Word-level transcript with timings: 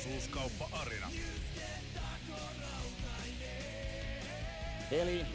Osuuskauppa 0.00 0.68
Arina. 0.72 1.06
Eli 4.90 5.26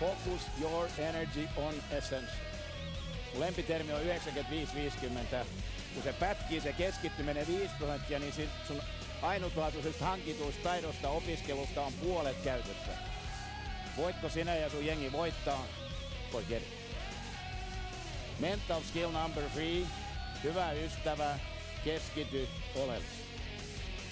focus 0.00 0.40
your 0.60 0.88
energy 0.98 1.48
on 1.56 1.74
essence. 1.90 2.32
Lempitermi 3.38 3.92
on 3.92 4.00
95-50. 4.00 5.46
Kun 5.94 6.02
se 6.02 6.12
pätkii, 6.12 6.60
se 6.60 6.72
keskittyminen 6.72 7.46
5 7.46 7.74
prosenttia, 7.78 8.18
niin 8.18 8.32
sun 8.68 8.82
ainutlaatuisesta 9.22 10.04
hankituista 10.04 10.62
taidosta 10.62 11.08
opiskelusta 11.08 11.82
on 11.82 11.92
puolet 11.92 12.36
käytössä. 12.44 12.92
Voitko 13.96 14.28
sinä 14.28 14.54
ja 14.54 14.70
sun 14.70 14.86
jengi 14.86 15.12
voittaa? 15.12 15.66
Forget 16.32 16.62
it. 16.62 16.68
Mental 18.38 18.80
skill 18.80 19.10
number 19.10 19.44
three. 19.44 19.86
Hyvä 20.44 20.72
ystävä, 20.72 21.38
keskity 21.84 22.48
oleellisesti. 22.74 23.25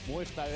Muista 0.07 0.43
95-50. 0.45 0.49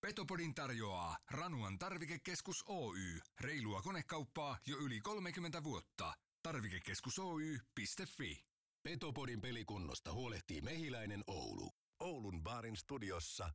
Petopodin 0.00 0.54
tarjoaa 0.54 1.16
Ranuan 1.30 1.78
tarvikekeskus 1.78 2.64
Oy. 2.68 2.98
Reilua 3.40 3.82
konekauppaa 3.82 4.58
jo 4.66 4.76
yli 4.76 5.00
30 5.00 5.64
vuotta. 5.64 6.14
Tarvikekeskus 6.42 7.18
Oy.fi. 7.18 8.44
Petopodin 8.82 9.40
pelikunnosta 9.40 10.12
huolehtii 10.12 10.60
Mehiläinen 10.60 11.24
Oulu. 11.26 11.70
Oulun 12.00 12.42
baarin 12.42 12.76
studiossa 12.76 13.52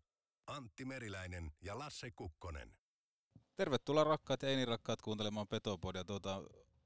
Antti 0.48 0.86
Meriläinen 0.86 1.52
ja 1.62 1.80
Lasse 1.80 2.12
Kukkonen. 2.12 2.78
Tervetuloa 3.56 4.04
rakkaat 4.04 4.42
ja 4.42 4.50
ei-niin-rakkaat 4.50 5.02
kuuntelemaan 5.02 5.48
Petopodia. 5.48 6.04
Tuota, 6.04 6.44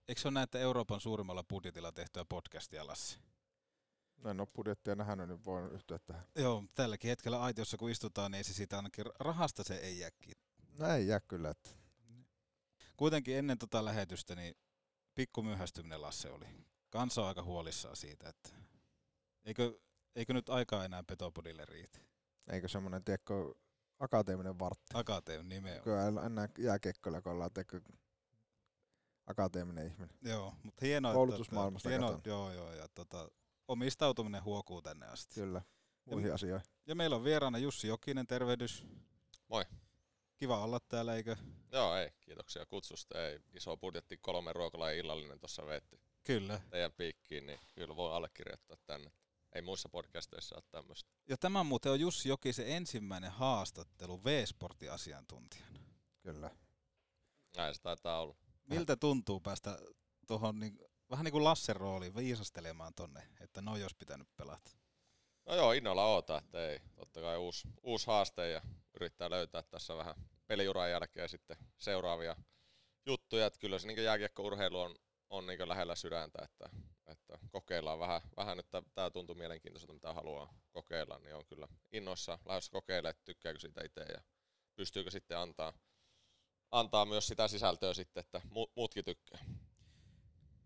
eikö 0.08 0.22
se 0.22 0.28
ole 0.28 0.34
näin, 0.34 0.44
että 0.44 0.60
Euroopan 0.60 1.02
suurimmalla 1.02 1.44
budjetilla 1.44 1.92
tehtyä 1.92 2.26
podcastia, 2.26 2.88
Lassi? 2.88 3.31
No 4.24 4.30
en 4.30 4.40
ole 4.40 4.48
budjettia 4.56 4.96
nähnyt, 4.96 5.28
niin 5.28 5.46
voin 5.46 5.72
yhtyä 5.72 6.00
tähän. 6.00 6.26
Joo, 6.36 6.64
tälläkin 6.76 7.10
hetkellä 7.10 7.42
aitiossa 7.42 7.78
kun 7.78 7.90
istutaan, 7.90 8.32
niin 8.32 8.38
ei 8.38 8.44
se 8.44 8.54
siitä 8.54 8.76
ainakin 8.76 9.06
rahasta 9.20 9.64
se 9.64 9.76
ei 9.76 10.00
jääkin. 10.00 10.34
No 10.80 10.88
ei 10.88 11.08
jää 11.08 11.20
kyllä, 11.20 11.50
että 11.50 11.70
Kuitenkin 12.98 13.38
ennen 13.38 13.58
tota 13.58 13.86
lähetystä, 13.86 14.36
niin 14.36 14.56
pikku 15.16 15.44
myöhästyminen 15.44 16.02
Lasse 16.02 16.32
oli. 16.32 16.46
Kansa 16.90 17.22
on 17.22 17.28
aika 17.28 17.44
huolissaan 17.44 17.96
siitä, 17.96 18.30
että 18.30 18.50
eikö, 19.46 19.80
eikö 20.16 20.34
nyt 20.34 20.50
aikaa 20.50 20.86
enää 20.86 21.04
Petopodille 21.04 21.66
riitä? 21.66 22.00
eikö 22.52 22.68
semmoinen, 22.68 23.04
tiedätkö, 23.04 23.54
akateeminen 24.00 24.60
vartti. 24.60 24.94
Akateemi 24.94 25.50
nimenomaan. 25.50 25.84
Kyllä 25.84 26.26
enää 26.26 26.50
jääkekkoilla, 26.58 27.22
kun 27.22 27.32
ollaan, 27.32 27.54
tiedätkö, 27.54 27.82
akateeminen 29.28 29.88
ihminen. 29.88 30.18
Joo, 30.22 30.54
mutta 30.64 30.86
hienoa, 30.86 31.14
Koulutusmaailmasta 31.14 31.90
että, 31.90 32.00
hienoa, 32.00 32.18
katon. 32.18 32.32
joo, 32.32 32.52
joo, 32.52 32.74
ja 32.74 32.88
tota, 32.96 33.30
omistautuminen 33.68 34.44
huokuu 34.44 34.82
tänne 34.82 35.08
asti. 35.08 35.36
Kyllä, 35.36 35.62
muihin 36.06 36.34
asioihin. 36.34 36.68
Ja 36.88 36.96
meillä 36.96 37.16
on 37.16 37.24
vieraana 37.24 37.58
Jussi 37.58 37.88
Jokinen, 37.88 38.28
tervehdys. 38.28 38.86
Moi. 39.48 39.66
Kiva 40.38 40.64
olla 40.64 40.80
täällä, 40.80 41.16
eikö? 41.16 41.36
Joo, 41.72 41.96
ei. 41.96 42.12
Kiitoksia 42.22 42.66
kutsusta. 42.66 43.28
Ei 43.28 43.40
iso 43.54 43.78
budjetti, 43.78 44.18
kolme 44.18 44.54
ruokalajia 44.54 45.00
illallinen 45.00 45.40
tuossa 45.40 45.66
veetti 45.66 46.00
Kyllä. 46.24 46.62
teidän 46.70 46.94
piikkiin, 46.94 47.46
niin 47.46 47.60
kyllä 47.76 47.96
voi 47.96 48.14
allekirjoittaa 48.14 48.78
tänne. 48.86 49.12
Ei 49.56 49.62
muissa 49.62 49.90
podcasteissa 49.90 50.56
ole 50.56 50.64
tämmöistä. 50.72 51.12
Ja 51.30 51.38
tämä 51.38 51.64
muuten 51.64 51.92
on 51.92 52.00
Jussi 52.00 52.30
Jokisen 52.30 52.68
ensimmäinen 52.68 53.32
haastattelu 53.32 54.24
V-sportin 54.24 54.92
asiantuntijana. 54.92 55.80
Kyllä. 56.22 56.52
Näin 57.58 57.76
se 57.76 57.82
taitaa 57.82 58.22
olla. 58.22 58.36
Miltä 58.70 58.96
tuntuu 58.96 59.40
päästä 59.40 59.80
tuohon 60.28 60.60
niin, 60.60 60.80
vähän 61.12 61.24
niin 61.24 61.32
kuin 61.32 61.44
Lassen 61.44 61.76
rooliin 61.76 62.16
viisastelemaan 62.16 62.94
tonne, 62.94 63.28
että 63.40 63.62
no 63.62 63.78
jos 63.78 63.94
pitänyt 63.94 64.28
pelata? 64.38 64.72
No 65.46 65.56
joo, 65.56 65.72
innolla 65.72 66.06
oota, 66.06 66.38
että 66.38 66.70
ei. 66.70 66.80
Totta 66.96 67.22
kai 67.22 67.38
uusi, 67.38 67.68
uusi 67.84 68.08
haaste 68.08 68.50
ja 68.50 68.62
yrittää 68.94 69.30
löytää 69.30 69.64
tässä 69.64 69.96
vähän 69.96 70.16
peliuran 70.48 70.92
jälkeen 70.92 71.30
sitten 71.30 71.58
seuraavia 71.78 72.36
juttuja. 73.06 73.46
Että 73.46 73.60
kyllä 73.60 73.80
se 73.80 73.88
niin 73.88 74.04
jääkiekko-urheilu 74.04 74.80
on, 74.82 74.96
on 75.30 75.48
niin 75.48 75.70
lähellä 75.70 75.96
sydäntä, 75.96 76.40
että, 76.44 76.70
että 77.08 77.38
kokeillaan 77.52 78.00
vähän, 78.00 78.22
vähän 78.38 78.58
nyt 78.58 78.68
tämä 78.94 79.10
tuntuu 79.10 79.36
mielenkiintoiselta, 79.36 79.94
mitä 79.94 80.14
haluaa 80.14 80.54
kokeilla, 80.72 81.20
niin 81.20 81.36
on 81.36 81.46
kyllä 81.46 81.68
innoissa 81.92 82.40
lähdössä 82.46 82.72
kokeilemaan, 82.72 83.10
että 83.10 83.26
tykkääkö 83.26 83.60
siitä 83.60 83.84
itse 83.84 84.02
ja 84.02 84.22
pystyykö 84.76 85.12
sitten 85.12 85.38
antaa, 85.38 85.74
antaa 86.72 87.06
myös 87.06 87.28
sitä 87.28 87.48
sisältöä 87.48 87.94
sitten, 87.94 88.22
että 88.22 88.42
mu- 88.46 88.72
muutkin 88.76 89.06
tykkää. 89.06 89.40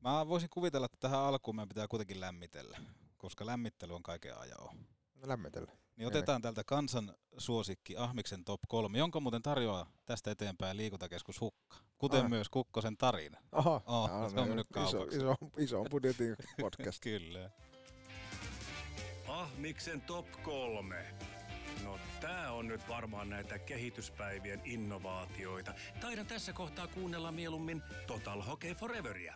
Mä 0.05 0.27
voisin 0.27 0.49
kuvitella, 0.49 0.85
että 0.85 0.97
tähän 0.99 1.19
alkuun 1.19 1.55
meidän 1.55 1.69
pitää 1.69 1.87
kuitenkin 1.87 2.19
lämmitellä, 2.21 2.77
koska 3.17 3.45
lämmittely 3.45 3.95
on 3.95 4.03
kaiken 4.03 4.37
ajoa. 4.37 4.73
No 5.15 5.27
lämmitellä. 5.27 5.71
Niin 5.95 6.07
otetaan 6.07 6.41
täältä 6.41 6.63
kansan 6.63 7.15
suosikki 7.37 7.97
Ahmiksen 7.97 8.43
top 8.43 8.59
3, 8.67 8.97
jonka 8.97 9.19
muuten 9.19 9.41
tarjoaa 9.41 9.89
tästä 10.05 10.31
eteenpäin 10.31 10.77
liikuntakeskus 10.77 11.41
Hukka. 11.41 11.77
Kuten 11.97 12.23
Ah. 12.23 12.29
myös 12.29 12.49
Kukkosen 12.49 12.97
tarina. 12.97 13.39
Oho, 13.51 13.83
Oh, 13.85 14.09
Jaa, 14.09 14.29
se 14.29 14.39
on 14.39 14.47
mennyt 14.47 14.67
iso, 14.67 14.73
kaupaksi. 14.97 15.17
iso, 15.17 15.35
iso 15.57 15.83
budjetin 15.91 16.35
podcast. 16.61 17.03
Kyllä. 17.03 17.49
Ahmiksen 19.27 20.01
top 20.01 20.25
kolme. 20.43 21.15
No 21.83 21.99
tää 22.21 22.51
on 22.51 22.67
nyt 22.67 22.81
varmaan 22.87 23.29
näitä 23.29 23.59
kehityspäivien 23.59 24.61
innovaatioita. 24.65 25.73
Taidan 26.01 26.25
tässä 26.25 26.53
kohtaa 26.53 26.87
kuunnella 26.87 27.31
mieluummin 27.31 27.81
Total 28.07 28.41
Hockey 28.41 28.73
Foreveria. 28.73 29.35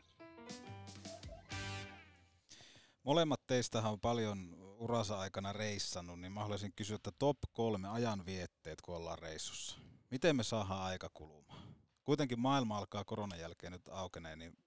Molemmat 3.09 3.47
teistähän 3.47 3.91
on 3.91 3.99
paljon 3.99 4.55
uransa 4.77 5.19
aikana 5.19 5.53
reissannut, 5.53 6.19
niin 6.19 6.31
mä 6.31 6.41
haluaisin 6.41 6.73
kysyä, 6.75 6.95
että 6.95 7.11
top 7.19 7.37
kolme 7.53 7.87
ajanvietteet, 7.87 8.81
kun 8.81 8.95
ollaan 8.95 9.19
reissussa. 9.19 9.77
Miten 10.09 10.35
me 10.35 10.43
saadaan 10.43 10.81
aika 10.81 11.09
kulumaan? 11.13 11.75
Kuitenkin 12.03 12.39
maailma 12.39 12.77
alkaa 12.77 13.03
koronan 13.03 13.39
jälkeen 13.39 13.71
nyt 13.71 13.87
aukenee, 13.87 14.35
niin 14.35 14.57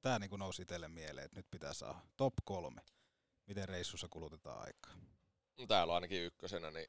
tämä 0.00 0.18
niin 0.18 0.30
nousi 0.38 0.62
itselle 0.62 0.88
mieleen, 0.88 1.24
että 1.24 1.36
nyt 1.36 1.50
pitää 1.50 1.72
saada 1.72 1.98
top 2.16 2.34
kolme. 2.44 2.80
Miten 3.46 3.68
reissussa 3.68 4.08
kulutetaan 4.10 4.60
aikaa? 4.60 4.94
No, 5.58 5.66
Täällä 5.66 5.90
on 5.90 5.94
ainakin 5.94 6.22
ykkösenä, 6.22 6.70
niin 6.70 6.86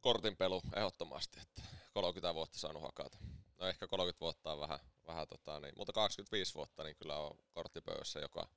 kortinpelu 0.00 0.62
ehdottomasti, 0.76 1.40
että 1.40 1.62
30 1.94 2.34
vuotta 2.34 2.58
saanut 2.58 2.82
hakata. 2.82 3.18
No 3.60 3.66
ehkä 3.66 3.88
30 3.88 4.20
vuotta 4.20 4.52
on 4.52 4.60
vähän, 4.60 4.78
vähän 5.06 5.28
tota, 5.28 5.60
niin, 5.60 5.72
mutta 5.76 5.92
25 5.92 6.54
vuotta 6.54 6.84
niin 6.84 6.96
kyllä 6.96 7.18
on 7.18 7.38
korttipöydässä 7.52 8.20
joka, 8.20 8.48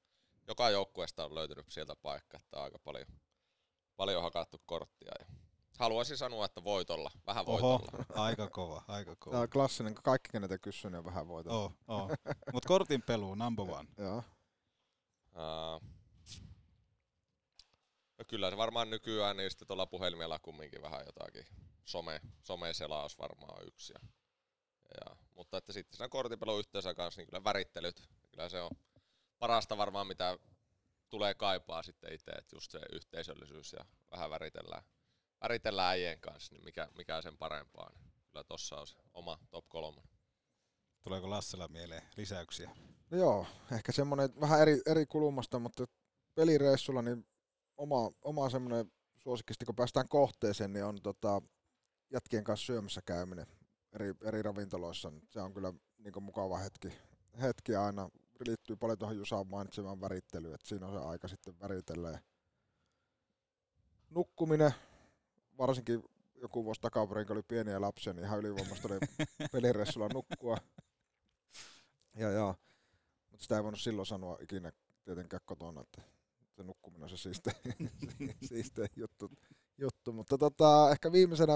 joka 0.47 0.69
joukkueesta 0.69 1.25
on 1.25 1.35
löytynyt 1.35 1.65
sieltä 1.69 1.95
paikka, 1.95 2.37
että 2.37 2.57
on 2.57 2.63
aika 2.63 2.79
paljon, 2.79 3.07
paljon 3.95 4.23
hakattu 4.23 4.61
korttia. 4.65 5.11
Ja 5.19 5.25
haluaisin 5.79 6.17
sanoa, 6.17 6.45
että 6.45 6.63
voitolla, 6.63 7.11
vähän 7.27 7.45
Oho, 7.47 7.61
voitolla. 7.61 8.05
aika 8.25 8.49
kova, 8.49 8.83
aika 8.87 9.15
kova. 9.15 9.31
Tämä 9.31 9.41
on 9.41 9.49
klassinen, 9.49 9.95
kaikki 9.95 10.29
kenetä 10.31 10.57
kysyy, 10.57 10.91
niin 10.91 10.99
on 10.99 11.05
vähän 11.05 11.27
voita. 11.27 11.49
Oh, 11.49 11.73
oh. 11.87 12.09
Mutta 12.53 12.67
kortin 12.67 13.01
pelu, 13.01 13.35
number 13.35 13.65
one. 13.71 13.89
Joo. 13.97 14.23
Ää, 15.35 15.79
no 18.17 18.25
kyllä 18.27 18.49
se 18.49 18.57
varmaan 18.57 18.89
nykyään 18.89 19.37
niin 19.37 19.51
sitten 19.51 19.67
tuolla 19.67 19.85
puhelimella 19.85 20.39
kumminkin 20.39 20.81
vähän 20.81 21.05
jotakin 21.05 21.45
some, 21.85 22.21
some-selaus 22.43 23.17
varmaan 23.17 23.59
on 23.59 23.67
yksi. 23.67 23.93
Ja, 23.93 24.09
ja, 25.01 25.15
mutta 25.33 25.57
että 25.57 25.73
sitten 25.73 25.97
siinä 25.97 26.09
kortipelun 26.09 26.59
yhteydessä 26.59 26.93
kanssa, 26.93 27.21
niin 27.21 27.27
kyllä 27.27 27.43
värittelyt, 27.43 28.09
kyllä 28.31 28.49
se 28.49 28.61
on 28.61 28.71
parasta 29.39 29.77
varmaan 29.77 30.07
mitä 30.07 30.37
tulee 31.09 31.33
kaipaa 31.33 31.83
sitten 31.83 32.13
itse, 32.13 32.31
että 32.31 32.55
just 32.55 32.71
se 32.71 32.79
yhteisöllisyys 32.93 33.73
ja 33.73 33.85
vähän 34.11 34.29
väritellään, 34.29 34.83
väritellään 35.41 35.89
äijien 35.89 36.19
kanssa, 36.21 36.55
niin 36.55 36.63
mikä, 36.63 36.89
mikä 36.97 37.21
sen 37.21 37.37
parempaa. 37.37 37.89
Niin 37.89 38.13
kyllä 38.27 38.43
tossa 38.43 38.75
on 38.75 38.87
se 38.87 38.97
oma 39.13 39.39
top 39.49 39.65
kolme. 39.67 40.01
Tuleeko 41.03 41.29
Lassella 41.29 41.67
mieleen 41.67 42.01
lisäyksiä? 42.17 42.71
No 43.09 43.17
joo, 43.17 43.45
ehkä 43.71 43.91
semmoinen 43.91 44.29
vähän 44.41 44.61
eri, 44.61 44.81
eri 44.85 45.05
kulmasta, 45.05 45.59
mutta 45.59 45.87
pelireissulla, 46.35 47.01
niin 47.01 47.27
oma, 47.77 48.11
oma 48.21 48.49
semmoinen 48.49 48.91
suosikkisti, 49.17 49.65
kun 49.65 49.75
päästään 49.75 50.09
kohteeseen, 50.09 50.73
niin 50.73 50.85
on 50.85 51.01
tota, 51.01 51.41
jätkien 52.13 52.43
kanssa 52.43 52.65
syömässä 52.65 53.01
käyminen 53.05 53.47
eri, 53.93 54.13
eri 54.23 54.41
ravintoloissa. 54.41 55.11
Se 55.29 55.41
on 55.41 55.53
kyllä 55.53 55.73
niin 55.97 56.23
mukava 56.23 56.57
hetki, 56.57 56.87
hetki 57.41 57.75
aina. 57.75 58.09
Liittyy 58.45 58.75
paljon 58.75 58.97
tuohon 58.97 59.17
Jusaan 59.17 59.47
mainitsemaan 59.47 60.01
värittelyyn, 60.01 60.55
että 60.55 60.67
siinä 60.67 60.87
on 60.87 60.93
se 60.93 60.99
aika 60.99 61.27
sitten 61.27 61.59
väritellä. 61.59 62.19
Nukkuminen, 64.09 64.71
varsinkin 65.57 66.03
joku 66.41 66.65
vuosi 66.65 66.81
takaperin, 66.81 67.27
kun 67.27 67.35
oli 67.35 67.43
pieniä 67.43 67.81
lapsia, 67.81 68.13
niin 68.13 68.25
ihan 68.25 68.39
ylivoimasta 68.39 68.87
oli 68.87 68.99
pelireissulla 69.51 70.09
nukkua. 70.13 70.57
Ja, 72.15 72.31
ja. 72.31 72.55
Mutta 73.31 73.43
sitä 73.43 73.55
ei 73.55 73.63
voinut 73.63 73.79
silloin 73.79 74.05
sanoa 74.05 74.37
ikinä 74.41 74.71
tietenkään 75.05 75.41
kotona, 75.45 75.81
että 75.81 76.01
se 76.55 76.63
nukkuminen 76.63 77.03
on 77.03 77.09
se 77.09 77.17
siiste, 77.17 77.51
siiste 78.49 78.87
juttu, 78.95 79.31
juttu. 79.77 80.13
Mutta 80.13 80.37
tota, 80.37 80.91
ehkä 80.91 81.11
viimeisenä, 81.11 81.53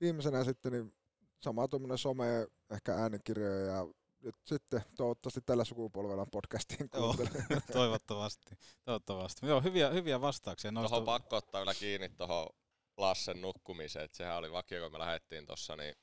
viimeisenä 0.00 0.44
sitten 0.44 0.72
niin 0.72 0.94
sama 1.40 1.68
tuommoinen 1.68 1.98
some, 1.98 2.48
ehkä 2.70 2.94
äänikirjoja 2.94 3.66
ja 3.66 3.86
nyt 4.22 4.34
sitten 4.44 4.82
toivottavasti 4.96 5.40
tällä 5.40 5.64
sukupolvella 5.64 6.26
podcastiin 6.26 6.90
kuuntelee. 6.90 7.46
toivottavasti, 7.72 8.58
toivottavasti. 8.84 9.46
Joo, 9.46 9.60
hyviä, 9.60 9.90
hyviä 9.90 10.20
vastauksia. 10.20 10.70
Noista... 10.72 10.88
Tuohon 10.88 11.04
pakko 11.04 11.36
ottaa 11.36 11.60
vielä 11.60 11.74
kiinni 11.74 12.08
tuohon 12.08 12.46
Lassen 12.96 13.40
nukkumiseen, 13.40 14.04
että 14.04 14.16
sehän 14.16 14.36
oli 14.36 14.52
vakio, 14.52 14.82
kun 14.82 14.92
me 14.92 14.98
lähdettiin 14.98 15.46
tuossa, 15.46 15.76
niin 15.76 15.94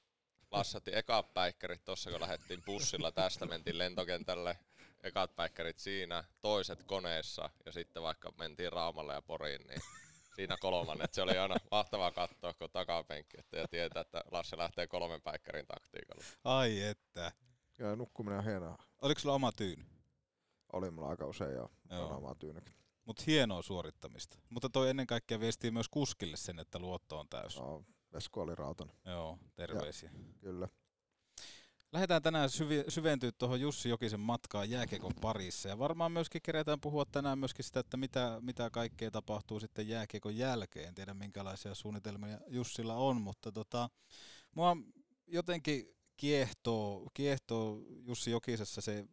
Lasse 0.52 0.78
otti 0.78 0.96
ekat 0.96 1.34
päikkärit 1.34 1.84
tuossa, 1.86 2.12
kun 2.12 2.22
lähdettiin 2.22 2.64
bussilla 2.64 3.12
tästä, 3.12 3.46
mentiin 3.46 3.78
lentokentälle, 3.78 4.58
ekat 5.04 5.36
päikkärit 5.36 5.80
siinä, 5.80 6.24
toiset 6.42 6.84
koneessa 6.84 7.50
ja 7.66 7.72
sitten 7.72 8.04
vaikka 8.04 8.32
mentiin 8.38 8.72
Raumalle 8.74 9.14
ja 9.14 9.22
Poriin, 9.22 9.68
niin 9.68 9.82
siinä 10.36 10.58
kolmannet. 10.60 11.14
Se 11.14 11.22
oli 11.22 11.38
aina 11.38 11.56
mahtavaa 11.72 12.12
katsoa, 12.12 12.54
kun 12.54 12.70
takapenkki, 12.70 13.38
että 13.40 13.58
ja 13.58 13.68
tietää, 13.68 14.02
että 14.02 14.24
Lasse 14.32 14.58
lähtee 14.58 14.88
kolmen 14.88 15.22
päikkärin 15.22 15.66
taktiikalla. 15.68 16.24
Ai 16.44 16.82
että. 16.82 17.32
Ja 17.80 17.96
nukkuminen 17.96 18.40
on 18.40 18.46
hienoa. 18.46 18.78
Oliko 19.02 19.20
sulla 19.20 19.36
oma 19.36 19.52
tyyny? 19.52 19.86
Oli 20.74 20.92
mulla 20.92 21.10
aika 21.10 21.26
usein 21.26 21.54
jo 21.54 21.72
joo. 21.90 22.18
oma 22.18 22.36
tyynykin. 22.36 22.76
Mutta 23.06 23.24
hienoa 23.28 23.62
suorittamista. 23.62 24.38
Mutta 24.50 24.70
toi 24.70 24.90
ennen 24.90 25.08
kaikkea 25.08 25.40
viestii 25.40 25.72
myös 25.72 25.90
kuskille 25.90 26.38
sen, 26.38 26.60
että 26.60 26.80
luotto 26.80 27.20
on 27.20 27.28
täys. 27.30 27.58
No, 27.58 27.84
Vesku 28.14 28.40
oli 28.40 28.56
rautan. 28.56 28.92
Joo, 29.06 29.40
terveisiä. 29.56 30.10
Ja, 30.14 30.20
kyllä. 30.40 30.68
Lähdetään 31.92 32.22
tänään 32.22 32.50
syvi- 32.50 32.92
syventyä 32.92 33.32
tuohon 33.38 33.62
Jussi 33.62 33.90
Jokisen 33.90 34.20
matkaan 34.20 34.70
jääkiekon 34.70 35.12
parissa. 35.22 35.70
Ja 35.70 35.80
varmaan 35.80 36.12
myöskin 36.12 36.42
kerätään 36.42 36.82
puhua 36.82 37.06
tänään 37.06 37.40
myöskin 37.40 37.66
sitä, 37.66 37.80
että 37.80 37.98
mitä, 37.98 38.38
mitä 38.42 38.70
kaikkea 38.70 39.12
tapahtuu 39.12 39.60
sitten 39.60 39.88
jääkiekon 39.88 40.38
jälkeen. 40.38 40.88
En 40.88 40.96
tiedä 40.96 41.14
minkälaisia 41.14 41.76
suunnitelmia 41.76 42.40
Jussilla 42.48 42.96
on, 42.96 43.22
mutta 43.22 43.52
tota, 43.52 43.90
mua 44.56 44.78
jotenkin 45.28 45.96
kiehtoo, 46.18 47.10
kiehtoo 47.14 47.80
Jussi 48.06 48.32
Jokisessa 48.32 48.82
se 48.82 49.06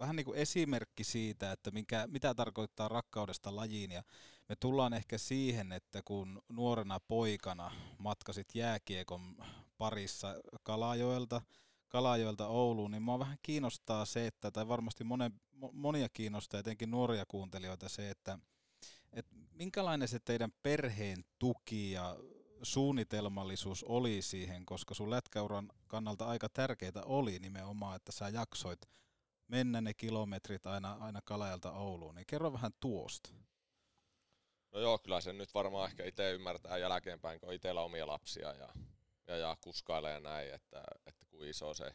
vähän 0.00 0.16
niin 0.16 0.24
kuin 0.24 0.38
esimerkki 0.38 1.04
siitä, 1.04 1.52
että 1.52 1.70
mikä, 1.70 2.06
mitä 2.06 2.34
tarkoittaa 2.34 2.88
rakkaudesta 2.88 3.56
lajiin. 3.56 3.90
Ja 3.90 4.02
me 4.48 4.56
tullaan 4.56 4.92
ehkä 4.92 5.18
siihen, 5.18 5.72
että 5.72 6.02
kun 6.04 6.42
nuorena 6.48 7.00
poikana 7.00 7.72
matkasit 7.98 8.54
jääkiekon 8.54 9.36
parissa 9.78 10.34
Kalajoelta, 10.62 11.42
Kalajoelta 11.88 12.46
Ouluun, 12.46 12.90
niin 12.90 13.02
mua 13.02 13.18
vähän 13.18 13.38
kiinnostaa 13.42 14.04
se, 14.04 14.26
että, 14.26 14.50
tai 14.50 14.68
varmasti 14.68 15.04
monen, 15.04 15.40
monia 15.72 16.08
kiinnostaa, 16.08 16.60
etenkin 16.60 16.90
nuoria 16.90 17.24
kuuntelijoita 17.28 17.88
se, 17.88 18.10
että, 18.10 18.38
että 19.12 19.36
minkälainen 19.52 20.08
se 20.08 20.18
teidän 20.18 20.52
perheen 20.62 21.24
tuki 21.38 21.92
ja 21.92 22.16
suunnitelmallisuus 22.62 23.84
oli 23.84 24.22
siihen, 24.22 24.66
koska 24.66 24.94
sun 24.94 25.10
lätkäuran 25.10 25.68
kannalta 25.86 26.26
aika 26.26 26.48
tärkeää 26.48 27.02
oli 27.04 27.38
nimenomaan, 27.38 27.96
että 27.96 28.12
sä 28.12 28.28
jaksoit 28.28 28.80
mennä 29.48 29.80
ne 29.80 29.94
kilometrit 29.94 30.66
aina, 30.66 30.96
aina 31.00 31.20
Kalajalta 31.24 31.72
Ouluun, 31.72 32.14
niin 32.14 32.26
kerro 32.26 32.52
vähän 32.52 32.72
tuosta. 32.80 33.30
No 34.72 34.80
joo, 34.80 34.98
kyllä 34.98 35.20
sen 35.20 35.38
nyt 35.38 35.54
varmaan 35.54 35.90
ehkä 35.90 36.04
itse 36.04 36.32
ymmärtää 36.32 36.78
jälkeenpäin, 36.78 37.40
kun 37.40 37.52
itsellä 37.52 37.80
omia 37.82 38.06
lapsia 38.06 38.52
ja, 38.52 38.68
ja, 39.26 39.36
ja 39.36 39.56
kuskailee 39.60 40.20
näin, 40.20 40.54
että, 40.54 40.82
että 41.06 41.26
kuin 41.26 41.48
iso 41.48 41.74
se 41.74 41.94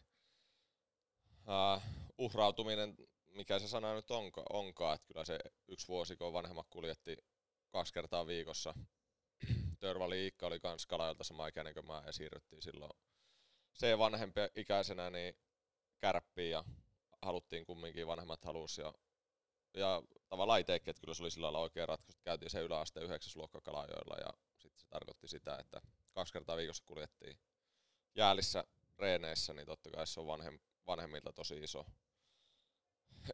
uh, 1.47 1.81
uhrautuminen, 2.17 2.95
mikä 3.31 3.59
se 3.59 3.67
sana 3.67 3.93
nyt 3.93 4.11
onka, 4.11 4.43
onkaan, 4.49 4.95
että 4.95 5.07
kyllä 5.07 5.25
se 5.25 5.39
yksi 5.67 5.87
vuosi, 5.87 6.15
kun 6.15 6.33
vanhemmat 6.33 6.67
kuljetti 6.69 7.17
kaksi 7.69 7.93
kertaa 7.93 8.27
viikossa, 8.27 8.73
Törvali 9.85 10.23
Iikka 10.23 10.47
oli 10.47 10.59
kans 10.59 10.85
Kalajalta 10.85 11.23
sama 11.23 11.47
ikäinen 11.47 11.73
kuin 11.73 11.87
mä 11.87 12.03
ja 12.05 12.13
siirryttiin 12.13 12.61
silloin 12.61 12.91
se 13.73 13.97
vanhempi 13.97 14.41
ikäisenä 14.55 15.09
niin 15.09 15.35
kärppiin 15.99 16.51
ja 16.51 16.63
haluttiin 17.21 17.65
kumminkin, 17.65 18.07
vanhemmat 18.07 18.45
halusi 18.45 18.81
ja, 18.81 18.93
ja 19.73 20.03
tavallaan 20.29 20.59
itsekin, 20.59 20.89
että 20.89 21.01
kyllä 21.01 21.13
se 21.13 21.23
oli 21.23 21.31
sillä 21.31 21.45
lailla 21.45 21.59
oikea 21.59 21.85
ratkaisu, 21.85 22.19
käytiin 22.23 22.49
se 22.49 22.61
yläasteen 22.61 23.05
yhdeksäs 23.05 23.35
luokka 23.35 23.61
Kalajoilla 23.61 24.15
ja 24.15 24.33
sitten 24.57 24.79
se 24.79 24.87
tarkoitti 24.87 25.27
sitä, 25.27 25.57
että 25.59 25.81
kaksi 26.13 26.33
kertaa 26.33 26.57
viikossa 26.57 26.83
kuljettiin 26.85 27.39
jäällissä 28.15 28.63
reeneissä, 28.99 29.53
niin 29.53 29.65
totta 29.65 29.89
kai 29.91 30.07
se 30.07 30.19
on 30.19 30.27
vanhem, 30.27 30.59
vanhemmilta 30.87 31.33
tosi 31.33 31.63
iso, 31.63 31.85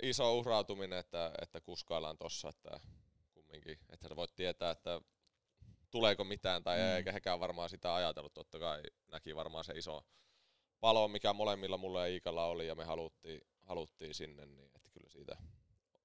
iso 0.04 0.38
uhrautuminen, 0.38 1.00
että, 1.00 1.32
että 1.42 1.62
kuskaillaan 1.62 2.18
tossa, 2.18 2.50
että 2.50 2.80
kumminkin, 3.34 3.80
että 3.90 4.08
sä 4.08 4.16
voit 4.16 4.36
tietää, 4.36 4.72
että 4.72 5.02
tuleeko 5.92 6.24
mitään, 6.24 6.64
tai 6.64 6.78
mm. 6.78 6.84
eikä 6.84 7.12
hekään 7.12 7.40
varmaan 7.40 7.70
sitä 7.70 7.96
ajatellut, 7.96 8.34
totta 8.34 8.60
kai 8.60 8.82
näki 9.12 9.36
varmaan 9.36 9.64
se 9.64 9.74
iso 9.74 10.06
palo, 10.80 11.08
mikä 11.08 11.34
molemmilla 11.34 11.78
mulle 11.78 12.00
ja 12.00 12.14
Iikalla 12.14 12.46
oli, 12.46 12.68
ja 12.68 12.76
me 12.76 12.84
haluttiin, 12.84 13.42
haluttiin 13.62 14.14
sinne, 14.14 14.46
niin 14.46 14.72
että 14.76 14.90
kyllä 14.90 15.10
siitä 15.10 15.38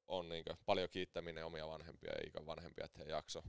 on 0.09 0.29
niin 0.29 0.45
paljon 0.67 0.89
kiittäminen 0.91 1.47
omia 1.47 1.69
vanhempia 1.69 2.13
ja 2.13 2.25
Iikan 2.25 2.47
vanhempia, 2.47 2.85
että 2.85 2.99
he 2.99 3.05
jakso, 3.05 3.43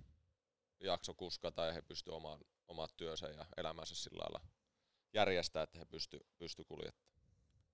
jakso 0.79 1.13
kuskata 1.13 1.65
ja 1.65 1.73
he 1.73 1.81
pysty 1.81 2.09
omaan, 2.09 2.39
omat 2.67 2.97
työnsä 2.97 3.27
ja 3.27 3.45
elämänsä 3.57 3.95
sillä 3.95 4.19
lailla 4.19 4.41
järjestää, 5.13 5.63
että 5.63 5.79
he 5.79 5.85
pysty, 5.85 6.19
pysty 6.37 6.63
kuljettamaan. 6.63 7.17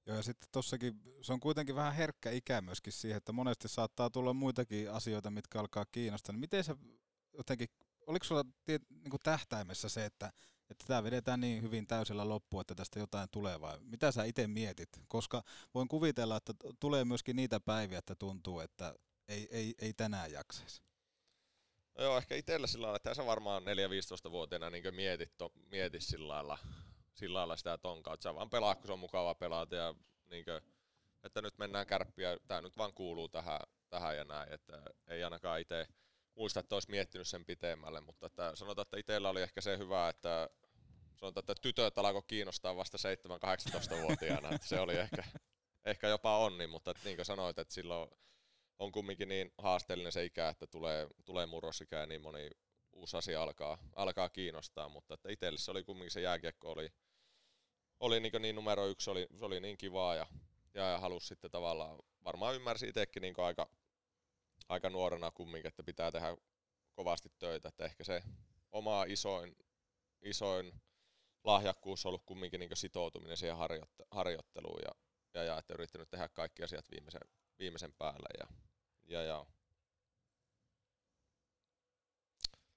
Joo, 0.05 0.17
ja 0.17 0.23
sitten 0.23 0.49
tossakin 0.51 1.01
se 1.21 1.33
on 1.33 1.39
kuitenkin 1.39 1.75
vähän 1.75 1.93
herkkä 1.93 2.31
ikä 2.31 2.61
myöskin 2.61 2.93
siihen, 2.93 3.17
että 3.17 3.31
monesti 3.31 3.67
saattaa 3.67 4.09
tulla 4.09 4.33
muitakin 4.33 4.91
asioita, 4.91 5.31
mitkä 5.31 5.59
alkaa 5.59 5.85
kiinnostaa. 5.85 6.35
Miten 6.35 6.63
sä 6.63 6.75
jotenkin, 7.37 7.67
oliko 8.07 8.25
sulla 8.25 8.43
niin 8.67 9.09
kuin 9.09 9.21
tähtäimessä 9.23 9.89
se, 9.89 10.05
että, 10.05 10.31
että 10.69 10.85
tämä 10.87 11.03
vedetään 11.03 11.39
niin 11.39 11.61
hyvin 11.61 11.87
täysillä 11.87 12.29
loppuun, 12.29 12.61
että 12.61 12.75
tästä 12.75 12.99
jotain 12.99 13.29
tulee 13.31 13.61
vai 13.61 13.79
mitä 13.81 14.11
sä 14.11 14.23
itse 14.23 14.47
mietit? 14.47 14.89
Koska 15.07 15.43
voin 15.73 15.87
kuvitella, 15.87 16.37
että 16.37 16.53
tulee 16.79 17.05
myöskin 17.05 17.35
niitä 17.35 17.59
päiviä, 17.59 17.99
että 17.99 18.15
tuntuu, 18.15 18.59
että 18.59 18.95
ei, 19.27 19.47
ei, 19.51 19.73
ei 19.79 19.93
tänään 19.93 20.31
jaksaisi. 20.31 20.81
No 21.97 22.03
joo, 22.03 22.17
ehkä 22.17 22.35
itsellä 22.35 22.67
sillä 22.67 22.85
lailla, 22.85 22.95
että 22.95 23.13
sä 23.13 23.25
varmaan 23.25 23.63
4-15-vuotiaana 23.63 24.69
niin 24.69 24.95
mietit, 24.95 25.37
to, 25.37 25.51
mietit 25.71 26.01
sillä 26.01 26.27
lailla, 26.27 26.57
sillä 27.13 27.37
lailla 27.37 27.57
sitä 27.57 27.77
tonkaa, 27.77 28.13
että 28.13 28.23
sä 28.23 28.35
vaan 28.35 28.49
pelaa, 28.49 28.75
kun 28.75 28.85
se 28.85 28.93
on 28.93 28.99
mukava 28.99 29.35
pelata 29.35 29.75
ja 29.75 29.95
niin 30.29 30.45
kuin, 30.45 30.61
että 31.23 31.41
nyt 31.41 31.57
mennään 31.57 31.87
kärppiä, 31.87 32.37
tämä 32.47 32.61
nyt 32.61 32.77
vaan 32.77 32.93
kuuluu 32.93 33.29
tähän, 33.29 33.59
tähän 33.89 34.17
ja 34.17 34.23
näin, 34.23 34.53
että 34.53 34.81
ei 35.07 35.23
ainakaan 35.23 35.61
itse 35.61 35.87
muista, 36.35 36.59
että 36.59 36.75
olisi 36.75 36.91
miettinyt 36.91 37.27
sen 37.27 37.45
pitemmälle, 37.45 38.01
mutta 38.01 38.25
että 38.25 38.55
sanotaan, 38.55 38.83
että 38.83 38.97
itsellä 38.97 39.29
oli 39.29 39.41
ehkä 39.41 39.61
se 39.61 39.77
hyvä, 39.77 40.09
että 40.09 40.49
sanotaan, 41.15 41.41
että 41.41 41.55
tytöt 41.61 41.97
alkoi 41.97 42.23
kiinnostaa 42.27 42.75
vasta 42.75 42.97
7-18-vuotiaana, 42.97 44.49
että 44.55 44.67
se 44.67 44.79
oli 44.79 44.95
ehkä, 44.97 45.23
ehkä 45.85 46.07
jopa 46.07 46.37
onni, 46.37 46.67
mutta 46.67 46.91
että 46.91 47.03
niin 47.05 47.15
kuin 47.15 47.25
sanoit, 47.25 47.59
että 47.59 47.73
silloin 47.73 48.09
on 48.79 48.91
kumminkin 48.91 49.27
niin 49.27 49.53
haasteellinen 49.57 50.11
se 50.11 50.25
ikä, 50.25 50.49
että 50.49 50.67
tulee, 50.67 51.07
tulee 51.25 51.45
murrosikä 51.45 51.99
ja 51.99 52.05
niin 52.05 52.21
moni 52.21 52.49
uusi 52.93 53.17
asia 53.17 53.43
alkaa, 53.43 53.77
alkaa 53.95 54.29
kiinnostaa, 54.29 54.89
mutta 54.89 55.13
että 55.13 55.31
itselle 55.31 55.59
se 55.59 55.71
oli 55.71 55.83
kumminkin 55.83 56.11
se 56.11 56.21
jääkiekko 56.21 56.71
oli, 56.71 56.93
oli 57.99 58.19
niin, 58.19 58.41
niin 58.41 58.55
numero 58.55 58.87
yksi, 58.87 59.09
oli, 59.09 59.27
se 59.35 59.45
oli 59.45 59.59
niin 59.59 59.77
kivaa 59.77 60.15
ja, 60.15 60.27
ja, 60.73 60.91
ja 60.91 60.99
halusi 60.99 61.27
sitten 61.27 61.51
tavallaan, 61.51 61.99
varmaan 62.23 62.55
ymmärsi 62.55 62.87
itsekin 62.87 63.21
niin 63.21 63.33
aika, 63.37 63.69
aika 64.69 64.89
nuorena 64.89 65.31
kumminkin, 65.31 65.67
että 65.67 65.83
pitää 65.83 66.11
tehdä 66.11 66.37
kovasti 66.93 67.29
töitä, 67.39 67.67
että 67.67 67.85
ehkä 67.85 68.03
se 68.03 68.23
oma 68.71 69.03
isoin, 69.03 69.55
isoin 70.21 70.81
lahjakkuus 71.43 72.05
on 72.05 72.09
ollut 72.09 72.23
kumminkin 72.25 72.59
niin 72.59 72.77
sitoutuminen 72.77 73.37
siihen 73.37 73.57
harjoitte- 73.57 74.07
harjoitteluun 74.11 74.79
ja, 74.85 74.91
ja, 75.33 75.43
ja 75.43 75.57
että 75.57 75.73
yrittänyt 75.73 76.09
tehdä 76.09 76.29
kaikki 76.29 76.63
asiat 76.63 76.85
viimeisen, 76.91 77.21
viimeisen 77.59 77.93
päälle 77.93 78.29
ja, 78.39 78.47
ja, 79.03 79.23
ja 79.23 79.45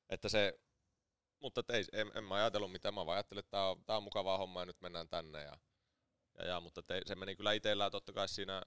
että 0.09 0.29
se, 0.29 0.61
mutta 1.41 1.63
ei, 1.69 1.85
en, 1.93 2.13
en 2.15 2.25
mä 2.25 2.35
ajatellut 2.35 2.73
mitään, 2.73 2.95
mä 2.95 3.07
vaan 3.07 3.17
ajattelin, 3.17 3.39
että 3.39 3.51
tää 3.51 3.71
on, 3.71 3.85
tää 3.85 3.97
on 3.97 4.03
mukavaa 4.03 4.39
hommaa 4.39 4.63
ja 4.63 4.67
nyt 4.67 4.81
mennään 4.81 5.09
tänne 5.09 5.43
ja, 5.43 5.59
ja, 6.39 6.47
ja 6.47 6.61
mutta 6.61 6.83
te, 6.83 7.03
se 7.07 7.15
meni 7.15 7.37
kyllä 7.37 7.53
itsellään 7.53 7.91
totta 7.91 8.13
kai 8.13 8.29
siinä 8.29 8.63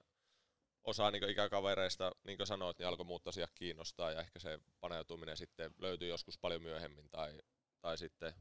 osa 0.84 1.10
niin 1.10 1.30
ikäkavereista, 1.30 2.12
niin 2.24 2.36
kuin 2.36 2.46
sanoit, 2.46 2.78
niin 2.78 2.88
alkoi 2.88 3.06
muut 3.06 3.28
asiat 3.28 3.50
kiinnostaa 3.54 4.10
ja 4.10 4.20
ehkä 4.20 4.38
se 4.38 4.58
paneutuminen 4.80 5.36
sitten 5.36 5.74
löytyy 5.78 6.08
joskus 6.08 6.38
paljon 6.38 6.62
myöhemmin 6.62 7.10
tai, 7.10 7.38
tai 7.80 7.98
sitten 7.98 8.34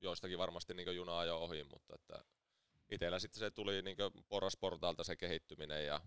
joistakin 0.00 0.38
varmasti 0.38 0.74
niin 0.74 0.96
juna 0.96 1.24
jo 1.24 1.38
ohi, 1.38 1.64
mutta 1.64 1.94
että 1.94 2.24
itsellä 2.90 3.18
sitten 3.18 3.40
se 3.40 3.50
tuli 3.50 3.82
niin 3.82 3.96
porrasportaalta 4.28 5.04
se 5.04 5.16
kehittyminen 5.16 5.86
ja, 5.86 6.00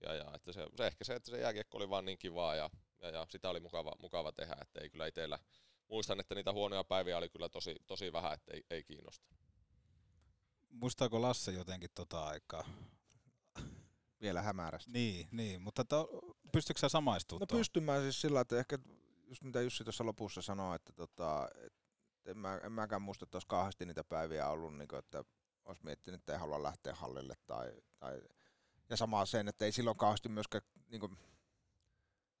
ja, 0.00 0.14
ja 0.14 0.30
että 0.34 0.52
se, 0.52 0.66
se, 0.76 0.86
ehkä 0.86 1.04
se, 1.04 1.14
että 1.14 1.30
se 1.30 1.40
jääkiekko 1.40 1.78
oli 1.78 1.90
vaan 1.90 2.04
niin 2.04 2.18
kivaa 2.18 2.54
ja, 2.54 2.70
ja, 3.02 3.10
ja 3.10 3.26
sitä 3.30 3.50
oli 3.50 3.60
mukava, 3.60 3.92
mukava 4.00 4.32
tehdä, 4.32 4.56
että 4.62 4.80
ei 4.80 4.90
kyllä 4.90 5.06
itsellä, 5.06 5.38
muistan, 5.88 6.20
että 6.20 6.34
niitä 6.34 6.52
huonoja 6.52 6.84
päiviä 6.84 7.18
oli 7.18 7.28
kyllä 7.28 7.48
tosi, 7.48 7.76
tosi 7.86 8.12
vähän, 8.12 8.34
että 8.34 8.54
ei, 8.54 8.62
ei 8.70 8.84
kiinnosta. 8.84 9.26
Muistaako 10.68 11.22
Lasse 11.22 11.52
jotenkin 11.52 11.90
tota 11.94 12.26
aikaa? 12.26 12.68
Vielä 14.20 14.42
hämärästi. 14.42 14.90
Niin, 14.90 15.28
niin 15.32 15.60
mutta 15.60 15.84
to, 15.84 16.08
pystytkö 16.52 16.80
sä 16.80 16.88
samaistumaan 16.88 17.46
No 17.50 17.58
pystymään 17.58 18.02
siis 18.02 18.20
sillä, 18.20 18.40
että 18.40 18.58
ehkä 18.58 18.78
just 19.26 19.42
mitä 19.42 19.60
Jussi 19.60 19.84
tuossa 19.84 20.06
lopussa 20.06 20.42
sanoi, 20.42 20.76
että 20.76 20.92
tota, 20.92 21.48
et 21.64 21.72
en, 22.24 22.38
mä, 22.38 22.60
en 22.64 22.72
mäkään 22.72 23.02
muista, 23.02 23.24
että 23.24 23.36
olisi 23.36 23.48
kauheasti 23.48 23.86
niitä 23.86 24.04
päiviä 24.04 24.48
ollut, 24.48 24.76
niin 24.76 24.88
kuin, 24.88 24.98
että 24.98 25.24
olisi 25.64 25.84
miettinyt, 25.84 26.20
että 26.20 26.32
ei 26.32 26.38
halua 26.38 26.62
lähteä 26.62 26.94
hallille. 26.94 27.34
Tai, 27.46 27.72
tai, 27.98 28.20
ja 28.90 28.96
sama 28.96 29.26
sen, 29.26 29.48
että 29.48 29.64
ei 29.64 29.72
silloin 29.72 29.96
kauheasti 29.96 30.28
myöskään 30.28 30.62
niin 30.88 31.00
kuin, 31.00 31.18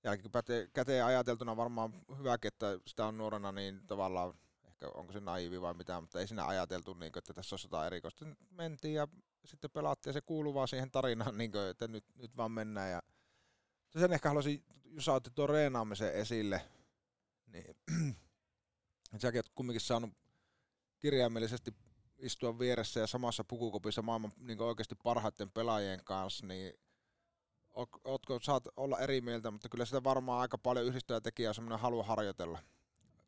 jälkikäteen 0.04 1.04
ajateltuna 1.04 1.56
varmaan 1.56 1.92
hyväkin, 2.18 2.48
että 2.48 2.78
sitä 2.86 3.06
on 3.06 3.18
nuorena 3.18 3.52
niin 3.52 3.86
tavallaan, 3.86 4.34
ehkä 4.64 4.88
onko 4.94 5.12
se 5.12 5.20
naivi 5.20 5.60
vai 5.60 5.74
mitä, 5.74 6.00
mutta 6.00 6.20
ei 6.20 6.26
siinä 6.26 6.46
ajateltu, 6.46 6.94
niin 6.94 7.12
kuin, 7.12 7.20
että 7.20 7.34
tässä 7.34 7.56
on 7.56 7.60
jotain 7.62 7.86
erikoista. 7.86 8.26
Mentiin 8.50 8.94
ja 8.94 9.08
sitten 9.46 9.70
pelattiin 9.70 10.10
ja 10.10 10.12
se 10.12 10.20
kuuluu 10.20 10.54
vaan 10.54 10.68
siihen 10.68 10.90
tarinaan, 10.90 11.38
niin 11.38 11.52
kuin, 11.52 11.64
että 11.64 11.88
nyt, 11.88 12.04
nyt 12.14 12.36
vaan 12.36 12.52
mennään. 12.52 12.90
Ja 12.90 13.02
sen 13.98 14.12
ehkä 14.12 14.28
haluaisin, 14.28 14.64
jos 14.84 15.08
otti 15.08 15.30
tuon 15.34 15.48
reenaamisen 15.48 16.12
esille, 16.12 16.60
niin 17.46 17.76
säkin 19.22 19.38
olet 19.38 19.52
kumminkin 19.54 19.80
saanut 19.80 20.10
kirjaimellisesti 20.98 21.74
istua 22.18 22.58
vieressä 22.58 23.00
ja 23.00 23.06
samassa 23.06 23.44
pukukopissa 23.44 24.02
maailman 24.02 24.32
niin 24.38 24.62
oikeasti 24.62 24.94
parhaiten 24.94 25.50
pelaajien 25.50 26.04
kanssa, 26.04 26.46
niin 26.46 26.74
ootko, 28.04 28.38
saat 28.42 28.68
olla 28.76 28.98
eri 28.98 29.20
mieltä, 29.20 29.50
mutta 29.50 29.68
kyllä 29.68 29.84
sitä 29.84 30.04
varmaan 30.04 30.40
aika 30.40 30.58
paljon 30.58 30.86
yhdistää 30.86 31.20
tekijää 31.20 31.52
semmoinen 31.52 31.78
halu 31.78 32.02
harjoitella. 32.02 32.58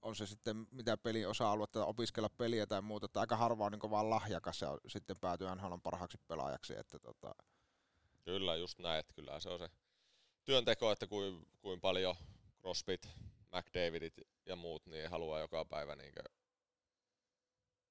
On 0.02 0.16
se 0.16 0.26
sitten 0.26 0.66
mitä 0.70 0.96
peli 0.96 1.26
osa-aluetta, 1.26 1.86
opiskella 1.86 2.28
peliä 2.28 2.66
tai 2.66 2.82
muuta, 2.82 3.06
että 3.06 3.20
aika 3.20 3.36
harva 3.36 3.64
on 3.64 3.72
niin 3.72 3.90
vaan 3.90 4.10
lahjakas 4.10 4.62
ja 4.62 4.78
sitten 4.86 5.16
päätyy 5.20 5.54
NHLn 5.54 5.80
parhaaksi 5.80 6.18
pelaajaksi. 6.28 6.78
Että 6.78 6.98
tota... 6.98 7.34
Kyllä, 8.24 8.56
just 8.56 8.78
näin, 8.78 9.00
että 9.00 9.14
kyllä 9.14 9.40
se 9.40 9.48
on 9.48 9.58
se 9.58 9.70
työnteko, 10.44 10.92
että 10.92 11.06
kuin, 11.06 11.46
kuin 11.60 11.80
paljon 11.80 12.16
CrossFit, 12.60 13.08
McDavidit 13.52 14.14
ja 14.46 14.56
muut 14.56 14.86
niin 14.86 15.10
haluaa 15.10 15.40
joka 15.40 15.64
päivä 15.64 15.96
niin 15.96 16.12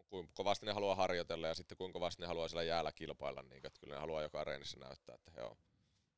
kuin 0.10 0.30
kovasti 0.34 0.66
ne 0.66 0.72
haluaa 0.72 0.96
harjoitella 0.96 1.48
ja 1.48 1.54
sitten 1.54 1.78
kuinka 1.78 2.00
kovasti 2.00 2.22
ne 2.22 2.28
haluaa 2.28 2.48
siellä 2.48 2.64
jäällä 2.64 2.92
kilpailla, 2.92 3.42
niin 3.42 3.66
että 3.66 3.80
kyllä 3.80 3.94
ne 3.94 4.00
haluaa 4.00 4.22
joka 4.22 4.44
reenissä 4.44 4.80
näyttää, 4.80 5.16
että 5.16 5.32
he 5.36 5.44
on, 5.44 5.56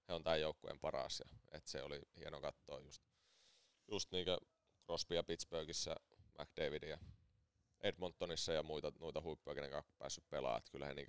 he 0.07 0.13
on 0.13 0.23
tämän 0.23 0.41
joukkueen 0.41 0.79
paras. 0.79 1.19
Ja, 1.19 1.25
että 1.51 1.69
se 1.69 1.83
oli 1.83 1.99
hieno 2.19 2.41
katsoa 2.41 2.79
just, 2.79 3.01
just 3.91 4.11
niin 4.11 4.25
kuin 4.89 4.95
Crosby 4.95 5.15
ja 5.15 5.23
Pittsburghissa, 5.23 5.95
McDavidia, 6.39 6.97
Edmontonissa 7.81 8.53
ja 8.53 8.63
muita, 8.63 8.91
muita 8.99 9.21
huippuja, 9.21 9.55
kenen 9.55 9.71
kanssa 9.71 9.93
päässyt 9.97 10.29
pelaamaan. 10.29 10.57
Että 10.57 10.71
kyllä 10.71 10.85
he 10.85 10.93
niin 10.93 11.07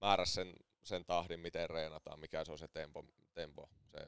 määräs 0.00 0.34
sen, 0.34 0.54
sen 0.82 1.04
tahdin, 1.04 1.40
miten 1.40 1.70
reenataan, 1.70 2.20
mikä 2.20 2.44
se 2.44 2.52
on 2.52 2.58
se 2.58 2.68
tempo, 2.68 3.04
tempo 3.34 3.70
se, 3.86 3.98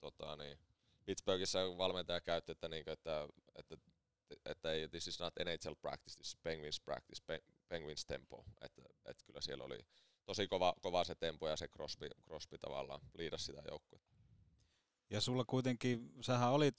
tota 0.00 0.36
niin, 0.36 0.58
Pittsburghissa 1.04 1.58
valmentaja 1.58 2.20
käytti, 2.20 2.52
että, 2.52 2.68
niin 2.68 2.84
kuin, 2.84 2.92
että, 2.92 3.28
että 3.54 3.76
että 4.44 4.72
ei, 4.72 4.88
this 4.88 5.08
is 5.08 5.20
not 5.20 5.34
NHL 5.44 5.74
practice, 5.80 6.16
this 6.16 6.28
is 6.28 6.36
Penguins 6.42 6.80
practice, 6.80 7.22
Penguins 7.68 8.06
tempo. 8.06 8.44
Että, 8.60 8.82
että 9.04 9.24
kyllä 9.26 9.40
siellä 9.40 9.64
oli 9.64 9.78
tosi 10.24 10.48
kova, 10.48 10.74
kova 10.82 11.04
se 11.04 11.14
tempo 11.14 11.48
ja 11.48 11.56
se 11.56 11.68
Crosby, 11.68 12.08
Crosby 12.24 12.58
tavallaan 12.58 13.00
liidasi 13.14 13.44
sitä 13.44 13.62
joukkuetta. 13.68 14.17
Ja 15.10 15.20
sulla 15.20 15.44
kuitenkin, 15.44 16.12
sähän 16.20 16.52
olit 16.52 16.74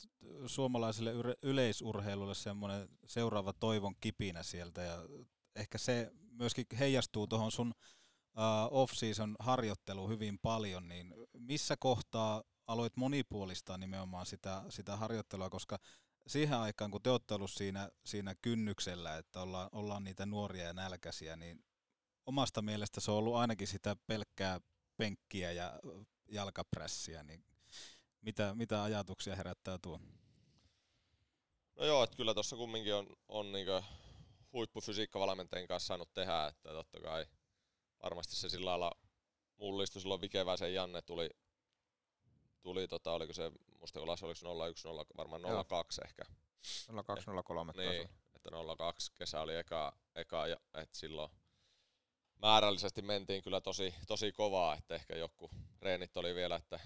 suomalaiselle 0.45 1.11
yleisurheilulle 1.43 2.35
semmoinen 2.35 2.89
seuraava 3.05 3.53
toivon 3.53 3.95
kipinä 4.01 4.43
sieltä 4.43 4.81
ja 4.81 4.97
ehkä 5.55 5.77
se 5.77 6.11
myöskin 6.31 6.65
heijastuu 6.79 7.27
tuohon 7.27 7.51
sun 7.51 7.73
uh, 8.37 8.81
off-season 8.81 9.35
harjoitteluun 9.39 10.09
hyvin 10.09 10.39
paljon, 10.39 10.87
niin 10.89 11.13
missä 11.33 11.77
kohtaa 11.79 12.43
aloit 12.67 12.97
monipuolistaa 12.97 13.77
nimenomaan 13.77 14.25
sitä, 14.25 14.63
sitä 14.69 14.97
harjoittelua, 14.97 15.49
koska 15.49 15.79
siihen 16.27 16.57
aikaan, 16.57 16.91
kun 16.91 17.01
te 17.01 17.09
olette 17.09 17.33
ollut 17.33 17.51
siinä, 17.51 17.89
siinä 18.05 18.35
kynnyksellä, 18.41 19.17
että 19.17 19.41
ollaan, 19.41 19.69
ollaan 19.71 20.03
niitä 20.03 20.25
nuoria 20.25 20.63
ja 20.63 20.73
nälkäisiä, 20.73 21.35
niin 21.35 21.63
omasta 22.25 22.61
mielestä 22.61 22.99
se 22.99 23.11
on 23.11 23.17
ollut 23.17 23.35
ainakin 23.35 23.67
sitä 23.67 23.95
pelkkää 24.07 24.61
penkkiä 24.97 25.51
ja 25.51 25.79
jalkaprässiä, 26.31 27.23
niin 27.23 27.43
mitä, 28.21 28.55
mitä 28.55 28.83
ajatuksia 28.83 29.35
herättää 29.35 29.77
tuo? 29.77 29.99
No 31.75 31.85
joo, 31.85 32.03
että 32.03 32.17
kyllä 32.17 32.33
tuossa 32.33 32.55
kumminkin 32.55 32.95
on, 32.95 33.07
on 33.27 33.51
niinku 33.51 33.85
huippufysiikkavalmentajien 34.53 35.67
kanssa 35.67 35.87
saanut 35.87 36.13
tehdä, 36.13 36.47
että 36.47 36.69
totta 36.69 36.99
kai 36.99 37.25
varmasti 38.03 38.35
se 38.35 38.49
sillä 38.49 38.69
lailla 38.69 38.91
mullistui 39.57 40.01
silloin 40.01 40.21
Vikeväisen 40.21 40.73
Janne 40.73 41.01
tuli, 41.01 41.29
tuli 42.61 42.87
tota, 42.87 43.11
oliko 43.11 43.33
se, 43.33 43.51
musta 43.79 44.07
Lasse 44.07 44.25
oliko 44.25 44.65
01, 44.67 44.87
0, 44.87 45.05
varmaan 45.17 45.41
02 45.67 46.01
ehkä. 46.05 46.23
02, 47.05 47.25
03 47.43 47.73
Niin, 47.75 48.09
että 48.35 48.49
02 48.77 49.11
kesä 49.15 49.41
oli 49.41 49.55
eka, 49.55 49.97
eka 50.15 50.47
ja, 50.47 50.57
että 50.73 50.97
silloin 50.97 51.31
määrällisesti 52.35 53.01
mentiin 53.01 53.43
kyllä 53.43 53.61
tosi, 53.61 53.95
tosi 54.07 54.31
kovaa, 54.31 54.75
että 54.75 54.95
ehkä 54.95 55.15
joku 55.15 55.49
reenit 55.81 56.17
oli 56.17 56.35
vielä, 56.35 56.55
että 56.55 56.79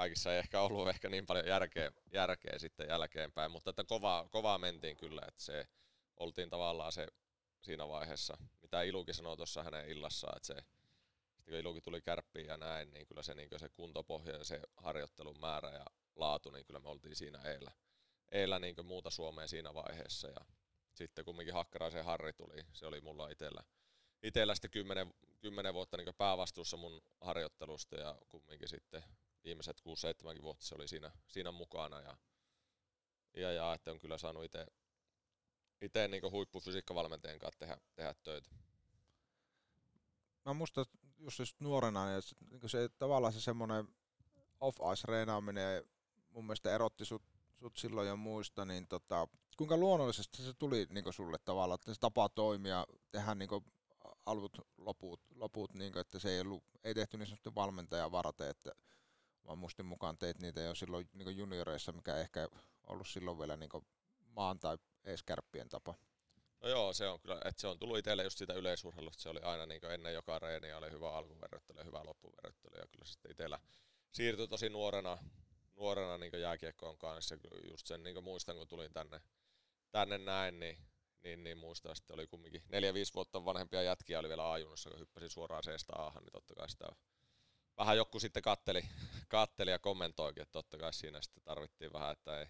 kaikissa 0.00 0.32
ei 0.32 0.38
ehkä 0.38 0.60
ollut 0.60 0.88
ehkä 0.88 1.08
niin 1.08 1.26
paljon 1.26 1.46
järkeä, 1.46 1.92
järkeä 2.12 2.58
sitten 2.58 2.88
jälkeenpäin, 2.88 3.50
mutta 3.50 3.70
että 3.70 3.84
kovaa, 3.84 4.28
kovaa 4.28 4.58
mentiin 4.58 4.96
kyllä, 4.96 5.22
että 5.28 5.42
se 5.42 5.66
oltiin 6.16 6.50
tavallaan 6.50 6.92
se 6.92 7.06
siinä 7.62 7.88
vaiheessa, 7.88 8.36
mitä 8.62 8.82
Ilukin 8.82 9.14
sanoi 9.14 9.36
tuossa 9.36 9.62
hänen 9.62 9.88
illassaan, 9.88 10.36
että 10.36 10.46
se 10.46 10.54
sitten 11.36 11.52
kun 11.52 11.60
Ilukin 11.60 11.82
tuli 11.82 12.02
kärppiin 12.02 12.46
ja 12.46 12.56
näin, 12.56 12.90
niin 12.90 13.06
kyllä 13.06 13.22
se, 13.22 13.34
niin 13.34 13.48
se 13.56 13.68
kuntopohja 13.68 14.36
ja 14.36 14.44
se 14.44 14.60
harjoittelun 14.76 15.40
määrä 15.40 15.70
ja 15.70 15.84
laatu, 16.16 16.50
niin 16.50 16.64
kyllä 16.64 16.80
me 16.80 16.88
oltiin 16.88 17.16
siinä 17.16 17.38
eellä, 17.42 17.72
eellä 18.32 18.58
niin 18.58 18.86
muuta 18.86 19.10
Suomea 19.10 19.46
siinä 19.46 19.74
vaiheessa. 19.74 20.28
Ja 20.28 20.44
sitten 20.94 21.24
kumminkin 21.24 21.54
Hakkaraisen 21.54 22.04
Harri 22.04 22.32
tuli, 22.32 22.64
se 22.72 22.86
oli 22.86 23.00
mulla 23.00 23.28
itsellä, 23.28 23.62
itellä 24.22 24.54
sitten 24.54 24.70
kymmenen, 24.70 25.14
kymmenen 25.40 25.74
vuotta 25.74 25.96
niin 25.96 26.14
päävastuussa 26.18 26.76
mun 26.76 27.00
harjoittelusta 27.20 27.96
ja 27.96 28.18
kumminkin 28.28 28.68
sitten 28.68 29.02
viimeiset 29.44 29.80
6-7 30.38 30.42
vuotta 30.42 30.64
se 30.64 30.74
oli 30.74 30.88
siinä, 30.88 31.10
siinä 31.28 31.52
mukana 31.52 32.00
ja, 32.00 32.16
ja, 33.36 33.52
ja 33.52 33.74
että 33.74 33.90
on 33.90 33.98
kyllä 33.98 34.18
saanut 34.18 34.44
itse 34.44 34.66
itse 35.80 36.08
niin 36.08 36.30
huippufysiikkavalmentajan 36.30 37.38
kanssa 37.38 37.58
tehdä, 37.58 37.76
tehdä 37.94 38.14
töitä. 38.22 38.50
Mä 40.44 40.54
muistan 40.54 40.84
just, 41.18 41.38
just 41.38 41.60
nuorena, 41.60 42.10
ja 42.10 42.20
se, 42.20 42.36
niin 42.50 42.68
se 42.70 42.88
tavallaan 42.88 43.32
se 43.32 43.40
semmoinen 43.40 43.88
off-ice 44.60 45.04
reenaaminen 45.08 45.84
mun 46.30 46.44
mielestä 46.44 46.74
erotti 46.74 47.04
sut, 47.04 47.22
sut 47.58 47.76
silloin 47.76 48.08
jo 48.08 48.16
muista, 48.16 48.64
niin 48.64 48.88
tota, 48.88 49.28
kuinka 49.56 49.76
luonnollisesti 49.76 50.42
se 50.42 50.52
tuli 50.54 50.86
niin 50.90 51.12
sulle 51.12 51.38
tavallaan, 51.44 51.74
että 51.74 51.94
se 51.94 52.00
tapa 52.00 52.28
toimia, 52.28 52.86
tehdä 53.10 53.34
niin 53.34 53.50
alvut, 54.26 54.58
loput, 54.78 55.20
loput 55.34 55.74
niin 55.74 55.92
kuin, 55.92 56.00
että 56.00 56.18
se 56.18 56.30
ei, 56.30 56.40
ollut, 56.40 56.64
ei 56.84 56.94
tehty 56.94 57.18
niin 57.18 57.26
sanotusti 57.26 57.54
valmentajan 57.54 58.12
varten, 58.12 58.50
että 58.50 58.72
vaan 59.46 59.58
mustin 59.58 59.86
mukaan 59.86 60.18
teit 60.18 60.38
niitä 60.38 60.60
jo 60.60 60.74
silloin 60.74 61.08
niin 61.12 61.36
junioreissa, 61.36 61.92
mikä 61.92 62.16
ehkä 62.16 62.48
ollut 62.86 63.08
silloin 63.08 63.38
vielä 63.38 63.56
niin 63.56 63.70
maan 64.36 64.58
tai 64.58 64.78
ees 65.04 65.22
kärppien 65.22 65.68
tapa. 65.68 65.94
No 66.60 66.68
joo, 66.68 66.92
se 66.92 67.08
on 67.08 67.20
kyllä, 67.20 67.40
että 67.44 67.60
se 67.60 67.68
on 67.68 67.78
tullut 67.78 67.98
itselle 67.98 68.24
just 68.24 68.38
siitä 68.38 68.54
yleisurheilusta, 68.54 69.22
se 69.22 69.28
oli 69.28 69.40
aina 69.40 69.66
niin 69.66 69.84
ennen 69.84 70.14
joka 70.14 70.38
reeniä 70.38 70.78
oli 70.78 70.90
hyvä 70.90 71.12
alkuverryttely 71.12 71.84
hyvä 71.84 72.04
loppuverryttely 72.04 72.80
ja 72.80 72.86
kyllä 72.86 73.04
sitten 73.04 73.30
itsellä 73.30 73.58
siirtyi 74.12 74.48
tosi 74.48 74.68
nuorena, 74.68 75.18
nuorena 75.76 76.18
niin 76.18 76.40
jääkiekkoon 76.40 76.98
kanssa. 76.98 77.36
Just 77.70 77.86
sen 77.86 78.02
niin 78.02 78.24
muistan, 78.24 78.56
kun 78.56 78.68
tulin 78.68 78.92
tänne, 78.92 79.20
tänne 79.90 80.18
näin, 80.18 80.60
niin, 80.60 80.78
niin, 81.22 81.44
niin 81.44 81.58
muistan, 81.58 81.92
että 81.92 82.14
oli 82.14 82.26
kumminkin 82.26 82.62
neljä 82.68 82.94
5 82.94 83.14
vuotta 83.14 83.44
vanhempia 83.44 83.82
jätkiä 83.82 84.18
oli 84.18 84.28
vielä 84.28 84.52
ajunnassa, 84.52 84.90
kun 84.90 85.00
hyppäsin 85.00 85.30
suoraan 85.30 85.62
seesta 85.62 85.96
aahan, 85.96 86.22
niin 86.22 86.32
totta 86.32 86.54
kai 86.54 86.68
sitä 86.68 86.88
vähän 87.80 87.96
joku 87.96 88.20
sitten 88.20 88.42
katteli, 88.42 88.82
katteli 89.28 89.70
ja 89.70 89.78
kommentoikin, 89.78 90.42
että 90.42 90.52
totta 90.52 90.78
kai 90.78 90.92
siinä 90.92 91.22
sitten 91.22 91.42
tarvittiin 91.44 91.92
vähän, 91.92 92.12
että 92.12 92.40
ei, 92.40 92.46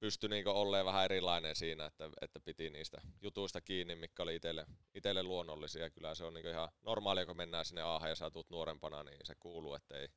pystyi 0.00 0.30
niin 0.30 0.48
olleen 0.48 0.84
vähän 0.84 1.04
erilainen 1.04 1.56
siinä, 1.56 1.86
että, 1.86 2.10
että 2.20 2.40
piti 2.40 2.70
niistä 2.70 3.00
jutuista 3.20 3.60
kiinni, 3.60 3.96
mikä 3.96 4.22
oli 4.22 4.36
itselle, 4.36 4.66
itselle 4.94 5.22
luonnollisia. 5.22 5.90
Kyllä 5.90 6.14
se 6.14 6.24
on 6.24 6.34
niin 6.34 6.46
ihan 6.46 6.68
normaalia, 6.82 7.26
kun 7.26 7.36
mennään 7.36 7.64
sinne 7.64 7.82
aahan 7.82 8.08
ja 8.08 8.14
sä 8.14 8.30
tulet 8.30 8.50
nuorempana, 8.50 9.02
niin 9.02 9.18
se 9.24 9.34
kuuluu, 9.40 9.74
että 9.74 9.98
ei, 9.98 10.08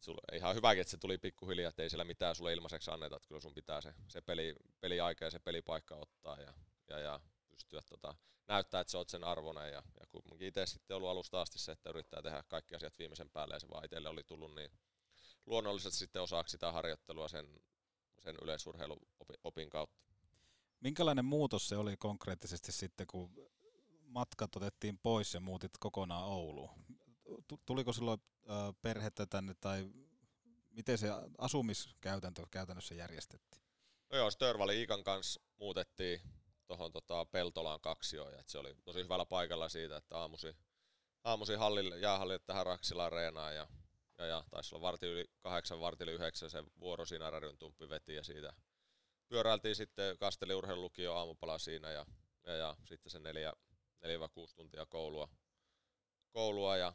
sulla, 0.00 0.20
ihan 0.36 0.54
hyväkin, 0.54 0.80
että 0.80 0.90
se 0.90 0.98
tuli 0.98 1.18
pikkuhiljaa, 1.18 1.68
että 1.68 1.82
ei 1.82 1.90
siellä 1.90 2.04
mitään 2.04 2.34
sulle 2.34 2.52
ilmaiseksi 2.52 2.90
anneta, 2.90 3.16
että 3.16 3.28
kyllä 3.28 3.40
sun 3.40 3.54
pitää 3.54 3.80
se, 3.80 3.94
se 4.08 4.20
peli, 4.20 4.54
peliaika 4.80 5.24
ja 5.24 5.30
se 5.30 5.38
pelipaikka 5.38 5.96
ottaa 5.96 6.40
ja, 6.40 6.52
ja, 6.88 6.98
ja 6.98 7.20
pystyä 7.60 7.82
tota, 7.88 8.14
näyttää, 8.48 8.80
että 8.80 8.90
sä 8.90 8.98
oot 8.98 9.08
sen 9.08 9.24
arvoinen 9.24 9.72
ja, 9.72 9.82
ja 10.00 10.06
kuitenkin 10.08 10.48
itse 10.48 10.66
sitten 10.66 10.96
ollut 10.96 11.10
alusta 11.10 11.40
asti 11.40 11.58
se, 11.58 11.72
että 11.72 11.90
yrittää 11.90 12.22
tehdä 12.22 12.42
kaikki 12.48 12.74
asiat 12.74 12.98
viimeisen 12.98 13.30
päälle 13.30 13.54
ja 13.54 13.60
se 13.60 13.68
vaan 13.68 13.84
itselle 13.84 14.08
oli 14.08 14.22
tullut 14.24 14.54
niin 14.54 14.70
luonnollisesti 15.46 15.98
sitten 15.98 16.22
osaksi 16.22 16.52
sitä 16.52 16.72
harjoittelua 16.72 17.28
sen, 17.28 17.60
sen 18.18 18.36
yleisurheiluopin 18.42 19.70
kautta. 19.70 20.02
Minkälainen 20.80 21.24
muutos 21.24 21.68
se 21.68 21.76
oli 21.76 21.96
konkreettisesti 21.96 22.72
sitten, 22.72 23.06
kun 23.06 23.50
matkat 24.02 24.56
otettiin 24.56 24.98
pois 24.98 25.34
ja 25.34 25.40
muutit 25.40 25.72
kokonaan 25.80 26.24
Ouluun? 26.24 26.70
Tuliko 27.66 27.92
silloin 27.92 28.20
perhettä 28.82 29.26
tänne 29.26 29.54
tai 29.60 29.90
miten 30.70 30.98
se 30.98 31.08
asumiskäytäntö 31.38 32.46
käytännössä 32.50 32.94
järjestettiin? 32.94 33.62
No 34.10 34.18
joo, 34.18 34.30
Störvali 34.30 34.78
Iikan 34.78 35.04
kanssa 35.04 35.40
muutettiin 35.56 36.20
tuohon 36.70 36.92
tota 36.92 37.24
Peltolaan 37.24 37.80
kaksioon, 37.80 38.34
että 38.34 38.52
se 38.52 38.58
oli 38.58 38.74
tosi 38.84 39.02
hyvällä 39.02 39.26
paikalla 39.26 39.68
siitä, 39.68 39.96
että 39.96 40.18
aamusi, 40.18 40.56
aamusi 41.24 41.54
hallille, 41.54 41.98
jäähallille 41.98 42.38
tähän 42.46 42.66
Raksilaan 42.66 43.12
reenaan 43.12 43.54
ja, 43.54 43.68
ja, 44.18 44.26
ja 44.26 44.44
taisi 44.50 44.74
olla 44.74 44.82
varti 44.82 45.06
yli 45.06 45.24
kahdeksan, 45.40 45.80
varti 45.80 46.04
yli 46.04 46.12
yhdeksän 46.12 46.50
se 46.50 46.64
vuoro 46.80 47.06
siinä 47.06 47.30
Rädyn 47.30 47.58
tumppi 47.58 47.88
veti 47.88 48.14
ja 48.14 48.24
siitä 48.24 48.52
pyöräiltiin 49.28 49.76
sitten 49.76 50.18
Kasteli 50.18 50.54
urheilulukio 50.54 51.14
aamupala 51.14 51.58
siinä 51.58 51.90
ja, 51.90 52.06
ja, 52.46 52.56
ja 52.56 52.76
sitten 52.84 53.10
se 53.10 53.18
neljä, 53.18 53.52
neljä 54.02 54.28
kuusi 54.28 54.56
tuntia 54.56 54.86
koulua, 54.86 55.28
koulua 56.30 56.76
ja, 56.76 56.92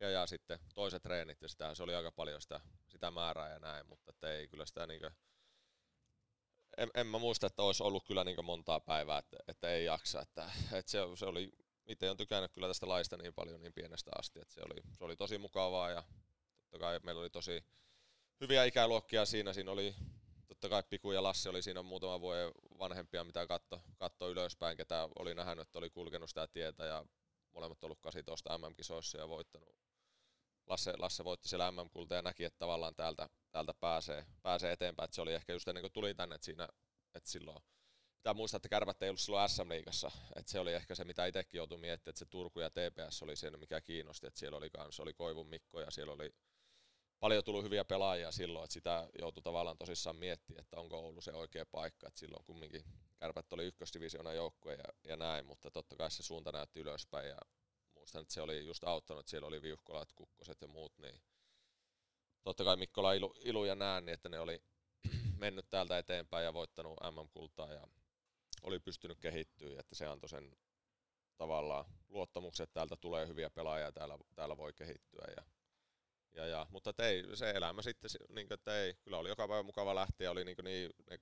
ja, 0.00 0.10
ja 0.10 0.26
sitten 0.26 0.58
toiset 0.74 1.02
treenit 1.02 1.42
ja 1.42 1.48
sitä, 1.48 1.74
se 1.74 1.82
oli 1.82 1.94
aika 1.94 2.12
paljon 2.12 2.42
sitä, 2.42 2.60
sitä 2.88 3.10
määrää 3.10 3.50
ja 3.50 3.58
näin, 3.58 3.86
mutta 3.86 4.30
ei 4.30 4.48
kyllä 4.48 4.66
sitä 4.66 4.86
niinkö, 4.86 5.10
en, 6.76 6.90
en 6.94 7.06
mä 7.06 7.18
muista, 7.18 7.46
että 7.46 7.62
olisi 7.62 7.82
ollut 7.82 8.04
kyllä 8.04 8.24
niin 8.24 8.44
montaa 8.44 8.80
päivää, 8.80 9.18
että, 9.18 9.36
että 9.48 9.70
ei 9.70 9.84
jaksa. 9.84 10.20
Että, 10.20 10.50
että 10.72 10.90
se, 10.90 10.98
se 11.14 11.26
oli, 11.26 11.52
itse 11.86 12.10
on 12.10 12.16
tykännyt 12.16 12.52
kyllä 12.52 12.68
tästä 12.68 12.88
laista 12.88 13.16
niin 13.16 13.34
paljon 13.34 13.60
niin 13.60 13.72
pienestä 13.72 14.10
asti, 14.18 14.40
että 14.40 14.54
se 14.54 14.60
oli, 14.60 14.82
se 14.92 15.04
oli 15.04 15.16
tosi 15.16 15.38
mukavaa 15.38 15.90
ja 15.90 16.02
totta 16.60 16.78
kai 16.78 17.00
meillä 17.02 17.20
oli 17.20 17.30
tosi 17.30 17.64
hyviä 18.40 18.64
ikäluokkia 18.64 19.24
siinä. 19.24 19.52
Siinä 19.52 19.70
oli 19.70 19.94
totta 20.46 20.68
kai 20.68 20.82
Piku 20.90 21.12
ja 21.12 21.22
Lassi 21.22 21.48
oli 21.48 21.62
siinä 21.62 21.82
muutama 21.82 22.20
vuoden 22.20 22.52
vanhempia, 22.78 23.24
mitä 23.24 23.46
katto, 23.46 23.82
katto 23.96 24.30
ylöspäin, 24.30 24.76
ketä 24.76 25.08
oli 25.18 25.34
nähnyt, 25.34 25.66
että 25.66 25.78
oli 25.78 25.90
kulkenut 25.90 26.28
sitä 26.28 26.46
tietä 26.46 26.84
ja 26.84 27.06
molemmat 27.52 27.84
ollut 27.84 28.00
18 28.00 28.58
MM-kisoissa 28.58 29.18
ja 29.18 29.28
voittanut. 29.28 29.84
Lasse, 30.66 30.92
Lasse 30.98 31.24
voitti 31.24 31.48
siellä 31.48 31.70
MM-kulta 31.70 32.14
ja 32.14 32.22
näki, 32.22 32.44
että 32.44 32.58
tavallaan 32.58 32.94
täältä, 32.94 33.28
täältä 33.50 33.74
pääsee, 33.80 34.26
pääsee 34.42 34.72
eteenpäin. 34.72 35.04
Että 35.04 35.14
se 35.14 35.22
oli 35.22 35.34
ehkä 35.34 35.52
just 35.52 35.68
ennen 35.68 35.82
kuin 35.82 35.92
tuli 35.92 36.14
tänne, 36.14 36.34
että 36.34 36.44
siinä, 36.44 36.68
että 37.14 37.30
silloin 37.30 37.62
pitää 38.16 38.34
muistaa, 38.34 38.56
että 38.56 38.68
kärpät 38.68 39.02
ei 39.02 39.08
ollut 39.08 39.20
silloin 39.20 39.48
SM-liigassa. 39.48 40.10
Että 40.36 40.52
se 40.52 40.60
oli 40.60 40.72
ehkä 40.72 40.94
se, 40.94 41.04
mitä 41.04 41.26
itsekin 41.26 41.58
joutui 41.58 41.78
miettimään, 41.78 42.12
että 42.12 42.18
se 42.18 42.26
Turku 42.26 42.60
ja 42.60 42.70
TPS 42.70 43.22
oli 43.22 43.36
se, 43.36 43.50
mikä 43.50 43.80
kiinnosti. 43.80 44.26
Että 44.26 44.40
siellä 44.40 44.58
oli 44.58 44.70
kans, 44.70 45.00
oli 45.00 45.14
Koivun 45.14 45.48
Mikko 45.48 45.80
ja 45.80 45.90
siellä 45.90 46.12
oli 46.12 46.34
paljon 47.20 47.44
tullut 47.44 47.64
hyviä 47.64 47.84
pelaajia 47.84 48.32
silloin, 48.32 48.64
että 48.64 48.74
sitä 48.74 49.08
joutui 49.18 49.42
tavallaan 49.42 49.78
tosissaan 49.78 50.16
miettimään, 50.16 50.60
että 50.60 50.80
onko 50.80 50.98
Oulu 50.98 51.20
se 51.20 51.32
oikea 51.32 51.66
paikka. 51.66 52.08
Että 52.08 52.20
silloin 52.20 52.44
kumminkin 52.44 52.84
kärpät 53.18 53.52
oli 53.52 53.64
ykkösdivisioona 53.64 54.32
joukkue 54.32 54.74
ja, 54.74 54.84
ja 55.04 55.16
näin, 55.16 55.46
mutta 55.46 55.70
totta 55.70 55.96
kai 55.96 56.10
se 56.10 56.22
suunta 56.22 56.52
näytti 56.52 56.80
ylöspäin 56.80 57.28
ja 57.28 57.38
muistan, 58.04 58.22
että 58.22 58.34
se 58.34 58.42
oli 58.42 58.66
just 58.66 58.84
auttanut, 58.84 59.28
siellä 59.28 59.48
oli 59.48 59.62
viuhkolat, 59.62 60.12
kukkoset 60.12 60.60
ja 60.60 60.68
muut, 60.68 60.98
niin 60.98 61.20
totta 62.42 62.64
kai 62.64 62.76
Mikkola 62.76 63.12
Ilu, 63.12 63.34
Ilu 63.38 63.64
ja 63.64 63.74
nään, 63.74 64.06
niin 64.06 64.14
että 64.14 64.28
ne 64.28 64.40
oli 64.40 64.62
mennyt 65.44 65.70
täältä 65.70 65.98
eteenpäin 65.98 66.44
ja 66.44 66.54
voittanut 66.54 66.98
MM-kultaa 67.00 67.72
ja 67.72 67.86
oli 68.62 68.80
pystynyt 68.80 69.18
kehittyä, 69.20 69.80
että 69.80 69.94
se 69.94 70.06
antoi 70.06 70.28
sen 70.28 70.56
tavallaan 71.36 71.84
luottamuksen, 72.08 72.64
että 72.64 72.74
täältä 72.74 72.96
tulee 72.96 73.28
hyviä 73.28 73.50
pelaajia 73.50 73.92
täällä, 73.92 74.18
täällä 74.34 74.56
voi 74.56 74.72
kehittyä. 74.72 75.24
Ja, 75.36 75.44
ja, 76.32 76.46
ja, 76.46 76.66
mutta 76.70 76.94
ei, 76.98 77.36
se 77.36 77.50
elämä 77.50 77.82
sitten, 77.82 78.10
niin 78.28 78.48
kuin, 78.48 78.74
ei, 78.74 78.94
kyllä 78.94 79.18
oli 79.18 79.28
joka 79.28 79.48
päivä 79.48 79.62
mukava 79.62 79.94
lähteä, 79.94 80.30
oli 80.30 80.44
niin, 80.44 80.56
niin 80.62 80.90
ne 81.10 81.18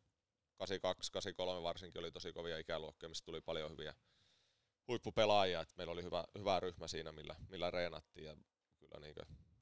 82, 0.57 1.13
83 1.13 1.63
varsinkin 1.63 2.01
oli 2.01 2.13
tosi 2.13 2.33
kovia 2.33 2.59
ikäluokkia, 2.59 3.09
mistä 3.09 3.25
tuli 3.25 3.41
paljon 3.41 3.71
hyviä 3.71 3.95
huippupelaajia, 4.89 5.61
että 5.61 5.75
meillä 5.77 5.93
oli 5.93 6.03
hyvä, 6.03 6.25
hyvä 6.39 6.61
ryhmä 6.61 6.89
siinä, 6.89 7.13
millä, 7.13 7.37
millä 7.49 7.71
reenattiin 7.71 8.27
ja 8.27 8.37
kyllä 8.81 9.01
niin 9.01 9.15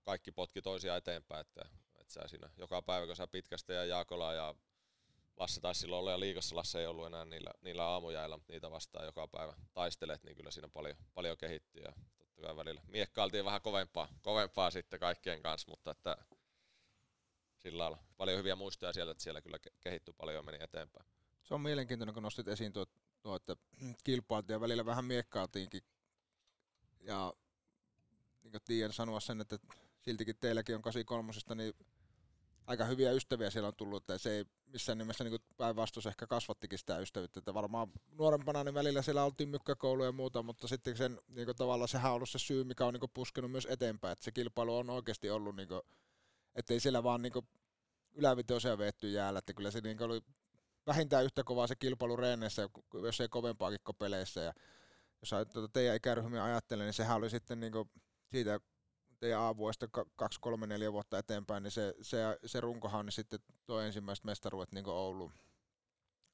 kaikki 0.02 0.32
potki 0.32 0.62
toisia 0.62 0.96
eteenpäin, 0.96 1.40
että, 1.40 1.62
että 2.00 2.12
sä 2.12 2.20
siinä 2.26 2.50
joka 2.56 2.82
päivä, 2.82 3.06
kun 3.06 3.16
sä 3.16 3.26
pitkästä 3.26 3.72
ja 3.72 3.84
Jaakola 3.84 4.34
ja 4.34 4.54
Lasse 5.36 5.60
taisi 5.60 5.80
silloin 5.80 6.00
olla 6.00 6.10
ja 6.10 6.20
liikassa 6.20 6.56
Lasse 6.56 6.80
ei 6.80 6.86
ollut 6.86 7.06
enää 7.06 7.24
niillä, 7.24 7.50
niillä 7.60 7.84
aamujäillä, 7.84 8.36
mutta 8.36 8.52
niitä 8.52 8.70
vastaan 8.70 9.04
joka 9.04 9.28
päivä 9.28 9.54
taistelet, 9.72 10.24
niin 10.24 10.36
kyllä 10.36 10.50
siinä 10.50 10.68
paljon, 10.68 10.96
paljon 11.14 11.36
kehittyy 11.36 11.82
ja 11.82 11.92
totta 12.18 12.42
kai 12.42 12.56
välillä 12.56 12.80
miekkailtiin 12.86 13.44
vähän 13.44 13.62
kovempaa, 13.62 14.08
kovempaa 14.22 14.70
sitten 14.70 15.00
kaikkien 15.00 15.42
kanssa, 15.42 15.70
mutta 15.70 15.90
että 15.90 16.16
sillä 17.58 17.82
lailla 17.82 17.98
paljon 18.16 18.38
hyviä 18.38 18.56
muistoja 18.56 18.92
sieltä, 18.92 19.10
että 19.10 19.22
siellä 19.22 19.42
kyllä 19.42 19.58
kehittyi 19.80 20.14
paljon 20.14 20.36
ja 20.36 20.42
meni 20.42 20.58
eteenpäin. 20.60 21.06
Se 21.42 21.54
on 21.54 21.60
mielenkiintoinen, 21.60 22.14
kun 22.14 22.22
nostit 22.22 22.48
esiin 22.48 22.72
tuo, 22.72 22.86
tuo 23.22 23.36
että 23.36 23.56
kilpailtiin 24.04 24.54
ja 24.54 24.60
välillä 24.60 24.86
vähän 24.86 25.04
miekkailtiinkin. 25.04 25.82
Ja 27.00 27.32
niin 28.42 28.50
kuin 28.50 28.62
tiedän 28.64 28.92
sanoa 28.92 29.20
sen, 29.20 29.40
että 29.40 29.58
siltikin 29.98 30.36
teilläkin 30.40 30.76
on 30.76 30.82
83 30.82 31.32
niin 31.54 31.74
aika 32.66 32.84
hyviä 32.84 33.12
ystäviä 33.12 33.50
siellä 33.50 33.68
on 33.68 33.74
tullut, 33.76 34.02
että 34.02 34.18
se 34.18 34.36
ei 34.36 34.44
missään 34.66 34.98
nimessä 34.98 35.24
niin 35.24 35.40
päinvastoin 35.56 36.08
ehkä 36.08 36.26
kasvattikin 36.26 36.78
sitä 36.78 36.98
ystävyyttä, 36.98 37.38
että 37.38 37.54
varmaan 37.54 37.92
nuorempana 38.10 38.64
niin 38.64 38.74
välillä 38.74 39.02
siellä 39.02 39.24
oltiin 39.24 39.48
mykkäkoulu 39.48 40.04
ja 40.04 40.12
muuta, 40.12 40.42
mutta 40.42 40.68
sitten 40.68 40.96
sen 40.96 41.20
niin 41.28 41.56
tavallaan 41.56 41.88
sehän 41.88 42.10
on 42.10 42.16
ollut 42.16 42.28
se 42.28 42.38
syy, 42.38 42.64
mikä 42.64 42.86
on 42.86 42.94
niin 42.94 43.10
puskenut 43.14 43.50
myös 43.50 43.66
eteenpäin, 43.70 44.12
että 44.12 44.24
se 44.24 44.32
kilpailu 44.32 44.76
on 44.76 44.90
oikeasti 44.90 45.30
ollut, 45.30 45.56
niin 45.56 45.68
kuin, 45.68 45.80
ettei 46.54 46.80
siellä 46.80 47.02
vaan 47.02 47.22
niin 47.22 47.32
ylävitoisia 48.12 48.78
veetty 48.78 49.10
jäällä, 49.10 49.38
että 49.38 49.52
kyllä 49.52 49.70
se 49.70 49.80
niin 49.80 50.02
oli 50.02 50.20
vähintään 50.86 51.24
yhtä 51.24 51.44
kovaa 51.44 51.66
se 51.66 51.76
kilpailu 51.76 52.16
reeneissä, 52.16 52.68
jos 53.02 53.20
ei 53.20 53.28
kovempaakin 53.28 53.78
peleissä. 53.98 54.40
Ja 54.40 54.52
jos 55.20 55.30
tuota 55.52 55.68
teidän 55.72 55.96
ikäryhmiä 55.96 56.44
ajattelee, 56.44 56.86
niin 56.86 56.94
sehän 56.94 57.16
oli 57.16 57.30
sitten 57.30 57.60
niin 57.60 57.72
siitä 58.30 58.60
teidän 59.20 59.40
A-vuodesta 59.40 59.88
kaksi, 60.16 60.40
kolme, 60.40 60.66
neljä 60.66 60.92
vuotta 60.92 61.18
eteenpäin, 61.18 61.62
niin 61.62 61.70
se, 61.70 61.94
se, 62.02 62.18
se 62.46 62.60
runkohan 62.60 63.06
niin 63.06 63.12
sitten 63.12 63.40
tuo 63.66 63.80
ensimmäiset 63.80 64.24
mestaruudet 64.24 64.72
niin 64.72 64.88
Oulu, 64.88 65.32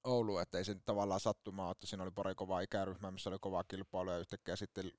Oulu, 0.04 0.38
että 0.38 0.58
ei 0.58 0.64
se 0.64 0.74
tavallaan 0.74 1.20
sattumaa, 1.20 1.72
että 1.72 1.86
siinä 1.86 2.02
oli 2.02 2.10
pari 2.10 2.34
kovaa 2.34 2.60
ikäryhmää, 2.60 3.10
missä 3.10 3.30
oli 3.30 3.38
kovaa 3.40 3.64
kilpailua 3.68 4.12
ja 4.12 4.18
yhtäkkiä 4.18 4.56
sitten 4.56 4.92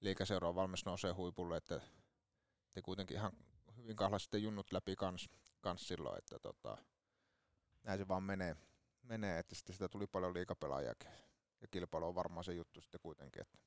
liikaseura 0.00 0.48
on 0.48 0.54
valmis 0.54 0.84
nousee 0.84 1.12
huipulle, 1.12 1.56
että 1.56 1.80
te 2.72 2.82
kuitenkin 2.82 3.16
ihan 3.16 3.32
hyvin 3.76 3.96
kahlasitte 3.96 4.38
junnut 4.38 4.72
läpi 4.72 4.96
kans, 4.96 5.28
kans 5.60 5.88
silloin, 5.88 6.18
että 6.18 6.38
tota, 6.38 6.78
näin 7.88 7.98
se 7.98 8.08
vaan 8.08 8.22
menee, 8.22 8.56
menee 9.02 9.38
että 9.38 9.54
sitten 9.54 9.72
sitä 9.74 9.88
tuli 9.88 10.06
paljon 10.06 10.34
liikapelaajia 10.34 10.94
ja 11.60 11.68
kilpailu 11.70 12.06
on 12.06 12.14
varmaan 12.14 12.44
se 12.44 12.52
juttu 12.52 12.80
sitten 12.80 13.00
kuitenkin, 13.00 13.42
että 13.42 13.58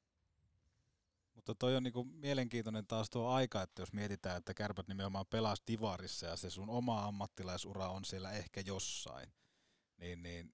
mutta 1.34 1.56
toi 1.56 1.76
on 1.76 1.84
niinku 1.84 2.04
mielenkiintoinen 2.04 2.88
taas 2.88 3.10
tuo 3.10 3.30
aika, 3.30 3.62
että 3.62 3.82
jos 3.82 3.94
mietitään, 3.94 4.38
että 4.38 4.54
kärpät 4.54 4.88
nimenomaan 4.88 5.26
pelas 5.26 5.62
divarissa 5.68 6.28
ja 6.28 6.36
se 6.36 6.50
sun 6.50 6.70
oma 6.70 7.06
ammattilaisura 7.06 7.90
on 7.90 8.06
siellä 8.06 8.32
ehkä 8.32 8.62
jossain, 8.66 9.34
niin, 9.98 10.24
niin 10.24 10.54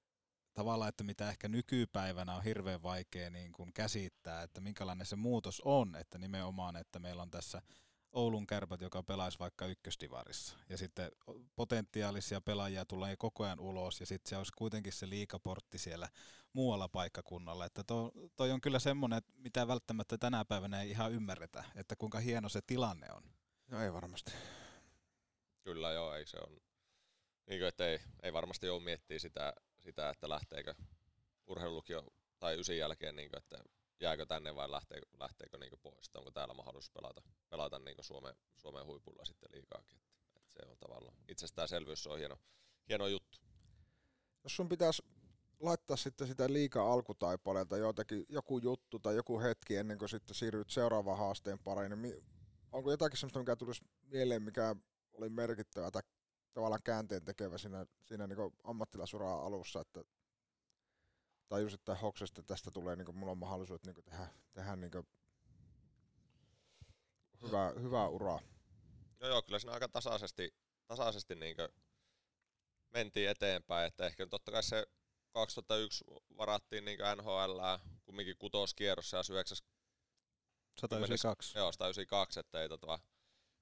tavallaan, 0.53 0.89
että 0.89 1.03
mitä 1.03 1.29
ehkä 1.29 1.47
nykypäivänä 1.47 2.35
on 2.35 2.43
hirveän 2.43 2.83
vaikea 2.83 3.29
niin 3.29 3.51
kuin 3.51 3.73
käsittää, 3.73 4.43
että 4.43 4.61
minkälainen 4.61 5.05
se 5.05 5.15
muutos 5.15 5.61
on, 5.65 5.95
että 5.95 6.17
nimenomaan, 6.17 6.75
että 6.75 6.99
meillä 6.99 7.21
on 7.21 7.31
tässä 7.31 7.61
Oulun 8.11 8.47
kärpät, 8.47 8.81
joka 8.81 9.03
pelaisi 9.03 9.39
vaikka 9.39 9.65
ykköstivarissa. 9.65 10.57
Ja 10.69 10.77
sitten 10.77 11.11
potentiaalisia 11.55 12.41
pelaajia 12.41 12.85
tulee 12.85 13.15
koko 13.17 13.43
ajan 13.43 13.59
ulos, 13.59 13.99
ja 13.99 14.05
sitten 14.05 14.29
se 14.29 14.37
olisi 14.37 14.51
kuitenkin 14.57 14.93
se 14.93 15.09
liikaportti 15.09 15.77
siellä 15.77 16.09
muualla 16.53 16.89
paikkakunnalla. 16.89 17.65
Että 17.65 17.83
to, 17.83 18.11
toi 18.35 18.51
on 18.51 18.61
kyllä 18.61 18.79
semmoinen, 18.79 19.21
mitä 19.35 19.67
välttämättä 19.67 20.17
tänä 20.17 20.45
päivänä 20.45 20.81
ei 20.81 20.89
ihan 20.89 21.11
ymmärretä, 21.11 21.63
että 21.75 21.95
kuinka 21.95 22.19
hieno 22.19 22.49
se 22.49 22.61
tilanne 22.67 23.07
on. 23.11 23.23
No 23.67 23.83
ei 23.83 23.93
varmasti. 23.93 24.31
Kyllä 25.63 25.91
joo, 25.91 26.13
ei 26.15 26.25
se 26.25 26.37
on. 26.37 26.57
Niin 27.47 27.59
kuin, 27.59 27.67
että 27.67 27.87
ei, 27.87 27.99
ei 28.23 28.33
varmasti 28.33 28.69
ole 28.69 28.83
miettiä 28.83 29.19
sitä, 29.19 29.53
sitä, 29.79 30.09
että 30.09 30.29
lähteekö 30.29 30.73
urheilulukio 31.47 32.13
tai 32.39 32.59
ysin 32.59 32.77
jälkeen, 32.77 33.15
niin 33.15 33.29
kuin, 33.29 33.37
että 33.37 33.57
jääkö 33.99 34.25
tänne 34.25 34.55
vai 34.55 34.71
lähteekö, 34.71 35.05
lähteekö 35.19 35.57
niin 35.57 35.79
pois, 35.83 36.09
onko 36.15 36.31
täällä 36.31 36.53
mahdollisuus 36.53 36.91
pelata, 36.91 37.21
pelata 37.49 37.79
niin 37.79 37.95
Suomen, 38.01 38.35
Suomen 38.55 38.85
huipulla 38.85 39.25
sitten 39.25 39.49
liikaakin. 39.53 39.97
Että, 39.97 40.21
että 40.35 40.53
se 40.53 40.59
on 40.69 40.77
tavallaan 40.77 41.17
itsestäänselvyys, 41.27 42.03
se 42.03 42.09
on 42.09 42.19
hieno, 42.19 42.37
hieno 42.89 43.07
juttu. 43.07 43.39
jos 44.43 44.55
sun 44.55 44.69
pitäisi 44.69 45.03
laittaa 45.59 45.97
sitten 45.97 46.27
sitä 46.27 46.53
liikaa 46.53 46.93
alkutaipaleelta 46.93 47.77
jotakin, 47.77 48.25
joku 48.29 48.57
juttu 48.57 48.99
tai 48.99 49.15
joku 49.15 49.39
hetki 49.39 49.75
ennen 49.75 49.97
kuin 49.97 50.09
sitten 50.09 50.35
siirryt 50.35 50.69
seuraavaan 50.69 51.17
haasteen 51.17 51.59
pariin, 51.59 52.01
niin 52.01 52.25
onko 52.71 52.91
jotakin 52.91 53.17
sellaista, 53.17 53.39
mikä 53.39 53.55
tulisi 53.55 53.85
mieleen, 54.01 54.41
mikä 54.41 54.75
oli 55.13 55.29
merkittävä 55.29 55.91
tai 55.91 56.01
tavallaan 56.53 56.83
käänteen 56.83 57.25
tekevä 57.25 57.57
siinä, 57.57 57.85
siinä 58.05 58.27
niin 58.27 58.37
ammattilaisuraa 58.63 59.45
alussa, 59.45 59.81
että 59.81 60.03
tajusit 61.47 61.85
tai 61.85 61.95
hoksesta, 62.01 62.41
että 62.41 62.53
tästä 62.53 62.71
tulee, 62.71 62.95
niin 62.95 63.05
kuin, 63.05 63.17
mulla 63.17 63.31
on 63.31 63.37
mahdollisuus 63.37 63.83
niin 63.83 64.03
tehdä, 64.03 64.27
tehdä 64.53 64.75
niin 64.75 64.91
hyvää, 67.41 67.73
hyvää 67.81 68.07
uraa. 68.07 68.39
Joo, 69.19 69.29
joo, 69.29 69.41
kyllä 69.41 69.59
siinä 69.59 69.73
aika 69.73 69.87
tasaisesti, 69.87 70.53
tasaisesti 70.87 71.35
niin 71.35 71.55
mentiin 72.89 73.29
eteenpäin, 73.29 73.87
että 73.87 74.05
ehkä 74.05 74.27
totta 74.27 74.51
kai 74.51 74.63
se 74.63 74.87
2001 75.31 76.05
varattiin 76.37 76.85
niin 76.85 76.99
NHL 77.15 77.59
kumminkin 78.05 78.37
kutoskierrossa 78.37 79.17
ja 79.17 79.23
9 79.29 79.57
192. 80.81 81.57
Joo, 81.57 81.71
192, 81.71 82.39
että 82.39 82.61
ei 82.61 82.69
tota, 82.69 82.99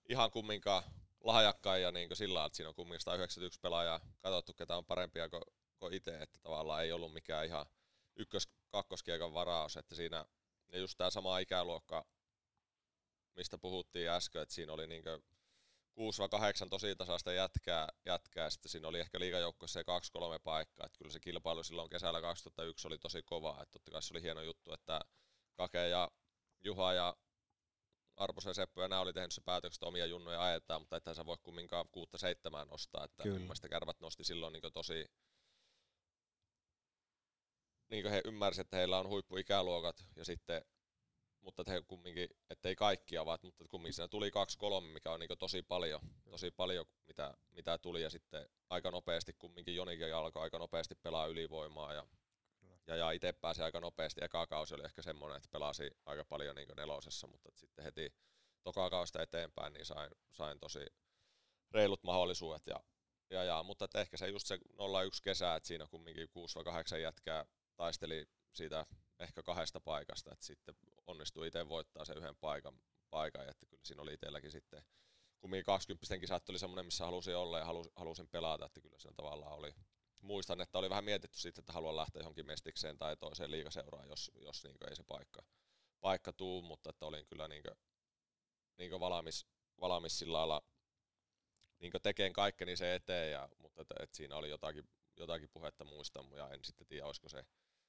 ihan 0.10 0.32
kumminkaan 0.32 0.84
lahjakkain 1.24 1.82
ja 1.82 1.92
niin 1.92 2.16
sillä 2.16 2.34
lailla, 2.34 2.48
että 2.48 2.58
siinä 2.58 2.70
on 2.70 2.76
kumminkin 2.76 3.02
191 3.02 3.60
pelaajaa 3.60 4.00
katsottu, 4.22 4.54
ketä 4.54 4.78
on 4.78 4.86
parempia 4.86 5.30
kuin, 5.30 5.42
kuin 5.86 5.94
itse, 5.94 6.18
että 6.22 6.40
tavallaan 6.42 6.84
ei 6.84 6.92
ollut 6.92 7.14
mikään 7.14 7.46
ihan 7.46 7.66
ykkös 8.16 8.48
kakkoskiekan 8.70 9.34
varaus, 9.34 9.78
että 9.78 9.96
siinä 9.96 10.26
ja 10.72 10.80
just 10.80 10.98
tämä 10.98 11.10
sama 11.10 11.40
ikäluokka, 11.40 12.06
mistä 13.36 13.58
puhuttiin 13.58 14.10
äsken, 14.10 14.42
että 14.42 14.56
siinä 14.56 14.74
oli 14.74 14.88
niinkö 14.88 15.20
6-8 16.66 16.70
tosi 16.70 16.96
tasaista 16.96 17.34
jätkää, 17.34 17.88
jätkää, 18.06 18.50
sitten 18.50 18.72
siinä 18.72 18.88
oli 18.88 19.00
ehkä 19.00 19.20
liigajoukkoissa 19.20 19.80
se 19.80 20.20
2-3 20.38 20.40
paikkaa, 20.44 20.86
että 20.86 20.98
kyllä 20.98 21.12
se 21.12 21.20
kilpailu 21.20 21.64
silloin 21.64 21.90
kesällä 21.90 22.22
2001 22.22 22.88
oli 22.88 22.98
tosi 22.98 23.24
kova, 23.24 23.60
että 23.62 23.72
totta 23.72 23.92
kai 23.92 24.02
se 24.02 24.14
oli 24.14 24.22
hieno 24.22 24.42
juttu, 24.42 24.74
että 24.74 25.02
Kake 25.56 25.90
ja 25.90 26.12
Juha 26.64 26.94
ja 26.94 27.16
Arposen 28.16 28.56
Seppo 28.56 28.82
ja 28.82 28.88
nämä 28.88 29.02
oli 29.02 29.14
tehnyt 29.14 29.32
se 29.32 29.42
päätökset 29.42 29.84
omia 29.84 30.06
junnoja 30.06 30.44
ajetaan, 30.44 30.82
mutta 30.82 30.98
että 30.98 31.14
sä 31.14 31.26
voi 31.26 31.38
kumminkaan 31.44 31.90
kuutta 31.92 32.18
seitsemään 32.18 32.68
nostaa, 32.68 33.06
että 33.06 33.24
Kyllä. 33.24 33.70
kärvät 33.70 34.00
nosti 34.00 34.24
silloin 34.24 34.54
niin 34.54 34.74
tosi 34.74 35.06
niin 37.90 38.04
kuin 38.04 38.12
he 38.12 38.22
ymmärsivät, 38.26 38.66
että 38.66 38.78
heillä 38.78 39.00
on 39.00 39.08
huippuikäluokat 39.10 40.06
ja 40.16 40.26
sitten 40.26 40.66
mutta 41.46 41.64
he 41.68 41.82
kumminkin, 41.88 42.30
ettei 42.50 42.76
kaikki 42.76 43.18
ovat, 43.18 43.44
mutta 43.44 43.66
kumminkin 43.70 43.94
siinä 43.94 44.08
tuli 44.08 44.32
kaksi 44.32 44.58
kolme, 44.58 44.94
mikä 44.94 45.12
on 45.12 45.20
niin 45.20 45.30
tosi 45.40 45.62
paljon, 45.62 46.02
tosi 46.30 46.52
paljon 46.52 46.86
mitä, 47.08 47.34
mitä 47.52 47.78
tuli 47.78 48.02
ja 48.02 48.10
sitten 48.10 48.50
aika 48.70 48.92
nopeasti 48.92 49.34
kumminkin 49.34 49.76
Jonikin 49.76 50.16
alkoi 50.16 50.42
aika 50.42 50.60
nopeasti 50.60 50.96
pelaa 50.96 51.26
ylivoimaa 51.26 51.94
ja, 51.94 52.08
ja, 52.88 52.96
ja 52.96 53.12
itse 53.12 53.34
pääsi 53.34 53.62
aika 53.62 53.80
nopeasti. 53.80 54.24
Eka 54.24 54.48
kausi 54.48 54.76
oli 54.76 54.86
ehkä 54.86 55.02
semmoinen, 55.02 55.38
että 55.38 55.50
pelasi 55.52 55.92
aika 56.06 56.26
paljon 56.26 56.56
niin 56.56 56.70
nelosessa, 56.78 57.28
mutta 57.28 57.50
sitten 57.54 57.86
heti 57.86 58.14
toka 58.64 58.90
kausta 58.90 59.22
eteenpäin 59.22 59.74
niin 59.74 59.86
sain, 59.86 60.12
sain 60.32 60.60
tosi 60.60 60.86
reilut 61.72 62.04
mahdollisuudet 62.04 62.68
ja, 62.68 62.84
ja, 63.30 63.44
ja 63.44 63.64
mutta 63.64 63.88
ehkä 63.96 64.18
se 64.18 64.28
just 64.28 64.48
se 64.48 64.60
01 65.06 65.24
kesä, 65.24 65.56
että 65.56 65.68
siinä 65.68 65.88
kumminkin 65.88 66.28
6-8 66.96 66.98
jätkää 66.98 67.46
taisteli 67.76 68.26
siitä 68.54 68.86
ehkä 69.20 69.44
kahdesta 69.44 69.80
paikasta, 69.80 70.34
että 70.34 70.46
sitten 70.46 70.76
onnistui 71.08 71.48
itse 71.48 71.70
voittaa 71.70 72.06
sen 72.06 72.18
yhden 72.18 72.36
paikan, 72.36 72.80
paikan 73.10 73.50
että 73.50 73.66
kyllä 73.66 73.86
siinä 73.86 74.02
oli 74.02 74.14
itselläkin 74.14 74.52
sitten 74.52 74.84
kumminkin 75.40 75.66
20 75.66 76.18
kisat 76.20 76.50
oli 76.50 76.60
semmoinen, 76.60 76.86
missä 76.86 77.06
halusin 77.06 77.36
olla 77.36 77.60
ja 77.60 77.66
halus, 77.66 77.90
halusin 77.96 78.28
pelata, 78.28 78.66
että 78.66 78.82
kyllä 78.82 79.00
sen 79.00 79.16
tavallaan 79.16 79.54
oli. 79.54 79.74
Muistan, 80.22 80.62
että 80.62 80.78
oli 80.78 80.90
vähän 80.90 81.04
mietitty 81.04 81.40
sitten, 81.40 81.62
että 81.62 81.74
haluan 81.74 81.96
lähteä 81.96 82.20
johonkin 82.20 82.46
mestikseen 82.46 82.98
tai 82.98 83.18
toiseen 83.18 83.52
liigaseuraan, 83.52 84.10
jos, 84.10 84.32
jos 84.36 84.64
niin 84.64 84.78
ei 84.90 84.96
se 84.96 85.04
paikka, 85.04 85.44
paikka 86.02 86.34
tuu, 86.34 86.62
mutta 86.62 86.90
että 86.90 87.06
olin 87.06 87.26
kyllä 87.26 87.48
niin 87.48 87.64
kuin, 87.64 87.76
niin 88.78 88.90
kuin 88.90 89.00
valmis, 89.00 89.46
valmis 89.80 90.20
sillä 90.20 90.38
lailla 90.38 90.62
niin 91.80 91.92
tekemään 92.04 92.34
kaikkeni 92.34 92.76
se 92.76 92.96
eteen, 92.96 93.32
ja, 93.32 93.50
mutta 93.58 93.82
että, 93.82 93.96
että 94.00 94.18
siinä 94.18 94.36
oli 94.36 94.50
jotakin, 94.50 94.90
jotakin 95.18 95.50
puhetta 95.50 95.84
muista, 95.84 96.24
ja 96.36 96.50
en 96.50 96.60
sitten 96.64 96.88
tiedä, 96.88 97.06
olisiko 97.06 97.30
se 97.30 97.46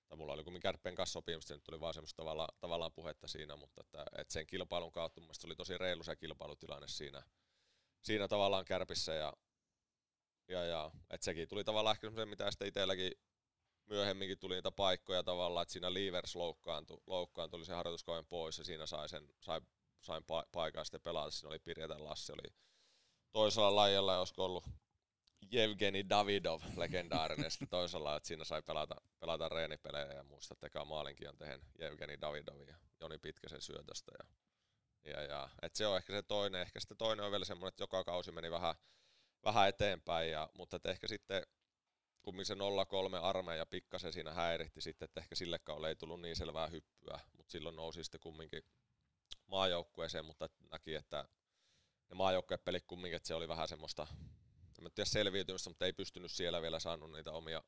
tai 0.08 0.18
mulla 0.18 0.32
oli 0.32 0.44
kumminkin 0.44 0.62
Kärppien 0.62 0.94
kanssa 0.94 1.12
sopimus, 1.12 1.50
nyt 1.50 1.64
tuli 1.64 1.80
vaan 1.80 1.94
semmoista 1.94 2.16
tavalla, 2.16 2.48
tavallaan 2.60 2.92
puhetta 2.92 3.28
siinä, 3.28 3.56
mutta 3.56 3.80
että, 3.80 4.04
että 4.18 4.32
sen 4.32 4.46
kilpailun 4.46 4.92
kautta 4.92 5.20
mun 5.20 5.30
oli 5.44 5.56
tosi 5.56 5.78
reilu 5.78 6.02
se 6.02 6.16
kilpailutilanne 6.16 6.88
siinä, 6.88 7.22
siinä 8.02 8.28
tavallaan 8.28 8.64
Kärpissä 8.64 9.14
ja, 9.14 9.32
ja, 10.48 10.64
ja 10.64 10.90
että 11.10 11.24
sekin 11.24 11.48
tuli 11.48 11.64
tavallaan 11.64 11.94
ehkä 11.94 12.06
semmoinen, 12.06 12.28
mitä 12.28 12.50
sitten 12.50 12.68
itselläkin 12.68 13.12
myöhemminkin 13.86 14.38
tuli 14.38 14.54
niitä 14.54 14.70
paikkoja 14.70 15.22
tavallaan, 15.22 15.62
että 15.62 15.72
siinä 15.72 15.94
Leavers 15.94 16.36
loukkaantui, 16.36 17.02
loukkaantui 17.06 17.64
se 17.64 17.72
harjoituskauden 17.74 18.26
pois 18.26 18.58
ja 18.58 18.64
siinä 18.64 18.86
sai 18.86 19.08
sen, 19.08 19.28
sai, 19.40 19.60
sain 20.02 20.22
pa- 20.22 20.48
paikan 20.52 20.84
sitten 20.84 21.00
pelata. 21.00 21.30
Siinä 21.30 21.48
oli 21.48 21.58
Pirjetä 21.58 22.04
Lassi, 22.04 22.32
oli 22.32 22.54
toisella 23.32 23.76
lajilla, 23.76 24.18
olisiko 24.18 24.44
ollut 24.44 24.64
Jevgeni 25.50 26.08
Davidov, 26.08 26.60
legendaarinen 26.76 27.50
sitten 27.50 27.68
toisella, 27.68 28.16
että 28.16 28.26
siinä 28.26 28.44
sai 28.44 28.62
pelata, 28.62 28.94
pelata 29.20 29.48
reenipelejä 29.48 30.12
ja 30.12 30.24
muista, 30.24 30.54
että 30.54 30.66
eka 30.66 30.84
maalinkin 30.84 31.28
on 31.28 31.38
tehnyt 31.38 31.62
Jevgeni 31.78 32.20
Davidov 32.20 32.60
ja 32.68 32.76
Joni 33.00 33.18
Pitkäsen 33.18 33.62
syötöstä. 33.62 34.12
Ja, 34.18 34.30
ja, 35.12 35.22
ja 35.22 35.48
et 35.62 35.74
se 35.74 35.86
on 35.86 35.96
ehkä 35.96 36.12
se 36.12 36.22
toinen, 36.22 36.60
ehkä 36.60 36.80
sitten 36.80 36.96
toinen 36.96 37.24
on 37.24 37.30
vielä 37.30 37.44
semmoinen, 37.44 37.68
että 37.68 37.82
joka 37.82 38.04
kausi 38.04 38.32
meni 38.32 38.50
vähän, 38.50 38.74
vähän 39.44 39.68
eteenpäin, 39.68 40.30
ja, 40.30 40.50
mutta 40.54 40.76
että 40.76 40.90
ehkä 40.90 41.08
sitten 41.08 41.42
kumminkin 42.22 42.46
se 42.46 42.54
0-3 42.54 42.56
armeija 43.22 43.66
pikkasen 43.66 44.12
siinä 44.12 44.32
häiritti 44.32 44.80
sitten, 44.80 45.06
että 45.06 45.20
ehkä 45.20 45.34
sille 45.34 45.58
kaudelle 45.58 45.88
ei 45.88 45.96
tullut 45.96 46.20
niin 46.20 46.36
selvää 46.36 46.66
hyppyä, 46.66 47.20
mutta 47.32 47.52
silloin 47.52 47.76
nousi 47.76 48.04
sitten 48.04 48.20
kumminkin 48.20 48.62
maajoukkueeseen, 49.46 50.24
mutta 50.24 50.48
näki, 50.70 50.94
että 50.94 51.28
ne 52.08 52.14
maajoukkuepelit 52.14 52.84
kumminkin, 52.86 53.16
että 53.16 53.26
se 53.26 53.34
oli 53.34 53.48
vähän 53.48 53.68
semmoista 53.68 54.06
en 54.78 54.90
tiedä 54.94 55.08
selviytymistä, 55.08 55.70
mutta 55.70 55.86
ei 55.86 55.92
pystynyt 55.92 56.30
siellä 56.30 56.62
vielä 56.62 56.80
saanut 56.80 57.12
niitä 57.12 57.32
omia, 57.32 57.62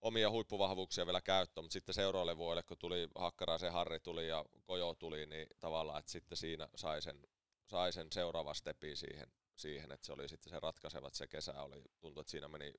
omia 0.00 0.30
huippuvahvuuksia 0.30 1.06
vielä 1.06 1.20
käyttöön, 1.20 1.64
mutta 1.64 1.72
sitten 1.72 1.94
seuraavalle 1.94 2.36
vuodelle, 2.36 2.62
kun 2.62 2.78
tuli 2.78 3.08
Hakkaraisen 3.14 3.72
Harri 3.72 4.00
tuli 4.00 4.28
ja 4.28 4.44
Kojo 4.64 4.94
tuli, 4.94 5.26
niin 5.26 5.46
tavallaan, 5.60 5.98
että 5.98 6.12
sitten 6.12 6.38
siinä 6.38 6.68
sai 6.76 7.02
sen, 7.02 7.26
sai 7.66 7.92
sen 7.92 8.12
seuraava 8.12 8.54
stepi 8.54 8.96
siihen, 8.96 9.26
siihen, 9.56 9.92
että 9.92 10.06
se 10.06 10.12
oli 10.12 10.28
sitten 10.28 10.50
se 10.50 10.60
ratkaiseva, 10.60 11.06
että 11.06 11.18
se 11.18 11.26
kesä 11.26 11.62
oli, 11.62 11.82
tuntui, 12.00 12.20
että 12.20 12.30
siinä 12.30 12.48
meni 12.48 12.72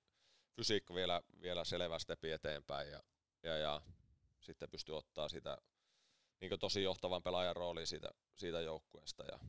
fysiikka 0.55 0.93
vielä, 0.95 1.21
vielä 1.41 1.63
selvä 1.65 1.99
stepi 1.99 2.31
eteenpäin 2.31 2.91
ja, 2.91 3.03
ja, 3.43 3.57
ja 3.57 3.81
sitten 4.41 4.69
pystyi 4.69 4.95
ottaa 4.95 5.29
sitä 5.29 5.57
niin 6.41 6.59
tosi 6.59 6.83
johtavan 6.83 7.23
pelaajan 7.23 7.55
rooliin 7.55 7.87
siitä, 7.87 8.09
siitä 8.35 8.61
joukkueesta 8.61 9.23
ja, 9.23 9.39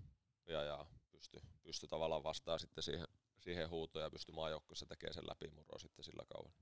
ja, 0.47 0.62
ja 0.62 0.87
pystyi 1.11 1.40
pysty 1.62 1.87
tavallaan 1.87 2.23
vastaan 2.23 2.61
sitten 2.61 2.85
siihen, 2.85 3.07
siihen 3.47 3.71
huutoon 3.71 4.03
ja 4.03 4.11
pystyi 4.11 4.35
maajoukkueessa 4.35 4.87
tekemään 4.87 5.15
sen 5.15 5.27
läpimurron 5.27 5.81
sitten 5.81 6.05
sillä 6.05 6.23
kauan. 6.29 6.53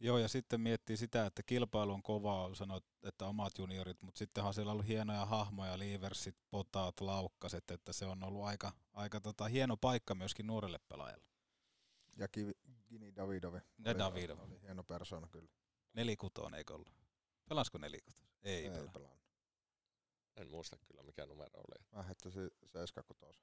Joo, 0.00 0.18
ja 0.18 0.28
sitten 0.28 0.60
miettii 0.60 0.96
sitä, 0.96 1.26
että 1.26 1.42
kilpailu 1.42 1.92
on 1.92 2.02
kovaa, 2.02 2.54
sanoit, 2.54 2.84
että 3.02 3.26
omat 3.26 3.58
juniorit, 3.58 4.02
mutta 4.02 4.18
sittenhan 4.18 4.54
siellä 4.54 4.70
on 4.70 4.72
ollut 4.72 4.88
hienoja 4.88 5.26
hahmoja, 5.26 5.78
liiversit, 5.78 6.36
potaat, 6.50 7.00
laukkaset, 7.00 7.70
että 7.70 7.92
se 7.92 8.06
on 8.06 8.24
ollut 8.24 8.44
aika, 8.44 8.72
aika 8.92 9.20
tota, 9.20 9.44
hieno 9.44 9.76
paikka 9.76 10.14
myöskin 10.14 10.46
nuorelle 10.46 10.78
pelaajalle. 10.88 11.24
Ja 12.16 12.28
Gini 12.88 13.16
Davidovi. 13.16 13.58
Ja 13.84 13.98
Davidov. 13.98 14.38
Oli 14.38 14.60
hieno 14.62 14.84
persona 14.84 15.28
kyllä. 15.28 15.50
Nelikutoon 15.92 16.54
eikö 16.54 16.74
ollut? 16.74 16.92
Pelasko 17.48 17.78
nelikutoon? 17.78 18.28
Ei, 18.42 18.66
ei 18.66 18.88
pelannut. 18.92 19.20
En 20.36 20.50
muista 20.50 20.76
kyllä 20.86 21.02
mikä 21.02 21.26
numero 21.26 21.60
oli. 21.60 21.84
Mä 21.92 22.02
hettäisin 22.02 22.50
76. 22.66 23.40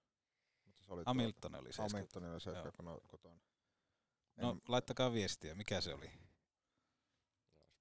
Mutta 0.67 0.84
se 0.84 0.93
oli 0.93 1.03
Hamilton 1.06 1.56
oli 1.56 1.73
se. 1.73 1.82
Hamilton 1.82 2.25
oli 2.25 2.41
se 2.41 2.51
kotona. 3.08 3.39
No 4.36 4.51
en... 4.51 4.62
laittakaa 4.67 5.13
viestiä, 5.13 5.56
mikä 5.56 5.82
se 5.82 5.93
oli? 5.93 6.12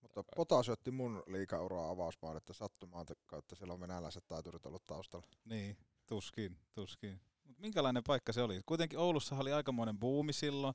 Mutta 0.01 0.23
Pota 0.37 0.63
syötti 0.63 0.91
mun 0.91 1.23
liikauraa 1.27 1.91
avausmaan, 1.91 2.37
että 2.37 2.53
sattumaan 2.53 3.07
kautta 3.27 3.57
siellä 3.57 3.75
on 3.75 3.81
venäläiset 3.81 4.27
taiturit 4.29 4.67
ollut 4.67 4.87
taustalla. 4.87 5.27
Niin, 5.45 5.77
tuskin, 6.07 6.59
tuskin. 6.75 7.21
Mut 7.45 7.59
minkälainen 7.59 8.05
paikka 8.05 8.33
se 8.33 8.43
oli? 8.43 8.61
Kuitenkin 8.67 8.99
Oulussa 8.99 9.37
oli 9.37 9.53
aikamoinen 9.53 9.99
buumi 9.99 10.33
silloin, 10.33 10.75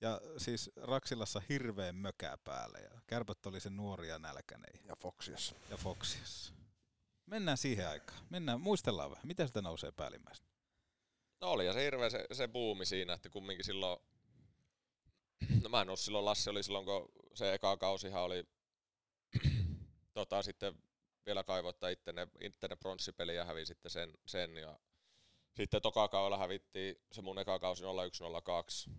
ja 0.00 0.20
siis 0.36 0.70
Raksilassa 0.76 1.42
hirveän 1.48 1.96
mökää 1.96 2.38
päällä, 2.44 2.78
ja 2.78 3.00
kärpät 3.06 3.46
oli 3.46 3.60
se 3.60 3.70
nuoria 3.70 4.18
nälkäinen. 4.18 4.70
Ja 4.84 4.96
Foxias. 4.96 5.54
Ja 5.70 5.76
Foxias. 5.76 6.54
Mennään 7.26 7.56
siihen 7.58 7.88
aikaan. 7.88 8.24
Mennään, 8.30 8.60
muistellaan 8.60 9.10
vähän, 9.10 9.26
miten 9.26 9.46
sitä 9.46 9.62
nousee 9.62 9.92
päällimmäisenä. 9.92 10.49
No 11.40 11.50
oli 11.50 11.66
ja 11.66 11.72
se 11.72 11.84
hirveä 11.84 12.10
se, 12.10 12.26
se 12.32 12.48
buumi 12.48 12.86
siinä, 12.86 13.12
että 13.12 13.28
kumminkin 13.28 13.64
silloin, 13.64 14.00
no 15.62 15.68
mä 15.68 15.82
en 15.82 15.88
ollut 15.88 16.00
silloin, 16.00 16.24
Lassi 16.24 16.50
oli 16.50 16.62
silloin, 16.62 16.84
kun 16.84 17.12
se 17.34 17.54
eka 17.54 17.76
kausihan 17.76 18.22
oli 18.22 18.44
tota, 20.14 20.42
sitten 20.42 20.74
vielä 21.26 21.44
kaivoittaa 21.44 21.88
ittenne, 21.88 22.28
ittenne 22.40 22.76
pronssipeli 22.76 23.36
ja 23.36 23.44
hävisi 23.44 23.66
sitten 23.66 23.90
sen, 23.90 24.12
sen 24.26 24.56
ja 24.56 24.78
sitten 25.56 25.82
toka 25.82 26.08
kaudella 26.08 26.38
hävittiin 26.38 26.96
se 27.12 27.22
mun 27.22 27.38
eka 27.38 27.58
kausi 27.58 27.82
0102. 27.82 28.90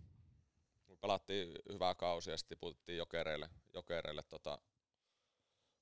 pelattiin 1.01 1.55
hyvää 1.73 1.95
kausi 1.95 2.31
ja 2.31 2.37
sitten 2.37 2.57
tiputettiin 2.57 2.97
jokereille, 2.97 3.49
jokereille 3.73 4.23
tota, 4.23 4.59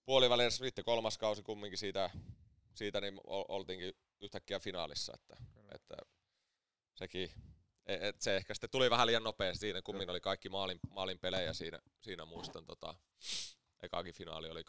puolivälissä 0.05 0.65
sitten 0.65 0.85
kolmas 0.85 1.17
kausi 1.17 1.43
kumminkin 1.43 1.77
siitä, 1.77 2.09
siitä 2.75 3.01
niin 3.01 3.19
oltiinkin 3.25 3.93
yhtäkkiä 4.21 4.59
finaalissa, 4.59 5.13
että, 5.15 5.37
että 5.75 5.95
sekin, 6.99 7.31
e, 7.85 8.07
et 8.07 8.21
se 8.21 8.35
ehkä 8.35 8.53
sitten 8.53 8.69
tuli 8.69 8.89
vähän 8.89 9.07
liian 9.07 9.23
nopeasti 9.23 9.59
siinä, 9.59 9.81
kummin 9.81 10.09
oli 10.09 10.19
kaikki 10.19 10.49
maalin, 10.49 10.79
maalin 10.89 11.19
pelejä 11.19 11.53
siinä, 11.53 11.79
siinä 12.01 12.25
muistan 12.25 12.65
tota, 12.65 12.95
ekaakin 13.83 14.13
finaali 14.13 14.49
oli 14.49 14.61
2-2 14.61 14.63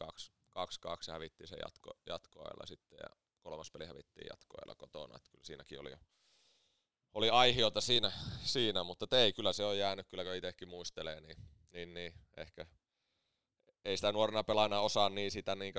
ja 1.06 1.12
hävittiin 1.12 1.48
se 1.48 1.56
jatko, 1.56 1.90
jatkoajalla 2.06 2.66
sitten 2.66 2.98
ja 3.02 3.16
kolmas 3.40 3.70
peli 3.70 3.86
hävittiin 3.86 4.26
jatkoajalla 4.30 4.74
kotona, 4.74 5.16
että 5.16 5.30
kyllä 5.30 5.44
siinäkin 5.44 5.80
oli 5.80 5.90
jo 5.90 5.98
oli 7.14 7.30
aihiota 7.30 7.80
siinä, 7.80 8.12
siinä, 8.42 8.82
mutta 8.82 9.18
ei, 9.18 9.32
kyllä 9.32 9.52
se 9.52 9.64
on 9.64 9.78
jäänyt, 9.78 10.08
kyllä 10.08 10.24
kun 10.24 10.34
itsekin 10.34 10.68
muistelee, 10.68 11.20
niin, 11.20 11.36
niin, 11.70 11.94
niin 11.94 12.14
ehkä 12.36 12.66
ei 13.84 13.96
sitä 13.96 14.12
nuorena 14.12 14.44
pelaajana 14.44 14.80
osaa 14.80 15.08
niin 15.08 15.30
sitä 15.30 15.54
niin 15.54 15.74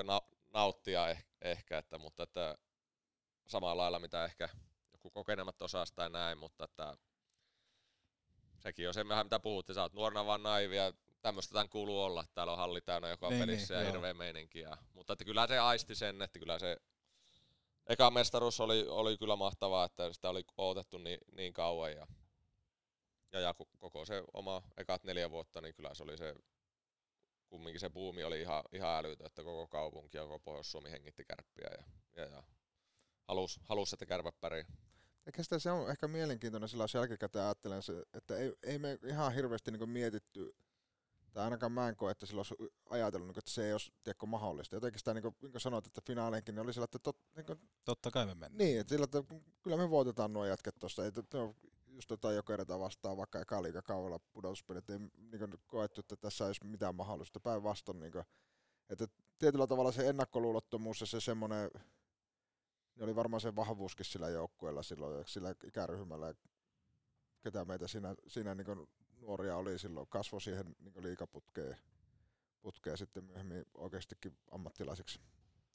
nauttia 0.52 1.08
eh, 1.08 1.24
ehkä, 1.42 1.78
että, 1.78 1.98
mutta 1.98 2.22
että 2.22 2.58
samalla 3.46 3.82
lailla 3.82 3.98
mitä 3.98 4.24
ehkä 4.24 4.48
joku 5.04 5.10
kokenemat 5.10 5.62
osaa 5.62 5.84
tai 5.94 6.10
näin, 6.10 6.38
mutta 6.38 6.64
että 6.64 6.96
sekin 8.58 8.88
on 8.88 8.94
se 8.94 9.08
vähän 9.08 9.26
mitä 9.26 9.40
puhutte, 9.40 9.74
sä 9.74 9.82
oot 9.82 9.92
nuorena 9.92 10.26
vaan 10.26 10.42
naivia, 10.42 10.92
tämmöistä 11.22 11.52
tämän 11.52 11.68
kuuluu 11.68 12.02
olla, 12.02 12.24
täällä 12.34 12.52
on 12.52 12.58
halli 12.58 12.80
täynnä 12.80 13.08
joka 13.08 13.28
niin, 13.28 13.40
pelissä 13.40 13.74
niin, 13.74 13.86
ja 13.86 13.92
hirveä 13.92 14.14
meininki. 14.14 14.58
Ja, 14.58 14.76
mutta 14.94 15.12
että 15.12 15.24
kyllä 15.24 15.46
se 15.46 15.58
aisti 15.58 15.94
sen, 15.94 16.22
että 16.22 16.38
kyllä 16.38 16.58
se 16.58 16.76
eka 17.86 18.10
mestaruus 18.10 18.60
oli, 18.60 18.86
oli 18.88 19.18
kyllä 19.18 19.36
mahtavaa, 19.36 19.84
että 19.84 20.12
sitä 20.12 20.30
oli 20.30 20.44
odotettu 20.56 20.98
niin, 20.98 21.18
niin 21.32 21.52
kauan 21.52 21.92
ja, 21.92 22.06
ja, 23.32 23.40
ja 23.40 23.54
koko 23.78 24.04
se 24.04 24.22
oma 24.34 24.62
ekat 24.76 25.04
neljä 25.04 25.30
vuotta, 25.30 25.60
niin 25.60 25.74
kyllä 25.74 25.94
se 25.94 26.02
oli 26.02 26.18
se 26.18 26.34
kumminkin 27.48 27.80
se 27.80 27.90
buumi 27.90 28.24
oli 28.24 28.40
ihan, 28.40 28.62
ihan 28.72 28.98
älytö, 28.98 29.26
että 29.26 29.42
koko 29.42 29.68
kaupunki 29.68 30.16
ja 30.16 30.22
koko 30.22 30.38
Pohjois-Suomi 30.38 30.90
hengitti 30.90 31.24
kärppiä 31.24 31.68
ja, 31.78 31.84
ja, 32.16 32.30
ja 32.30 32.42
halusi, 33.28 33.60
halus, 33.64 33.92
että 33.92 34.06
kärpät 34.06 34.40
pärjää. 34.40 34.66
Ehkä 35.26 35.42
sitä 35.42 35.58
se 35.58 35.70
on 35.70 35.90
ehkä 35.90 36.08
mielenkiintoinen 36.08 36.68
sillä 36.68 36.86
jälkikäteen 36.94 37.44
ajattelen, 37.44 37.82
se, 37.82 38.04
että 38.14 38.36
ei, 38.36 38.54
ei 38.62 38.78
me 38.78 38.98
ihan 39.06 39.34
hirveästi 39.34 39.70
niin 39.70 39.90
mietitty, 39.90 40.54
tai 41.32 41.44
ainakaan 41.44 41.72
mä 41.72 41.88
en 41.88 41.96
koe, 41.96 42.10
että 42.10 42.26
silloin 42.26 42.46
olisi 42.50 42.74
ajatellut, 42.90 43.28
niin 43.28 43.38
että 43.38 43.50
se 43.50 43.66
ei 43.66 43.72
olisi 43.72 43.92
tiedätkö, 44.04 44.26
mahdollista. 44.26 44.76
Jotenkin 44.76 44.98
sitä, 44.98 45.14
niin 45.14 45.22
kuin, 45.22 45.36
niin 45.42 45.52
kuin 45.52 45.60
sanoit, 45.60 45.86
että 45.86 46.00
finaaleinkin 46.06 46.54
niin 46.54 46.62
oli 46.62 46.72
sillä, 46.72 46.84
että 46.84 46.98
tot, 46.98 47.16
niin 47.36 47.46
kuin, 47.46 47.58
totta 47.84 48.10
kai 48.10 48.26
me 48.26 48.34
mennään. 48.34 48.58
Niin, 48.58 48.80
että 48.80 48.88
sillä, 48.88 49.04
että 49.04 49.24
kyllä 49.62 49.76
me 49.76 49.90
voitetaan 49.90 50.32
nuo 50.32 50.44
jätket 50.44 50.74
tuossa. 50.78 51.04
Ei, 51.04 51.10
no, 51.34 51.54
just 51.86 52.10
jotain 52.10 52.36
jokereita 52.36 52.78
vastaan, 52.78 53.16
vaikka 53.16 53.40
eka 53.40 53.62
liiga 53.62 53.82
kaudella 53.82 54.18
pudotuspelit, 54.32 54.90
ei 54.90 54.98
niin 54.98 55.58
koettu, 55.66 56.00
että 56.00 56.16
tässä 56.16 56.44
ei 56.44 56.48
olisi 56.48 56.66
mitään 56.66 56.94
mahdollista. 56.94 57.40
Päinvastoin, 57.40 58.00
niin 58.00 58.12
kuin, 58.12 58.24
että 58.88 59.06
tietyllä 59.38 59.66
tavalla 59.66 59.92
se 59.92 60.08
ennakkoluulottomuus 60.08 61.00
ja 61.00 61.06
se 61.06 61.20
semmoinen, 61.20 61.70
niin 62.94 63.04
oli 63.04 63.16
varmaan 63.16 63.40
se 63.40 63.56
vahvuuskin 63.56 64.06
sillä 64.06 64.28
joukkueella 64.28 64.82
silloin, 64.82 65.24
sillä 65.26 65.54
ikäryhmällä, 65.64 66.34
ketä 67.42 67.64
meitä 67.64 67.88
siinä, 67.88 68.14
siinä 68.26 68.54
niin 68.54 68.88
nuoria 69.20 69.56
oli 69.56 69.78
silloin, 69.78 70.06
kasvoi 70.08 70.40
siihen 70.40 70.76
niin 70.78 71.02
liikaputkeen 71.02 71.76
putkeen 72.62 72.98
sitten 72.98 73.24
myöhemmin 73.24 73.64
oikeastikin 73.74 74.38
ammattilaisiksi. 74.50 75.20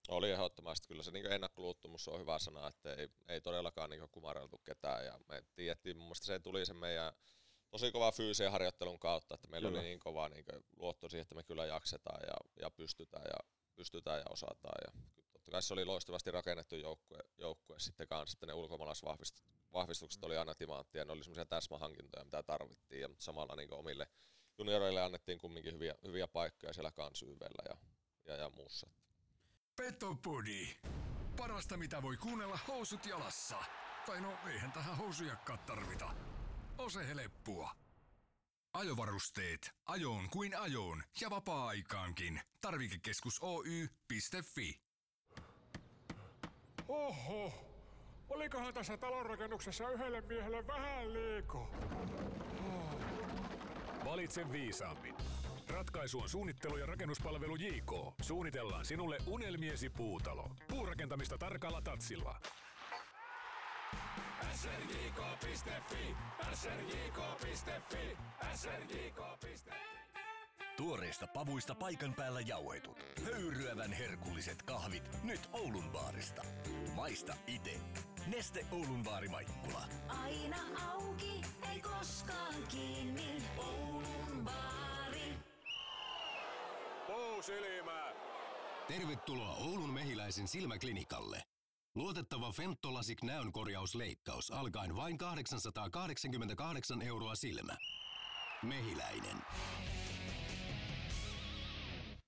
Oli 0.09 0.31
ehdottomasti. 0.31 0.87
Kyllä 0.87 1.03
se 1.03 1.11
niin 1.11 1.31
ennakkoluuttumus 1.31 2.07
on 2.07 2.19
hyvä 2.19 2.39
sana, 2.39 2.67
että 2.67 2.93
ei, 2.93 3.09
ei 3.27 3.41
todellakaan 3.41 3.89
niin 3.89 4.09
kumareltu 4.11 4.57
ketään. 4.57 5.05
Ja 5.05 5.19
me 5.27 5.43
tiedettiin, 5.55 5.97
mun 5.97 6.05
mielestä 6.05 6.25
se 6.25 6.39
tuli 6.39 6.65
sen 6.65 6.77
meidän 6.77 7.13
tosi 7.69 7.91
kova 7.91 8.11
fyysisen 8.11 8.51
harjoittelun 8.51 8.99
kautta, 8.99 9.35
että 9.35 9.47
meillä 9.47 9.67
kyllä. 9.67 9.79
oli 9.79 9.87
niin 9.87 9.99
kova 9.99 10.29
niin 10.29 10.45
luotto 10.77 11.09
siihen, 11.09 11.21
että 11.21 11.35
me 11.35 11.43
kyllä 11.43 11.65
jaksetaan 11.65 12.19
ja, 12.27 12.33
ja 12.61 12.71
pystytään 12.71 13.25
ja 13.25 13.49
pystytään 13.75 14.19
ja 14.19 14.25
osataan. 14.29 14.81
Ja 14.87 15.01
totta 15.47 15.55
kai 15.55 15.63
se 15.63 15.73
oli 15.73 15.85
loistavasti 15.85 16.31
rakennettu 16.31 16.75
joukkue, 16.75 17.17
joukkue 17.37 17.79
sitten 17.79 18.07
kanssa, 18.07 18.35
että 18.35 18.45
ne 18.45 18.53
ulkomaalaisvahvistukset 18.53 20.23
oli 20.23 20.37
aina 20.37 20.55
timanttia, 20.55 21.05
ne 21.05 21.11
oli 21.11 21.23
semmoisia 21.23 21.45
täsmähankintoja, 21.45 22.25
mitä 22.25 22.43
tarvittiin, 22.43 23.01
ja 23.01 23.09
samalla 23.19 23.55
niin 23.55 23.73
omille 23.73 24.07
junioreille 24.57 25.01
annettiin 25.01 25.37
kumminkin 25.37 25.73
hyviä, 25.73 25.95
hyviä 26.03 26.27
paikkoja 26.27 26.73
siellä 26.73 26.91
kansyydellä 26.91 27.63
ja, 27.69 27.77
ja, 28.25 28.35
ja 28.35 28.49
muussa. 28.49 28.87
Petopodi. 29.75 30.67
Parasta 31.37 31.77
mitä 31.77 32.01
voi 32.01 32.17
kuunnella 32.17 32.59
housut 32.67 33.05
jalassa. 33.05 33.57
Tai 34.05 34.21
no 34.21 34.37
eihän 34.47 34.71
tähän 34.71 34.97
housujakkaat 34.97 35.65
tarvita. 35.65 36.09
Ose 36.77 37.07
heleppua. 37.07 37.71
Ajovarusteet. 38.73 39.71
Ajoon 39.85 40.29
kuin 40.29 40.57
ajoon 40.57 41.03
ja 41.21 41.29
vapaa-aikaankin. 41.29 42.41
Tarvikekeskus 42.61 43.39
Oy.fi. 43.41 44.86
Oho, 46.87 47.51
olikohan 48.29 48.73
tässä 48.73 48.97
talonrakennuksessa 48.97 49.89
yhdelle 49.89 50.21
miehelle 50.21 50.67
vähän 50.67 51.13
liiko? 51.13 51.69
Oh. 52.67 52.95
Valitse 54.05 54.51
viisaammin. 54.51 55.15
Ratkaisu 55.69 56.19
on 56.19 56.29
suunnittelu- 56.29 56.77
ja 56.77 56.85
rakennuspalvelu 56.85 57.55
JK. 57.55 57.91
Suunnitellaan 58.21 58.85
sinulle 58.85 59.17
unelmiesi 59.27 59.89
puutalo. 59.89 60.49
Puurakentamista 60.67 61.37
tarkalla 61.37 61.81
tatsilla. 61.81 62.35
srjk.fi 64.53 65.55
srjk.fi 66.53 67.55
srjk.fi 68.53 69.71
Tuoreista 70.77 71.27
pavuista 71.27 71.75
paikan 71.75 72.13
päällä 72.13 72.41
jauhetut. 72.41 72.97
Höyryävän 73.25 73.93
herkulliset 73.93 74.63
kahvit 74.63 75.23
nyt 75.23 75.49
Oulun 75.53 75.89
baarista. 75.91 76.41
Maista 76.95 77.33
ite. 77.47 77.79
Neste 78.27 78.65
Oulun 78.71 79.03
baari 79.03 79.27
Maikkula. 79.27 79.81
Aina 80.07 80.57
auki, 80.93 81.41
ei 81.71 81.81
koskaan 81.81 82.55
kiinni. 82.69 83.43
Oulun 83.57 84.43
baari. 84.43 85.33
Pousilmä! 87.07 88.13
Tervetuloa 88.87 89.55
Oulun 89.55 89.93
mehiläisen 89.93 90.47
silmäklinikalle. 90.47 91.43
Luotettava 91.95 92.51
Fentolasik 92.51 93.23
näönkorjausleikkaus 93.23 94.51
alkaen 94.51 94.95
vain 94.95 95.17
888 95.17 97.01
euroa 97.01 97.35
silmä. 97.35 97.77
Mehiläinen. 98.63 99.37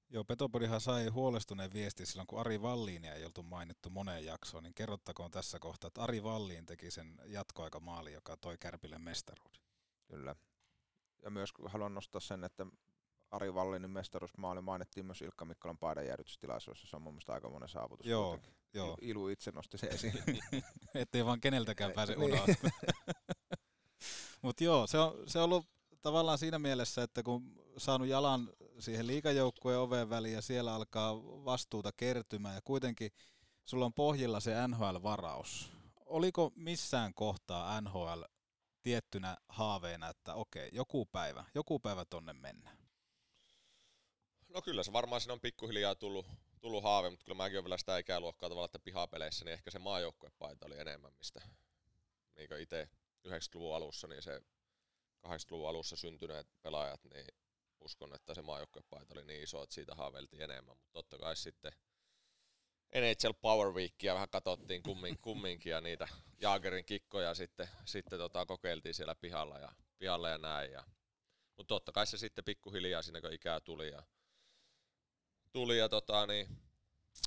Joo, 0.10 0.24
Petopodihan 0.24 0.82
sai 0.82 1.08
huolestuneen 1.08 1.74
viesti 1.74 2.06
silloin, 2.06 2.28
kun 2.28 2.40
Ari 2.40 2.62
Valliinia 2.62 3.14
ei 3.14 3.26
oltu 3.26 3.44
mainittu 3.44 3.90
moneen 3.90 4.26
jaksoon, 4.26 4.64
niin 4.64 4.74
kerrottakoon 4.74 5.32
tässä 5.32 5.60
kohtaa, 5.60 5.88
että 5.88 6.04
Ari 6.04 6.24
Valliin 6.24 6.66
teki 6.66 6.92
sen 6.92 7.18
jatkoaikamaali, 7.26 8.14
joka 8.14 8.38
toi 8.38 8.58
Kärpille 8.60 8.98
mestaruuden. 8.98 9.62
Kyllä. 10.08 10.36
Ja 11.24 11.30
myös 11.30 11.50
haluan 11.66 11.94
nostaa 11.94 12.22
sen, 12.22 12.44
että 12.44 12.66
Ari 13.32 13.54
Vallinin 13.54 13.90
mestaruusmaali 13.90 14.62
mainittiin 14.62 15.06
myös 15.06 15.22
Ilkka 15.22 15.46
Mikkolan 15.46 15.78
paidanjäädytystilaisuudessa. 15.78 16.88
Se 16.88 16.96
on 16.96 17.02
mun 17.02 17.14
mielestä 17.14 17.34
aika 17.34 17.50
monen 17.50 17.70
saavutus. 17.70 18.06
Joo, 18.06 18.40
joo. 18.74 18.98
Ilu 19.02 19.28
itse 19.28 19.52
nosti 19.52 19.78
sen 19.78 19.94
esiin. 19.94 20.14
Ettei 20.96 21.26
vaan 21.26 21.42
keneltäkään 21.42 21.92
pääse 21.92 22.16
unohtamaan. 22.16 22.72
Mutta 24.42 24.64
joo, 24.64 24.88
se 24.88 24.98
on, 24.98 25.24
se 25.28 25.40
on 25.40 25.46
ollut 25.46 25.66
tavallaan 26.02 26.38
siinä 26.38 26.60
mielessä, 26.60 27.04
että 27.04 27.24
kun 27.24 27.64
saanut 27.78 28.08
jalan 28.08 28.50
siihen 28.80 29.08
liikajoukkueen 29.08 29.80
oveen 29.80 30.10
väliin 30.10 30.34
ja 30.34 30.42
siellä 30.42 30.76
alkaa 30.76 31.16
vastuuta 31.24 31.92
kertymään 31.98 32.56
ja 32.56 32.62
kuitenkin 32.62 33.12
sulla 33.66 33.86
on 33.86 33.94
pohjilla 33.94 34.40
se 34.40 34.68
NHL-varaus. 34.68 35.72
Oliko 36.06 36.52
missään 36.56 37.14
kohtaa 37.14 37.82
NHL 37.82 38.22
tiettynä 38.84 39.38
haaveena, 39.50 40.10
että 40.10 40.34
okei, 40.34 40.70
joku 40.74 41.06
päivä, 41.06 41.46
joku 41.56 41.80
päivä 41.80 42.06
tonne 42.06 42.34
mennään? 42.34 42.78
No 44.48 44.62
kyllä 44.62 44.84
se 44.84 44.94
varmaan 44.94 45.22
siinä 45.22 45.34
on 45.34 45.42
pikkuhiljaa 45.42 45.96
tullut, 45.96 46.26
tullut 46.62 46.84
haave, 46.84 47.10
mutta 47.10 47.26
kyllä 47.26 47.38
mäkin 47.38 47.56
olen 47.56 47.64
vielä 47.64 47.78
sitä 47.78 47.98
ikäluokkaa 47.98 48.50
tavallaan, 48.50 48.66
että 48.66 48.80
pihapeleissä, 48.80 49.46
niin 49.46 49.54
ehkä 49.54 49.72
se 49.72 49.80
maajoukkuepaita 49.80 50.66
oli 50.66 50.80
enemmän, 50.80 51.12
mistä 51.18 51.42
niin 52.36 52.62
itse 52.62 52.90
90-luvun 53.28 53.76
alussa, 53.76 54.08
niin 54.08 54.22
se 54.22 54.42
80-luvun 55.28 55.70
alussa 55.70 55.96
syntyneet 55.96 56.48
pelaajat, 56.62 57.04
niin 57.04 57.28
uskon, 57.82 58.16
että 58.16 58.34
se 58.34 58.42
maajoukkuepaita 58.42 59.14
oli 59.14 59.24
niin 59.24 59.44
iso, 59.44 59.64
että 59.64 59.76
siitä 59.76 59.96
haaveiltiin 59.96 60.42
enemmän, 60.42 60.78
mutta 60.78 60.94
totta 60.94 61.18
kai 61.18 61.36
sitten 61.36 61.72
NHL 62.96 63.32
Power 63.42 63.74
Weekia 63.74 64.14
vähän 64.14 64.30
katsottiin 64.30 64.84
kummin, 64.84 65.18
kumminkin 65.22 65.72
ja 65.72 65.82
niitä 65.82 66.08
Jaagerin 66.42 66.86
kikkoja 66.86 67.34
sitten, 67.34 67.68
sitten 67.86 68.20
tota, 68.20 68.46
kokeiltiin 68.46 68.96
siellä 68.96 69.16
pihalla 69.16 69.60
ja, 69.60 69.72
pihalla 69.98 70.30
ja 70.30 70.38
näin. 70.38 70.72
Ja, 70.72 70.84
mutta 71.58 71.68
totta 71.68 71.92
kai 71.92 72.08
se 72.08 72.18
sitten 72.18 72.46
pikkuhiljaa 72.46 73.02
siinä 73.02 73.22
kun 73.22 73.34
ikää 73.34 73.60
tuli 73.60 73.92
ja, 73.92 74.04
tuli 75.54 75.78
ja 75.78 75.90
tota, 75.90 76.28
niin, 76.28 76.48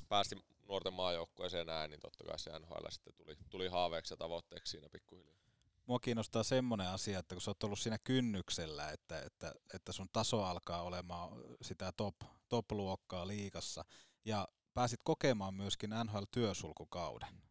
päästi 0.09 0.35
nuorten 0.67 0.93
maajoukkueeseen 0.93 1.67
näin, 1.67 1.89
niin 1.89 1.99
totta 1.99 2.23
kai 2.23 2.39
se 2.39 2.59
NHL 2.59 2.89
sitten 2.89 3.13
tuli, 3.13 3.37
tuli 3.49 3.67
haaveeksi 3.67 4.13
ja 4.13 4.17
tavoitteeksi 4.17 4.71
siinä 4.71 4.89
pikkuhiljaa. 4.89 5.42
Mua 5.85 5.99
kiinnostaa 5.99 6.43
semmoinen 6.43 6.87
asia, 6.87 7.19
että 7.19 7.35
kun 7.35 7.41
sä 7.41 7.51
oot 7.51 7.63
ollut 7.63 7.79
siinä 7.79 7.97
kynnyksellä, 8.03 8.91
että, 8.91 9.19
että, 9.19 9.53
että 9.73 9.91
sun 9.91 10.09
taso 10.13 10.43
alkaa 10.43 10.81
olemaan 10.81 11.31
sitä 11.61 11.91
top, 11.97 12.15
top-luokkaa 12.49 13.27
liikassa, 13.27 13.85
ja 14.25 14.47
pääsit 14.73 14.99
kokemaan 15.03 15.53
myöskin 15.53 15.89
NHL-työsulkukauden. 16.03 17.41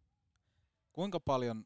Kuinka 0.92 1.20
paljon 1.20 1.64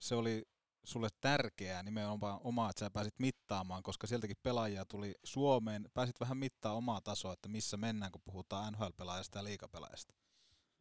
se 0.00 0.14
oli 0.14 0.42
sulle 0.84 1.08
tärkeää 1.20 1.82
nimenomaan 1.82 2.40
omaa, 2.44 2.70
että 2.70 2.80
sä 2.80 2.90
pääsit 2.90 3.18
mittaamaan, 3.18 3.82
koska 3.82 4.06
sieltäkin 4.06 4.36
pelaajia 4.42 4.84
tuli 4.84 5.14
Suomeen, 5.24 5.90
pääsit 5.94 6.20
vähän 6.20 6.36
mittaa 6.36 6.72
omaa 6.72 7.00
tasoa, 7.00 7.32
että 7.32 7.48
missä 7.48 7.76
mennään, 7.76 8.12
kun 8.12 8.22
puhutaan 8.24 8.74
NHL-pelaajasta 8.74 9.38
ja 9.38 9.44
liikapelaajasta. 9.44 10.14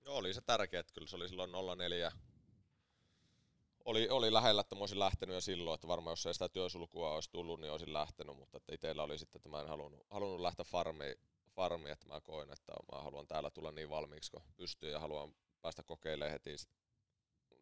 Joo, 0.05 0.15
oli 0.15 0.33
se 0.33 0.41
tärkeää, 0.41 0.79
että 0.79 0.93
kyllä 0.93 1.07
se 1.07 1.15
oli 1.15 1.29
silloin 1.29 1.51
04. 1.77 2.11
Oli, 3.85 4.09
oli 4.09 4.33
lähellä, 4.33 4.61
että 4.61 4.75
mä 4.75 4.79
olisin 4.79 4.99
lähtenyt 4.99 5.33
jo 5.33 5.41
silloin, 5.41 5.75
että 5.75 5.87
varmaan 5.87 6.11
jos 6.11 6.25
ei 6.25 6.33
sitä 6.33 6.49
työsulkua 6.49 7.13
olisi 7.13 7.31
tullut, 7.31 7.59
niin 7.59 7.71
olisin 7.71 7.93
lähtenyt, 7.93 8.37
mutta 8.37 8.57
että 8.57 8.75
itsellä 8.75 9.03
oli 9.03 9.17
sitten, 9.17 9.39
että 9.39 9.49
mä 9.49 9.61
en 9.61 9.67
halunnut, 9.67 10.05
halunnut 10.09 10.39
lähteä 10.39 10.65
farmiin, 10.65 11.15
farmiin, 11.55 11.91
että 11.91 12.07
mä 12.07 12.21
koin, 12.21 12.53
että 12.53 12.73
mä 12.91 13.01
haluan 13.01 13.27
täällä 13.27 13.51
tulla 13.51 13.71
niin 13.71 13.89
valmiiksi, 13.89 14.31
kun 14.31 14.41
pystyy 14.57 14.91
ja 14.91 14.99
haluan 14.99 15.35
päästä 15.61 15.83
kokeilemaan 15.83 16.31
heti 16.31 16.55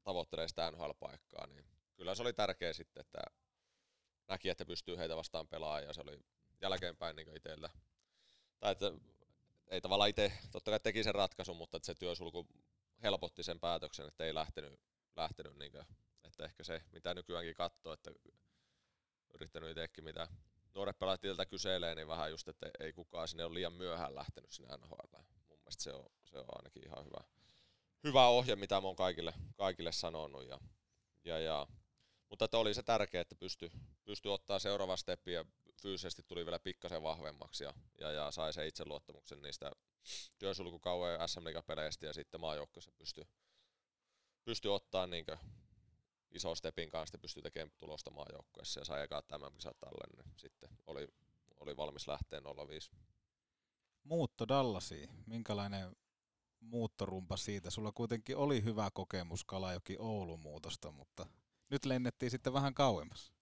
tavoittelemaan 0.03 0.49
sitä 0.49 0.71
NHL-paikkaa, 0.71 1.47
niin 1.47 1.65
kyllä 1.95 2.15
se 2.15 2.21
oli 2.21 2.33
tärkeä 2.33 2.73
sitten, 2.73 3.01
että 3.01 3.19
näki, 4.27 4.49
että 4.49 4.65
pystyy 4.65 4.97
heitä 4.97 5.15
vastaan 5.15 5.47
pelaamaan 5.47 5.83
ja 5.83 5.93
se 5.93 6.01
oli 6.01 6.19
jälkeenpäin 6.61 7.15
niin 7.15 7.37
itsellä. 7.37 7.69
Tai 8.59 8.71
että 8.71 8.91
ei 9.67 9.81
tavallaan 9.81 10.09
itse, 10.09 10.31
totta 10.51 10.71
kai 10.71 10.79
teki 10.79 11.03
sen 11.03 11.15
ratkaisun, 11.15 11.57
mutta 11.57 11.77
että 11.77 11.85
se 11.85 11.95
työsulku 11.95 12.47
helpotti 13.03 13.43
sen 13.43 13.59
päätöksen, 13.59 14.07
että 14.07 14.25
ei 14.25 14.33
lähtenyt, 14.33 14.79
lähtenyt 15.15 15.57
niin 15.57 15.71
että 16.39 16.45
ehkä 16.45 16.63
se, 16.63 16.81
mitä 16.91 17.13
nykyäänkin 17.13 17.53
katsoo, 17.53 17.93
että 17.93 18.11
yrittänyt 19.33 19.69
itsekin, 19.69 20.03
mitä 20.03 20.27
nuoret 20.75 20.99
pelaajat 20.99 21.23
itseltä 21.23 21.45
kyselee, 21.45 21.95
niin 21.95 22.07
vähän 22.07 22.31
just, 22.31 22.47
että 22.47 22.71
ei 22.79 22.93
kukaan 22.93 23.27
sinne 23.27 23.45
ole 23.45 23.53
liian 23.53 23.73
myöhään 23.73 24.15
lähtenyt 24.15 24.51
sinne 24.51 24.77
NHL. 24.77 25.17
Mun 25.49 25.59
mielestä 25.59 25.83
se 25.83 25.93
on, 25.93 26.05
se 26.23 26.37
on 26.37 26.45
ainakin 26.51 26.85
ihan 26.85 27.05
hyvä, 27.05 27.23
hyvä 28.03 28.27
ohje, 28.27 28.55
mitä 28.55 28.81
mä 28.81 28.87
oon 28.87 28.95
kaikille, 28.95 29.33
kaikille 29.57 29.91
sanonut. 29.91 30.47
Ja, 30.47 30.59
ja, 31.25 31.39
ja, 31.39 31.67
mutta 32.29 32.45
että 32.45 32.57
oli 32.57 32.73
se 32.73 32.83
tärkeää, 32.83 33.21
että 33.21 33.35
pysty, 33.35 33.71
pysty 34.05 34.29
ottaa 34.29 34.59
seuraava 34.59 34.97
steppi 34.97 35.31
ja 35.31 35.45
fyysisesti 35.81 36.23
tuli 36.23 36.45
vielä 36.45 36.59
pikkasen 36.59 37.03
vahvemmaksi 37.03 37.63
ja, 37.63 37.73
ja, 37.99 38.11
ja 38.11 38.31
sai 38.31 38.53
se 38.53 38.67
itseluottamuksen 38.67 39.41
niistä 39.41 39.71
työsulkukauden 40.37 41.29
sm 41.29 41.43
peleistä 41.67 42.05
ja 42.05 42.13
sitten 42.13 42.41
maajoukkoissa 42.41 42.91
pysty, 42.91 43.27
pysty 44.43 44.67
ottaa 44.67 45.07
niin 45.07 45.25
iso 46.31 46.55
stepin 46.55 46.89
kanssa 46.89 47.17
pystyi 47.17 47.43
tekemään 47.43 47.71
tulosta 47.77 48.11
maajoukkueessa 48.11 48.79
ja 48.79 48.85
sai 48.85 49.03
ekaa 49.03 49.21
tämän 49.21 49.53
kisat 49.53 49.77
niin 50.17 50.33
sitten 50.37 50.69
oli, 50.87 51.07
oli 51.59 51.77
valmis 51.77 52.07
lähteä 52.07 52.41
05. 52.67 52.91
Muutto 54.03 54.47
Dallasiin, 54.47 55.09
minkälainen 55.25 55.95
muuttorumpa 56.59 57.37
siitä? 57.37 57.69
Sulla 57.69 57.91
kuitenkin 57.91 58.37
oli 58.37 58.63
hyvä 58.63 58.89
kokemus 58.93 59.43
Kalajoki 59.43 59.95
Oulun 59.99 60.39
muutosta, 60.39 60.91
mutta 60.91 61.25
nyt 61.69 61.85
lennettiin 61.85 62.31
sitten 62.31 62.53
vähän 62.53 62.73
kauemmas. 62.73 63.33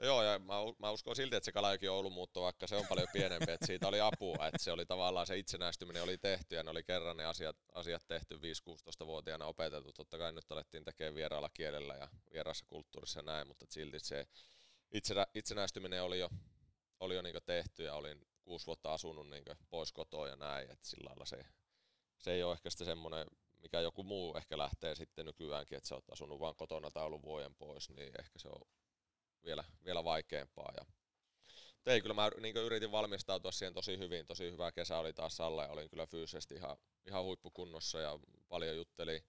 Joo, 0.00 0.22
ja 0.22 0.38
mä, 0.38 0.54
mä 0.78 0.90
uskon 0.90 1.16
silti, 1.16 1.36
että 1.36 1.44
se 1.44 1.52
Kalajoki 1.52 1.88
Oulun 1.88 2.12
muutto, 2.12 2.42
vaikka 2.42 2.66
se 2.66 2.76
on 2.76 2.86
paljon 2.88 3.08
pienempi, 3.12 3.52
että 3.52 3.66
siitä 3.66 3.88
oli 3.88 4.00
apua, 4.00 4.46
että 4.46 4.64
se 4.64 4.72
oli 4.72 4.86
tavallaan 4.86 5.26
se 5.26 5.38
itsenäistyminen 5.38 6.02
oli 6.02 6.18
tehty 6.18 6.54
ja 6.56 6.62
ne 6.62 6.70
oli 6.70 6.82
kerran 6.84 7.16
ne 7.16 7.24
asiat, 7.24 7.56
asiat 7.72 8.02
tehty 8.06 8.36
5-16-vuotiaana 8.36 9.46
opetettu. 9.46 9.92
Totta 9.92 10.18
kai 10.18 10.32
nyt 10.32 10.52
alettiin 10.52 10.84
tekemään 10.84 11.14
vieraalla 11.14 11.50
kielellä 11.54 11.94
ja 11.94 12.08
vieraassa 12.32 12.66
kulttuurissa 12.68 13.18
ja 13.18 13.22
näin, 13.22 13.48
mutta 13.48 13.66
silti 13.68 14.00
se 14.00 14.26
itsenä, 14.92 15.26
itsenäistyminen 15.34 16.02
oli 16.02 16.18
jo, 16.18 16.30
oli 17.00 17.14
jo 17.14 17.22
niin 17.22 17.36
tehty 17.46 17.82
ja 17.82 17.94
olin 17.94 18.26
kuusi 18.42 18.66
vuotta 18.66 18.92
asunut 18.92 19.30
niin 19.30 19.44
pois 19.70 19.92
kotoa 19.92 20.28
ja 20.28 20.36
näin, 20.36 20.70
että 20.70 20.88
sillä 20.88 21.08
lailla 21.08 21.24
se, 21.24 21.46
se 22.18 22.32
ei 22.32 22.42
ole 22.42 22.52
ehkä 22.52 22.70
sitten 22.70 22.86
semmoinen, 22.86 23.26
mikä 23.58 23.80
joku 23.80 24.02
muu 24.02 24.36
ehkä 24.36 24.58
lähtee 24.58 24.94
sitten 24.94 25.26
nykyäänkin, 25.26 25.78
että 25.78 25.88
sä 25.88 25.94
oot 25.94 26.10
asunut 26.10 26.40
vaan 26.40 26.56
kotona 26.56 26.90
tai 26.90 27.04
ollut 27.04 27.22
vuoden 27.22 27.54
pois, 27.54 27.90
niin 27.90 28.12
ehkä 28.18 28.38
se 28.38 28.48
on 28.48 28.60
vielä, 29.46 29.64
vielä 29.84 30.04
vaikeampaa. 30.04 30.72
Ja, 30.76 30.86
ei, 31.86 32.00
kyllä 32.00 32.14
mä 32.14 32.30
niin 32.40 32.56
yritin 32.56 32.92
valmistautua 32.92 33.52
siihen 33.52 33.74
tosi 33.74 33.98
hyvin, 33.98 34.26
tosi 34.26 34.50
hyvä 34.50 34.72
kesä 34.72 34.98
oli 34.98 35.12
taas 35.12 35.40
alla 35.40 35.62
ja 35.62 35.70
olin 35.70 35.88
kyllä 35.88 36.06
fyysisesti 36.06 36.54
ihan, 36.54 36.76
ihan 37.06 37.24
huippukunnossa 37.24 38.00
ja 38.00 38.18
paljon 38.48 38.76
jutteli, 38.76 39.24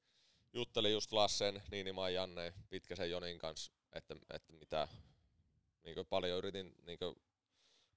jutteli 0.53 0.91
just 0.91 1.11
Lassen, 1.11 1.63
Niinimaan 1.71 2.13
Janne, 2.13 2.53
Pitkäsen 2.69 3.11
Jonin 3.11 3.39
kanssa, 3.39 3.71
että, 3.93 4.15
että 4.33 4.53
mitä 4.53 4.87
niin 5.83 6.07
paljon 6.09 6.37
yritin 6.37 6.75
niin 6.85 6.99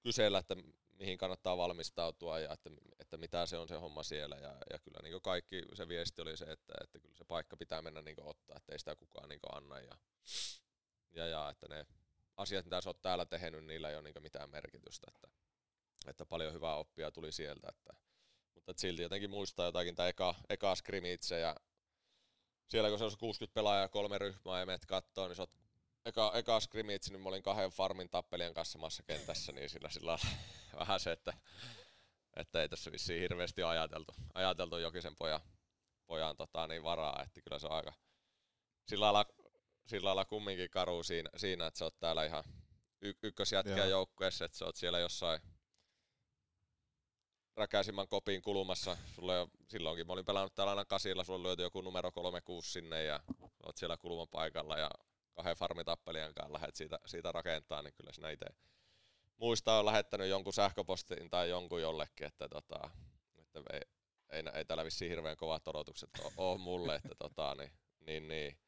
kysellä, 0.02 0.38
että 0.38 0.56
mihin 1.00 1.18
kannattaa 1.18 1.56
valmistautua 1.56 2.40
ja 2.40 2.52
että, 2.52 2.70
että 2.98 3.16
mitä 3.16 3.46
se 3.46 3.58
on 3.58 3.68
se 3.68 3.74
homma 3.74 4.02
siellä. 4.02 4.36
Ja, 4.36 4.56
ja 4.72 4.78
kyllä 4.78 4.98
niin 5.02 5.22
kaikki 5.22 5.62
se 5.74 5.88
viesti 5.88 6.22
oli 6.22 6.36
se, 6.36 6.44
että, 6.44 6.74
että 6.82 6.98
kyllä 6.98 7.14
se 7.16 7.24
paikka 7.24 7.56
pitää 7.56 7.82
mennä 7.82 8.02
niin 8.02 8.22
ottaa, 8.22 8.56
että 8.56 8.72
ei 8.72 8.78
sitä 8.78 8.96
kukaan 8.96 9.28
niin 9.28 9.40
anna. 9.52 9.78
Ja, 9.78 9.96
ja, 11.12 11.26
ja 11.26 11.50
että 11.50 11.68
ne 11.68 11.86
asiat, 12.40 12.64
mitä 12.64 12.80
sä 12.80 12.90
oot 12.90 13.02
täällä 13.02 13.26
tehnyt, 13.26 13.64
niillä 13.64 13.90
ei 13.90 13.96
ole 13.96 14.02
niin 14.02 14.22
mitään 14.22 14.50
merkitystä. 14.50 15.06
Että, 15.08 15.28
että 16.06 16.26
paljon 16.26 16.52
hyvää 16.52 16.74
oppia 16.74 17.10
tuli 17.10 17.32
sieltä. 17.32 17.68
Että, 17.68 17.92
mutta 18.54 18.70
että 18.70 18.80
silti 18.80 19.02
jotenkin 19.02 19.30
muistaa 19.30 19.66
jotakin 19.66 19.94
tämä 19.94 20.08
eka, 20.08 20.34
eka 20.48 20.74
skrimitse 20.74 21.40
ja 21.40 21.56
siellä 22.68 22.88
kun 22.88 22.98
se 22.98 23.04
on 23.04 23.10
60 23.18 23.54
pelaajaa 23.54 23.88
kolme 23.88 24.18
ryhmää 24.18 24.60
ja 24.60 24.66
menet 24.66 24.86
kattoo, 24.86 25.28
niin 25.28 25.36
sä 25.36 25.42
oot 25.42 25.50
eka, 26.04 26.32
eka 26.34 26.60
scrimmage, 26.60 27.10
niin 27.10 27.20
mä 27.20 27.28
olin 27.28 27.42
kahden 27.42 27.70
farmin 27.70 28.10
tappelijan 28.10 28.54
kanssa 28.54 28.72
samassa 28.72 29.02
kentässä, 29.02 29.52
niin 29.52 29.70
sillä, 29.70 29.90
sillä 29.90 30.18
vähän 30.80 31.00
se, 31.00 31.12
että, 31.12 31.32
että 32.36 32.62
ei 32.62 32.68
tässä 32.68 32.92
vissiin 32.92 33.20
hirveästi 33.20 33.62
ajateltu, 33.62 34.14
ajateltu 34.34 34.76
Jokisen 34.76 35.16
pojan, 35.16 35.40
pojan 36.06 36.36
tota, 36.36 36.66
niin 36.66 36.82
varaa, 36.82 37.22
että 37.22 37.40
kyllä 37.40 37.58
se 37.58 37.66
on 37.66 37.72
aika 37.72 37.92
sillä 38.88 39.12
lailla, 39.12 39.39
sillä 39.90 40.06
lailla 40.06 40.24
kumminkin 40.24 40.70
karu 40.70 41.02
siinä, 41.02 41.30
siinä, 41.36 41.66
että 41.66 41.78
sä 41.78 41.84
oot 41.84 42.00
täällä 42.00 42.24
ihan 42.24 42.44
y- 43.02 43.14
ykkösjätkiä 43.22 43.86
joukkueessa, 43.86 44.44
että 44.44 44.58
sä 44.58 44.64
oot 44.64 44.76
siellä 44.76 44.98
jossain 44.98 45.40
räkäisimmän 47.56 48.08
kopin 48.08 48.42
kulmassa. 48.42 48.96
Sulle 49.14 49.34
jo, 49.34 49.48
silloinkin 49.68 50.06
mä 50.06 50.12
olin 50.12 50.24
pelannut 50.24 50.54
täällä 50.54 50.70
aina 50.70 50.84
kasilla, 50.84 51.24
sulla 51.24 51.42
löytyi 51.42 51.62
joku 51.62 51.80
numero 51.80 52.12
36 52.12 52.72
sinne 52.72 53.04
ja 53.04 53.20
oot 53.66 53.76
siellä 53.76 53.96
kulman 53.96 54.28
paikalla 54.28 54.78
ja 54.78 54.90
kahden 55.32 55.56
farmitappelijan 55.56 56.34
kanssa 56.34 56.52
lähdet 56.52 56.76
siitä, 56.76 56.98
siitä 57.06 57.32
rakentaa, 57.32 57.82
niin 57.82 57.94
kyllä 57.94 58.12
sinä 58.12 58.30
itse 58.30 58.46
muista 59.40 59.78
on 59.78 59.86
lähettänyt 59.86 60.28
jonkun 60.28 60.52
sähköpostin 60.52 61.30
tai 61.30 61.50
jonkun 61.50 61.82
jollekin, 61.82 62.26
että, 62.26 62.48
tota, 62.48 62.90
että 63.38 63.60
ei, 63.72 63.80
ei, 64.30 64.42
ei 64.54 64.64
täällä 64.64 64.84
vissiin 64.84 65.10
hirveän 65.10 65.36
kovat 65.36 65.68
odotukset 65.68 66.10
ole, 66.24 66.32
ole 66.36 66.58
mulle, 66.58 66.94
että 66.94 67.14
tota, 67.18 67.54
niin, 67.54 67.70
niin, 68.00 68.28
niin. 68.28 68.58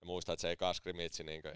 Ja 0.00 0.06
muistan, 0.06 0.32
että 0.32 0.40
se 0.40 0.50
eka 0.50 0.74
skrimitsi, 0.74 1.24
niin 1.24 1.42
ei, 1.46 1.52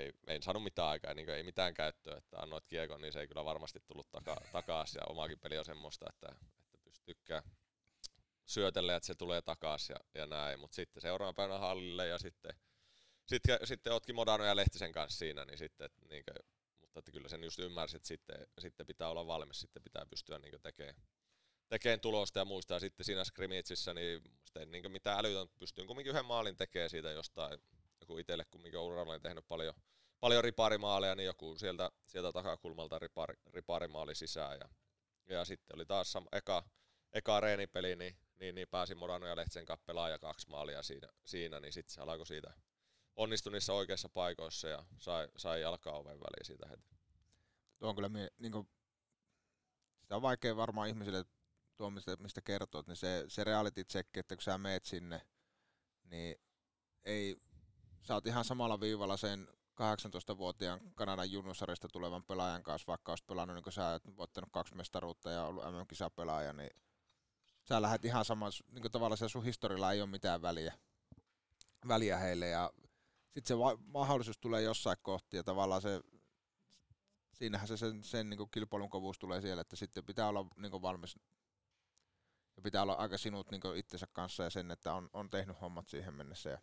ei, 0.00 0.12
ei, 0.26 0.42
saanut 0.42 0.62
mitään 0.62 0.88
aikaa, 0.88 1.14
niin 1.14 1.30
ei 1.30 1.42
mitään 1.42 1.74
käyttöä, 1.74 2.16
että 2.16 2.38
annoit 2.38 2.66
kiekon, 2.66 3.00
niin 3.00 3.12
se 3.12 3.20
ei 3.20 3.28
kyllä 3.28 3.44
varmasti 3.44 3.80
tullut 3.86 4.10
taka, 4.10 4.36
takaisin. 4.52 4.98
Ja 4.98 5.06
omakin 5.06 5.40
peli 5.40 5.58
on 5.58 5.64
semmoista, 5.64 6.06
että, 6.08 6.28
että 6.74 6.78
pystyy 6.84 7.04
tykkää 7.14 7.42
syötelle, 8.46 8.96
että 8.96 9.06
se 9.06 9.14
tulee 9.14 9.42
takaisin 9.42 9.94
ja, 9.94 10.20
ja 10.20 10.26
näin. 10.26 10.60
Mutta 10.60 10.74
sitten 10.74 11.00
seuraavana 11.00 11.34
päivänä 11.34 11.58
hallille 11.58 12.06
ja 12.06 12.18
sitten 12.18 12.52
sitten, 13.26 13.58
sitten 13.64 13.92
ootkin 13.92 14.14
Modano 14.14 14.44
ja 14.44 14.56
Lehtisen 14.56 14.92
kanssa 14.92 15.18
siinä, 15.18 15.44
niin 15.44 15.58
sitten, 15.58 15.84
että, 15.84 16.06
niin 16.10 16.24
kuin, 16.24 16.48
mutta 16.80 16.98
että 16.98 17.12
kyllä 17.12 17.28
sen 17.28 17.44
just 17.44 17.58
ymmärsit, 17.58 17.96
että 17.96 18.08
sitten, 18.08 18.46
sitten 18.58 18.86
pitää 18.86 19.08
olla 19.08 19.26
valmis, 19.26 19.60
sitten 19.60 19.82
pitää 19.82 20.06
pystyä 20.06 20.38
niin 20.38 20.62
tekemään 20.62 20.94
tekemään 21.68 22.00
tulosta 22.00 22.38
ja 22.38 22.44
muistaa 22.44 22.76
ja 22.76 22.80
sitten 22.80 23.06
siinä 23.06 23.24
scrimmageissä, 23.24 23.94
niin 23.94 24.22
ei 24.56 24.66
niin 24.66 24.92
mitään 24.92 25.18
älytön, 25.18 25.48
pystyin 25.58 25.86
kumminkin 25.86 26.10
yhden 26.10 26.24
maalin 26.24 26.56
tekemään 26.56 26.90
siitä 26.90 27.10
jostain, 27.10 27.58
joku 28.10 28.18
itselle 28.18 28.44
kumminkin 28.50 28.80
uralla 28.80 29.12
on 29.12 29.22
tehnyt 29.22 29.48
paljon, 29.48 29.74
paljon 30.20 30.44
riparimaaleja, 30.44 31.14
niin 31.14 31.26
joku 31.26 31.58
sieltä, 31.58 31.90
sieltä 32.06 32.32
takakulmalta 32.32 32.98
ripari, 32.98 33.34
riparimaali 33.54 34.14
sisään 34.14 34.58
ja, 34.60 34.68
ja 35.26 35.44
sitten 35.44 35.76
oli 35.76 35.86
taas 35.86 36.12
sama, 36.12 36.26
eka, 36.32 36.64
eka 37.12 37.40
reenipeli, 37.40 37.96
niin, 37.96 38.16
niin, 38.38 38.54
niin 38.54 38.68
pääsin 38.68 38.98
Modano 38.98 39.26
ja 39.26 39.36
Lehtisen 39.36 39.64
kanssa 39.64 40.08
ja 40.08 40.18
kaksi 40.18 40.50
maalia 40.50 40.82
siinä, 40.82 41.08
siinä 41.24 41.60
niin 41.60 41.72
sitten 41.72 41.94
se 41.94 42.00
alkoi 42.00 42.26
siitä 42.26 42.52
onnistui 43.16 43.52
niissä 43.52 43.72
oikeissa 43.72 44.08
paikoissa 44.08 44.68
ja 44.68 44.84
sai, 44.98 45.28
sai 45.36 45.60
jalkaa 45.60 45.98
oven 45.98 46.20
väliin 46.20 46.44
siitä 46.44 46.68
heti. 46.68 46.88
Tuo 47.78 47.88
on 47.88 47.94
kyllä, 47.94 48.10
niin 48.38 48.52
kuin, 48.52 48.68
sitä 50.02 50.16
on 50.16 50.22
vaikea 50.22 50.56
varmaan 50.56 50.88
ihmisille 50.88 51.24
tuo, 51.76 51.90
mistä, 51.90 52.16
mistä 52.16 52.40
kertoo, 52.40 52.84
niin 52.86 52.96
se, 52.96 53.24
se 53.28 53.44
reality 53.44 53.84
check, 53.84 54.16
että 54.16 54.36
kun 54.36 54.42
sä 54.42 54.58
meet 54.58 54.84
sinne, 54.84 55.20
niin 56.04 56.36
ei, 57.04 57.36
sä 58.02 58.14
oot 58.14 58.26
ihan 58.26 58.44
samalla 58.44 58.80
viivalla 58.80 59.16
sen 59.16 59.48
18-vuotiaan 59.80 60.80
Kanadan 60.94 61.32
junnusarista 61.32 61.88
tulevan 61.88 62.24
pelaajan 62.24 62.62
kanssa, 62.62 62.86
vaikka 62.86 63.12
olisit 63.12 63.26
pelannut 63.26 63.54
niin 63.54 63.62
kuin 63.62 63.72
sä, 63.72 63.94
et 63.94 64.16
voittanut 64.16 64.50
kaksi 64.52 64.76
mestaruutta 64.76 65.30
ja 65.30 65.44
ollut 65.44 65.64
MM-kisapelaaja, 65.64 66.52
niin 66.52 66.70
sä 67.68 67.82
lähdet 67.82 68.04
ihan 68.04 68.24
samassa, 68.24 68.64
niin 68.70 68.82
kuin 68.82 68.92
tavallaan 68.92 69.30
sun 69.30 69.44
historialla 69.44 69.92
ei 69.92 70.00
ole 70.00 70.10
mitään 70.10 70.42
väliä, 70.42 70.74
väliä 71.88 72.18
heille 72.18 72.48
ja 72.48 72.72
sitten 73.24 73.48
se 73.48 73.58
va- 73.58 73.78
mahdollisuus 73.86 74.38
tulee 74.38 74.62
jossain 74.62 74.96
kohti 75.02 75.36
ja 75.36 75.44
tavallaan 75.44 75.82
se, 75.82 76.00
siinähän 77.32 77.68
se 77.68 77.76
sen, 77.76 78.04
sen 78.04 78.30
niin 78.30 78.50
kilpailun 78.50 78.90
kovuus 78.90 79.18
tulee 79.18 79.40
siellä, 79.40 79.60
että 79.60 79.76
sitten 79.76 80.04
pitää 80.04 80.28
olla 80.28 80.46
niin 80.56 80.82
valmis 80.82 81.18
ja 82.56 82.62
pitää 82.62 82.82
olla 82.82 82.92
aika 82.92 83.18
sinut 83.18 83.50
niin 83.50 83.76
itsensä 83.76 84.06
kanssa 84.12 84.44
ja 84.44 84.50
sen, 84.50 84.70
että 84.70 84.94
on, 84.94 85.10
on 85.12 85.30
tehnyt 85.30 85.60
hommat 85.60 85.88
siihen 85.88 86.14
mennessä. 86.14 86.50
Ja 86.50 86.58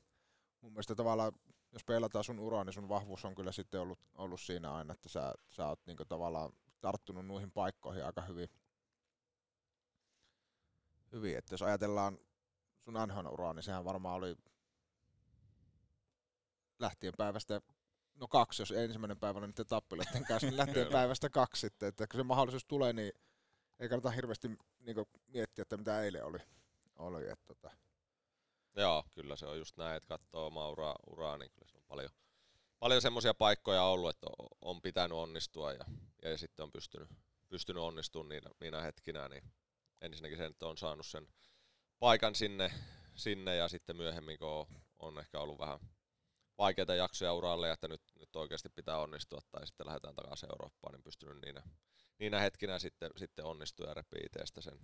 mun 0.61 0.71
mielestä 0.71 0.95
tavallaan, 0.95 1.31
jos 1.71 1.83
pelataan 1.83 2.23
sun 2.23 2.39
uraa, 2.39 2.63
niin 2.63 2.73
sun 2.73 2.89
vahvuus 2.89 3.25
on 3.25 3.35
kyllä 3.35 3.51
sitten 3.51 3.81
ollut, 3.81 3.99
ollut 4.15 4.41
siinä 4.41 4.73
aina, 4.73 4.93
että 4.93 5.09
sä, 5.09 5.33
sä 5.49 5.67
oot 5.67 5.79
niin 5.85 5.97
tavallaan 6.07 6.51
tarttunut 6.81 7.25
noihin 7.25 7.51
paikkoihin 7.51 8.05
aika 8.05 8.21
hyvin. 8.21 8.49
hyvin. 11.11 11.37
Että 11.37 11.53
jos 11.53 11.61
ajatellaan 11.61 12.19
sun 12.79 12.93
NHL-uraa, 12.93 13.53
niin 13.53 13.63
sehän 13.63 13.85
varmaan 13.85 14.15
oli 14.15 14.35
lähtien 16.79 17.13
päivästä, 17.17 17.61
no 18.15 18.27
kaksi, 18.27 18.61
jos 18.61 18.71
ensimmäinen 18.71 19.19
päivä 19.19 19.39
oli 19.39 19.47
niiden 19.47 19.65
tappeluiden 19.65 20.25
kanssa, 20.25 20.47
niin 20.47 20.57
lähtien 20.57 20.91
päivästä 20.97 21.29
kaksi 21.29 21.59
sitten. 21.59 21.89
Että 21.89 22.07
kun 22.07 22.19
se 22.19 22.23
mahdollisuus 22.23 22.65
tulee, 22.65 22.93
niin 22.93 23.11
ei 23.79 23.89
kannata 23.89 24.09
hirveästi 24.09 24.47
niin 24.79 24.97
miettiä, 25.27 25.61
että 25.61 25.77
mitä 25.77 26.01
eilen 26.01 26.25
oli. 26.25 26.37
oli 26.95 27.29
että 27.29 27.45
tota. 27.45 27.71
Joo, 28.77 29.03
kyllä 29.13 29.35
se 29.35 29.45
on 29.45 29.57
just 29.57 29.77
näin, 29.77 29.97
että 29.97 30.07
katsoo 30.07 30.45
omaa 30.45 30.69
uraa, 30.69 30.95
uraa 31.07 31.37
niin 31.37 31.51
kyllä 31.51 31.67
se 31.67 31.77
on 31.77 31.83
paljon, 31.87 32.09
paljon 32.79 33.01
semmoisia 33.01 33.33
paikkoja 33.33 33.83
ollut, 33.83 34.09
että 34.09 34.27
on 34.61 34.81
pitänyt 34.81 35.17
onnistua 35.17 35.73
ja, 35.73 35.85
ja 36.23 36.37
sitten 36.37 36.63
on 36.63 36.71
pystynyt, 36.71 37.09
pystynyt 37.49 37.83
onnistumaan 37.83 38.29
niinä, 38.29 38.49
niinä 38.59 38.81
hetkinä, 38.81 39.29
niin 39.29 39.43
ensinnäkin 40.01 40.37
sen, 40.37 40.51
että 40.51 40.67
on 40.67 40.77
saanut 40.77 41.05
sen 41.05 41.27
paikan 41.99 42.35
sinne, 42.35 42.71
sinne 43.15 43.55
ja 43.55 43.67
sitten 43.67 43.95
myöhemmin, 43.95 44.37
kun 44.37 44.67
on, 44.99 45.19
ehkä 45.19 45.39
ollut 45.39 45.59
vähän 45.59 45.79
vaikeita 46.57 46.95
jaksoja 46.95 47.33
uralle, 47.33 47.71
että 47.71 47.87
nyt, 47.87 48.01
nyt 48.19 48.35
oikeasti 48.35 48.69
pitää 48.69 48.97
onnistua 48.97 49.41
tai 49.51 49.67
sitten 49.67 49.87
lähdetään 49.87 50.15
takaisin 50.15 50.49
Eurooppaan, 50.51 50.93
niin 50.93 51.03
pystynyt 51.03 51.41
niinä, 51.45 51.63
niinä 52.19 52.39
hetkinä 52.39 52.79
sitten, 52.79 53.11
sitten 53.15 53.45
onnistua 53.45 53.87
ja 53.87 53.93
repii 53.93 54.27
sen, 54.59 54.79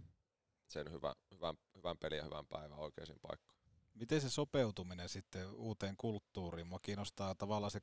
sen 0.68 0.92
hyvän, 0.92 1.16
hyvän, 1.32 1.56
hyvän 1.76 1.98
pelin 1.98 2.18
ja 2.18 2.24
hyvän 2.24 2.48
päivän 2.48 2.80
oikeisiin 2.80 3.20
paikkoihin. 3.22 3.63
Miten 3.94 4.22
se 4.22 4.30
sopeutuminen 4.30 5.10
sitten 5.10 5.52
uuteen 5.52 5.98
kulttuuriin? 5.98 6.68
Mua 6.68 6.80
kiinnostaa 6.80 7.36
tavallaan 7.36 7.72
se 7.72 7.80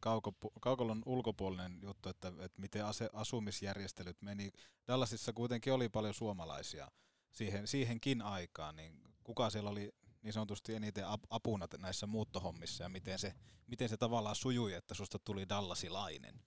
kaukolon 0.60 1.02
ulkopuolinen 1.06 1.78
juttu, 1.82 2.08
että, 2.08 2.28
että 2.28 2.60
miten 2.60 2.84
ase- 2.84 3.10
asumisjärjestelyt 3.12 4.22
meni. 4.22 4.50
Dallasissa 4.88 5.32
kuitenkin 5.32 5.72
oli 5.72 5.88
paljon 5.88 6.14
suomalaisia 6.14 6.90
siihen, 7.32 7.66
siihenkin 7.66 8.22
aikaan, 8.22 8.76
niin 8.76 9.00
kuka 9.24 9.50
siellä 9.50 9.70
oli 9.70 9.92
niin 10.22 10.32
sanotusti 10.32 10.74
eniten 10.74 11.04
apuna 11.30 11.66
näissä 11.78 12.06
muuttohommissa 12.06 12.82
ja 12.82 12.88
miten 12.88 13.18
se, 13.18 13.34
miten 13.66 13.88
se 13.88 13.96
tavallaan 13.96 14.36
sujui, 14.36 14.72
että 14.72 14.94
susta 14.94 15.18
tuli 15.18 15.48
Dallasilainen? 15.48 16.42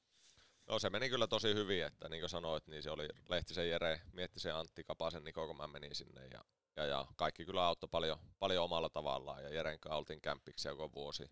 No 0.67 0.79
se 0.79 0.89
meni 0.89 1.09
kyllä 1.09 1.27
tosi 1.27 1.53
hyvin, 1.53 1.85
että 1.85 2.09
niin 2.09 2.21
kuin 2.21 2.29
sanoit, 2.29 2.67
niin 2.67 2.83
se 2.83 2.91
oli 2.91 3.07
Lehtisen 3.29 3.69
Jere, 3.69 4.01
mietti 4.13 4.39
se 4.39 4.51
Antti 4.51 4.83
Kapasen 4.83 5.23
Niko, 5.23 5.47
kun 5.47 5.57
mä 5.57 5.67
menin 5.67 5.95
sinne 5.95 6.27
ja, 6.27 6.45
ja, 6.75 6.85
ja 6.85 7.05
kaikki 7.15 7.45
kyllä 7.45 7.65
auttoi 7.65 7.89
paljon, 7.91 8.19
paljon 8.39 8.63
omalla 8.63 8.89
tavallaan. 8.89 9.43
Ja 9.43 9.49
Jeren 9.49 9.79
kanssa 9.79 9.97
oltiin 9.97 10.21
kämpiksi 10.21 10.67
joko 10.67 10.91
vuosi. 10.95 11.25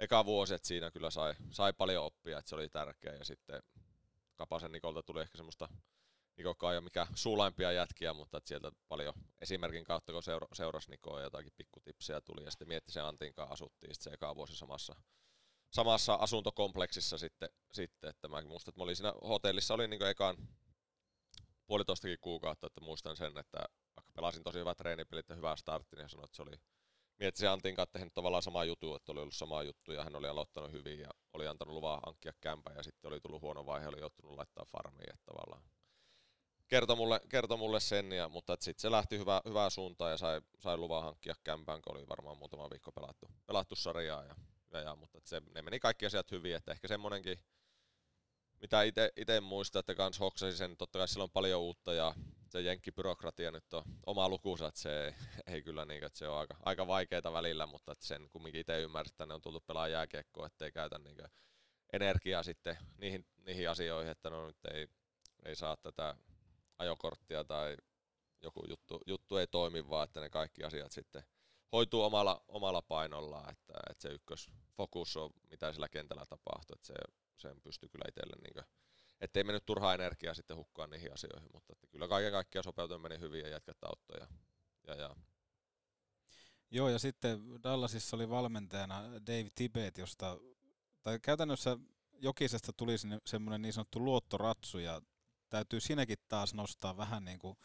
Eka 0.00 0.24
vuosi, 0.24 0.54
että 0.54 0.68
siinä 0.68 0.90
kyllä 0.90 1.10
sai, 1.10 1.34
sai 1.50 1.72
paljon 1.72 2.04
oppia, 2.04 2.38
että 2.38 2.48
se 2.48 2.54
oli 2.54 2.68
tärkeä. 2.68 3.14
Ja 3.14 3.24
sitten 3.24 3.62
Kapasen 4.36 4.72
Nikolta 4.72 5.02
tuli 5.02 5.20
ehkä 5.20 5.36
semmoista 5.36 5.68
Nikokaan 6.36 6.74
ole 6.74 6.80
mikään 6.80 7.06
suulaimpia 7.14 7.72
jätkiä, 7.72 8.14
mutta 8.14 8.38
että 8.38 8.48
sieltä 8.48 8.72
paljon 8.88 9.14
esimerkin 9.40 9.84
kautta, 9.84 10.12
kun 10.12 10.22
seura, 10.22 10.46
seurasi 10.52 10.90
Nikoa 10.90 11.20
jotakin 11.20 11.52
pikkutipsejä 11.56 12.20
tuli, 12.20 12.44
ja 12.44 12.50
sitten 12.50 12.68
mietti 12.68 12.92
sen 12.92 13.04
Antin 13.04 13.34
kanssa 13.34 13.52
asuttiin 13.52 13.94
sitten 13.94 14.10
se 14.10 14.14
eka 14.14 14.36
vuosi 14.36 14.56
samassa, 14.56 14.94
samassa 15.70 16.14
asuntokompleksissa 16.14 17.18
sitten, 17.18 17.48
sitten. 17.72 18.10
Että 18.10 18.28
mä 18.28 18.42
muistan, 18.42 18.72
että 18.72 18.80
mä 18.80 18.84
olin 18.84 18.96
siinä 18.96 19.12
hotellissa, 19.28 19.74
olin 19.74 19.90
niin 19.90 20.02
ekan 20.02 20.36
puolitoistakin 21.66 22.18
kuukautta, 22.20 22.66
että 22.66 22.80
muistan 22.80 23.16
sen, 23.16 23.38
että 23.38 23.64
pelasin 24.14 24.42
tosi 24.42 24.58
hyvät 24.58 24.78
treenipelit 24.78 25.28
ja 25.28 25.34
hyvää 25.34 25.56
startti, 25.56 25.96
niin 25.96 26.08
sanoin, 26.08 26.24
että 26.24 26.36
se 26.36 26.42
oli 26.42 26.60
mietti 27.18 27.40
se 27.40 27.48
Antin 27.48 27.74
kanssa 27.74 27.92
tehnyt 27.92 28.14
tavallaan 28.14 28.42
sama 28.42 28.64
juttu, 28.64 28.94
että 28.94 29.12
oli 29.12 29.20
ollut 29.20 29.34
sama 29.34 29.62
juttu 29.62 29.92
ja 29.92 30.04
hän 30.04 30.16
oli 30.16 30.28
aloittanut 30.28 30.72
hyvin 30.72 31.00
ja 31.00 31.10
oli 31.32 31.46
antanut 31.46 31.74
luvan 31.74 32.00
hankkia 32.06 32.32
kämpä 32.40 32.72
ja 32.76 32.82
sitten 32.82 33.08
oli 33.08 33.20
tullut 33.20 33.42
huono 33.42 33.66
vaihe, 33.66 33.88
oli 33.88 34.00
joutunut 34.00 34.36
laittaa 34.36 34.64
farmiin, 34.64 35.14
että 35.14 35.24
tavallaan 35.26 35.62
kertoi 36.70 36.96
mulle, 36.96 37.20
kertoi 37.28 37.58
mulle 37.58 37.80
sen, 37.80 38.12
ja, 38.12 38.28
mutta 38.28 38.56
sitten 38.60 38.80
se 38.80 38.90
lähti 38.90 39.18
hyvä, 39.18 39.40
hyvää 39.48 39.70
suuntaan 39.70 40.10
ja 40.10 40.16
sai, 40.16 40.40
sai 40.58 40.76
luvan 40.76 41.02
hankkia 41.02 41.34
kämpään, 41.44 41.82
kun 41.82 41.96
oli 41.96 42.08
varmaan 42.08 42.38
muutama 42.38 42.70
viikko 42.70 42.92
pelattu, 42.92 43.28
pelattu 43.46 43.76
sarjaa. 43.76 44.24
Ja, 44.24 44.34
ja, 44.72 44.80
ja, 44.80 44.96
mutta 44.96 45.20
se, 45.24 45.42
ne 45.54 45.62
meni 45.62 45.80
kaikki 45.80 46.06
asiat 46.06 46.30
hyvin, 46.30 46.54
että 46.54 46.72
ehkä 46.72 46.88
semmonenkin, 46.88 47.38
mitä 48.60 48.82
itse 49.16 49.40
muistan, 49.40 49.80
että 49.80 49.94
kans 49.94 50.20
hoksasi 50.20 50.56
sen, 50.56 50.76
totta 50.76 50.98
kai 50.98 51.08
sillä 51.08 51.24
on 51.24 51.30
paljon 51.30 51.60
uutta 51.60 51.94
ja 51.94 52.14
se 52.50 52.60
jenkkibyrokratia 52.60 53.50
nyt 53.50 53.74
on 53.74 53.82
oma 54.06 54.28
lukuunsa, 54.28 54.66
että 54.68 54.80
se 54.80 55.04
ei, 55.04 55.12
ei 55.46 55.62
kyllä 55.62 55.84
niin, 55.84 56.04
että 56.04 56.18
se 56.18 56.28
on 56.28 56.38
aika, 56.38 56.56
aika 56.62 56.86
vaikeaa 56.86 57.32
välillä, 57.32 57.66
mutta 57.66 57.92
että 57.92 58.06
sen 58.06 58.28
kumminkin 58.30 58.60
itse 58.60 58.80
ymmärrät, 58.80 59.12
että 59.12 59.26
ne 59.26 59.34
on 59.34 59.42
tullut 59.42 59.66
pelaa 59.66 59.88
jääkiekkoa, 59.88 60.46
ettei 60.46 60.72
käytä 60.72 60.98
niin 60.98 61.16
energiaa 61.92 62.42
sitten 62.42 62.78
niihin, 62.98 63.26
niihin 63.46 63.70
asioihin, 63.70 64.10
että 64.10 64.30
no 64.30 64.46
nyt 64.46 64.56
ei, 64.74 64.88
ei 65.44 65.56
saa 65.56 65.76
tätä 65.76 66.16
ajokorttia 66.78 67.44
tai 67.44 67.76
joku 68.42 68.64
juttu, 68.68 69.00
juttu 69.06 69.36
ei 69.36 69.46
toimi, 69.46 69.88
vaan 69.88 70.04
että 70.04 70.20
ne 70.20 70.30
kaikki 70.30 70.64
asiat 70.64 70.92
sitten 70.92 71.22
hoituu 71.72 72.02
omalla, 72.02 72.44
omalla 72.48 72.82
painollaan, 72.82 73.52
että, 73.52 73.74
että 73.90 74.02
se 74.02 74.08
ykkösfokus 74.08 75.16
on, 75.16 75.30
mitä 75.50 75.72
sillä 75.72 75.88
kentällä 75.88 76.26
tapahtuu, 76.28 76.74
että 76.74 76.86
se, 76.86 76.94
sen 77.36 77.60
pystyy 77.62 77.88
kyllä 77.88 78.04
itselle, 78.08 78.36
niin 78.42 78.64
ettei 79.20 79.44
mennyt 79.44 79.66
turhaa 79.66 79.94
energiaa 79.94 80.34
sitten 80.34 80.56
hukkaan 80.56 80.90
niihin 80.90 81.12
asioihin, 81.12 81.50
mutta 81.52 81.72
että 81.72 81.86
kyllä 81.86 82.08
kaiken 82.08 82.32
kaikkiaan 82.32 82.64
sopeutuminen 82.64 83.02
meni 83.02 83.20
hyvin 83.20 83.40
ja 83.40 83.48
jätkät 83.48 83.84
auttoi 83.84 84.20
ja, 84.20 84.26
ja, 84.86 84.94
ja. 84.94 85.16
Joo, 86.70 86.88
ja 86.88 86.98
sitten 86.98 87.40
Dallasissa 87.62 88.16
oli 88.16 88.28
valmentajana 88.28 89.02
Dave 89.02 89.48
Tibet, 89.54 89.98
josta, 89.98 90.38
tai 91.02 91.18
käytännössä 91.18 91.76
Jokisesta 92.12 92.72
tuli 92.72 92.94
semmoinen 93.26 93.62
niin 93.62 93.72
sanottu 93.72 94.04
luottoratsu, 94.04 94.78
ja 94.78 95.02
täytyy 95.48 95.80
siinäkin 95.80 96.18
taas 96.28 96.54
nostaa 96.54 96.96
vähän 96.96 97.24
niin 97.24 97.38
kuin 97.38 97.56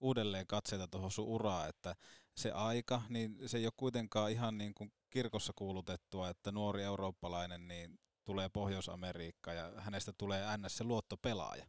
uudelleen 0.00 0.46
katseita 0.46 0.88
tuohon 0.88 1.10
sun 1.10 1.26
uraa, 1.26 1.66
että 1.66 1.96
se 2.34 2.50
aika, 2.50 3.02
niin 3.08 3.38
se 3.46 3.58
ei 3.58 3.66
ole 3.66 3.72
kuitenkaan 3.76 4.30
ihan 4.30 4.58
niin 4.58 4.74
kuin 4.74 4.92
kirkossa 5.10 5.52
kuulutettua, 5.56 6.28
että 6.28 6.52
nuori 6.52 6.82
eurooppalainen 6.82 7.68
niin 7.68 7.98
tulee 8.24 8.48
Pohjois-Amerikka 8.48 9.52
ja 9.52 9.72
hänestä 9.76 10.12
tulee 10.12 10.56
NS 10.56 10.76
se 10.76 10.84
luottopelaaja. 10.84 11.66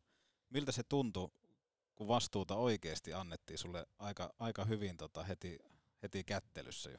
Miltä 0.49 0.71
se 0.71 0.83
tuntui, 0.83 1.29
kun 1.95 2.07
vastuuta 2.07 2.55
oikeasti 2.55 3.13
annettiin 3.13 3.57
sulle 3.57 3.85
aika, 3.99 4.33
aika 4.39 4.65
hyvin 4.65 4.97
tota 4.97 5.23
heti, 5.23 5.59
heti 6.03 6.23
kättelyssä 6.23 6.89
jo? 6.89 6.97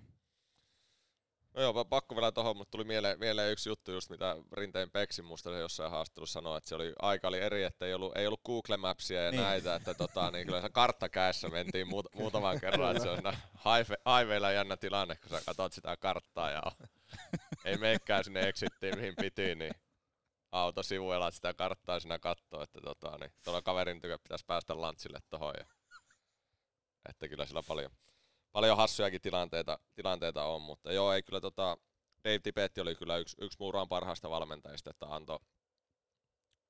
No 1.55 1.63
joo, 1.63 1.85
pakko 1.85 2.15
vielä 2.15 2.33
tuohon, 2.33 2.57
mutta 2.57 2.71
tuli 2.71 2.85
mieleen, 2.85 3.19
mieleen 3.19 3.53
yksi 3.53 3.69
juttu 3.69 3.93
just, 3.93 4.11
mitä 4.11 4.37
Rinteen 4.53 4.91
Peksi 4.91 5.23
musta 5.23 5.51
jossain 5.51 5.91
haastattelussa 5.91 6.33
sanoi, 6.33 6.59
että 6.59 6.69
se 6.69 6.75
oli, 6.75 6.93
aika 6.99 7.29
oli 7.29 7.41
eri, 7.41 7.63
että 7.63 7.87
ei 7.87 7.95
ollut, 7.95 8.17
ei 8.17 8.27
ollut 8.27 8.45
Google 8.45 8.77
Mapsia 8.77 9.23
ja 9.23 9.31
niin. 9.31 9.43
näitä, 9.43 9.75
että 9.75 9.95
tota, 9.95 10.31
niin 10.31 10.47
kyllä 10.47 10.61
se 10.61 10.69
kartta 10.69 11.09
käessä 11.09 11.49
mentiin 11.49 11.89
muut, 11.89 12.07
muutaman 12.15 12.61
kerran, 12.61 12.97
että 12.97 13.03
se 13.03 13.11
on 13.11 13.19
highwaylla 13.65 14.53
jännä 14.53 14.77
tilanne, 14.77 15.17
kun 15.17 15.29
sä 15.31 15.43
katsot 15.47 15.73
sitä 15.73 15.97
karttaa 15.97 16.51
ja 16.51 16.63
ei 17.65 17.77
meikään 17.77 18.25
sinne 18.25 18.41
exittiin 18.41 18.97
mihin 18.97 19.15
piti, 19.21 19.55
niin 19.55 19.73
auto 20.53 20.83
sivuilla 20.83 21.31
sitä 21.31 21.55
karttaa 21.55 22.01
sinä 22.01 22.19
kattoo, 22.19 22.62
että 22.62 22.81
tota, 22.81 23.19
niin, 23.19 23.33
tuolla 23.45 23.62
kaverin 23.62 24.01
tykö 24.01 24.19
pitäisi 24.19 24.45
päästä 24.47 24.81
lantsille 24.81 25.19
tohon. 25.29 25.55
Ja, 25.59 25.67
että 27.09 27.29
kyllä 27.29 27.47
sillä 27.47 27.62
paljon, 27.62 27.91
paljon 28.53 28.77
hassujakin 28.77 29.21
tilanteita, 29.21 29.79
tilanteita 29.95 30.45
on, 30.45 30.62
mutta 30.62 30.93
joo, 30.93 31.12
ei 31.12 31.23
kyllä 31.23 31.41
tota, 31.41 31.77
Dave 32.25 32.39
Tipetti 32.39 32.81
oli 32.81 32.95
kyllä 32.95 33.17
yksi, 33.17 33.37
yksi 33.41 33.59
muuran 33.61 33.89
parhaista 33.89 34.31
valmentajista, 34.31 34.91
että 34.91 35.07
antoi, 35.15 35.39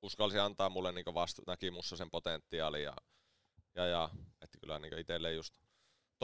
uskalsi 0.01 0.39
antaa 0.39 0.69
mulle 0.69 0.91
niin 0.91 1.13
vastu, 1.13 1.41
näki 1.47 1.71
mussa 1.71 1.97
sen 1.97 2.11
potentiaali 2.11 2.83
ja, 2.83 2.93
ja, 3.75 3.85
ja 3.85 4.09
että 4.41 4.57
kyllä 4.61 4.79
niin 4.79 4.99
itselle 4.99 5.33
just 5.33 5.53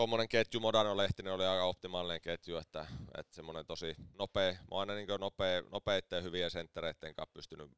tuommoinen 0.02 0.30
ketju, 0.30 0.60
Modano 0.60 0.98
Lehtinen 0.98 1.34
oli 1.34 1.46
aika 1.46 1.64
optimaalinen 1.64 2.22
ketju, 2.22 2.58
että, 2.58 2.88
että 3.18 3.36
semmoinen 3.36 3.66
tosi 3.66 3.96
nopea, 4.20 4.52
mä 4.52 4.68
oon 4.72 4.80
aina 4.80 4.94
niin 4.94 5.20
nopea, 5.20 5.64
nopeitten 5.72 6.24
hyvien 6.24 6.52
senttereiden 6.52 7.16
kanssa 7.16 7.34
pystynyt 7.34 7.72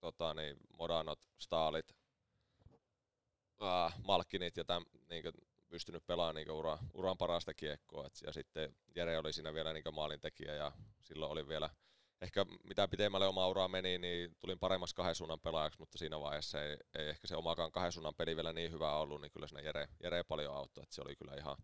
tota, 0.00 0.34
niin, 0.34 0.56
Modanot, 0.78 1.18
Staalit, 1.38 1.96
äh, 3.62 3.94
Malkinit 4.04 4.56
ja 4.56 4.64
tämän, 4.64 4.82
niin 5.10 5.22
kuin, 5.22 5.32
pystynyt 5.68 6.06
pelaamaan 6.06 6.34
niin 6.34 6.50
ura, 6.50 6.78
uran 6.94 7.18
parasta 7.18 7.54
kiekkoa. 7.54 8.06
Et, 8.06 8.14
ja 8.26 8.32
sitten 8.32 8.76
Jere 8.94 9.18
oli 9.18 9.32
siinä 9.32 9.54
vielä 9.54 9.72
niin 9.72 9.84
maalintekijä 9.92 10.54
ja 10.54 10.72
silloin 11.00 11.32
oli 11.32 11.48
vielä 11.48 11.70
ehkä 12.22 12.46
mitä 12.64 12.88
pitemmälle 12.88 13.26
oma 13.26 13.48
uraa 13.48 13.68
meni, 13.68 13.98
niin 13.98 14.36
tulin 14.38 14.58
paremmassa 14.58 14.96
kahden 14.96 15.14
suunnan 15.14 15.40
pelaajaksi, 15.40 15.78
mutta 15.78 15.98
siinä 15.98 16.20
vaiheessa 16.20 16.62
ei, 16.62 16.76
ei 16.94 17.08
ehkä 17.08 17.26
se 17.26 17.36
omakaan 17.36 17.72
kahden 17.72 17.92
suunnan 17.92 18.14
peli 18.14 18.36
vielä 18.36 18.52
niin 18.52 18.72
hyvä 18.72 18.96
ollut, 18.96 19.20
niin 19.20 19.32
kyllä 19.32 19.48
siinä 19.48 19.62
Jere, 19.62 19.88
Jere 20.02 20.24
paljon 20.24 20.54
auttoi, 20.54 20.82
että 20.82 20.94
se 20.94 21.02
oli 21.02 21.16
kyllä 21.16 21.34
ihan, 21.34 21.56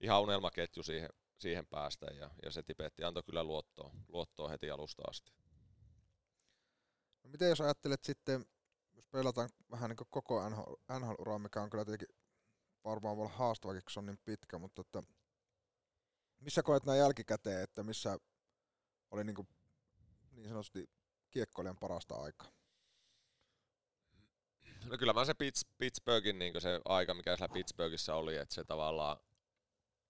ihan 0.00 0.22
unelmaketju 0.22 0.82
siihen, 0.82 1.08
siihen 1.38 1.66
päästä 1.66 2.06
ja, 2.06 2.30
ja 2.42 2.50
se 2.50 2.62
Tibetti 2.62 3.04
antoi 3.04 3.22
kyllä 3.22 3.44
luottoa, 3.44 3.90
luottoa 4.08 4.48
heti 4.48 4.70
alusta 4.70 5.02
asti. 5.08 5.32
No 7.22 7.30
miten 7.30 7.48
jos 7.48 7.60
ajattelet 7.60 8.04
sitten, 8.04 8.46
jos 8.92 9.06
pelataan 9.06 9.48
vähän 9.70 9.90
niin 9.90 10.06
koko 10.10 10.48
NHL, 10.48 10.74
NHL-uraa, 10.98 11.38
mikä 11.38 11.62
on 11.62 11.70
kyllä 11.70 11.84
tietenkin 11.84 12.16
varmaan 12.84 13.16
voi 13.16 13.26
olla 13.26 13.36
haastavakin, 13.36 13.82
kun 13.84 13.90
se 13.90 13.98
on 13.98 14.06
niin 14.06 14.18
pitkä, 14.24 14.58
mutta 14.58 14.80
että 14.80 15.02
missä 16.40 16.62
koet 16.62 16.84
näin 16.84 16.98
jälkikäteen, 16.98 17.62
että 17.62 17.82
missä 17.82 18.18
oli 19.14 19.24
niin, 19.24 19.34
kuin, 19.34 19.48
niin 20.32 20.48
sanotusti 20.48 20.90
kiekkoilijan 21.30 21.76
parasta 21.76 22.14
aikaa? 22.14 22.52
No 24.84 24.98
kyllä 24.98 25.12
mä 25.12 25.24
se 25.24 25.34
Pitts, 25.34 25.66
Pittsburghin 25.78 26.38
niin 26.38 26.60
se 26.60 26.80
aika, 26.84 27.14
mikä 27.14 27.36
siellä 27.36 27.52
Pittsburghissa 27.52 28.14
oli, 28.14 28.36
että 28.36 28.54
se 28.54 28.64
tavallaan 28.64 29.16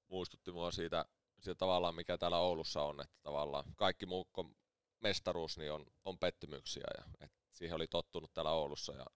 muistutti 0.09 0.53
mua 0.53 0.71
siitä, 0.71 1.05
siitä 1.41 1.59
tavallaan, 1.59 1.95
mikä 1.95 2.19
täällä 2.19 2.39
Oulussa 2.39 2.83
on, 2.83 3.01
että 3.01 3.17
tavallaan 3.23 3.65
kaikki 3.77 4.07
muu 4.07 4.29
mestaruus 5.01 5.59
niin 5.59 5.73
on, 5.73 5.87
on 6.05 6.19
pettymyksiä 6.19 6.87
ja 6.99 7.05
että 7.21 7.39
siihen 7.53 7.77
oli 7.77 7.87
tottunut 7.87 8.33
täällä 8.33 8.53
Oulussa 8.53 8.93
ja 8.93 9.07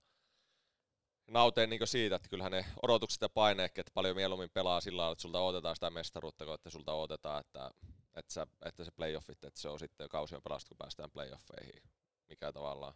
nauteen 1.26 1.70
niin 1.70 1.86
siitä, 1.86 2.16
että 2.16 2.28
kyllähän 2.28 2.52
ne 2.52 2.64
odotukset 2.82 3.22
ja 3.22 3.28
paineet, 3.28 3.78
että 3.78 3.92
paljon 3.94 4.16
mieluummin 4.16 4.50
pelaa 4.50 4.80
sillä 4.80 5.00
lailla, 5.00 5.12
että 5.12 5.22
sulta 5.22 5.40
odotetaan 5.40 5.76
sitä 5.76 5.90
mestaruutta, 5.90 6.44
kun 6.44 6.54
että 6.54 6.70
sulta 6.70 6.92
odotetaan, 6.92 7.40
että, 7.40 7.70
että, 8.18 8.32
sä, 8.32 8.46
että 8.64 8.84
se 8.84 8.90
playoffit, 8.90 9.44
että 9.44 9.60
se 9.60 9.68
on 9.68 9.78
sitten 9.78 10.08
kausion 10.08 10.42
pelasta, 10.42 10.68
kun 10.68 10.76
päästään 10.78 11.10
playoffeihin, 11.10 11.82
mikä 12.28 12.52
tavallaan 12.52 12.94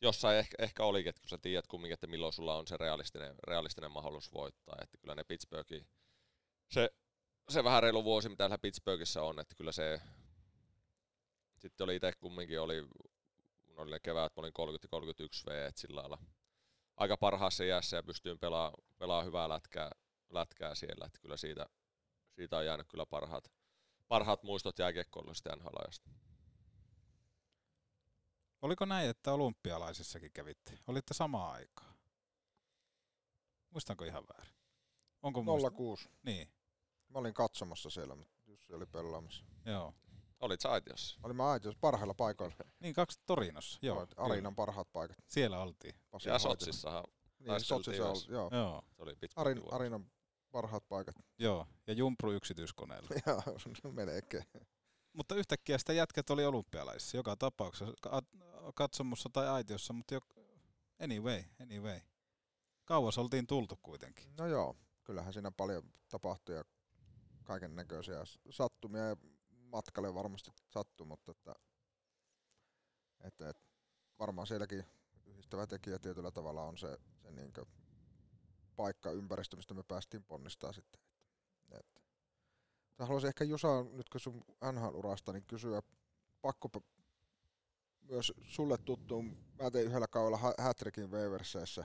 jossain 0.00 0.38
ehkä, 0.38 0.56
ehkä 0.58 0.84
olikin, 0.84 1.10
että 1.10 1.20
kun 1.20 1.28
sä 1.28 1.38
tiedät 1.38 1.66
kumminkin, 1.66 1.94
että 1.94 2.06
milloin 2.06 2.32
sulla 2.32 2.56
on 2.56 2.66
se 2.66 2.76
realistinen, 2.76 3.34
realistinen 3.46 3.90
mahdollisuus 3.90 4.32
voittaa, 4.32 4.76
että 4.82 4.98
kyllä 4.98 5.14
ne 5.14 5.24
Pittsburghin, 5.24 5.86
se, 6.70 6.90
se 7.48 7.64
vähän 7.64 7.82
reilu 7.82 8.04
vuosi, 8.04 8.28
mitä 8.28 8.38
täällä 8.38 8.58
Pittsburghissa 8.58 9.22
on, 9.22 9.40
että 9.40 9.54
kyllä 9.54 9.72
se, 9.72 10.00
sitten 11.58 11.84
oli 11.84 11.96
itse 11.96 12.12
kumminkin, 12.18 12.60
oli, 12.60 12.88
oli 13.76 13.90
ne 13.90 14.00
kevät, 14.00 14.36
mä 14.36 14.40
olin 14.40 14.52
30 14.52 14.88
31 14.90 15.46
V, 15.46 15.66
että 15.66 15.80
sillä 15.80 16.00
lailla 16.00 16.18
aika 16.96 17.16
parhaassa 17.16 17.64
iässä 17.64 17.96
ja 17.96 18.02
pystyin 18.02 18.38
pelaamaan 18.38 18.82
pelaa 18.98 19.22
hyvää 19.22 19.48
lätkää, 19.48 19.90
lätkää 20.30 20.74
siellä, 20.74 21.06
että 21.06 21.18
kyllä 21.20 21.36
siitä, 21.36 21.66
siitä 22.34 22.56
on 22.56 22.66
jäänyt 22.66 22.86
kyllä 22.88 23.06
parhaat, 23.06 23.52
parhaat 24.08 24.42
muistot 24.42 24.78
jääkiekkoilusta 24.78 25.56
NHL-ajasta. 25.56 26.10
Oliko 28.62 28.84
näin, 28.84 29.10
että 29.10 29.32
olympialaisissakin 29.32 30.32
kävitte? 30.32 30.78
Olitte 30.86 31.14
samaa 31.14 31.52
aikaa? 31.52 31.94
Muistanko 33.70 34.04
ihan 34.04 34.24
väärin? 34.34 34.54
Onko 35.22 35.44
06. 35.76 36.08
Niin. 36.22 36.52
Mä 37.08 37.18
olin 37.18 37.34
katsomassa 37.34 37.90
siellä, 37.90 38.14
mutta 38.14 38.42
Jussi 38.46 38.74
oli 38.74 38.86
pelaamassa. 38.86 39.44
Joo. 39.64 39.94
Olit 40.40 40.60
sä 40.60 40.70
aitiossa? 40.70 41.18
Olin 41.22 41.36
mä 41.36 41.50
aitiossa 41.50 41.78
parhailla 41.80 42.14
paikoilla. 42.14 42.56
Niin, 42.80 42.94
kaksi 42.94 43.20
Torinossa, 43.26 43.78
joo. 43.82 44.06
Arinan 44.16 44.54
parhaat 44.56 44.92
paikat. 44.92 45.16
Siellä 45.26 45.60
oltiin. 45.60 45.94
Pasi 46.10 46.28
ja 46.28 46.38
Sotsissahan 46.38 47.04
niin, 47.38 47.60
Sotsissa 47.60 48.10
oli, 48.10 48.18
joo. 48.28 48.50
joo. 48.52 48.82
Se 48.96 49.02
oli 49.02 49.16
Arin, 49.36 49.62
Arinan 49.70 50.10
parhaat 50.50 50.88
paikat. 50.88 51.14
Joo, 51.38 51.66
ja 51.86 51.92
Jumpru 51.92 52.32
yksityiskoneella. 52.32 53.08
joo, 53.26 53.92
melkein. 53.92 54.44
Mutta 55.12 55.34
yhtäkkiä 55.34 55.78
sitä 55.78 55.92
jätkät 55.92 56.30
oli 56.30 56.44
olympialaisissa 56.44 57.16
joka 57.16 57.36
tapauksessa, 57.36 57.94
katsomussa 58.74 59.28
tai 59.32 59.48
aitiossa, 59.48 59.92
mutta 59.92 60.14
jo, 60.14 60.20
anyway, 61.02 61.42
anyway. 61.62 62.00
Kauas 62.84 63.18
oltiin 63.18 63.46
tultu 63.46 63.78
kuitenkin. 63.82 64.36
No 64.36 64.46
joo, 64.46 64.76
kyllähän 65.04 65.32
siinä 65.32 65.50
paljon 65.50 65.82
tapahtui 66.08 66.54
ja 66.54 66.64
kaiken 67.44 67.76
näköisiä 67.76 68.24
sattumia 68.50 69.04
ja 69.04 69.16
matkalle 69.50 70.14
varmasti 70.14 70.50
sattui, 70.70 71.06
mutta 71.06 71.32
että, 71.32 71.54
että, 73.20 73.48
että 73.48 73.62
varmaan 74.18 74.46
sielläkin 74.46 74.84
yhdistävä 75.26 75.66
tekijä 75.66 75.98
tietyllä 75.98 76.30
tavalla 76.30 76.62
on 76.62 76.78
se, 76.78 76.98
se 77.22 77.30
niin 77.30 77.52
paikka, 78.78 79.10
ympäristö, 79.10 79.56
mistä 79.56 79.74
me 79.74 79.82
päästiin 79.82 80.24
ponnistaa 80.24 80.72
sitten. 80.72 81.00
Että, 81.70 82.00
että 82.90 83.04
haluaisin 83.06 83.28
ehkä 83.28 83.44
Jusa, 83.44 83.84
nyt 83.92 84.08
kun 84.08 84.20
sun 84.20 84.44
NHL-urasta, 84.72 85.32
niin 85.32 85.44
kysyä, 85.46 85.82
pakko 86.42 86.70
myös 88.02 88.32
sulle 88.42 88.78
tuttu, 88.78 89.22
mä 89.62 89.70
tein 89.70 89.86
yhdellä 89.86 90.06
kaudella 90.06 90.54
Hattrickin 90.58 91.10
Waverseissä, 91.10 91.84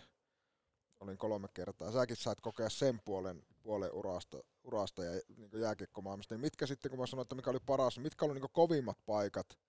olin 0.99 1.17
kolme 1.17 1.47
kertaa. 1.53 1.91
Säkin 1.91 2.15
sait 2.15 2.41
kokea 2.41 2.69
sen 2.69 3.01
puolen, 3.05 3.43
puolen 3.63 3.93
urasta, 3.93 4.37
urasta 4.63 5.03
ja 5.03 5.21
niin 5.37 5.61
jääkiekkomaamista. 5.61 6.35
Niin 6.35 6.41
mitkä 6.41 6.67
sitten, 6.67 6.89
kun 6.91 6.99
mä 6.99 7.07
sanoin, 7.07 7.23
että 7.23 7.35
mikä 7.35 7.49
oli 7.49 7.59
paras, 7.65 7.99
mitkä 7.99 8.25
oli 8.25 8.33
niin 8.33 8.51
kovimmat 8.51 8.97
paikat 9.05 9.59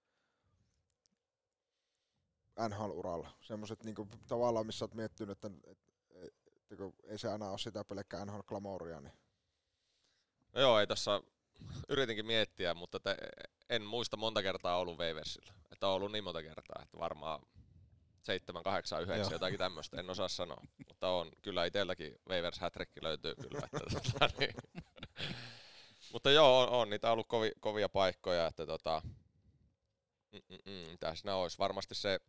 NHL-uralla? 2.68 3.28
Semmoiset 3.40 3.84
niin 3.84 3.96
tavallaan, 4.26 4.66
missä 4.66 4.84
olet 4.84 4.94
miettinyt, 4.94 5.44
että, 5.44 5.50
että, 5.70 5.93
että, 6.70 6.84
että 6.84 7.12
ei 7.12 7.18
se 7.18 7.28
aina 7.28 7.50
ole 7.50 7.58
sitä 7.58 7.84
pelkkää 7.84 8.24
NHL-glamouria. 8.24 9.00
Niin. 9.00 9.12
No 10.52 10.60
joo, 10.60 10.80
ei 10.80 10.86
tässä 10.86 11.20
yritinkin 11.88 12.26
miettiä, 12.26 12.74
mutta 12.74 13.00
te, 13.00 13.16
en 13.70 13.82
muista 13.82 14.16
monta 14.16 14.42
kertaa 14.42 14.78
ollut 14.78 14.98
Waversilla. 14.98 15.54
Että 15.72 15.88
on 15.88 15.94
ollut 15.94 16.12
niin 16.12 16.24
monta 16.24 16.42
kertaa, 16.42 16.82
että 16.82 16.98
varmaan 16.98 17.40
7, 18.22 18.62
8, 18.62 19.02
9, 19.02 19.32
jotakin 19.32 19.58
tämmöistä, 19.58 20.00
en 20.00 20.10
osaa 20.10 20.28
sanoa. 20.28 20.62
Mutta 20.88 21.08
on 21.08 21.30
kyllä 21.42 21.64
itselläkin 21.64 22.16
Wavers 22.28 22.58
Hattrick 22.58 22.92
löytyy 23.02 23.34
kyllä. 23.34 23.60
Että, 23.64 23.78
tota, 23.92 24.28
niin. 24.38 24.54
Mutta 26.12 26.30
joo, 26.30 26.62
on, 26.62 26.68
on 26.68 26.90
niitä 26.90 27.12
ollut 27.12 27.28
kovi, 27.28 27.52
kovia 27.60 27.88
paikkoja, 27.88 28.46
että 28.46 28.66
tota, 28.66 29.02
mm, 30.32 30.40
mm, 30.48 30.58
mm, 30.64 30.90
mitä 30.90 31.14
siinä 31.14 31.36
olisi. 31.36 31.58
Varmasti 31.58 31.94
se, 31.94 32.20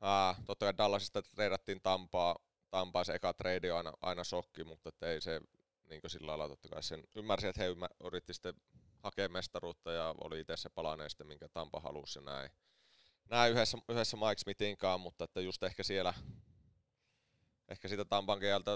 ää, 0.00 0.34
totta 0.46 0.66
kai 0.66 0.78
Dallasista 0.78 1.22
treidattiin 1.22 1.80
Tampaa, 1.82 2.36
Tampaa 2.70 3.04
se 3.04 3.14
eka 3.14 3.34
trade 3.34 3.70
aina, 3.70 3.92
aina 4.00 4.24
shokki, 4.24 4.64
mutta 4.64 4.90
ei 5.02 5.20
se 5.20 5.40
niin 5.90 6.00
sillä 6.06 6.26
lailla 6.26 6.48
totta 6.48 6.68
kai 6.68 6.82
sen 6.82 7.04
ymmärsi, 7.14 7.46
että 7.46 7.62
he 7.62 7.68
yritti 8.04 8.34
sitten 8.34 8.54
hakea 9.02 9.28
mestaruutta 9.28 9.92
ja 9.92 10.14
oli 10.20 10.40
itse 10.40 10.56
se 10.56 10.68
palanen 10.68 11.10
sitten, 11.10 11.26
minkä 11.26 11.48
Tampa 11.48 11.80
halusi 11.80 12.20
näin. 12.20 12.50
Näin 13.30 13.52
yhdessä, 13.52 13.78
yhdessä 13.88 14.16
Mike 14.16 14.38
Smithin 14.38 14.76
kanssa, 14.76 14.98
mutta 14.98 15.24
että 15.24 15.40
just 15.40 15.62
ehkä 15.62 15.82
siellä, 15.82 16.14
ehkä 17.68 17.88
sitä 17.88 18.04
Tampan 18.04 18.40
kieltä 18.40 18.70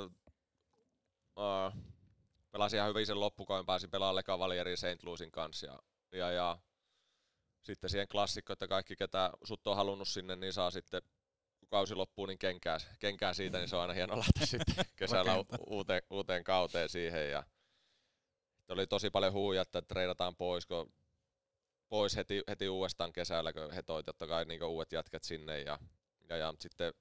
uh, 1.37 1.73
pelasin 2.51 2.77
ihan 2.77 2.89
hyvin 2.89 3.07
sen 3.07 3.21
loppukoin, 3.21 3.67
pääsin 3.67 3.91
pelaamaan 3.91 4.17
Leka 4.17 4.39
Valierin 4.39 4.77
St. 4.77 5.03
Louisin 5.03 5.31
kanssa 5.33 5.67
ja, 5.67 5.79
ja, 6.13 6.31
ja 6.31 6.59
sitten 7.63 7.91
siihen 7.91 8.09
klassikko, 8.09 8.53
että 8.53 8.69
kaikki 8.69 8.97
ketä 8.97 9.31
sut 9.45 9.67
on 9.67 9.77
halunnut 9.77 10.09
sinne, 10.09 10.37
niin 10.37 10.53
saa 10.53 10.71
sitten 10.71 11.03
kun 11.61 11.69
kausi 11.69 11.95
loppuu, 11.95 12.27
niin 12.27 12.39
kenkää, 12.39 12.79
kenkää 12.99 13.35
siitä, 13.35 13.59
niin 13.59 13.69
se 13.69 13.77
on 13.77 13.83
aina 13.83 13.95
hieno 13.95 14.19
lähteä 14.19 14.47
sitten 14.57 14.85
kesällä 14.97 15.45
uuteen, 15.67 16.03
uuteen 16.11 16.45
kauteen 16.45 16.89
siihen. 16.89 17.31
Ja 17.31 17.45
oli 18.69 18.87
tosi 18.87 19.11
paljon 19.11 19.33
huuja, 19.33 19.63
että 19.63 19.83
treidataan 19.83 20.37
pois, 20.37 20.67
kun 20.67 20.93
pois 21.89 22.17
heti, 22.17 22.43
heti 22.49 22.69
uudestaan 22.69 23.13
kesällä, 23.13 23.53
kun 23.53 23.73
he 23.73 23.83
toi 23.83 24.05
totta 24.05 24.27
kai 24.27 24.45
niin 24.45 24.65
uudet 24.65 24.93
jätkät 24.93 25.25
sinne. 25.25 25.61
Ja, 25.61 25.79
ja, 26.29 26.37
ja 26.37 26.55
sitten 26.59 26.95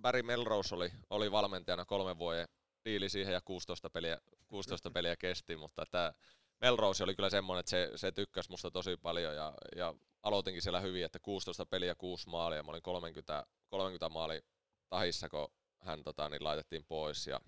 Barry 0.00 0.22
Melrose 0.22 0.74
oli, 0.74 0.92
oli 1.10 1.32
valmentajana 1.32 1.84
kolmen 1.84 2.18
vuoden 2.18 2.48
diili 2.84 3.08
siihen 3.08 3.32
ja 3.32 3.40
16 3.40 3.90
peliä, 3.90 4.18
16 4.48 4.90
peliä 4.90 5.16
kesti, 5.16 5.56
mutta 5.56 5.84
tämä 5.90 6.12
Melrose 6.60 7.04
oli 7.04 7.14
kyllä 7.14 7.30
semmoinen, 7.30 7.60
että 7.60 7.70
se, 7.70 7.90
se 7.96 8.12
tykkäsi 8.12 8.50
musta 8.50 8.70
tosi 8.70 8.96
paljon 8.96 9.34
ja, 9.34 9.54
ja 9.76 9.94
aloitinkin 10.22 10.62
siellä 10.62 10.80
hyvin, 10.80 11.04
että 11.04 11.18
16 11.18 11.66
peliä, 11.66 11.94
6 11.94 12.28
maalia, 12.28 12.62
mä 12.62 12.70
olin 12.70 12.82
30, 12.82 13.46
30 13.68 14.08
maali 14.08 14.40
tahissa, 14.88 15.28
kun 15.28 15.48
hän 15.80 16.04
tota, 16.04 16.28
niin 16.28 16.44
laitettiin 16.44 16.84
pois 16.84 17.26
ja 17.26 17.40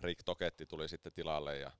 Rick 0.00 0.22
Toketti 0.24 0.66
tuli 0.66 0.88
sitten 0.88 1.12
tilalle 1.12 1.58
ja 1.58 1.70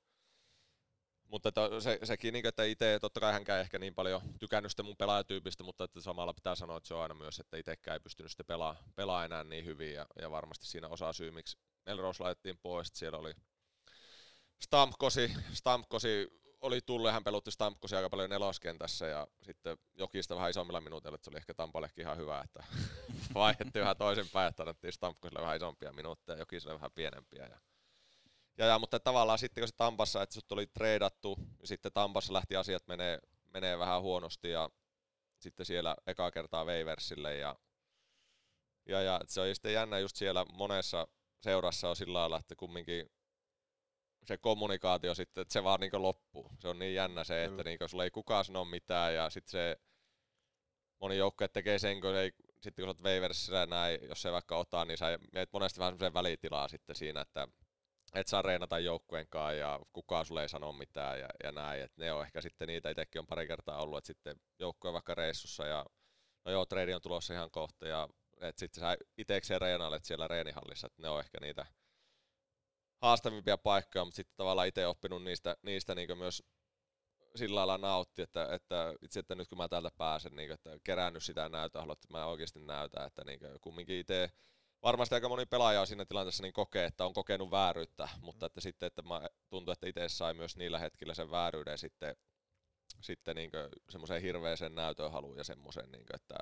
mutta 1.30 1.48
että 1.48 1.60
se, 1.80 1.98
sekin, 2.04 2.32
niin, 2.32 2.46
että 2.46 2.64
itse, 2.64 2.98
totta 3.00 3.20
kai 3.20 3.32
hänkään 3.32 3.60
ehkä 3.60 3.78
niin 3.78 3.94
paljon 3.94 4.22
tykännyt 4.38 4.70
sitä 4.70 4.82
mun 4.82 4.96
pelaajatyypistä, 4.96 5.64
mutta 5.64 5.84
että 5.84 6.00
samalla 6.00 6.34
pitää 6.34 6.54
sanoa, 6.54 6.76
että 6.76 6.88
se 6.88 6.94
on 6.94 7.02
aina 7.02 7.14
myös, 7.14 7.40
että 7.40 7.56
itsekään 7.56 7.94
ei 7.94 8.00
pystynyt 8.00 8.30
sitten 8.30 8.46
pelaa, 8.46 8.76
pelaa 8.96 9.24
enää 9.24 9.44
niin 9.44 9.64
hyvin, 9.64 9.94
ja, 9.94 10.06
ja 10.20 10.30
varmasti 10.30 10.66
siinä 10.66 10.88
osaa 10.88 11.12
syy, 11.12 11.30
miksi 11.30 11.58
Melrose 11.86 12.22
laitettiin 12.22 12.58
pois, 12.58 12.88
että 12.88 12.98
siellä 12.98 13.18
oli 13.18 13.32
Stamkosi, 14.60 15.32
Stamkosi 15.52 16.40
oli 16.60 16.80
tullut, 16.80 17.12
hän 17.12 17.24
pelutti 17.24 17.50
Stamkosi 17.50 17.96
aika 17.96 18.10
paljon 18.10 18.30
neloskentässä, 18.30 19.06
ja 19.06 19.26
sitten 19.42 19.78
Jokista 19.94 20.36
vähän 20.36 20.50
isommilla 20.50 20.80
minuutilla, 20.80 21.14
että 21.14 21.24
se 21.24 21.30
oli 21.30 21.36
ehkä 21.36 21.54
Tampallekin 21.54 22.02
ihan 22.02 22.16
hyvä, 22.16 22.40
että 22.40 22.64
vaihdettiin 23.34 23.80
vähän 23.80 23.96
toisinpäin, 23.96 24.48
että 24.48 24.62
annettiin 24.62 24.92
Stamkosille 24.92 25.42
vähän 25.42 25.56
isompia 25.56 25.92
minuutteja, 25.92 26.38
Jokiselle 26.38 26.74
vähän 26.74 26.92
pienempiä, 26.92 27.46
ja 27.46 27.60
ja, 28.58 28.66
ja, 28.66 28.78
mutta 28.78 29.00
tavallaan 29.00 29.38
sitten 29.38 29.62
kun 29.62 29.68
se 29.68 29.74
Tampassa, 29.76 30.22
että 30.22 30.34
sut 30.34 30.52
oli 30.52 30.66
treidattu, 30.66 31.38
ja 31.60 31.66
sitten 31.66 31.92
Tampassa 31.92 32.32
lähti 32.32 32.56
asiat 32.56 32.86
menee, 32.86 33.18
menee 33.54 33.78
vähän 33.78 34.02
huonosti 34.02 34.50
ja 34.50 34.70
sitten 35.38 35.66
siellä 35.66 35.96
eka 36.06 36.30
kertaa 36.30 36.64
Waversille 36.64 37.36
ja, 37.36 37.56
ja, 38.86 39.02
ja 39.02 39.20
se 39.26 39.40
on 39.40 39.54
sitten 39.54 39.72
jännä 39.72 39.98
just 39.98 40.16
siellä 40.16 40.46
monessa 40.52 41.08
seurassa 41.40 41.88
on 41.88 41.96
sillä 41.96 42.18
lailla, 42.18 42.38
että 42.38 42.54
kumminkin 42.54 43.10
se 44.26 44.36
kommunikaatio 44.36 45.14
sitten, 45.14 45.42
että 45.42 45.52
se 45.52 45.64
vaan 45.64 45.80
niin 45.80 46.02
loppuu. 46.02 46.50
Se 46.58 46.68
on 46.68 46.78
niin 46.78 46.94
jännä 46.94 47.24
se, 47.24 47.44
että 47.44 47.64
niin 47.64 47.78
sulla 47.86 48.04
ei 48.04 48.10
kukaan 48.10 48.44
sano 48.44 48.64
mitään 48.64 49.14
ja 49.14 49.30
sitten 49.30 49.50
se 49.50 49.76
moni 51.00 51.16
joukkue 51.16 51.48
tekee 51.48 51.78
sen, 51.78 52.00
kun 52.00 52.16
ei, 52.16 52.32
sitten 52.60 52.84
kun 52.84 52.84
sä 52.84 52.98
oot 52.98 53.02
waiversissä 53.02 53.66
näin, 53.66 53.98
jos 54.08 54.22
se 54.22 54.32
vaikka 54.32 54.56
ottaa, 54.56 54.84
niin 54.84 54.98
sä 54.98 55.18
meet 55.32 55.52
monesti 55.52 55.80
vähän 55.80 55.92
semmoisen 55.92 56.14
välitilaa 56.14 56.68
sitten 56.68 56.96
siinä, 56.96 57.20
että 57.20 57.48
et 58.14 58.26
saa 58.26 58.42
reenata 58.42 58.78
joukkueen 58.78 59.26
kanssa 59.28 59.52
ja 59.52 59.80
kukaan 59.92 60.26
sulle 60.26 60.42
ei 60.42 60.48
sano 60.48 60.72
mitään 60.72 61.20
ja, 61.20 61.28
ja 61.44 61.52
näin. 61.52 61.82
Et 61.82 61.96
ne 61.96 62.12
on 62.12 62.24
ehkä 62.24 62.40
sitten 62.40 62.68
niitä, 62.68 62.90
itsekin 62.90 63.18
on 63.18 63.26
pari 63.26 63.46
kertaa 63.46 63.82
ollut, 63.82 63.98
että 63.98 64.06
sitten 64.06 64.36
joukkue 64.58 64.92
vaikka 64.92 65.14
reissussa 65.14 65.66
ja 65.66 65.86
no 66.44 66.52
joo, 66.52 66.66
trade 66.66 66.94
on 66.94 67.02
tulossa 67.02 67.34
ihan 67.34 67.50
kohta 67.50 67.88
ja 67.88 68.08
että 68.40 68.60
sitten 68.60 68.80
sä 68.80 68.96
itsekseen 69.18 69.60
reenailet 69.60 70.04
siellä 70.04 70.28
reenihallissa, 70.28 70.86
että 70.86 71.02
ne 71.02 71.08
on 71.08 71.20
ehkä 71.20 71.38
niitä 71.40 71.66
haastavimpia 73.00 73.58
paikkoja, 73.58 74.04
mutta 74.04 74.16
sitten 74.16 74.36
tavallaan 74.36 74.68
itse 74.68 74.86
oppinut 74.86 75.24
niistä, 75.24 75.56
niistä 75.62 75.94
niin 75.94 76.18
myös 76.18 76.42
sillä 77.36 77.56
lailla 77.56 77.78
nautti, 77.78 78.22
että, 78.22 78.48
että 78.54 78.94
itse 79.02 79.20
että 79.20 79.34
nyt 79.34 79.48
kun 79.48 79.58
mä 79.58 79.68
täältä 79.68 79.90
pääsen, 79.98 80.36
niin 80.36 80.50
että 80.50 80.70
kerännyt 80.84 81.24
sitä 81.24 81.48
näytöä, 81.48 81.80
haluan, 81.80 81.92
että 81.92 82.08
mä 82.10 82.26
oikeasti 82.26 82.60
näytän, 82.60 83.06
että 83.06 83.24
niin 83.24 83.40
kumminkin 83.60 83.96
itse 83.96 84.30
varmasti 84.82 85.14
aika 85.14 85.28
moni 85.28 85.46
pelaaja 85.46 85.80
on 85.80 85.86
siinä 85.86 86.04
tilanteessa 86.04 86.42
niin 86.42 86.52
kokee, 86.52 86.84
että 86.84 87.06
on 87.06 87.12
kokenut 87.12 87.50
vääryyttä, 87.50 88.08
mutta 88.20 88.46
että 88.46 88.60
sitten 88.60 88.86
että 88.86 89.02
mä 89.02 89.20
tuntuu, 89.48 89.72
että 89.72 89.86
itse 89.86 90.08
sai 90.08 90.34
myös 90.34 90.56
niillä 90.56 90.78
hetkillä 90.78 91.14
sen 91.14 91.30
vääryyden 91.30 91.78
sitten, 91.78 92.16
sitten 93.00 93.36
niin 93.36 93.50
semmoiseen 93.90 94.22
hirveäseen 94.22 94.74
näytöhaluun 94.74 95.36
ja 95.36 95.44
semmoisen, 95.44 95.90
niin 95.90 96.04
että, 96.14 96.36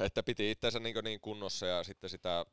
että 0.00 0.22
piti 0.22 0.50
itseensä 0.50 0.80
niin, 0.80 0.96
niin 1.04 1.20
kunnossa 1.20 1.66
ja 1.66 1.84
sitten 1.84 2.10
sitä 2.10 2.46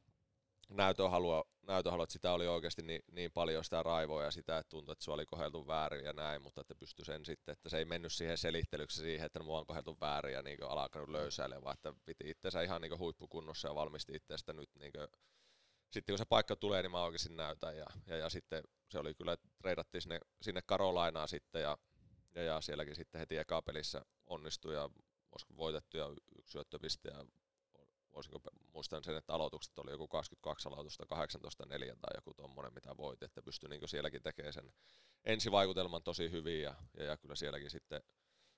näytöhalua, 0.69 1.45
näytöhalua, 1.67 2.03
että 2.03 2.13
sitä 2.13 2.33
oli 2.33 2.47
oikeasti 2.47 2.81
niin, 2.81 3.01
niin 3.11 3.31
paljon 3.31 3.63
sitä 3.63 3.83
raivoa 3.83 4.23
ja 4.23 4.31
sitä, 4.31 4.57
että 4.57 4.69
tuntui, 4.69 4.93
että 4.93 5.03
se 5.03 5.11
oli 5.11 5.25
kohdeltu 5.25 5.67
väärin 5.67 6.05
ja 6.05 6.13
näin, 6.13 6.41
mutta 6.41 6.61
että 6.61 6.75
pystyi 6.75 7.05
sen 7.05 7.25
sitten, 7.25 7.53
että 7.53 7.69
se 7.69 7.77
ei 7.77 7.85
mennyt 7.85 8.13
siihen 8.13 8.37
selittelyksi 8.37 9.01
siihen, 9.01 9.25
että 9.25 9.43
mua 9.43 9.59
on 9.59 9.65
kohdeltu 9.65 9.97
väärin 10.01 10.33
ja 10.33 10.41
niin 10.41 10.63
alkanut 10.63 11.09
löysäilemään, 11.09 11.63
vaan 11.63 11.73
että 11.73 11.93
piti 12.05 12.29
itseensä 12.29 12.61
ihan 12.61 12.81
niin 12.81 12.99
huippukunnossa 12.99 13.67
ja 13.67 13.75
valmisti 13.75 14.15
itsestä 14.15 14.53
nyt 14.53 14.69
niin 14.79 14.91
kuin, 14.91 15.07
sitten 15.91 16.13
kun 16.13 16.17
se 16.17 16.25
paikka 16.25 16.55
tulee, 16.55 16.81
niin 16.81 16.91
mä 16.91 17.03
oikeasti 17.03 17.33
näytän 17.33 17.77
ja, 17.77 17.85
ja, 18.07 18.17
ja 18.17 18.29
sitten 18.29 18.63
se 18.89 18.99
oli 18.99 19.13
kyllä, 19.13 19.37
treidattiin 19.57 20.01
sinne, 20.01 20.19
sinne 20.41 20.61
Karolainaan 20.65 21.27
sitten 21.27 21.61
ja, 21.61 21.77
ja, 22.35 22.43
ja 22.43 22.61
sielläkin 22.61 22.95
sitten 22.95 23.19
heti 23.19 23.37
eka 23.37 23.61
pelissä 23.61 24.05
onnistui 24.27 24.73
ja 24.73 24.89
voitettu 25.57 25.97
ja 25.97 26.05
yksi 26.39 26.51
syöttöpiste 26.51 27.09
ja 27.09 27.25
voisinko 28.13 28.41
muistan 28.73 29.03
sen, 29.03 29.17
että 29.17 29.33
aloitukset 29.33 29.79
oli 29.79 29.91
joku 29.91 30.07
22 30.07 30.69
aloitusta, 30.69 31.05
18 31.05 31.65
4 31.65 31.95
tai 31.95 32.11
joku 32.15 32.33
tommonen, 32.33 32.73
mitä 32.73 32.97
voit, 32.97 33.23
että 33.23 33.41
pystyi 33.41 33.69
niin 33.69 33.87
sielläkin 33.87 34.23
tekemään 34.23 34.53
sen 34.53 34.73
ensivaikutelman 35.25 36.03
tosi 36.03 36.31
hyvin 36.31 36.61
ja, 36.61 36.75
ja, 36.97 37.03
ja 37.03 37.17
kyllä 37.17 37.35
sielläkin 37.35 37.69
sitten 37.69 38.01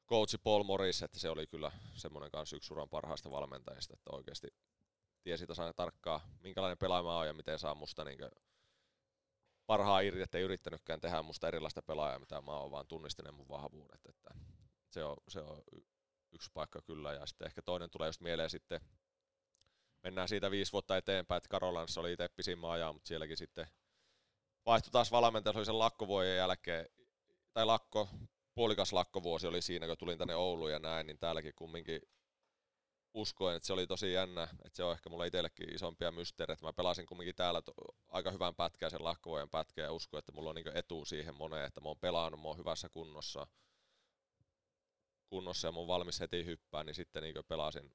coachi 0.08 0.38
Paul 0.38 0.64
Morris, 0.64 1.04
että 1.04 1.20
se 1.20 1.30
oli 1.30 1.48
kyllä 1.48 1.72
semmoinen 1.96 2.32
kanssa 2.32 2.56
yksi 2.56 2.74
uran 2.74 2.90
parhaista 2.90 3.32
valmentajista, 3.32 3.94
että 3.94 4.10
oikeasti 4.14 4.48
tiesi 5.24 5.48
tasan 5.48 5.74
tarkkaan, 5.76 6.22
minkälainen 6.40 6.78
pelaaja 6.78 7.20
on 7.20 7.28
ja 7.28 7.34
miten 7.34 7.60
saa 7.60 7.76
musta 7.76 8.04
niin 8.04 8.20
parhaa 9.66 10.00
irti, 10.00 10.22
että 10.22 10.38
ei 10.38 10.44
yrittänytkään 10.44 11.02
tehdä 11.02 11.22
musta 11.22 11.48
erilaista 11.48 11.82
pelaajaa, 11.82 12.20
mitä 12.20 12.42
mä 12.42 12.52
oon, 12.52 12.72
vaan 12.72 12.88
tunnistin 12.88 13.34
mun 13.34 13.50
vahvuudet, 13.50 14.06
että 14.06 14.34
se 14.90 15.04
on, 15.04 15.18
se 15.28 15.40
on 15.40 15.64
yksi 16.32 16.52
paikka 16.54 16.82
kyllä, 16.82 17.14
ja 17.14 17.26
sitten 17.26 17.46
ehkä 17.46 17.62
toinen 17.62 17.90
tulee 17.90 18.10
just 18.10 18.22
mieleen 18.22 18.50
sitten 18.50 18.82
mennään 20.04 20.28
siitä 20.28 20.52
viisi 20.52 20.72
vuotta 20.72 20.98
eteenpäin, 20.98 21.38
että 21.38 21.50
Karolanssa 21.50 22.02
oli 22.02 22.14
itse 22.14 22.30
pisimmä 22.36 22.72
ajaa, 22.72 22.94
mutta 22.94 23.08
sielläkin 23.08 23.38
sitten 23.38 23.68
vaihtui 24.66 24.92
taas 24.92 25.12
valmentaja, 25.12 25.54
se 25.54 25.60
oli 25.60 25.66
sen 25.66 25.80
lakkovuoden 25.80 26.38
jälkeen, 26.38 26.86
tai 27.54 27.66
lakko, 27.66 28.10
puolikas 28.56 28.94
lakkovuosi 28.94 29.48
oli 29.48 29.62
siinä, 29.62 29.88
kun 29.88 29.98
tulin 29.98 30.18
tänne 30.18 30.36
Ouluun 30.36 30.72
ja 30.72 30.80
näin, 30.80 31.08
niin 31.08 31.20
täälläkin 31.20 31.54
kumminkin 31.56 32.02
uskoin, 33.14 33.56
että 33.56 33.68
se 33.68 33.74
oli 33.74 33.88
tosi 33.88 34.14
jännä, 34.14 34.44
että 34.44 34.76
se 34.76 34.84
on 34.84 34.94
ehkä 34.94 35.10
mulle 35.10 35.28
itsellekin 35.28 35.76
isompia 35.76 36.12
mysteereitä. 36.12 36.66
Mä 36.66 36.74
pelasin 36.74 37.06
kumminkin 37.06 37.36
täällä 37.36 37.62
aika 38.08 38.32
hyvän 38.32 38.56
pätkän, 38.56 38.92
sen 38.92 39.04
lakkovuoden 39.04 39.50
pätkän, 39.50 39.84
ja 39.84 39.92
uskoin, 39.92 40.20
että 40.20 40.32
mulla 40.32 40.50
on 40.50 40.56
niinku 40.56 40.72
etu 40.74 41.06
siihen 41.06 41.36
moneen, 41.36 41.66
että 41.66 41.82
mä 41.82 41.90
oon 41.90 42.00
pelannut, 42.00 42.42
mä 42.42 42.48
oon 42.48 42.58
hyvässä 42.58 42.90
kunnossa, 42.90 43.48
kunnossa 45.28 45.68
ja 45.68 45.72
mun 45.72 45.88
valmis 45.88 46.20
heti 46.20 46.46
hyppää, 46.46 46.84
niin 46.84 46.96
sitten 46.96 47.24
niinku 47.24 47.44
pelasin 47.44 47.92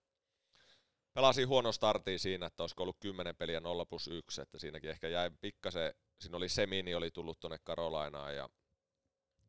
pelasin 1.16 1.48
huono 1.48 1.72
startiin 1.72 2.18
siinä, 2.18 2.46
että 2.46 2.62
olisiko 2.62 2.82
ollut 2.82 2.96
10 3.00 3.36
peliä 3.36 3.60
0 3.60 3.86
plus 3.86 4.08
1, 4.08 4.40
että 4.42 4.58
siinäkin 4.58 4.90
ehkä 4.90 5.08
jäi 5.08 5.30
pikkasen, 5.40 5.94
siinä 6.20 6.36
oli 6.36 6.48
Semini 6.48 6.94
oli 6.94 7.10
tullut 7.10 7.40
tuonne 7.40 7.58
Karolainaan 7.64 8.36
ja 8.36 8.48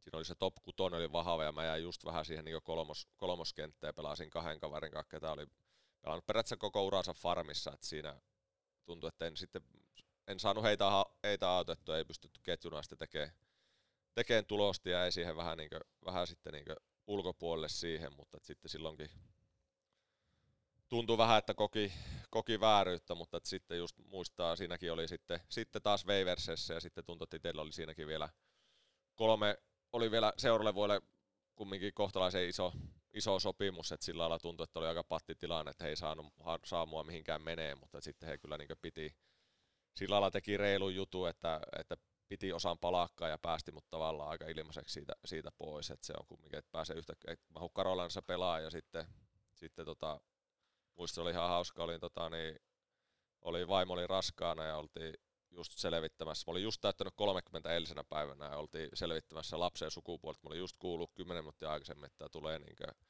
siinä 0.03 0.17
oli 0.17 0.25
se 0.25 0.35
top 0.35 0.55
6 0.63 0.95
oli 0.95 1.11
vahva 1.11 1.43
ja 1.43 1.51
mä 1.51 1.65
jäin 1.65 1.83
just 1.83 2.05
vähän 2.05 2.25
siihen 2.25 2.45
niin 2.45 2.61
kolmos, 2.63 3.07
kolmoskenttään 3.17 3.89
ja 3.89 3.93
pelasin 3.93 4.29
kahden 4.29 4.59
kaverin 4.59 4.91
kanssa, 4.91 5.09
ketä 5.09 5.31
oli 5.31 5.45
pelannut 6.01 6.25
periaatteessa 6.25 6.57
koko 6.57 6.85
uransa 6.85 7.13
farmissa, 7.13 7.71
että 7.73 7.87
siinä 7.87 8.21
tuntui, 8.85 9.07
että 9.07 9.27
en 9.27 9.37
sitten 9.37 9.61
en 10.27 10.39
saanut 10.39 10.63
heitä, 10.63 10.85
heitä 11.23 11.49
autettua, 11.49 11.97
ei 11.97 12.05
pystytty 12.05 12.39
ketjuna 12.43 12.81
sitten 12.81 12.97
tekemään, 12.97 13.31
tekemään 14.15 14.45
tulosta 14.45 14.89
ja 14.89 15.05
ei 15.05 15.11
siihen 15.11 15.35
vähän, 15.35 15.57
niin 15.57 15.69
kuin, 15.69 15.81
vähän 16.05 16.27
sitten 16.27 16.53
niin 16.53 16.65
ulkopuolelle 17.07 17.69
siihen, 17.69 18.13
mutta 18.17 18.37
sitten 18.41 18.69
silloinkin 18.69 19.09
tuntui 20.89 21.17
vähän, 21.17 21.37
että 21.37 21.53
koki, 21.53 21.93
koki 22.29 22.59
vääryyttä, 22.59 23.15
mutta 23.15 23.39
sitten 23.43 23.77
just 23.77 23.97
muistaa, 24.05 24.55
siinäkin 24.55 24.91
oli 24.91 25.07
sitten, 25.07 25.39
sitten 25.49 25.81
taas 25.81 26.05
Waversissä 26.05 26.73
ja 26.73 26.79
sitten 26.79 27.05
tuntui, 27.05 27.25
että 27.25 27.37
itsellä 27.37 27.61
oli 27.61 27.71
siinäkin 27.71 28.07
vielä 28.07 28.29
kolme, 29.15 29.57
oli 29.93 30.11
vielä 30.11 30.33
seuraavalle 30.37 30.75
vuodelle 30.75 31.01
kumminkin 31.55 31.93
kohtalaisen 31.93 32.49
iso, 32.49 32.73
iso 33.13 33.39
sopimus, 33.39 33.91
että 33.91 34.05
sillä 34.05 34.21
lailla 34.21 34.39
tuntui, 34.39 34.63
että 34.63 34.79
oli 34.79 34.87
aika 34.87 35.03
pattitilanne, 35.03 35.71
että 35.71 35.83
he 35.83 35.89
ei 35.89 35.95
saanut, 35.95 36.33
saa 36.65 36.85
mua 36.85 37.03
mihinkään 37.03 37.41
menee, 37.41 37.75
mutta 37.75 38.01
sitten 38.01 38.29
he 38.29 38.37
kyllä 38.37 38.57
niin 38.57 38.69
piti, 38.81 39.15
sillä 39.95 40.13
lailla 40.13 40.31
teki 40.31 40.57
reilu 40.57 40.89
jutu, 40.89 41.25
että, 41.25 41.59
että 41.79 41.97
piti 42.27 42.53
osan 42.53 42.79
palakkaa 42.79 43.29
ja 43.29 43.37
päästi 43.37 43.71
mut 43.71 43.89
tavallaan 43.89 44.29
aika 44.29 44.45
ilmaiseksi 44.47 44.93
siitä, 44.93 45.13
siitä 45.25 45.51
pois, 45.57 45.91
että 45.91 46.07
se 46.07 46.13
on 46.19 46.27
kumminkin, 46.27 46.59
että 46.59 46.71
pääsee 46.71 46.95
yhtä, 46.95 47.13
että 47.27 47.45
mahu 47.53 47.69
Karolansa 47.69 48.21
pelaa 48.21 48.59
ja 48.59 48.69
sitten, 48.69 49.05
sitten 49.53 49.85
tota, 49.85 50.19
muista 50.97 51.21
oli 51.21 51.31
ihan 51.31 51.49
hauska, 51.49 51.83
olin 51.83 51.99
tota, 51.99 52.29
niin, 52.29 52.59
oli, 53.41 53.67
vaimo 53.67 53.93
oli 53.93 54.07
raskaana 54.07 54.63
ja 54.63 54.77
oltiin 54.77 55.13
just 55.51 55.71
selvittämässä. 55.75 56.43
Mä 56.47 56.51
olin 56.51 56.63
just 56.63 56.81
täyttänyt 56.81 57.13
30 57.15 57.73
eilisenä 57.73 58.03
päivänä 58.03 58.45
ja 58.45 58.57
oltiin 58.57 58.89
selvittämässä 58.93 59.59
lapsen 59.59 59.91
sukupuolta. 59.91 60.39
Mä 60.43 60.47
olin 60.47 60.59
just 60.59 60.75
kuullut 60.79 61.11
10 61.13 61.43
minuuttia 61.43 61.71
aikaisemmin, 61.71 62.05
että 62.05 62.29
tulee, 62.29 62.59
niin 62.59 62.75
kuin, 62.75 63.05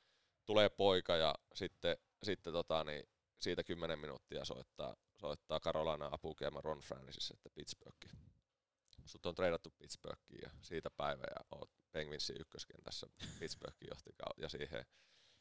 tulee 0.46 0.70
poika 0.70 1.16
ja 1.16 1.36
sitten, 1.56 1.98
sitten 2.24 2.54
tota, 2.54 2.84
niin, 2.84 3.04
siitä 3.40 3.64
10 3.64 4.00
minuuttia 4.00 4.46
soittaa, 4.46 4.96
soittaa 5.18 5.60
Carolina 5.60 6.10
apukeema 6.12 6.62
Ron 6.62 6.80
Francis, 6.80 7.32
että 7.32 7.50
Pittsburghi. 7.50 8.10
Sut 9.06 9.26
on 9.26 9.36
treidattu 9.36 9.74
Pittsburghiin 9.78 10.42
ja 10.44 10.50
siitä 10.62 10.90
päivä 10.98 11.24
ja 11.36 11.46
oot 11.52 11.70
Penguinsin 11.92 12.42
ykköskentässä 12.42 13.08
Pittsburghin 13.40 13.90
johti 13.90 14.12
ja 14.38 14.50
siihen 14.50 14.86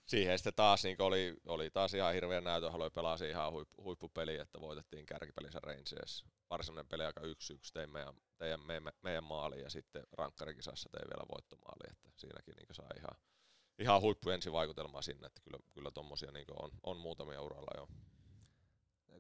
siihen 0.07 0.39
sitten 0.39 0.55
taas 0.55 0.85
niin 0.85 1.03
oli, 1.03 1.37
oli 1.47 1.71
taas 1.71 1.95
ihan 1.95 2.15
hirveän 2.15 2.45
näytön, 2.45 2.73
haluin 2.73 2.93
pelaa 2.93 3.17
ihan 3.31 3.53
huippu, 3.53 3.83
huippupeli, 3.83 4.37
että 4.37 4.61
voitettiin 4.61 5.07
kärkipelissä 5.07 5.61
Rangers. 5.63 6.25
Varsinainen 6.51 6.89
peli 6.89 7.05
aika 7.05 7.21
yksi 7.21 7.55
yksi, 7.55 7.73
tein 7.73 7.91
meidän, 7.91 8.15
teidän, 8.39 8.61
meidän, 8.61 8.93
meidän 9.03 9.25
maali 9.25 9.63
ja 9.63 9.71
sitten 9.71 10.03
rankkarikisassa 10.13 10.89
tein 10.93 11.09
vielä 11.11 11.29
voittomaali, 11.35 11.91
että 11.91 12.09
siinäkin 12.17 12.55
niin 12.57 12.67
sai 12.73 12.97
ihan, 12.97 13.21
ihan 13.79 14.01
huippu 14.01 14.31
vaikutelmaa 14.53 15.03
sinne, 15.03 15.27
että 15.27 15.41
kyllä, 15.45 15.59
kyllä 15.75 15.91
tommosia 15.91 16.33
niin 16.33 16.47
on, 16.63 16.71
on 16.83 16.97
muutamia 16.97 17.43
uralla 17.43 17.71
jo. 17.77 17.89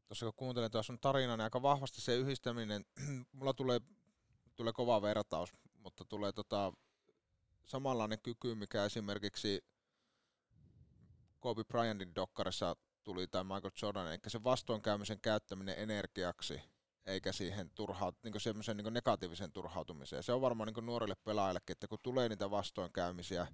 Tuossa 0.06 0.26
kun 0.26 0.34
kuuntelen 0.36 0.70
tuossa 0.70 0.92
on 0.92 0.98
tarina, 1.00 1.36
niin 1.36 1.44
aika 1.44 1.62
vahvasti 1.62 2.00
se 2.00 2.16
yhdistäminen, 2.16 2.84
mulla 3.32 3.54
tulee, 3.54 3.80
tulee 4.56 4.72
kova 4.72 5.02
vertaus, 5.02 5.52
mutta 5.78 6.04
tulee 6.04 6.32
tota, 6.32 6.72
samanlainen 7.64 8.20
kyky, 8.22 8.54
mikä 8.54 8.84
esimerkiksi 8.84 9.64
Kobe 11.46 11.64
Bryantin 11.64 12.14
dokkarissa 12.14 12.76
tuli 13.04 13.26
tai 13.26 13.44
Michael 13.44 13.70
Jordan, 13.82 14.12
eikä 14.12 14.30
se 14.30 14.44
vastoinkäymisen 14.44 15.20
käyttäminen 15.20 15.78
energiaksi, 15.78 16.60
eikä 17.04 17.32
siihen 17.32 17.70
turha, 17.74 18.12
niin 18.22 18.40
semmoisen 18.40 18.76
niin 18.76 18.94
negatiivisen 18.94 19.52
turhautumiseen. 19.52 20.22
Se 20.22 20.32
on 20.32 20.40
varmaan 20.40 20.72
niin 20.72 20.86
nuorille 20.86 21.14
pelaajillekin, 21.24 21.72
että 21.72 21.88
kun 21.88 21.98
tulee 22.02 22.28
niitä 22.28 22.50
vastoinkäymisiä 22.50 23.46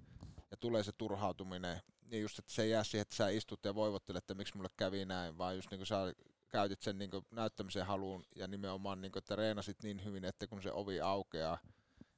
ja 0.51 0.57
tulee 0.57 0.83
se 0.83 0.91
turhautuminen, 0.91 1.81
niin 2.05 2.21
just, 2.21 2.39
että 2.39 2.53
se 2.53 2.67
jää 2.67 2.83
siihen, 2.83 3.01
että 3.01 3.15
sä 3.15 3.29
istut 3.29 3.65
ja 3.65 3.75
voivottelet, 3.75 4.23
että 4.23 4.33
miksi 4.33 4.57
mulle 4.57 4.69
kävi 4.77 5.05
näin, 5.05 5.37
vaan 5.37 5.55
just 5.55 5.71
niin 5.71 5.79
kuin 5.79 5.87
sä 5.87 6.13
käytit 6.49 6.81
sen 6.81 6.97
niin 6.97 7.11
näyttämisen 7.31 7.85
haluun 7.85 8.23
ja 8.35 8.47
nimenomaan, 8.47 9.01
niin 9.01 9.11
kuin, 9.11 9.21
että 9.21 9.35
reenasit 9.35 9.83
niin 9.83 10.05
hyvin, 10.05 10.25
että 10.25 10.47
kun 10.47 10.61
se 10.61 10.71
ovi 10.71 11.01
aukeaa, 11.01 11.59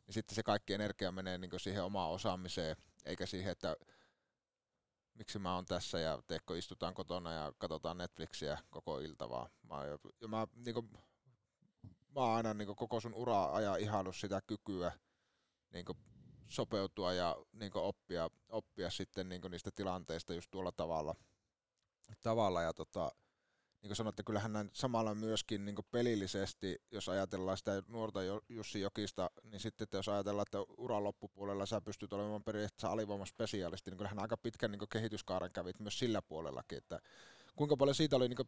niin 0.08 0.14
sitten 0.14 0.36
se 0.36 0.44
kaikki 0.44 0.74
energia 0.74 1.12
menee 1.12 1.38
niin 1.38 1.60
siihen 1.60 1.84
omaan 1.84 2.12
osaamiseen, 2.12 2.76
eikä 3.06 3.26
siihen, 3.26 3.52
että 3.52 3.76
miksi 5.16 5.40
mä 5.40 5.56
oon 5.56 5.66
tässä 5.66 6.00
ja 6.00 6.22
teekö 6.28 6.58
istutaan 6.58 6.94
kotona 6.94 7.34
ja 7.34 7.54
katsotaan 7.58 7.98
Netflixiä 7.98 8.58
koko 8.70 9.00
ilta 9.00 9.30
vaan. 9.30 9.50
Mä, 9.70 9.76
ja 10.22 10.28
mä, 10.28 10.48
niin 10.56 10.74
kuin, 10.74 10.90
mä 12.16 12.22
oon 12.22 12.36
aina 12.36 12.54
niin 12.54 12.76
koko 12.76 13.00
sun 13.00 13.14
uraa 13.14 13.56
ajan 13.56 13.80
ihannut 13.80 14.16
sitä 14.16 14.42
kykyä 14.48 14.92
niin 15.74 15.86
sopeutua 16.48 17.14
ja 17.14 17.36
niin 17.54 17.72
oppia, 17.76 18.30
oppia 18.50 18.90
sitten 18.90 19.30
niin 19.30 19.42
niistä 19.52 19.72
tilanteista 19.72 20.34
just 20.34 20.52
tuolla 20.52 20.72
tavalla. 20.72 21.16
tavalla 22.24 22.62
ja 22.62 22.74
tota, 22.74 23.12
niin 23.86 23.90
kuin 23.90 23.96
sanoitte, 23.98 24.24
kyllähän 24.24 24.54
näin 24.54 24.70
samalla 24.74 25.16
myöskin 25.16 25.66
niin 25.66 25.76
pelillisesti, 25.92 26.82
jos 26.92 27.10
ajatellaan 27.10 27.58
sitä 27.58 27.84
nuorta 27.88 28.20
Jussi 28.50 28.82
Jokista, 28.82 29.30
niin 29.44 29.60
sitten 29.60 29.84
että 29.84 29.98
jos 29.98 30.10
ajatellaan, 30.10 30.46
että 30.48 30.74
uran 30.78 31.04
loppupuolella 31.04 31.66
sä 31.66 31.82
pystyt 31.82 32.14
olemaan 32.14 32.44
periaatteessa 32.44 32.90
alivoimaspesiaalisti, 32.90 33.92
niin 33.92 33.98
kyllähän 33.98 34.20
aika 34.20 34.38
pitkän 34.38 34.72
niin 34.72 34.90
kehityskaaren 34.90 35.52
kävit 35.52 35.80
myös 35.80 36.00
sillä 36.00 36.22
puolellakin, 36.22 36.78
että 36.78 37.00
kuinka 37.56 37.78
paljon 37.78 37.96
siitä 37.96 38.16
oli 38.16 38.30
niin 38.30 38.48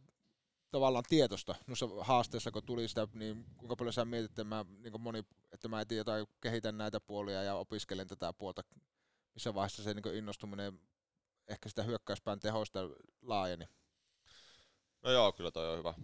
tavallaan 0.70 1.04
tietosta 1.08 1.54
noissa 1.66 1.88
haasteissa, 2.00 2.50
kun 2.50 2.62
tuli 2.66 2.88
sitä, 2.88 3.08
niin 3.14 3.44
kuinka 3.56 3.76
paljon 3.76 3.92
sä 3.92 4.04
mietit, 4.04 4.30
että 4.30 4.44
mä, 4.44 4.64
niin 4.78 5.00
moni, 5.00 5.24
että 5.52 5.68
mä 5.68 5.80
etin 5.80 5.98
jotain, 5.98 6.26
kehitän 6.40 6.78
näitä 6.78 7.00
puolia 7.00 7.42
ja 7.42 7.54
opiskelen 7.54 8.06
tätä 8.06 8.32
puolta, 8.32 8.62
missä 9.34 9.54
vaiheessa 9.54 9.82
se 9.82 9.94
niin 9.94 10.14
innostuminen 10.14 10.80
ehkä 11.48 11.68
sitä 11.68 11.82
hyökkäyspään 11.82 12.40
tehosta 12.40 12.78
laajeni? 13.22 13.64
No 15.02 15.10
joo, 15.10 15.32
kyllä 15.32 15.50
toi 15.50 15.72
on 15.72 15.78
hyvä. 15.78 15.94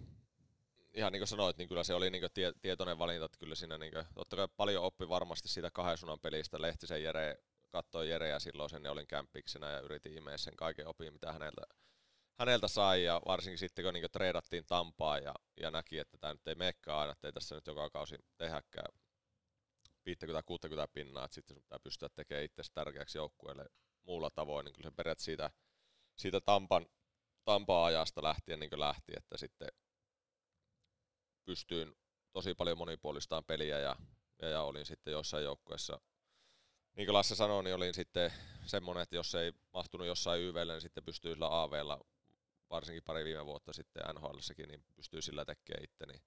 Ihan 0.93 1.11
niin 1.11 1.19
kuin 1.19 1.27
sanoit, 1.27 1.57
niin 1.57 1.67
kyllä 1.67 1.83
se 1.83 1.93
oli 1.93 2.09
niin 2.09 2.23
tie, 2.33 2.53
tietoinen 2.61 2.99
valinta, 2.99 3.25
että 3.25 3.37
kyllä 3.37 3.55
siinä 3.55 3.77
niin 3.77 3.93
kuin, 3.93 4.05
totta 4.13 4.35
kai 4.35 4.47
paljon 4.57 4.83
oppi 4.83 5.09
varmasti 5.09 5.47
siitä 5.47 5.71
kahden 5.71 5.97
suunnan 5.97 6.19
pelistä. 6.19 6.61
Lehtisen 6.61 7.03
Jere, 7.03 7.37
katsoi 7.69 8.09
Jere 8.09 8.29
ja 8.29 8.39
silloin 8.39 8.69
sen 8.69 8.87
olin 8.87 9.07
kämppiksenä 9.07 9.71
ja 9.71 9.79
yritin 9.79 10.17
imeä 10.17 10.37
sen 10.37 10.55
kaiken 10.55 10.87
opin, 10.87 11.13
mitä 11.13 11.33
häneltä, 11.33 11.61
häneltä 12.39 12.67
sai 12.67 13.03
ja 13.03 13.21
varsinkin 13.27 13.57
sitten 13.57 13.85
kun 13.85 13.93
niin 13.93 14.11
treidattiin 14.11 14.65
Tampaa 14.65 15.19
ja, 15.19 15.33
ja 15.61 15.71
näki, 15.71 15.99
että 15.99 16.17
tämä 16.17 16.33
nyt 16.33 16.47
ei 16.47 16.55
meekään 16.55 16.97
aina, 16.97 17.11
että 17.11 17.27
ei 17.27 17.33
tässä 17.33 17.55
nyt 17.55 17.67
joka 17.67 17.89
kausi 17.89 18.15
tehäkään 18.37 18.93
50-60 20.09 20.87
pinnaa, 20.93 21.25
että 21.25 21.35
sitten 21.35 21.55
sun 21.55 21.63
pitää 21.63 21.79
pystyä 21.79 22.09
tekemään 22.09 22.45
itse 22.45 22.63
tärkeäksi 22.73 23.17
joukkueelle 23.17 23.65
muulla 24.03 24.29
tavoin, 24.29 24.65
niin 24.65 24.73
kyllä 24.73 24.89
se 24.89 24.95
periaatteessa 24.95 25.25
siitä, 25.25 25.51
siitä 26.15 26.41
Tampan, 26.41 26.87
Tampaa 27.45 27.85
ajasta 27.85 28.23
lähtien 28.23 28.59
niin 28.59 28.79
lähti, 28.79 29.13
että 29.17 29.37
sitten 29.37 29.67
pystyin 31.45 31.95
tosi 32.31 32.53
paljon 32.53 32.77
monipuolistaan 32.77 33.43
peliä 33.43 33.79
ja, 33.79 33.95
ja, 34.41 34.49
ja 34.49 34.61
olin 34.61 34.85
sitten 34.85 35.11
joissain 35.11 35.43
joukkueissa 35.43 35.99
niin 36.95 37.05
kuin 37.05 37.13
Lasse 37.13 37.35
sanoi, 37.35 37.63
niin 37.63 37.75
olin 37.75 37.93
sitten 37.93 38.33
semmoinen, 38.65 39.03
että 39.03 39.15
jos 39.15 39.35
ei 39.35 39.53
mahtunut 39.73 40.07
jossain 40.07 40.41
YVlle, 40.41 40.73
niin 40.73 40.81
sitten 40.81 41.03
pystyy 41.03 41.33
sillä 41.33 41.61
AVlla, 41.61 41.99
varsinkin 42.69 43.03
pari 43.03 43.25
viime 43.25 43.45
vuotta 43.45 43.73
sitten 43.73 44.03
nhl 44.15 44.37
niin 44.67 44.85
pystyy 44.95 45.21
sillä 45.21 45.45
tekemään 45.45 45.83
itteni 45.83 46.21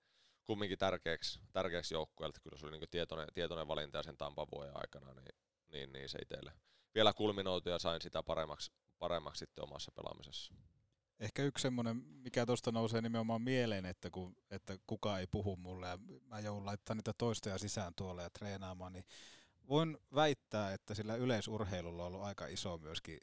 kumminkin 0.44 0.78
tärkeäksi, 0.78 1.40
tärkeäksi 1.52 1.94
joukkueelta. 1.94 2.40
Kyllä 2.40 2.58
se 2.58 2.66
oli 2.66 2.78
niin 2.78 2.90
tietoinen, 2.90 3.28
tietoinen 3.34 3.68
valinta 3.68 3.98
ja 3.98 4.02
sen 4.02 4.16
Tampan 4.16 4.46
vuoden 4.52 4.76
aikana, 4.76 5.14
niin, 5.14 5.34
niin, 5.68 5.92
niin 5.92 6.08
se 6.08 6.18
itselle 6.18 6.52
vielä 6.94 7.12
kulminoitu 7.12 7.68
ja 7.68 7.78
sain 7.78 8.02
sitä 8.02 8.22
paremmaksi, 8.22 8.72
paremmaksi 8.98 9.38
sitten 9.38 9.64
omassa 9.64 9.92
pelaamisessa. 9.92 10.54
Ehkä 11.20 11.42
yksi 11.42 11.62
semmoinen, 11.62 11.96
mikä 11.96 12.46
tuosta 12.46 12.72
nousee 12.72 13.00
nimenomaan 13.00 13.42
mieleen, 13.42 13.86
että, 13.86 14.10
kun, 14.10 14.36
että 14.50 14.78
kuka 14.86 15.18
ei 15.18 15.26
puhu 15.26 15.56
mulle 15.56 15.88
ja 15.88 15.98
mä 16.24 16.40
joudun 16.40 16.66
laittaa 16.66 16.94
niitä 16.94 17.12
toistoja 17.18 17.58
sisään 17.58 17.94
tuolle 17.94 18.22
ja 18.22 18.30
treenaamaan, 18.30 18.92
niin 18.92 19.04
voin 19.68 19.98
väittää, 20.14 20.72
että 20.72 20.94
sillä 20.94 21.14
yleisurheilulla 21.14 22.02
on 22.02 22.06
ollut 22.06 22.26
aika 22.26 22.46
iso 22.46 22.78
myöskin 22.78 23.18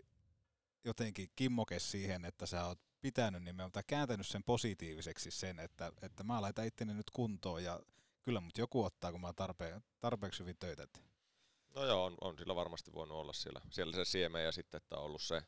jotenkin 0.84 1.30
kimmoke 1.36 1.80
siihen, 1.80 2.26
että 2.26 2.46
sä 2.46 2.66
oot 2.66 2.80
pitänyt 3.02 3.44
nimenomaan 3.44 3.72
tai 3.72 3.84
kääntänyt 3.88 4.28
sen 4.28 4.44
positiiviseksi 4.44 5.32
sen, 5.32 5.60
että, 5.60 5.92
että 6.02 6.24
mä 6.24 6.42
laitan 6.42 6.66
itteni 6.66 6.94
nyt 6.94 7.10
kuntoon 7.14 7.64
ja 7.64 7.80
kyllä 8.24 8.40
mut 8.40 8.58
joku 8.58 8.84
ottaa, 8.84 9.12
kun 9.12 9.22
mä 9.22 9.28
oon 9.28 9.36
tarpeen, 9.36 9.84
tarpeeksi 10.00 10.40
hyvin 10.40 10.58
töitä. 10.60 10.88
No 11.76 11.86
joo, 11.86 12.06
on, 12.06 12.18
on 12.22 12.38
sillä 12.38 12.56
varmasti 12.56 12.94
voinut 12.94 13.18
olla 13.18 13.34
siellä, 13.34 13.62
siellä 13.72 13.96
se 13.96 14.06
siemen 14.06 14.44
ja 14.44 14.52
sitten, 14.52 14.78
että 14.78 14.98
on 14.98 15.04
ollut 15.04 15.22
se, 15.22 15.42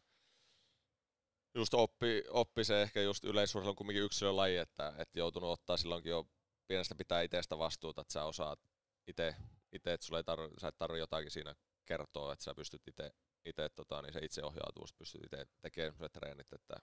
just 1.57 1.73
oppi, 1.73 2.23
oppi 2.29 2.63
se 2.63 2.81
ehkä 2.81 3.01
just 3.01 3.23
yleisurheilu 3.23 3.69
on 3.69 3.75
kumminkin 3.75 4.03
yksilölaji, 4.03 4.57
että, 4.57 4.93
että 4.97 5.19
joutunut 5.19 5.49
ottaa 5.49 5.77
silloinkin 5.77 6.09
jo 6.09 6.27
pienestä 6.67 6.95
pitää 6.95 7.21
itsestä 7.21 7.57
vastuuta, 7.57 8.01
että 8.01 8.13
sä 8.13 8.23
osaat 8.23 8.59
itse, 9.07 9.35
ite, 9.71 9.93
että 9.93 10.05
sulle 10.05 10.19
ei 10.19 10.23
tarvi, 10.23 10.47
sä 10.61 10.67
et 10.67 10.77
tarvi 10.77 10.99
jotakin 10.99 11.31
siinä 11.31 11.55
kertoa, 11.85 12.33
että 12.33 12.45
sä 12.45 12.55
pystyt 12.55 12.87
itse, 12.87 13.11
ite, 13.45 13.69
tota, 13.69 14.01
niin 14.01 14.13
se 14.13 14.19
itse 14.19 14.43
ohjautuu, 14.43 14.87
pystyt 14.97 15.23
itse 15.23 15.45
tekemään 15.61 15.97
se 15.99 16.09
treenit 16.09 16.53
että, 16.53 16.75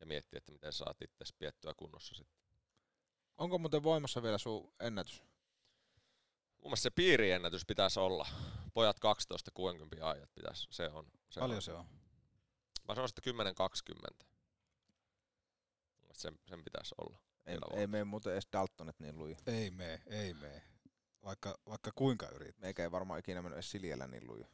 ja 0.00 0.06
miettiä, 0.06 0.38
että 0.38 0.52
miten 0.52 0.72
saat 0.72 1.02
itse 1.02 1.34
piettyä 1.38 1.74
kunnossa 1.76 2.14
sitten. 2.14 2.38
Onko 3.36 3.58
muuten 3.58 3.82
voimassa 3.82 4.22
vielä 4.22 4.38
sun 4.38 4.72
ennätys? 4.80 5.22
Mun 6.58 6.64
mielestä 6.64 6.82
se 6.82 6.90
piiriennätys 6.90 7.66
pitäisi 7.66 8.00
olla. 8.00 8.28
Pojat 8.74 9.00
12 9.00 9.50
60 9.54 10.08
ajat 10.08 10.30
pitäisi. 10.34 10.66
Se 10.70 10.88
on. 10.88 11.06
Se 11.30 11.40
Paljon 11.40 11.56
on. 11.56 11.62
se 11.62 11.72
on? 11.72 11.97
Mä 12.88 12.94
sanoisin, 12.94 13.14
että 13.18 13.30
10-20. 14.22 14.26
Sen, 16.12 16.38
sen 16.46 16.64
pitäisi 16.64 16.94
olla. 16.98 17.18
Ei, 17.46 17.58
ei 17.76 17.86
mene 17.86 18.04
muuten 18.04 18.32
edes 18.32 18.48
Daltonet 18.52 19.00
niin 19.00 19.18
luja. 19.18 19.36
Ei 19.46 19.70
mene, 19.70 20.02
ei 20.06 20.34
mene. 20.34 20.62
Vaikka, 21.24 21.58
vaikka 21.68 21.90
kuinka 21.94 22.28
yrittää. 22.28 22.60
Meikä 22.60 22.82
ei 22.82 22.90
varmaan 22.90 23.20
ikinä 23.20 23.42
mennyt 23.42 23.56
edes 23.56 23.70
Siljellä 23.70 24.06
niin 24.06 24.26
luja. 24.26 24.46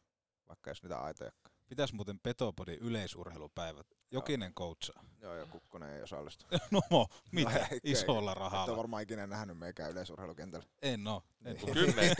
Vaikka 0.48 0.70
jos 0.70 0.82
niitä 0.82 0.98
aitojakaan. 0.98 1.54
Pitäisi 1.68 1.94
muuten 1.94 2.18
Petopodin 2.18 2.78
yleisurheilupäivät. 2.78 3.86
Jokinen 4.10 4.54
coachaa. 4.54 5.04
Joo, 5.20 5.34
ja 5.34 5.46
Kukkonen 5.46 5.90
ei 5.90 6.02
osallistu. 6.02 6.46
no, 6.90 7.06
mitä? 7.32 7.50
No, 7.50 7.78
Isolla 7.84 8.34
rahalla. 8.34 8.72
Et 8.72 8.78
varmaan 8.78 9.02
ikinä 9.02 9.26
nähnyt 9.26 9.58
meikään 9.58 9.90
yleisurheilukentällä. 9.90 10.66
En 10.82 11.06
oo. 11.06 11.22
En 11.44 11.56
niin. 11.56 11.72
Kymmen. 11.74 12.16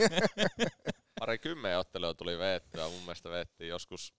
Pari 1.19 1.39
kymmenen 1.39 1.79
ottelua 1.79 2.13
tuli 2.13 2.39
veettyä. 2.39 2.89
Mun 2.89 3.01
mielestä 3.01 3.29
veettiin 3.29 3.69
joskus 3.69 4.13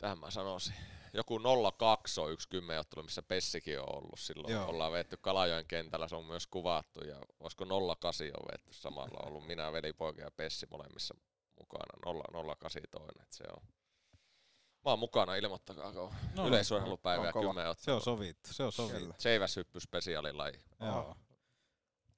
tähän 0.00 0.18
mä 0.18 0.30
sanoisin. 0.30 0.74
Joku 1.12 1.40
02 1.78 2.20
on 2.20 2.32
yksi 2.32 2.48
kymmenottelu, 2.48 3.02
missä 3.02 3.22
Pessikin 3.22 3.80
on 3.80 3.96
ollut 3.96 4.20
silloin. 4.20 4.52
Joo. 4.52 4.66
Ollaan 4.66 4.92
vetty 4.92 5.16
Kalajoen 5.16 5.66
kentällä, 5.66 6.08
se 6.08 6.16
on 6.16 6.24
myös 6.24 6.46
kuvattu. 6.46 7.00
Ja 7.00 7.16
olisiko 7.40 7.64
08 7.64 8.26
on 8.26 8.48
vetty 8.52 8.72
samalla 8.72 9.26
ollut 9.26 9.46
minä, 9.46 9.72
velipoika 9.72 10.22
ja 10.22 10.30
Pessi 10.30 10.66
molemmissa 10.70 11.14
mukana. 11.60 12.22
08 12.44 12.82
toinen, 12.90 13.22
että 13.22 13.36
se 13.36 13.44
on. 13.56 13.62
Mä 14.84 14.90
oon 14.90 14.98
mukana, 14.98 15.34
ilmoittakaa 15.34 15.92
no, 15.92 16.12
yleisurheilupäivä 16.46 17.26
ja 17.26 17.32
kymmenen 17.32 17.74
Se 17.78 17.92
on 17.92 18.00
sovittu, 18.00 18.52
se 18.52 18.62
on 18.62 18.72
sovittu. 18.72 19.14
Seiväshyppy 19.18 19.80
spesiaalilaji. 19.80 20.60
Joo. 20.80 21.16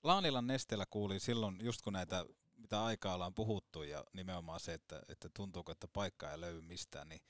Laanilan 0.03 0.47
nesteellä 0.47 0.87
kuuli 0.91 1.21
silloin, 1.21 1.59
just 1.63 1.83
kun 1.83 1.93
näitä, 1.93 2.25
mitä 2.57 2.85
aikaa 2.85 3.15
ollaan 3.15 3.35
puhuttu 3.35 3.83
ja 3.83 4.05
nimenomaan 4.13 4.61
se, 4.61 4.75
että, 4.75 5.03
että 5.09 5.29
tuntuuko, 5.37 5.73
että 5.73 5.89
paikka 5.89 6.31
ei 6.31 6.41
löydy 6.41 6.61
mistään, 6.61 7.09
niin 7.09 7.23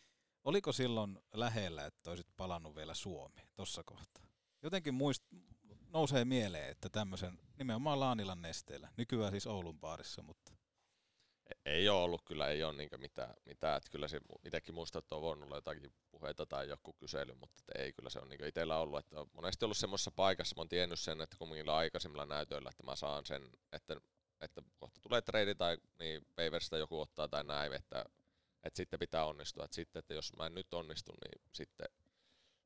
Oliko 0.45 0.72
silloin 0.72 1.18
lähellä, 1.34 1.86
että 1.86 2.11
olisit 2.11 2.36
palannut 2.36 2.76
vielä 2.76 2.95
Suomeen 2.95 3.49
tuossa 3.55 3.82
kohtaa? 3.84 4.26
Jotenkin 4.62 4.95
muist, 4.95 5.24
nousee 5.93 6.24
mieleen, 6.24 6.70
että 6.70 6.88
tämmöisen 6.88 7.38
nimenomaan 7.59 8.01
Laanilan 8.01 8.43
nesteellä, 8.43 8.88
nykyään 8.97 9.30
siis 9.30 9.47
Oulun 9.47 9.80
baarissa, 9.80 10.22
mutta... 10.22 10.53
E-, 11.47 11.70
ei 11.70 11.88
ole 11.88 12.03
ollut 12.03 12.22
kyllä, 12.24 12.49
ei 12.49 12.64
ole 12.64 12.72
niinku 12.72 12.99
mitään, 12.99 13.34
mitään. 13.47 13.76
Että 13.76 13.90
kyllä 13.90 14.09
se 14.09 14.20
itsekin 14.45 14.74
muistaa, 14.74 14.99
että 14.99 15.14
on 15.14 15.22
voinut 15.22 15.45
olla 15.45 15.57
jotakin 15.57 15.93
puheita 16.11 16.47
tai 16.47 16.68
joku 16.68 16.93
kysely, 16.93 17.34
mutta 17.34 17.64
ei 17.78 17.93
kyllä 17.93 18.11
se 18.11 18.18
on 18.18 18.28
niinku 18.28 18.45
itsellä 18.45 18.78
ollut, 18.78 18.99
että 18.99 19.20
on 19.20 19.26
monesti 19.32 19.64
ollut 19.64 19.76
semmoisessa 19.76 20.11
paikassa, 20.11 20.57
mä 20.57 20.61
oon 20.61 20.68
tiennyt 20.68 21.01
sen, 21.01 21.20
että 21.20 21.36
niillä 21.51 21.76
aikaisemmilla 21.76 22.26
näytöillä, 22.26 22.70
että 22.70 22.82
mä 22.82 22.97
saan 22.97 23.26
sen, 23.26 23.51
että, 23.72 23.97
että 24.40 24.62
kohta 24.76 25.01
tulee 25.01 25.22
trade 25.22 25.55
tai 25.55 25.78
niin 25.99 26.26
Waversista 26.38 26.76
joku 26.76 27.01
ottaa 27.01 27.28
tai 27.28 27.45
näin, 27.45 27.72
että 27.72 28.05
että 28.63 28.77
sitten 28.77 28.99
pitää 28.99 29.25
onnistua. 29.25 29.65
Et 29.65 29.73
sitten, 29.73 30.01
että 30.01 30.15
jos 30.15 30.37
mä 30.37 30.47
en 30.47 30.55
nyt 30.55 30.75
onnistu, 30.75 31.13
niin 31.13 31.43
sitten, 31.53 31.87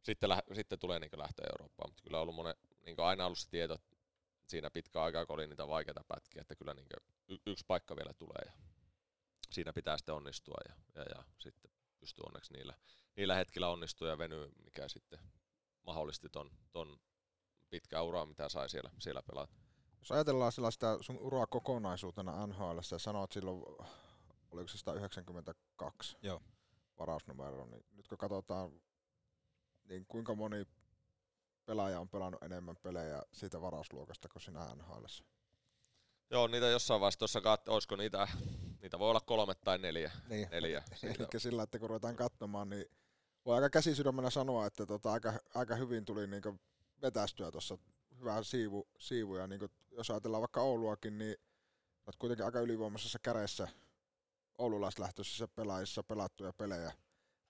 sitten, 0.02 0.28
lä- 0.28 0.42
sitten 0.54 0.78
tulee 0.78 1.00
niin 1.00 1.10
lähtö 1.12 1.42
Eurooppaan. 1.52 1.90
Mutta 1.90 2.02
kyllä 2.02 2.16
on 2.16 2.22
ollut 2.22 2.34
monen, 2.34 2.54
niin 2.84 2.96
aina 2.98 3.26
ollut 3.26 3.38
se 3.38 3.50
tieto 3.50 3.78
siinä 4.46 4.70
pitkä 4.70 5.02
aikaa, 5.02 5.26
kun 5.26 5.34
oli 5.34 5.46
niitä 5.46 5.68
vaikeita 5.68 6.04
pätkiä, 6.08 6.40
että 6.40 6.56
kyllä 6.56 6.74
niin 6.74 6.86
y- 7.28 7.38
yksi 7.46 7.64
paikka 7.68 7.96
vielä 7.96 8.14
tulee 8.14 8.42
ja 8.46 8.52
siinä 9.52 9.72
pitää 9.72 9.98
sitten 9.98 10.14
onnistua 10.14 10.56
ja, 10.68 10.74
ja, 10.94 11.02
ja 11.02 11.24
sitten 11.38 11.70
pystyy 12.00 12.22
onneksi 12.26 12.52
niillä, 12.52 12.74
niillä 13.16 13.34
hetkillä 13.34 13.68
onnistua 13.68 14.08
ja 14.08 14.18
venyä, 14.18 14.48
mikä 14.64 14.88
sitten 14.88 15.18
mahdollisti 15.82 16.28
ton, 16.28 16.50
ton 16.72 17.00
pitkää 17.70 18.02
uraa, 18.02 18.26
mitä 18.26 18.48
sai 18.48 18.68
siellä, 18.68 18.90
siellä 18.98 19.22
pelata. 19.22 19.54
Jos 19.98 20.12
ajatellaan 20.12 20.52
sellaista 20.52 21.02
sun 21.02 21.18
uraa 21.18 21.46
kokonaisuutena 21.46 22.46
NHL, 22.46 22.80
sä 22.80 22.98
sanoit 22.98 23.32
silloin 23.32 23.88
oliko 24.50 24.68
se 24.68 24.78
192 24.78 26.16
Joo. 26.22 26.42
varausnumero, 26.98 27.66
niin 27.66 27.84
nyt 27.92 28.08
kun 28.08 28.18
katsotaan, 28.18 28.80
niin 29.84 30.06
kuinka 30.06 30.34
moni 30.34 30.66
pelaaja 31.64 32.00
on 32.00 32.08
pelannut 32.08 32.42
enemmän 32.42 32.76
pelejä 32.82 33.22
siitä 33.32 33.60
varausluokasta 33.60 34.28
kuin 34.28 34.42
sinä 34.42 34.74
nhl 34.74 35.04
Joo, 36.30 36.46
niitä 36.46 36.66
jossain 36.66 37.00
vaiheessa 37.00 37.18
tuossa 37.18 37.40
kat- 37.40 37.68
olisiko 37.72 37.96
niitä, 37.96 38.28
niitä 38.82 38.98
voi 38.98 39.10
olla 39.10 39.20
kolme 39.20 39.54
tai 39.54 39.78
neljä. 39.78 40.12
Niin. 40.28 40.48
neljä 40.50 40.82
Eli 41.02 41.40
sillä, 41.40 41.62
että 41.62 41.78
kun 41.78 41.88
ruvetaan 41.88 42.16
katsomaan, 42.16 42.68
niin 42.68 42.86
voi 43.44 43.54
aika 43.54 43.70
käsisydämenä 43.70 44.30
sanoa, 44.30 44.66
että 44.66 44.86
tota, 44.86 45.12
aika, 45.12 45.32
aika 45.54 45.76
hyvin 45.76 46.04
tuli 46.04 46.26
niin 46.26 46.60
vetästyä 47.02 47.50
tuossa 47.50 47.78
hyvä 48.18 48.42
siivu, 48.42 48.88
siivu 48.98 49.36
ja 49.36 49.46
niin 49.46 49.58
kuin, 49.58 49.70
jos 49.90 50.10
ajatellaan 50.10 50.40
vaikka 50.40 50.60
Ouluakin, 50.60 51.18
niin 51.18 51.36
olet 52.06 52.16
kuitenkin 52.18 52.44
aika 52.46 52.60
ylivoimaisessa 52.60 53.18
kädessä 53.18 53.68
oululaislähtöisissä 54.58 55.48
pelaajissa 55.48 56.02
pelattuja 56.02 56.52
pelejä, 56.52 56.92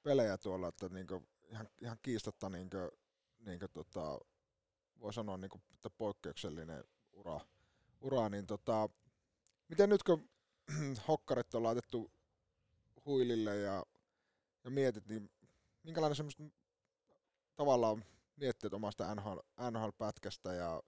pelejä 0.02 0.38
tuolla, 0.38 0.68
että 0.68 0.88
niin 0.88 1.06
kuin, 1.06 1.28
ihan, 1.50 1.68
ihan 1.82 1.98
kiistatta 2.02 2.48
niin 2.48 2.70
kuin, 2.70 2.90
niin 3.38 3.58
kuin, 3.58 3.70
tota, 3.72 4.18
voi 5.00 5.12
sanoa 5.12 5.36
niin 5.36 5.50
kuin, 5.50 5.62
että 5.74 5.90
poikkeuksellinen 5.90 6.84
ura, 7.12 7.40
ura 8.00 8.28
niin 8.28 8.46
tota, 8.46 8.88
miten 9.68 9.88
nyt 9.88 10.02
kun 10.02 10.28
hokkarit 11.08 11.54
on 11.54 11.62
laitettu 11.62 12.10
huilille 13.06 13.56
ja, 13.56 13.86
ja 14.64 14.70
mietit, 14.70 15.08
niin 15.08 15.30
minkälainen 15.82 16.16
semmoista 16.16 16.42
tavallaan 17.56 18.04
mietteet 18.36 18.74
omasta 18.74 19.14
NHL, 19.14 19.38
NHL-pätkästä 19.70 20.52
ja 20.52 20.82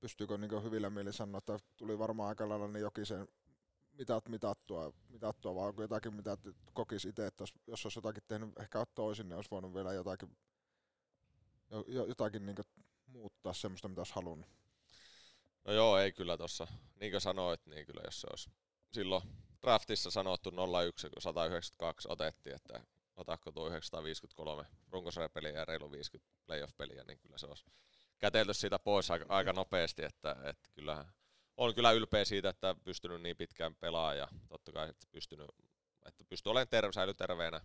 pystyykö 0.00 0.38
niin 0.38 0.62
hyvillä 0.62 0.90
mielin 0.90 1.12
sanoa, 1.12 1.38
että 1.38 1.58
tuli 1.76 1.98
varmaan 1.98 2.28
aika 2.28 2.48
lailla 2.48 2.68
niin 2.68 2.80
jokisen 2.80 3.28
mitat 3.92 4.28
mitattua, 4.28 4.92
mitattua 5.08 5.54
vai 5.54 5.68
onko 5.68 5.82
jotakin, 5.82 6.14
mitä 6.14 6.36
kokisi 6.72 7.08
itse, 7.08 7.26
että 7.26 7.44
jos 7.66 7.86
olisi 7.86 7.98
jotakin 7.98 8.22
tehnyt 8.28 8.58
ehkä 8.58 8.86
toisin, 8.94 9.28
niin 9.28 9.36
olisi 9.36 9.50
voinut 9.50 9.74
vielä 9.74 9.92
jotakin, 9.92 10.36
jotakin 12.08 12.46
niin 12.46 12.56
muuttaa 13.06 13.52
semmoista, 13.52 13.88
mitä 13.88 14.00
olisi 14.00 14.14
halunnut. 14.14 14.48
No 15.64 15.72
joo, 15.72 15.98
ei 15.98 16.12
kyllä 16.12 16.36
tossa. 16.36 16.66
Niin 17.00 17.12
kuin 17.12 17.20
sanoit, 17.20 17.66
niin 17.66 17.86
kyllä 17.86 18.00
jos 18.04 18.20
se 18.20 18.26
olisi 18.30 18.50
silloin 18.92 19.22
draftissa 19.62 20.10
sanottu 20.10 20.50
01, 20.82 21.10
kun 21.10 21.22
192 21.22 22.08
otettiin, 22.10 22.56
että 22.56 22.84
otakko 23.16 23.52
tuo 23.52 23.68
953 23.68 24.66
runkosarjapeliä 24.88 25.50
ja 25.50 25.64
reilu 25.64 25.92
50 25.92 26.32
playoff-peliä, 26.46 27.04
niin 27.04 27.18
kyllä 27.18 27.38
se 27.38 27.46
olisi 27.46 27.64
kätelty 28.18 28.54
siitä 28.54 28.78
pois 28.78 29.10
aika, 29.10 29.26
aika 29.28 29.52
nopeasti, 29.52 30.04
että, 30.04 30.36
että 30.44 30.68
kyllä 30.74 31.04
on 31.56 31.74
kyllä 31.74 31.92
ylpeä 31.92 32.24
siitä, 32.24 32.48
että 32.48 32.74
pystynyt 32.84 33.22
niin 33.22 33.36
pitkään 33.36 33.74
pelaamaan 33.74 34.18
ja 34.18 34.28
totta 34.48 34.72
kai 34.72 34.88
että 34.88 35.06
pystynyt, 35.12 35.50
että 36.06 36.24
pystyy 36.28 36.50
olemaan 36.50 36.68
terve, 36.68 36.92
säily 36.92 37.14
terveenä, 37.14 37.60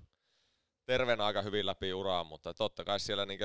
terveenä 0.85 1.25
aika 1.25 1.41
hyvin 1.41 1.65
läpi 1.65 1.93
uraa, 1.93 2.23
mutta 2.23 2.53
totta 2.53 2.83
kai 2.83 2.99
siellä 2.99 3.25
niin 3.25 3.39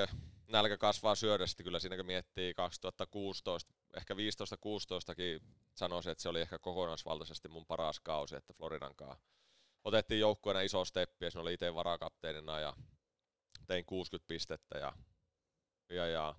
nälkä 0.47 0.77
kasvaa 0.77 1.15
syödessä, 1.15 1.63
kyllä 1.63 1.79
siinä 1.79 1.95
kun 1.95 2.05
miettii 2.05 2.53
2016, 2.53 3.73
ehkä 3.97 4.13
15-16kin 4.13 5.43
sanoisin, 5.73 6.11
että 6.11 6.21
se 6.21 6.29
oli 6.29 6.41
ehkä 6.41 6.59
kokonaisvaltaisesti 6.59 7.47
mun 7.47 7.65
paras 7.65 7.99
kausi, 7.99 8.35
että 8.35 8.53
Floridan 8.53 8.95
kanssa 8.95 9.25
otettiin 9.83 10.19
joukkueena 10.19 10.61
iso 10.61 10.85
steppi 10.85 11.25
ja 11.25 11.31
se 11.31 11.39
oli 11.39 11.53
itse 11.53 11.75
varakapteenina 11.75 12.59
ja 12.59 12.73
tein 13.67 13.85
60 13.85 14.27
pistettä 14.27 14.77
ja, 14.77 14.93
ja, 15.89 16.07
ja 16.07 16.35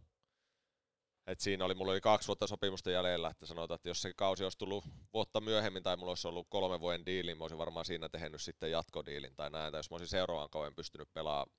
et 1.26 1.40
siinä 1.40 1.64
oli, 1.64 1.74
mulla 1.74 1.92
oli 1.92 2.00
kaksi 2.00 2.26
vuotta 2.26 2.46
sopimusta 2.46 2.90
jäljellä, 2.90 3.30
että 3.30 3.46
sanotaan, 3.46 3.76
että 3.76 3.88
jos 3.88 4.02
se 4.02 4.12
kausi 4.16 4.44
olisi 4.44 4.58
tullut 4.58 4.84
vuotta 5.12 5.40
myöhemmin 5.40 5.82
tai 5.82 5.96
mulla 5.96 6.10
olisi 6.10 6.28
ollut 6.28 6.46
kolme 6.50 6.80
vuoden 6.80 7.06
diili, 7.06 7.34
mä 7.34 7.44
olisin 7.44 7.58
varmaan 7.58 7.84
siinä 7.84 8.08
tehnyt 8.08 8.40
sitten 8.40 8.70
jatkodiilin 8.70 9.36
tai 9.36 9.50
näin. 9.50 9.72
Tai 9.72 9.78
jos 9.78 9.90
mä 9.90 9.94
olisin 9.94 10.08
seuraavan 10.08 10.50
kauan 10.50 10.74
pystynyt 10.74 11.12
pelaamaan 11.12 11.50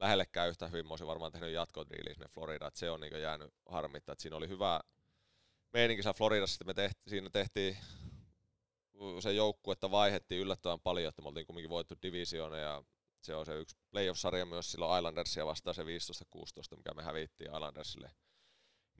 lähellekään 0.00 0.48
yhtä 0.48 0.66
hyvin, 0.68 0.86
mä 0.86 0.92
olisin 0.92 1.06
varmaan 1.06 1.32
tehnyt 1.32 1.52
jatkodiilin 1.52 2.14
sinne 2.14 2.28
Floridaan. 2.28 2.72
Se 2.74 2.90
on 2.90 3.00
niin 3.00 3.20
jäänyt 3.20 3.54
harmittaa, 3.68 4.12
että 4.12 4.22
siinä 4.22 4.36
oli 4.36 4.48
hyvä 4.48 4.80
meininki 5.72 6.02
Floridassa, 6.16 6.54
että 6.54 6.64
me 6.64 6.74
tehti, 6.74 7.10
siinä 7.10 7.30
tehtiin 7.30 7.76
se 9.20 9.32
joukkue, 9.32 9.72
että 9.72 9.90
vaihettiin 9.90 10.40
yllättävän 10.40 10.80
paljon, 10.80 11.08
että 11.08 11.22
me 11.22 11.28
oltiin 11.28 11.46
kumminkin 11.46 11.70
voittu 11.70 11.94
divisioona 12.02 12.56
ja 12.56 12.82
se 13.20 13.34
on 13.34 13.46
se 13.46 13.58
yksi 13.58 13.76
playoff-sarja 13.90 14.46
myös 14.46 14.72
silloin 14.72 14.98
Islandersia 14.98 15.46
vastaan 15.46 15.74
se 15.74 15.82
15-16, 15.82 15.86
mikä 16.76 16.94
me 16.94 17.02
hävittiin 17.02 17.54
Islandersille 17.54 18.10
4-2, 18.94 18.96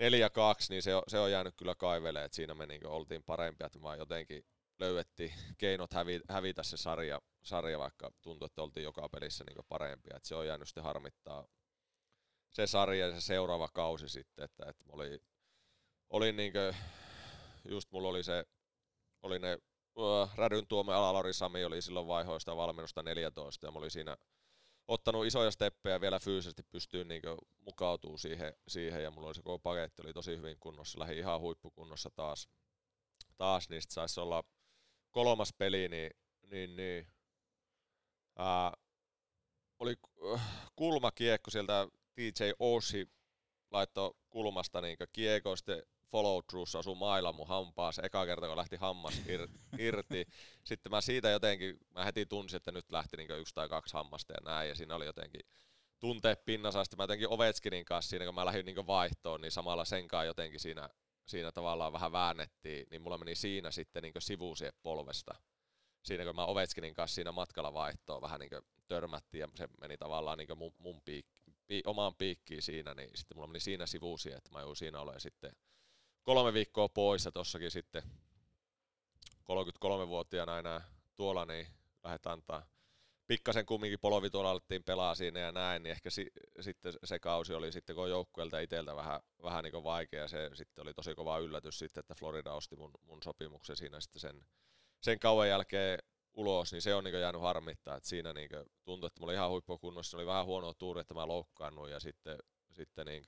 niin 0.71 0.83
se 0.83 0.95
on, 0.95 1.03
se 1.09 1.19
on 1.19 1.31
jäänyt 1.31 1.55
kyllä 1.57 1.75
kaiveleen, 1.75 2.25
että 2.25 2.37
siinä 2.37 2.55
me 2.55 2.67
niin 2.67 2.87
oltiin 2.87 3.23
parempia, 3.23 3.67
että 3.67 3.83
vaan 3.83 3.99
jotenkin 3.99 4.45
löydettiin 4.79 5.33
keinot 5.59 5.93
hävi, 5.93 6.21
hävitä 6.29 6.63
se 6.63 6.77
sarja, 6.77 7.21
sarja, 7.43 7.79
vaikka 7.79 8.11
tuntui, 8.23 8.47
että 8.47 8.63
oltiin 8.63 8.85
joka 8.85 9.09
pelissä 9.09 9.45
niin 9.45 9.65
parempia. 9.69 10.17
Että 10.17 10.29
se 10.29 10.35
on 10.35 10.47
jäänyt 10.47 10.69
sitten 10.69 10.85
harmittaa 10.85 11.47
se 12.53 12.67
sarja 12.67 13.09
ja 13.09 13.15
se 13.15 13.21
seuraava 13.21 13.69
kausi 13.69 14.09
sitten, 14.09 14.45
että, 14.45 14.65
että 14.69 14.85
oli, 14.89 15.23
oli 16.11 16.33
niin 16.33 16.53
kuin, 16.53 16.77
just 17.69 17.91
mulla 17.93 18.09
oli 18.09 18.23
se, 18.23 18.45
oli 19.23 19.39
ne 19.39 19.59
uh, 19.95 20.31
Rädyn 20.37 20.67
tuome 20.67 20.95
Alalori 20.95 21.33
Sami 21.33 21.65
oli 21.65 21.83
silloin 21.83 22.07
vaihoista 22.07 22.57
valmennusta 22.57 23.03
14 23.03 23.67
ja 23.67 23.71
mä 23.71 23.79
olin 23.79 23.91
siinä 23.91 24.17
ottanut 24.89 25.27
isoja 25.27 25.51
steppejä 25.51 26.01
vielä 26.01 26.19
fyysisesti 26.19 26.63
pystyy 26.63 27.05
niin 27.05 27.23
mukautuu 27.61 28.19
siihen, 28.19 28.55
siihen, 28.69 29.03
ja 29.03 29.11
mulla 29.11 29.27
oli 29.27 29.35
se 29.35 29.43
koko 29.43 29.59
paketti 29.59 30.03
oli 30.03 30.13
tosi 30.13 30.37
hyvin 30.37 30.57
kunnossa, 30.61 30.99
lähi 30.99 31.19
ihan 31.19 31.41
huippukunnossa 31.41 32.11
taas, 32.11 32.49
taas 33.37 33.69
niin 33.69 33.83
saisi 33.89 34.21
olla 34.21 34.45
kolmas 35.11 35.53
peli, 35.53 35.89
niin, 35.89 36.11
niin, 36.51 36.77
niin 36.77 37.07
ää, 38.37 38.73
oli 39.79 39.97
äh, 40.35 40.71
kulmakiekko 40.77 41.51
sieltä 41.51 41.89
DJ 42.17 42.51
Oshi 42.59 43.09
laittoi 43.71 44.15
kulmasta 44.31 44.81
niin 44.81 44.97
kiekko, 45.13 45.57
sitten 45.57 45.83
follow 46.15 46.45
throughs 46.51 46.77
asuu 46.77 46.95
mailla 46.95 47.33
mun 47.33 47.49
hampaassa. 47.49 48.03
Eka 48.03 48.27
kerta, 48.27 48.47
kun 48.47 48.57
lähti 48.57 48.77
hammas 48.77 49.23
ir, 49.27 49.49
irti. 49.89 50.27
Sitten 50.65 50.91
mä 50.91 51.01
siitä 51.01 51.31
jotenkin, 51.31 51.79
mä 51.91 52.05
heti 52.05 52.27
tunsin, 52.27 52.57
että 52.57 52.73
nyt 52.73 52.91
lähti 52.91 53.17
niin 53.17 53.31
yksi 53.31 53.55
tai 53.55 53.69
kaksi 53.69 53.95
hammasta 53.95 54.33
ja 54.33 54.39
näin. 54.45 54.69
Ja 54.69 54.75
siinä 54.75 54.95
oli 54.95 55.07
jotenkin 55.07 55.41
tunteet 56.01 56.45
pinnassa. 56.45 56.85
Sitten 56.85 56.97
mä 56.97 57.03
jotenkin 57.03 57.29
Ovechkinin 57.29 57.85
kanssa 57.85 58.11
siinä, 58.11 58.25
kun 58.25 58.35
mä 58.35 58.45
lähdin 58.45 58.67
niin 58.67 58.87
vaihtoon, 58.87 59.41
niin 59.41 59.53
samalla 59.53 59.85
sen 59.85 60.09
kanssa 60.09 60.25
jotenkin 60.25 60.61
siinä, 60.61 60.89
siinä 61.27 61.53
tavallaan 61.53 61.93
vähän 61.93 62.13
väännettiin. 62.13 62.87
Niin 62.91 63.03
mulla 63.03 63.19
meni 63.19 63.35
siinä 63.35 63.71
sitten 63.71 64.03
niin 64.03 64.15
sivuusien 64.19 64.73
polvesta. 64.83 65.35
Siinä 66.03 66.25
kun 66.25 66.37
mä 66.37 66.47
Ovechkinin 66.47 66.95
kanssa 66.95 67.15
siinä 67.15 67.33
matkalla 67.33 67.75
vaihtoon 67.75 68.23
vähän 68.23 68.41
niin 68.41 68.51
törmättiin 68.89 69.41
ja 69.41 69.49
se 69.55 69.69
meni 69.81 69.97
tavallaan 69.97 70.39
niin 70.39 70.59
mun, 70.59 70.75
mun 70.79 71.03
piik, 71.05 71.27
pi, 71.67 71.83
omaan 71.87 72.15
piikkiin 72.15 72.63
siinä, 72.63 72.95
niin 72.95 73.11
sitten 73.15 73.37
mulla 73.37 73.49
meni 73.49 73.61
siinä 73.61 73.87
sivuusia, 73.87 74.37
että 74.37 74.51
mä 74.53 74.59
jouduin 74.59 74.77
siinä 74.77 75.01
olemaan 75.01 75.21
sitten 75.21 75.53
kolme 76.25 76.53
viikkoa 76.53 76.89
pois 76.89 77.25
ja 77.25 77.33
tossakin 77.33 77.71
sitten 77.71 78.03
33-vuotiaana 79.43 80.59
enää 80.59 80.81
tuolla, 81.17 81.45
niin 81.45 81.67
lähdetään 82.05 82.33
antaa 82.33 82.67
pikkasen 83.27 83.67
kumminkin 83.67 83.99
polovi 84.01 84.31
tuolla 84.31 84.51
alettiin 84.51 84.85
pelaa 84.85 85.15
siinä 85.15 85.41
ja 85.41 85.53
näin, 85.53 85.83
niin 85.83 85.91
ehkä 85.91 86.11
si- 86.11 86.33
sitten 86.61 86.93
se 87.05 87.19
kausi 87.19 87.55
oli 87.55 87.73
sitten 87.73 87.97
kun 87.97 88.11
joukkueelta 88.11 88.61
itseltä 88.61 88.97
vähän, 88.97 89.21
vähän 89.43 89.65
niin 89.65 89.85
vaikea 89.85 90.29
se 90.29 90.51
sitten 90.55 90.83
oli 90.83 90.95
tosi 90.95 91.15
kova 91.15 91.39
yllätys 91.39 91.79
sitten, 91.79 92.01
että 92.01 92.15
Florida 92.15 92.53
osti 92.53 92.77
mun, 92.77 92.91
mun 93.01 93.23
sopimuksen 93.23 93.77
siinä 93.77 94.01
sitten 94.01 94.21
sen, 94.21 94.45
sen 95.01 95.19
kauan 95.19 95.49
jälkeen 95.49 95.99
ulos, 96.35 96.73
niin 96.73 96.83
se 96.83 96.95
on 96.95 97.05
niin 97.05 97.21
jäänyt 97.21 97.43
harmittaa, 97.43 97.97
että 97.97 98.09
siinä 98.09 98.33
niin 98.33 98.51
tuntui, 98.85 99.07
että 99.07 99.21
mulla 99.21 99.31
oli 99.31 99.37
ihan 99.37 99.51
huippukunnossa, 99.51 100.17
oli 100.17 100.27
vähän 100.27 100.47
huonoa 100.47 100.75
tuuri, 100.75 101.01
että 101.01 101.15
mä 101.15 101.29
loukkaannut 101.29 101.91
ja 101.91 102.01
sitten, 102.01 102.39
sitten 102.73 103.07
niin 103.07 103.25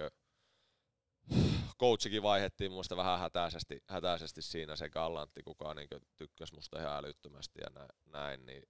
coachikin 1.79 2.23
vaihettiin 2.23 2.73
muista 2.73 2.97
vähän 2.97 3.19
hätäisesti, 3.19 3.83
hätäisesti 3.89 4.43
siinä 4.43 4.77
se 4.77 4.89
Gallantti, 4.89 5.43
kuka 5.43 5.75
niin 5.75 5.89
tykkäsi 6.17 6.55
musta 6.55 6.81
ihan 6.81 6.97
älyttömästi 6.97 7.61
ja 7.61 7.87
näin, 8.07 8.47
niin 8.47 8.63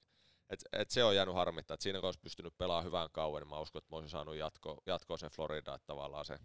et, 0.51 0.61
et 0.73 0.91
se 0.91 1.05
on 1.05 1.17
jäänyt 1.17 1.35
harmittaa, 1.35 1.75
että 1.75 1.83
siinä 1.83 2.01
kun 2.01 2.07
olisi 2.07 2.21
pystynyt 2.21 2.59
pelaamaan 2.59 2.85
hyvän 2.85 3.09
kauan, 3.13 3.43
niin 3.43 3.51
mä 3.51 3.61
uskon, 3.61 3.79
että 3.79 3.93
mä 3.93 3.97
olisin 3.97 4.11
saanut 4.11 4.37
jatko, 4.37 4.83
jatkoa 4.87 5.17
sen 5.17 5.31
Florida, 5.31 5.75
että 5.75 5.87
tavallaan 5.87 6.25
se, 6.25 6.39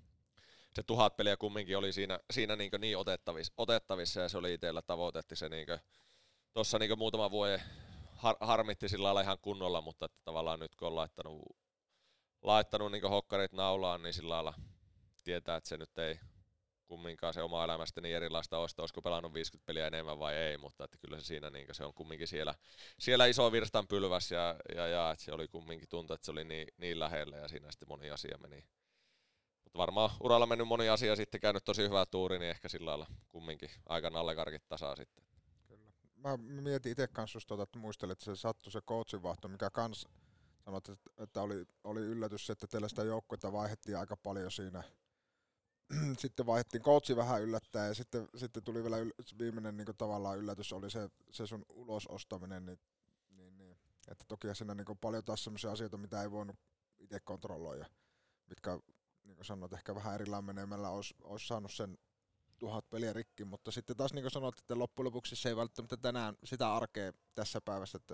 se 0.73 0.83
tuhat 0.83 1.17
peliä 1.17 1.37
kumminkin 1.37 1.77
oli 1.77 1.93
siinä, 1.93 2.19
siinä 2.33 2.55
niin, 2.55 2.71
niin 2.79 2.97
otettavissa, 2.97 3.53
otettavissa, 3.57 4.21
ja 4.21 4.29
se 4.29 4.37
oli 4.37 4.53
itsellä 4.53 4.81
tavoitetti 4.81 5.35
se 5.35 5.49
niin 5.49 5.67
tuossa 6.53 6.79
niin 6.79 6.97
muutama 6.97 7.31
vuoden 7.31 7.61
har, 8.15 8.35
harmitti 8.39 8.89
sillä 8.89 9.03
lailla 9.03 9.21
ihan 9.21 9.39
kunnolla, 9.41 9.81
mutta 9.81 10.05
että 10.05 10.17
tavallaan 10.25 10.59
nyt 10.59 10.75
kun 10.75 10.87
on 10.87 10.95
laittanut, 10.95 11.41
laittanut 12.41 12.91
niin 12.91 13.09
hokkarit 13.09 13.51
naulaan, 13.51 14.03
niin 14.03 14.13
sillä 14.13 14.33
lailla 14.33 14.53
tietää, 15.23 15.57
että 15.57 15.69
se 15.69 15.77
nyt 15.77 15.97
ei 15.97 16.19
kumminkaan 16.91 17.33
se 17.33 17.41
oma 17.41 17.63
elämästä 17.63 18.01
niin 18.01 18.15
erilaista 18.15 18.65
että 18.69 18.81
olisiko 18.81 19.01
pelannut 19.01 19.33
50 19.33 19.65
peliä 19.65 19.87
enemmän 19.87 20.19
vai 20.19 20.35
ei, 20.35 20.57
mutta 20.57 20.83
että 20.83 20.97
kyllä 20.97 21.19
se 21.19 21.25
siinä 21.25 21.49
niin 21.49 21.67
se 21.71 21.85
on 21.85 21.93
kumminkin 21.93 22.27
siellä, 22.27 22.55
siellä 22.99 23.25
iso 23.25 23.51
virstan 23.51 23.87
pylväs 23.87 24.31
ja, 24.31 24.55
ja, 24.75 24.87
ja 24.87 25.11
että 25.11 25.25
se 25.25 25.31
oli 25.31 25.47
kumminkin 25.47 25.89
tuntuu, 25.89 26.13
että 26.13 26.25
se 26.25 26.31
oli 26.31 26.43
niin, 26.43 26.67
niin 26.77 26.99
lähellä 26.99 27.37
ja 27.37 27.47
siinä 27.47 27.71
sitten 27.71 27.87
moni 27.89 28.09
asia 28.09 28.37
meni. 28.37 28.65
Mutta 29.63 29.77
varmaan 29.77 30.09
uralla 30.19 30.45
mennyt 30.45 30.67
moni 30.67 30.89
asia 30.89 31.15
sitten 31.15 31.41
käynyt 31.41 31.65
tosi 31.65 31.81
hyvä 31.81 32.05
tuuri, 32.05 32.39
niin 32.39 32.49
ehkä 32.49 32.69
sillä 32.69 32.89
lailla 32.89 33.07
kumminkin 33.27 33.69
aika 33.85 34.09
nallekarkit 34.09 34.67
tasaa 34.67 34.95
sitten. 34.95 35.25
Kyllä. 35.67 35.91
Mä 36.15 36.37
mietin 36.37 36.91
itse 36.91 37.07
kanssa 37.07 37.37
just 37.37 37.47
tuota, 37.47 37.63
että 37.63 37.79
muistelin, 37.79 38.11
että 38.11 38.25
se 38.25 38.35
sattui 38.35 38.71
se 38.71 38.81
coachin 38.81 39.23
vaihto, 39.23 39.47
mikä 39.47 39.69
kans 39.69 40.07
sanoit, 40.65 40.89
että 41.17 41.41
oli, 41.41 41.65
oli 41.83 42.01
yllätys, 42.01 42.49
että 42.49 42.67
teillä 42.67 42.89
sitä 42.89 43.03
joukkuetta 43.03 43.51
vaihdettiin 43.51 43.97
aika 43.97 44.17
paljon 44.17 44.51
siinä– 44.51 44.83
sitten 46.21 46.45
vaihdettiin 46.45 46.83
coachi 46.83 47.15
vähän 47.15 47.41
yllättäen 47.41 47.87
ja 47.87 47.93
sitten, 47.93 48.27
sitten 48.35 48.63
tuli 48.63 48.83
vielä 48.83 48.97
yl- 48.97 49.37
viimeinen 49.39 49.77
niin 49.77 49.87
tavallaan 49.97 50.37
yllätys 50.37 50.73
oli 50.73 50.89
se, 50.89 51.09
se 51.31 51.47
sun 51.47 51.65
ulosostaminen, 51.69 52.65
niin, 52.65 52.79
niin, 53.29 53.57
niin. 53.57 53.77
että 54.07 54.25
toki 54.27 54.47
siinä 54.53 54.75
niin 54.75 54.97
paljon 55.01 55.23
taas 55.23 55.43
sellaisia 55.43 55.71
asioita, 55.71 55.97
mitä 55.97 56.21
ei 56.21 56.31
voinut 56.31 56.55
itse 56.99 57.19
kontrolloida, 57.19 57.85
mitkä 58.49 58.79
niin 59.23 59.35
kuin 59.35 59.45
sanoit, 59.45 59.73
ehkä 59.73 59.95
vähän 59.95 60.15
erilainen 60.15 60.55
menemällä 60.55 60.89
olisi, 60.89 61.15
olisi 61.23 61.47
saanut 61.47 61.71
sen 61.71 61.97
tuhat 62.59 62.89
peliä 62.89 63.13
rikki, 63.13 63.45
mutta 63.45 63.71
sitten 63.71 63.97
taas 63.97 64.13
niin 64.13 64.23
kuin 64.23 64.31
sanoit, 64.31 64.59
että 64.59 64.79
loppujen 64.79 65.05
lopuksi 65.05 65.35
se 65.35 65.49
ei 65.49 65.55
välttämättä 65.55 65.97
tänään 65.97 66.35
sitä 66.43 66.75
arkea 66.75 67.13
tässä 67.35 67.61
päivässä, 67.61 67.97
että 67.97 68.13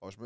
olisi 0.00 0.18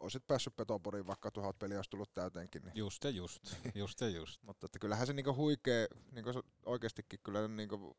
olisit 0.00 0.26
päässyt 0.26 0.56
Petoporiin, 0.56 1.06
vaikka 1.06 1.30
tuhat 1.30 1.58
peliä 1.58 1.78
olisi 1.78 1.90
tullut 1.90 2.14
täyteenkin. 2.14 2.62
Niin. 2.62 2.72
Just 2.76 3.04
ja 3.04 3.10
just, 3.10 3.42
just 3.74 4.00
ja 4.00 4.08
just. 4.08 4.42
mutta 4.42 4.66
että 4.66 4.78
kyllähän 4.78 5.06
se 5.06 5.12
niinku 5.12 5.34
huikee, 5.34 5.88
niinku 6.12 6.42
oikeastikin 6.66 7.20
kyllä 7.22 7.48
niinku 7.48 7.96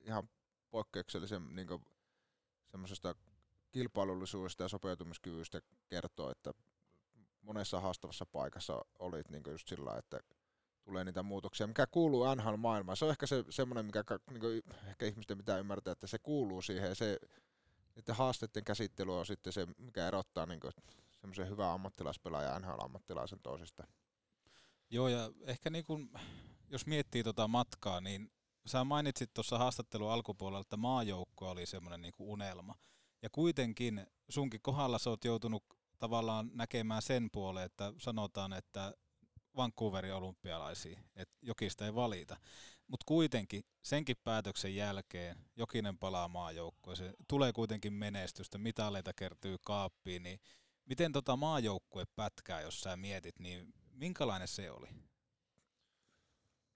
ihan 0.00 0.28
poikkeuksellisen 0.70 1.56
niinku 1.56 1.82
semmoisesta 2.66 3.14
kilpailullisuudesta 3.70 4.62
ja 4.62 4.68
sopeutumiskyvystä 4.68 5.60
kertoo, 5.88 6.30
että 6.30 6.54
monessa 7.42 7.80
haastavassa 7.80 8.26
paikassa 8.26 8.84
olit 8.98 9.30
niinku 9.30 9.50
just 9.50 9.68
sillä 9.68 9.98
että 9.98 10.20
tulee 10.84 11.04
niitä 11.04 11.22
muutoksia, 11.22 11.66
mikä 11.66 11.86
kuuluu 11.90 12.34
NHL-maailmaan. 12.34 12.96
Se 12.96 13.04
on 13.04 13.10
ehkä 13.10 13.26
se, 13.26 13.44
semmoinen, 13.50 13.86
mikä 13.86 14.04
niinku, 14.30 14.46
ehkä 14.88 15.06
ihmisten 15.06 15.38
pitää 15.38 15.58
ymmärtää, 15.58 15.92
että 15.92 16.06
se 16.06 16.18
kuuluu 16.18 16.62
siihen. 16.62 16.96
Se, 16.96 17.18
niiden 17.98 18.14
haasteiden 18.14 18.64
käsittely 18.64 19.18
on 19.18 19.26
sitten 19.26 19.52
se, 19.52 19.66
mikä 19.78 20.06
erottaa 20.06 20.46
niinku, 20.46 20.70
semmoisen 21.20 21.48
hyvän 21.48 21.70
ammattilaispelaajan 21.70 22.52
ja 22.52 22.58
NHL-ammattilaisen 22.58 23.40
toisista. 23.42 23.86
Joo, 24.90 25.08
ja 25.08 25.30
ehkä 25.40 25.70
niin 25.70 25.84
kun, 25.84 26.10
jos 26.70 26.86
miettii 26.86 27.24
tota 27.24 27.48
matkaa, 27.48 28.00
niin 28.00 28.30
sä 28.66 28.84
mainitsit 28.84 29.34
tuossa 29.34 29.58
haastattelun 29.58 30.10
alkupuolella, 30.10 30.60
että 30.60 30.76
maajoukko 30.76 31.50
oli 31.50 31.66
semmoinen 31.66 32.02
niin 32.02 32.12
unelma. 32.18 32.74
Ja 33.22 33.30
kuitenkin 33.30 34.06
sunkin 34.28 34.60
kohdalla 34.62 34.98
sä 34.98 35.10
oot 35.10 35.24
joutunut 35.24 35.64
tavallaan 35.98 36.50
näkemään 36.54 37.02
sen 37.02 37.28
puoleen, 37.32 37.66
että 37.66 37.92
sanotaan, 37.98 38.52
että 38.52 38.94
Vancouverin 39.56 40.14
olympialaisiin, 40.14 40.98
että 41.16 41.36
Jokista 41.42 41.86
ei 41.86 41.94
valita. 41.94 42.36
Mutta 42.88 43.04
kuitenkin 43.06 43.64
senkin 43.82 44.16
päätöksen 44.24 44.76
jälkeen 44.76 45.36
Jokinen 45.56 45.98
palaa 45.98 46.28
maajoukkoon, 46.28 46.96
tulee 47.28 47.52
kuitenkin 47.52 47.92
menestystä, 47.92 48.58
mitaleita 48.58 49.12
kertyy 49.12 49.56
kaappiin, 49.66 50.22
niin 50.22 50.40
miten 50.84 51.12
tota 51.12 51.36
maajoukkue 51.36 52.04
pätkää, 52.16 52.60
jos 52.60 52.80
sä 52.80 52.96
mietit, 52.96 53.38
niin 53.38 53.74
minkälainen 53.92 54.48
se 54.48 54.70
oli? 54.70 54.88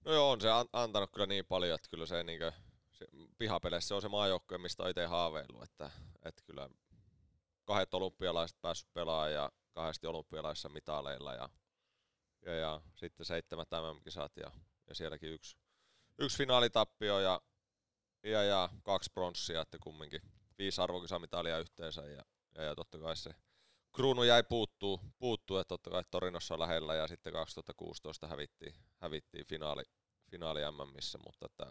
No 0.04 0.12
joo, 0.12 0.30
on 0.30 0.40
se 0.40 0.48
antanut 0.72 1.10
kyllä 1.12 1.26
niin 1.26 1.46
paljon, 1.46 1.74
että 1.74 1.90
kyllä 1.90 2.06
se, 2.06 2.22
niin 2.22 2.40
se 2.92 3.06
pihapeleissä 3.38 3.94
on 3.94 4.02
se 4.02 4.08
maajoukkue, 4.08 4.58
mistä 4.58 4.82
on 4.82 4.90
itse 4.90 5.06
haaveillut, 5.06 5.62
että, 5.62 5.90
että 6.24 6.42
kyllä 6.44 6.70
kahdet 7.64 7.94
olympialaiset 7.94 8.60
päässyt 8.60 8.92
pelaamaan 8.92 9.32
ja 9.32 9.52
kahdesti 9.72 10.06
olympialaisissa 10.06 10.68
mitaleilla 10.68 11.34
ja, 11.34 11.48
ja, 12.46 12.54
ja 12.54 12.80
sitten 12.96 13.26
seitsemät 13.26 13.68
MM-kisat 13.70 14.36
ja, 14.36 14.50
ja 14.88 14.94
sielläkin 14.94 15.30
yksi, 15.30 15.56
yksi 16.18 16.38
finaalitappio 16.38 17.20
ja, 17.20 17.40
ja, 18.22 18.42
ja 18.42 18.68
kaksi 18.82 19.10
pronssia, 19.14 19.60
että 19.60 19.78
kumminkin 19.82 20.20
viisi 20.58 20.80
arvokisamitalia 20.80 21.58
yhteensä 21.58 22.02
ja, 22.02 22.22
ja, 22.54 22.62
ja 22.62 22.74
totta 22.74 22.98
kai 22.98 23.16
se 23.16 23.34
kruunu 23.92 24.22
jäi 24.22 24.42
puuttuu, 24.42 25.00
puuttuu 25.18 25.56
että 25.56 25.68
totta 25.68 25.90
kai 25.90 26.04
Torinossa 26.10 26.58
lähellä 26.58 26.94
ja 26.94 27.08
sitten 27.08 27.32
2016 27.32 28.26
hävittiin, 28.28 28.74
hävittiin 29.00 29.46
finaali, 29.46 29.82
finaali 30.30 30.60
MMissä, 30.70 31.18
mutta 31.24 31.46
että 31.46 31.66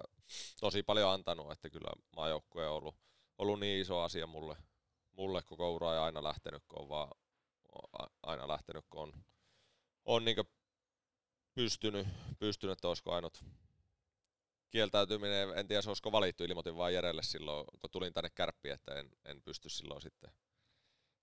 tosi 0.59 0.83
paljon 0.83 1.09
antanut, 1.09 1.51
että 1.51 1.69
kyllä 1.69 1.91
maajoukkue 2.15 2.67
on 2.67 2.75
ollut, 2.75 2.95
ollut 3.37 3.59
niin 3.59 3.81
iso 3.81 4.01
asia 4.01 4.27
mulle, 4.27 4.57
mulle 5.11 5.43
koko 5.43 5.73
ura 5.73 5.93
ja 5.93 6.03
aina 6.03 6.23
lähtenyt, 6.23 6.63
kun 6.67 6.81
on 6.81 6.89
vaan, 6.89 7.11
aina 8.23 8.47
lähtenyt, 8.47 8.85
kun 8.89 9.01
on, 9.01 9.13
on 10.05 10.25
niin 10.25 10.37
pystynyt, 11.53 12.07
pystynyt, 12.39 12.73
että 12.73 12.87
olisiko 12.87 13.13
ainut 13.13 13.43
kieltäytyminen, 14.71 15.49
en 15.57 15.67
tiedä 15.67 15.81
olisiko 15.87 16.11
valittu, 16.11 16.43
ilmoitin 16.43 16.77
vaan 16.77 16.93
Jerelle 16.93 17.23
silloin, 17.23 17.65
kun 17.81 17.89
tulin 17.91 18.13
tänne 18.13 18.29
kärppiin, 18.29 18.73
että 18.73 18.95
en, 18.95 19.09
en 19.25 19.41
pysty 19.41 19.69
silloin 19.69 20.01
sitten 20.01 20.31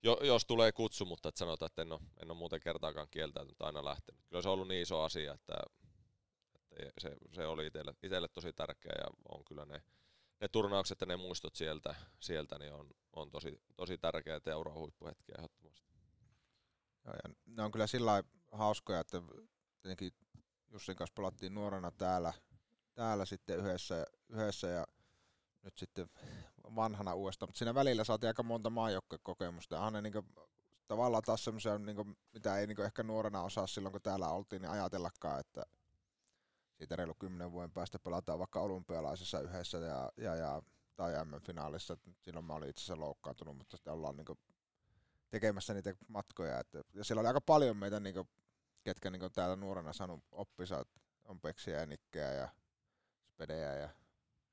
jo, 0.03 0.19
jos 0.21 0.45
tulee 0.45 0.71
kutsu, 0.71 1.05
mutta 1.05 1.29
että 1.29 1.39
sanotaan, 1.39 1.67
että 1.67 1.81
en 1.81 1.91
ole, 1.91 2.01
en 2.21 2.31
ole 2.31 2.37
muuten 2.37 2.59
kertaakaan 2.59 3.07
kieltäytynyt, 3.11 3.61
aina 3.61 3.85
lähtenyt. 3.85 4.25
Kyllä 4.29 4.41
se 4.41 4.49
on 4.49 4.53
ollut 4.53 4.67
niin 4.67 4.81
iso 4.81 5.01
asia, 5.01 5.33
että, 5.33 5.53
että 6.71 7.01
se, 7.01 7.15
se 7.33 7.47
oli 7.47 7.67
itselle, 7.67 7.93
itselle 8.03 8.27
tosi 8.27 8.53
tärkeä 8.53 8.91
ja 8.97 9.07
on 9.29 9.45
kyllä 9.45 9.65
ne, 9.65 9.81
ne 10.41 10.47
turnaukset 10.47 11.01
ja 11.01 11.07
ne 11.07 11.17
muistot 11.17 11.55
sieltä, 11.55 11.95
sieltä 12.19 12.59
niin 12.59 12.73
on, 12.73 12.89
on 13.13 13.31
tosi, 13.31 13.61
tosi 13.75 13.97
tärkeä 13.97 14.39
euro 14.45 14.73
huippuhetkiä 14.73 15.35
ehdottomasti. 15.37 15.89
Joo, 17.05 17.13
ja 17.23 17.33
ne 17.45 17.63
on 17.63 17.71
kyllä 17.71 17.87
sillä 17.87 18.23
hauskoja, 18.51 18.99
että 18.99 19.21
tietenkin 19.81 20.11
Jussin 20.71 20.95
kanssa 20.95 21.13
pelattiin 21.15 21.53
nuorena 21.53 21.91
täällä, 21.91 22.33
täällä 22.99 23.25
sitten 23.25 23.57
yhdessä, 23.57 24.05
yhdessä 24.29 24.67
ja 24.67 24.87
nyt 25.63 25.77
sitten 25.77 26.09
vanhana 26.75 27.13
uudestaan, 27.13 27.49
mutta 27.49 27.57
siinä 27.57 27.75
välillä 27.75 28.03
saatiin 28.03 28.27
aika 28.27 28.43
monta 28.43 28.69
maajoukkuekokemusta. 28.69 29.75
Ja 29.75 29.89
ne 29.89 30.01
niinku, 30.01 30.25
tavallaan 30.87 31.23
taas 31.23 31.43
semmoisia, 31.43 31.77
niinku, 31.77 32.07
mitä 32.33 32.57
ei 32.57 32.67
niinku 32.67 32.81
ehkä 32.81 33.03
nuorena 33.03 33.41
osaa 33.41 33.67
silloin, 33.67 33.91
kun 33.91 34.01
täällä 34.01 34.29
oltiin, 34.29 34.61
niin 34.61 34.71
ajatellakaan, 34.71 35.39
että 35.39 35.63
siitä 36.77 36.95
reilu 36.95 37.13
kymmenen 37.19 37.51
vuoden 37.51 37.71
päästä 37.71 37.99
pelataan 37.99 38.39
vaikka 38.39 38.59
olympialaisessa 38.59 39.39
yhdessä 39.39 39.77
ja, 39.77 40.11
ja, 40.17 40.35
ja 40.35 40.61
tai 40.95 41.25
M-finaalissa. 41.25 41.97
Silloin 42.21 42.45
mä 42.45 42.53
olin 42.53 42.69
itse 42.69 42.81
asiassa 42.81 42.99
loukkaantunut, 42.99 43.57
mutta 43.57 43.77
sitten 43.77 43.93
ollaan 43.93 44.17
niinku 44.17 44.37
tekemässä 45.29 45.73
niitä 45.73 45.95
matkoja. 46.07 46.59
Että, 46.59 46.81
ja 46.93 47.03
siellä 47.03 47.19
oli 47.19 47.27
aika 47.27 47.41
paljon 47.41 47.77
meitä, 47.77 47.99
niinku, 47.99 48.27
ketkä 48.83 49.09
niinku 49.09 49.29
täällä 49.29 49.55
nuorena 49.55 49.93
saanut 49.93 50.23
oppisa, 50.31 50.85
on 51.25 51.41
Peksiä 51.41 51.79
ja 51.79 51.85
Nikkeä 51.85 52.33
ja 52.33 52.49
Spedejä 53.39 53.75
ja 53.75 53.89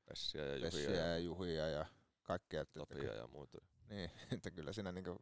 Pessiä 0.05 0.45
ja 0.45 0.55
Juhia, 0.57 0.71
Pessiä 0.71 0.91
ja, 0.91 1.07
ja 1.07 1.19
Juhia 1.19 1.69
ja 1.69 1.87
kaikkea. 2.23 2.63
Että, 2.63 2.81
Topia 2.81 3.15
ja 3.15 3.27
muuta. 3.27 3.59
Niin, 3.89 4.11
että 4.35 4.51
kyllä 4.51 4.73
siinä 4.73 4.93
niinku 4.93 5.19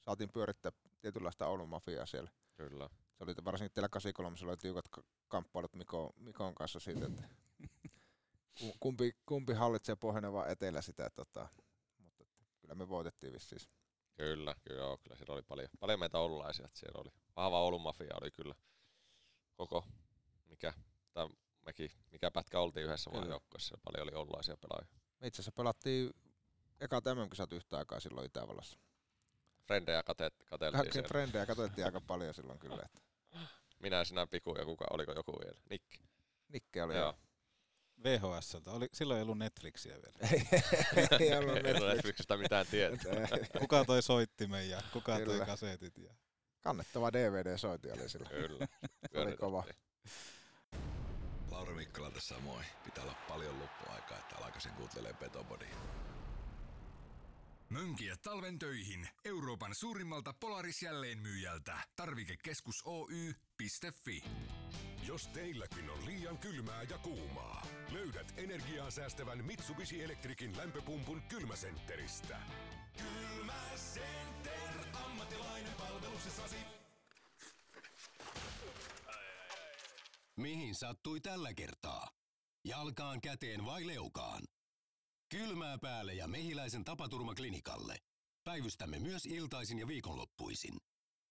saatiin 0.00 0.32
pyörittää 0.32 0.72
tietynlaista 1.00 1.46
Oulun 1.46 1.68
mafiaa 1.68 2.06
siellä. 2.06 2.30
Kyllä. 2.56 2.88
Se 3.12 3.24
oli 3.24 3.34
varsinkin 3.44 3.74
teillä 3.74 3.88
83, 3.88 4.36
oli 4.50 4.56
tiukat 4.56 4.84
kamppailut 5.28 5.74
Miko, 5.74 6.12
Mikon 6.16 6.54
kanssa 6.54 6.80
siitä, 6.80 7.06
että 7.06 7.22
kumpi, 8.80 9.12
kumpi 9.26 9.52
hallitsee 9.52 9.96
pohjoinen 9.96 10.32
etelä 10.48 10.82
sitä, 10.82 11.10
tota, 11.10 11.48
mutta 11.98 12.24
kyllä 12.60 12.74
me 12.74 12.88
voitettiin 12.88 13.32
vissiin. 13.32 13.60
Kyllä, 14.14 14.54
kyllä, 14.64 14.80
joo, 14.80 14.98
kyllä 14.98 15.16
siellä 15.16 15.34
oli 15.34 15.42
paljon, 15.42 15.68
paljon 15.80 16.00
meitä 16.00 16.18
oululaisia, 16.18 16.66
että 16.66 16.78
siellä 16.78 17.00
oli 17.00 17.10
vahva 17.36 17.60
Oulun 17.60 17.82
mafia 17.82 18.14
oli 18.20 18.30
kyllä 18.30 18.54
koko, 19.54 19.84
mikä, 20.48 20.74
tai 21.12 21.28
mekin, 21.66 21.90
mikä 22.10 22.30
pätkä 22.30 22.60
oltiin 22.60 22.86
yhdessä 22.86 23.10
maajoukkueessa, 23.10 23.78
paljon 23.84 24.08
oli 24.08 24.16
oululaisia 24.16 24.56
pelaajia. 24.56 25.00
Me 25.20 25.26
itse 25.26 25.42
asiassa 25.42 25.52
pelattiin 25.52 26.10
eka 26.80 27.00
tämän 27.00 27.30
kisat 27.30 27.52
yhtä 27.52 27.78
aikaa 27.78 28.00
silloin 28.00 28.26
Itävallassa. 28.26 28.78
Frendejä 29.66 30.02
kate, 30.02 30.30
kateltiin 30.44 30.92
siellä. 30.92 31.08
Frendejä 31.08 31.46
katseltiin 31.46 31.84
aika 31.84 32.00
paljon 32.00 32.34
silloin 32.34 32.58
kyllä. 32.58 32.82
Että. 32.84 33.00
Minä, 33.78 34.04
sinä, 34.04 34.26
Piku 34.26 34.54
ja 34.58 34.64
kuka, 34.64 34.84
oliko 34.90 35.12
joku 35.12 35.32
vielä? 35.44 35.58
Nikke. 35.70 35.98
Nikke 36.48 36.82
oli 36.82 36.96
joo. 36.96 37.14
VHS, 38.04 38.56
oli, 38.66 38.88
silloin 38.92 39.18
ei 39.18 39.22
ollut 39.22 39.38
Netflixiä 39.38 39.94
vielä. 39.94 40.18
ei 41.20 41.36
ollut 41.38 41.54
Netflix. 41.54 41.82
Netflixistä 41.82 42.36
mitään 42.36 42.66
tietoa. 42.66 43.12
kuka 43.60 43.84
toi 43.84 44.02
soittimen 44.02 44.70
ja 44.70 44.82
kuka 44.92 45.18
Kyllä. 45.18 45.36
toi 45.36 45.46
kasetit. 45.46 45.98
Ja... 45.98 46.14
Kannettava 46.60 47.12
DVD-soiti 47.12 47.92
oli 47.92 48.08
silloin. 48.08 48.30
Kyllä. 48.30 48.66
oli 49.14 49.36
kova. 49.36 49.64
Lauri 51.62 51.74
Mikkola 51.74 52.10
tässä 52.10 52.38
moi. 52.38 52.62
Pitää 52.84 53.04
olla 53.04 53.14
paljon 53.28 53.58
loppuaikaa, 53.58 54.18
että 54.18 54.36
alkaisin 54.36 54.72
kuuntelemaan 54.72 55.16
Petobody. 55.16 55.66
Mönkiä 57.68 58.16
talven 58.16 58.58
töihin 58.58 59.08
Euroopan 59.24 59.74
suurimmalta 59.74 60.32
Polaris 60.40 60.82
jälleenmyyjältä. 60.82 61.78
Tarvikekeskus 61.96 62.82
Oy.fi. 62.84 64.24
Jos 65.02 65.28
teilläkin 65.28 65.90
on 65.90 66.06
liian 66.06 66.38
kylmää 66.38 66.82
ja 66.82 66.98
kuumaa, 66.98 67.66
löydät 67.92 68.34
energiaa 68.36 68.90
säästävän 68.90 69.44
Mitsubishi 69.44 70.02
Electricin 70.02 70.56
lämpöpumpun 70.56 71.22
kylmäsentteristä. 71.22 72.38
Mihin 80.36 80.74
sattui 80.74 81.20
tällä 81.20 81.54
kertaa? 81.54 82.10
Jalkaan, 82.64 83.20
käteen 83.20 83.64
vai 83.64 83.86
leukaan? 83.86 84.42
Kylmää 85.28 85.78
päälle 85.78 86.14
ja 86.14 86.28
mehiläisen 86.28 86.84
tapaturmaklinikalle. 86.84 87.96
Päivystämme 88.44 88.98
myös 88.98 89.26
iltaisin 89.26 89.78
ja 89.78 89.88
viikonloppuisin. 89.88 90.76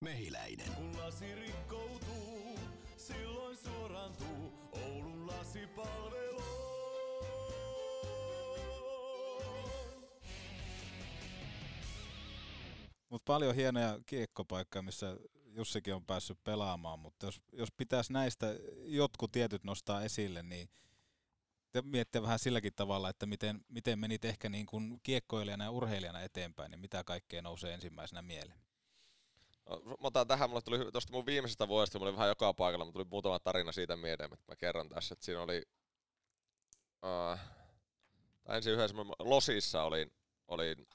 Mehiläinen. 0.02 0.74
Kun 0.74 0.98
lasi 0.98 1.36
rikkoutuu, 1.36 2.60
silloin 2.98 3.58
suorantuu 3.58 4.54
Oulun 4.72 5.28
lasipalvelu. 5.28 6.42
Mutta 13.10 13.26
paljon 13.26 13.56
hienoja 13.56 14.00
kiekkopaikkoja, 14.06 14.82
missä 14.82 15.18
Jussikin 15.54 15.96
on 15.96 16.06
päässyt 16.06 16.44
pelaamaan, 16.44 17.00
mutta 17.00 17.26
jos, 17.26 17.42
jos 17.52 17.72
pitäisi 17.78 18.14
näistä 18.14 18.56
jotkut 18.86 19.32
tietyt 19.32 19.64
nostaa 19.64 20.04
esille, 20.04 20.44
niin 20.44 20.70
miettiä 21.84 22.22
vähän 22.22 22.40
silläkin 22.40 22.74
tavalla, 22.76 23.10
että 23.10 23.26
miten, 23.26 23.66
miten 23.70 24.00
menit 24.00 24.26
ehkä 24.26 24.50
niin 24.50 24.66
kuin 24.66 25.00
kiekkoilijana 25.04 25.64
ja 25.64 25.72
urheilijana 25.72 26.22
eteenpäin, 26.22 26.72
niin 26.72 26.80
mitä 26.80 27.04
kaikkea 27.04 27.42
nousee 27.42 27.74
ensimmäisenä 27.74 28.22
mieleen? 28.22 28.60
No, 29.70 29.82
mä 29.86 29.96
otan 30.02 30.28
tähän, 30.28 30.50
mulle 30.50 30.62
tuli 30.62 30.92
tuosta 30.92 31.14
mun 31.14 31.26
viimeisestä 31.26 31.68
vuodesta, 31.68 32.00
mulla 32.00 32.10
oli 32.10 32.18
vähän 32.18 32.30
joka 32.30 32.54
paikalla, 32.54 32.86
mutta 32.86 33.00
tuli 33.00 33.10
muutama 33.12 33.40
tarina 33.40 33.72
siitä 33.72 33.96
mieleen, 33.96 34.34
että 34.34 34.46
mä 34.52 34.56
kerron 34.56 34.90
tässä, 34.90 35.14
että 35.14 35.26
siinä 35.26 35.42
oli, 35.42 35.64
uh, 37.04 37.40
tai 38.44 38.58
ensin 38.58 38.74
yhdessä 38.74 38.98
Losissa 39.20 39.84
olin, 39.84 40.12
olin 40.48 40.88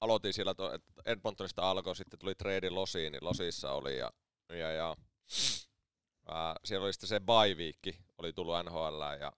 aloitin 0.00 0.32
siellä, 0.32 0.54
to, 0.54 0.72
että 0.72 0.92
Edmontonista 1.06 1.70
alkoi, 1.70 1.96
sitten 1.96 2.18
tuli 2.18 2.34
trade 2.34 2.70
Losiin, 2.70 3.12
niin 3.12 3.24
Losissa 3.24 3.72
oli 3.72 3.98
ja, 3.98 4.10
ja, 4.48 4.72
ja 4.72 4.96
ää, 6.26 6.56
siellä 6.64 6.84
oli 6.84 6.92
sitten 6.92 7.08
se 7.08 7.20
bye 7.20 7.72
oli 8.18 8.32
tullut 8.32 8.54
NHL 8.64 9.00
ja, 9.20 9.32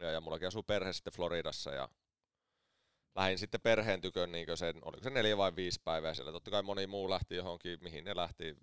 ja, 0.00 0.10
ja 0.10 0.20
mullakin 0.20 0.48
asuu 0.48 0.62
perhe 0.62 0.92
sitten 0.92 1.12
Floridassa 1.12 1.70
ja 1.70 1.88
lähdin 3.14 3.38
sitten 3.38 3.60
perheen 3.60 4.00
tykön 4.00 4.32
niin 4.32 4.58
sen, 4.58 4.74
oliko 4.82 5.02
se 5.02 5.10
neljä 5.10 5.36
vai 5.36 5.56
viisi 5.56 5.80
päivää 5.84 6.14
siellä. 6.14 6.32
Totta 6.32 6.50
kai 6.50 6.62
moni 6.62 6.86
muu 6.86 7.10
lähti 7.10 7.36
johonkin, 7.36 7.78
mihin 7.82 8.04
ne 8.04 8.16
lähti, 8.16 8.56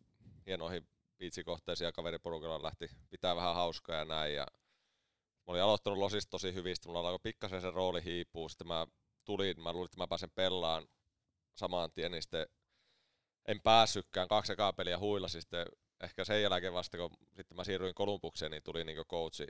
hienoihin 0.45 0.88
biitsikohteisiin 1.18 1.86
ja 1.86 1.91
kaveriporukalla 1.91 2.64
lähti 2.64 2.89
pitää 3.10 3.36
vähän 3.36 3.55
hauskaa 3.55 3.95
ja 3.95 4.05
näin. 4.05 4.36
Ja 4.36 4.47
mä 5.47 5.51
olin 5.51 5.62
aloittanut 5.62 5.99
Losista 5.99 6.30
tosi 6.30 6.53
hyvin, 6.53 6.76
sitten 6.76 6.89
mulla 6.89 7.10
alkoi 7.10 7.20
pikkasen 7.24 7.62
se 7.62 7.72
rooli 7.72 8.03
hiipuu, 8.03 8.49
sitten 8.49 8.68
mä 8.68 8.88
tulin, 9.26 9.62
mä 9.62 9.74
luulin, 9.74 9.86
että 9.86 9.97
mä 9.97 10.08
pääsen 10.08 10.32
pellaan 10.36 10.88
samaan 11.58 11.91
tien, 11.91 12.12
niin 12.12 12.22
sitten 12.22 12.47
en 13.47 13.62
päässytkään 13.62 14.28
kaksi 14.28 14.53
ekaa 14.53 14.74
peliä 14.74 14.99
huilasi 14.99 15.41
sitten 15.41 15.66
ehkä 16.03 16.26
sen 16.26 16.41
jälkeen 16.41 16.74
vasta, 16.74 16.97
kun 16.97 17.10
sitten 17.36 17.58
mä 17.58 17.64
siirryin 17.64 17.95
Kolumbukseen, 17.95 18.51
niin 18.51 18.64
tuli 18.64 18.84
niin 18.84 19.05
coachi. 19.05 19.47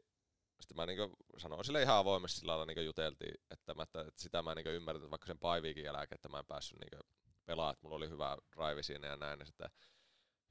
Sitten 0.62 0.76
mä 0.76 0.86
niin 0.86 1.00
sanoin 1.38 1.66
sille 1.66 1.82
ihan 1.82 1.98
avoimesti 1.98 2.40
sillä 2.40 2.52
lailla 2.52 2.66
niin 2.66 2.86
juteltiin, 2.86 3.34
että, 3.52 3.74
mä, 3.74 3.84
että 3.84 4.06
sitä 4.16 4.42
mä 4.42 4.56
niin 4.56 4.68
ymmärrän, 4.68 5.12
vaikka 5.12 5.28
sen 5.28 5.40
paiviikin 5.40 5.84
jälkeen, 5.84 6.16
että 6.16 6.30
mä 6.30 6.40
en 6.40 6.46
päässyt 6.46 6.80
niin 6.80 7.02
pelaamaan, 7.46 7.74
että 7.74 7.84
mulla 7.84 7.96
oli 7.96 8.10
hyvä 8.10 8.38
drive 8.56 8.84
siinä 8.84 9.08
ja 9.08 9.18
näin, 9.18 9.40
niin 9.40 9.48
sitten 9.48 9.70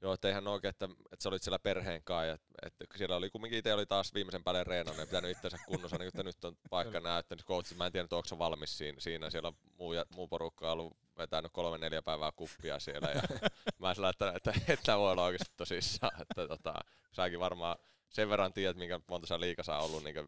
Joo, 0.01 0.13
että 0.13 0.29
ihan 0.29 0.47
oikein, 0.47 0.69
että, 0.69 0.85
että 0.85 1.23
sä 1.23 1.29
olit 1.29 1.43
siellä 1.43 1.59
perheen 1.59 2.03
kanssa, 2.03 2.25
ja, 2.25 2.37
että 2.61 2.85
siellä 2.97 3.15
oli 3.15 3.29
kumminkin 3.29 3.59
itse 3.59 3.73
oli 3.73 3.85
taas 3.85 4.13
viimeisen 4.13 4.43
päälle 4.43 4.63
reenannut 4.63 4.99
ja 4.99 5.05
pitänyt 5.05 5.31
itsensä 5.31 5.57
kunnossa, 5.65 5.97
niin 5.97 6.07
että 6.07 6.23
nyt 6.23 6.45
on 6.45 6.57
paikka 6.69 6.99
näyttänyt 6.99 7.45
coach, 7.45 7.75
mä 7.75 7.85
en 7.85 7.91
tiedä, 7.91 8.07
onko 8.11 8.25
se 8.25 8.37
valmis 8.37 8.77
siinä, 8.77 8.99
siinä. 8.99 9.29
siellä 9.29 9.47
on 9.47 9.57
muu, 9.77 9.93
ja, 9.93 10.05
muu 10.15 10.27
porukka 10.27 10.65
on 10.65 10.71
ollut 10.71 10.97
vetänyt 11.17 11.51
kolme 11.51 11.77
neljä 11.77 12.01
päivää 12.01 12.31
kuppia 12.31 12.79
siellä, 12.79 13.07
ja 13.07 13.21
mä 13.79 13.93
sillä, 13.93 14.09
että, 14.09 14.33
että, 14.35 14.53
että 14.67 14.97
voi 14.97 15.11
olla 15.11 15.23
oikeasti 15.23 15.53
tosissaan, 15.57 16.21
että 16.21 16.47
tota, 16.47 16.73
säkin 17.11 17.39
varmaan 17.39 17.77
sen 18.09 18.29
verran 18.29 18.53
tiedät, 18.53 18.77
minkä 18.77 18.99
monta 19.07 19.27
sä 19.27 19.39
liikassa 19.39 19.77
on 19.77 19.85
ollut 19.85 20.03
niin 20.03 20.27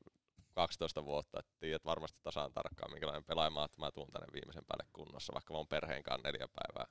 12 0.54 1.06
vuotta, 1.06 1.40
että 1.40 1.52
tiedät 1.60 1.86
varmasti 1.86 2.20
tasaan 2.24 2.54
tarkkaan, 2.54 2.92
minkälainen 2.92 3.24
pelaaja 3.24 3.66
että 3.66 3.80
mä 3.80 3.92
tuun 3.92 4.12
tänne 4.12 4.28
viimeisen 4.34 4.66
päälle 4.68 4.86
kunnossa, 4.94 5.34
vaikka 5.34 5.54
mä 5.54 5.58
oon 5.58 5.68
perheen 5.68 6.04
kanssa 6.04 6.28
neljä 6.28 6.48
päivää. 6.48 6.88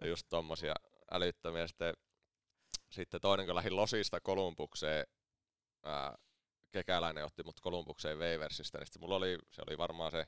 Ja 0.00 0.06
just 0.06 0.26
tommosia 0.30 0.74
älyttömiä. 1.10 1.66
Sitten, 1.66 1.94
sitten 2.90 3.20
toinen, 3.20 3.46
kun 3.46 3.54
lähdin 3.54 3.76
Losista 3.76 4.20
Kolumbukseen, 4.20 5.06
ää, 5.82 6.14
kekäläinen 6.72 7.24
otti 7.24 7.42
mut 7.42 7.60
Kolumbukseen 7.60 8.18
Waversista, 8.18 8.78
niin 8.78 8.86
mulla 8.98 9.16
oli, 9.16 9.38
se 9.50 9.62
oli 9.68 9.78
varmaan 9.78 10.10
se, 10.10 10.26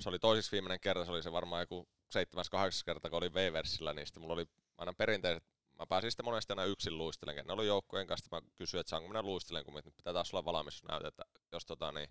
se 0.00 0.08
oli 0.08 0.18
toisiksi 0.18 0.52
viimeinen 0.52 0.80
kerta, 0.80 1.04
se 1.04 1.10
oli 1.10 1.22
se 1.22 1.32
varmaan 1.32 1.62
joku 1.62 1.88
7-8 2.14 2.18
kerta, 2.84 3.10
kun 3.10 3.16
oli 3.16 3.28
Waversilla, 3.28 3.92
niin 3.92 4.06
sitten 4.06 4.20
mulla 4.20 4.34
oli 4.34 4.46
aina 4.78 4.92
perinteiset, 4.92 5.44
mä 5.78 5.86
pääsin 5.86 6.10
sitten 6.10 6.24
monesti 6.24 6.52
aina 6.52 6.64
yksin 6.64 6.98
luistelemaan. 6.98 7.46
Ne 7.46 7.52
oli 7.52 7.66
joukkojen 7.66 8.06
kanssa, 8.06 8.36
mä 8.36 8.48
kysyin, 8.54 8.80
että 8.80 8.90
saanko 8.90 9.08
minä 9.08 9.22
luistelemaan, 9.22 9.64
kun 9.64 9.74
nyt 9.74 9.96
pitää 9.96 10.12
taas 10.12 10.34
olla 10.34 10.44
valmis, 10.44 10.82
että 11.06 11.24
jos 11.52 11.66
tota, 11.66 11.92
niin, 11.92 12.08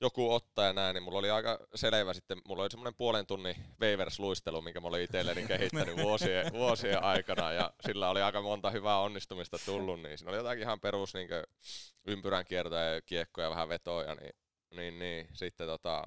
joku 0.00 0.34
ottaa 0.34 0.64
ja 0.64 0.72
näin, 0.72 0.94
niin 0.94 1.02
mulla 1.02 1.18
oli 1.18 1.30
aika 1.30 1.58
selvä 1.74 2.14
sitten, 2.14 2.38
mulla 2.48 2.62
oli 2.62 2.70
semmoinen 2.70 2.94
puolen 2.94 3.26
tunnin 3.26 3.56
waivers-luistelu, 3.80 4.62
minkä 4.62 4.80
mä 4.80 4.88
olin 4.88 5.02
itselleni 5.02 5.46
kehittänyt 5.48 5.96
vuosien, 5.96 6.52
vuosien 6.52 7.02
aikana, 7.02 7.52
ja 7.52 7.72
sillä 7.86 8.10
oli 8.10 8.22
aika 8.22 8.42
monta 8.42 8.70
hyvää 8.70 8.98
onnistumista 8.98 9.58
tullut, 9.66 10.02
niin 10.02 10.18
siinä 10.18 10.30
oli 10.30 10.38
jotakin 10.38 10.62
ihan 10.62 10.80
perus 10.80 11.14
niin 11.14 11.28
ympyrän 12.06 12.44
kiertoja 12.44 12.94
ja 12.94 13.02
kiekkoja, 13.02 13.50
vähän 13.50 13.68
vetoja, 13.68 14.14
niin, 14.14 14.32
niin, 14.76 14.98
niin. 14.98 15.28
Sitten 15.32 15.66
tota, 15.66 16.04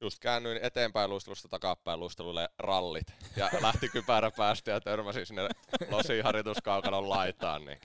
just 0.00 0.18
käännyin 0.18 0.58
eteenpäin 0.62 1.10
luistelusta 1.10 1.48
takapäin 1.48 2.00
luistelulle 2.00 2.48
rallit, 2.58 3.06
ja 3.36 3.50
lähti 3.60 3.88
kypärä 3.88 4.30
päästä 4.30 4.70
ja 4.70 4.80
törmäsin 4.80 5.26
sinne 5.26 5.48
Losin 5.90 6.24
harjoituskaukalon 6.24 7.08
laitaan, 7.08 7.64
niin 7.64 7.80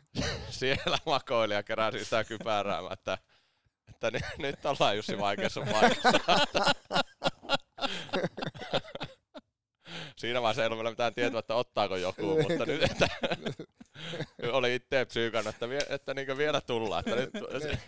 siellä 0.50 0.98
makoili 1.06 1.54
ja 1.54 1.62
keräsi 1.62 2.04
sitä 2.04 2.24
kypärää, 2.24 2.82
että 3.88 4.02
että 4.08 4.10
nyt, 4.10 4.38
nyt 4.56 4.66
ollaan 4.66 4.96
Jussi 4.96 5.18
vaikeassa 5.18 5.60
paikassa. 5.60 6.20
Siinä 10.16 10.42
vaiheessa 10.42 10.62
ei 10.62 10.66
ollut 10.66 10.78
vielä 10.78 10.90
mitään 10.90 11.14
tietoa, 11.14 11.38
että 11.38 11.54
ottaako 11.54 11.96
joku, 11.96 12.42
mutta 12.42 12.66
nyt 12.66 12.82
että, 12.82 13.08
oli 14.58 14.74
itse 14.74 15.04
psyykannut, 15.04 15.54
että, 15.54 15.68
vie, 15.68 15.80
että 15.88 16.14
niin 16.14 16.36
vielä 16.36 16.60
tullaan. 16.60 17.04
Että 17.06 17.20
nyt, 17.20 17.30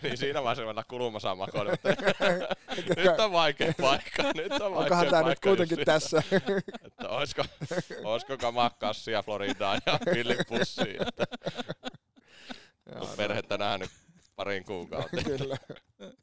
niin 0.03 0.19
siinä 0.23 0.43
vaiheessa 0.43 0.67
mennä 0.67 0.83
kulumassa 0.89 1.35
makoille, 1.35 1.71
mutta 1.71 1.89
nyt 2.97 3.21
on 3.21 3.33
vaikea 3.33 3.73
paikka. 3.81 4.23
Nyt 4.35 4.53
on 4.53 4.61
vaikea 4.61 4.79
Onkohan 4.79 5.07
tämä 5.11 5.29
nyt 5.29 5.41
kuitenkin 5.41 5.79
Jussi. 5.79 5.85
tässä? 5.85 6.23
että 6.85 7.09
olisiko, 7.09 7.45
olisiko 8.05 8.37
kamakassia 8.37 9.23
Floridaan 9.23 9.81
ja 9.87 9.99
pillipussiin. 10.15 11.09
Että, 11.09 11.25
kun 12.99 13.09
perhettä 13.17 13.59
nähnyt 13.59 13.91
parin 14.37 14.65
kuukautta. 14.65 15.23
Kyllä. 15.39 15.57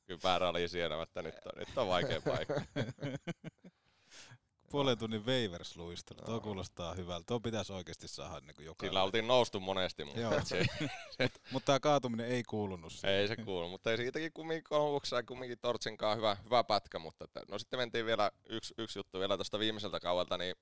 Kypärä 0.05 0.49
oli 0.49 0.67
siellä, 0.67 1.03
että 1.03 1.21
nyt 1.21 1.35
on, 1.45 1.51
nyt 1.59 1.77
on 1.77 1.87
vaikea 1.87 2.21
paikka. 2.21 2.61
Puolen 4.71 4.97
tunnin 4.97 5.25
waivers 5.25 5.77
luistelu, 5.77 6.19
tuo 6.25 6.39
kuulostaa 6.39 6.93
hyvältä. 6.93 7.25
Tuo 7.27 7.39
pitäisi 7.39 7.73
oikeasti 7.73 8.07
saada 8.07 8.39
niin 8.45 8.55
kuin 8.55 8.65
joka 8.65 8.85
Sillä 8.85 9.03
oltiin 9.03 9.27
noustu 9.27 9.59
monesti, 9.59 10.05
mutta 10.05 10.21
Joo. 10.21 10.33
se, 10.43 10.65
se, 11.09 11.29
Mutta 11.51 11.65
tämä 11.65 11.79
kaatuminen 11.79 12.27
ei 12.27 12.43
kuulunut 12.43 12.93
siihen. 12.93 13.17
ei 13.17 13.27
se 13.27 13.35
kuulu. 13.35 13.69
Mutta 13.69 13.91
ei 13.91 13.97
siitäkin 13.97 14.33
kumminkin 14.33 14.63
kolmuksessa 14.63 15.15
ja 15.15 15.23
kumminkin 15.23 15.59
Tortsin 15.61 15.97
kanssa 15.97 16.15
hyvä, 16.15 16.37
hyvä 16.43 16.63
pätkä. 16.63 16.99
Mutta 16.99 17.25
että, 17.25 17.41
no 17.47 17.59
sitten 17.59 17.79
mentiin 17.79 18.05
vielä 18.05 18.31
yksi, 18.49 18.73
yksi 18.77 18.99
juttu 18.99 19.19
vielä 19.19 19.37
tuosta 19.37 19.59
viimeiseltä 19.59 19.99
kaudelta, 19.99 20.37
niin 20.37 20.55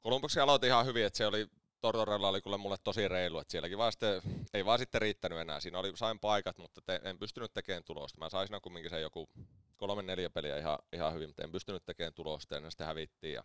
Kolumbuksi 0.00 0.40
aloitin 0.40 0.68
ihan 0.68 0.86
hyvin, 0.86 1.04
että 1.06 1.16
se 1.16 1.26
oli 1.26 1.46
Tortorella 1.80 2.28
oli 2.28 2.42
kyllä 2.42 2.58
mulle 2.58 2.76
tosi 2.84 3.08
reilu, 3.08 3.38
että 3.38 3.50
sielläkin 3.50 3.78
vaan 3.78 3.92
sitten, 3.92 4.22
ei 4.54 4.64
vaan 4.64 4.78
sitten 4.78 5.00
riittänyt 5.00 5.38
enää. 5.38 5.60
Siinä 5.60 5.78
oli, 5.78 5.96
sain 5.96 6.20
paikat, 6.20 6.58
mutta 6.58 6.80
te, 6.86 7.00
en 7.04 7.18
pystynyt 7.18 7.52
tekemään 7.54 7.84
tulosta. 7.84 8.18
Mä 8.18 8.28
sain 8.28 8.46
siinä 8.46 8.60
kumminkin 8.60 8.90
se 8.90 9.00
joku 9.00 9.28
kolme 9.76 10.02
neljä 10.02 10.30
peliä 10.30 10.58
ihan, 10.58 10.78
ihan 10.92 11.14
hyvin, 11.14 11.28
mutta 11.28 11.44
en 11.44 11.52
pystynyt 11.52 11.84
tekemään 11.86 12.14
tulosta 12.14 12.54
ja 12.54 12.60
ne 12.60 12.70
sitten 12.70 12.86
hävittiin. 12.86 13.34
Ja 13.34 13.44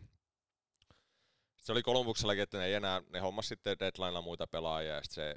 se 1.57 1.71
oli 1.71 1.83
Kolumbuksellakin, 1.83 2.43
että 2.43 2.57
ne 2.57 2.65
ei 2.65 2.73
enää, 2.73 3.01
ne 3.09 3.19
hommas 3.19 3.47
sitten 3.47 3.79
deadlinella 3.79 4.21
muita 4.21 4.47
pelaajia 4.47 4.95
ja 4.95 5.03
sitten 5.03 5.25
se 5.25 5.35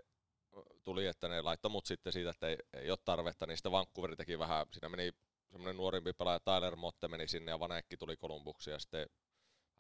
tuli, 0.85 1.07
että 1.07 1.29
ne 1.29 1.43
laittoi 1.43 1.71
mut 1.71 1.87
sitten 1.87 2.13
siitä, 2.13 2.31
että 2.31 2.49
ei, 2.49 2.57
ei 2.73 2.91
ole 2.91 2.99
tarvetta, 3.05 3.47
niin 3.47 3.57
sitten 3.57 3.73
Vancouver 3.73 4.17
teki 4.17 4.39
vähän, 4.39 4.67
siinä 4.73 4.89
meni 4.89 5.13
semmoinen 5.53 5.77
nuorimpi 5.77 6.13
pelaaja 6.13 6.41
Tyler 6.41 6.77
Motte 6.77 7.09
meni 7.09 7.29
sinne 7.29 7.51
ja 7.51 7.61
Vanekki 7.61 7.97
tuli 7.97 8.17
Kolumbuksiin 8.17 8.73
ja 8.73 8.79
sitten 8.79 9.07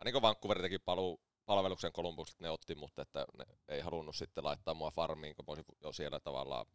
niin 0.05 0.13
kuin 0.13 0.23
Vancouver 0.23 0.63
teki 0.63 0.79
paluu 0.79 1.21
palveluksen 1.49 1.93
Kolumbukset, 1.93 2.41
ne 2.41 2.51
otti, 2.51 2.75
mutta 2.75 3.03
että 3.03 3.27
ne 3.39 3.45
ei 3.69 3.81
halunnut 3.81 4.17
sitten 4.17 4.45
laittaa 4.45 4.75
mua 4.75 4.91
farmiin, 4.91 5.35
kun 5.35 5.45
mä 5.45 5.51
olisin 5.51 5.65
jo 5.81 5.93
siellä 5.93 6.21
tavallaan 6.21 6.67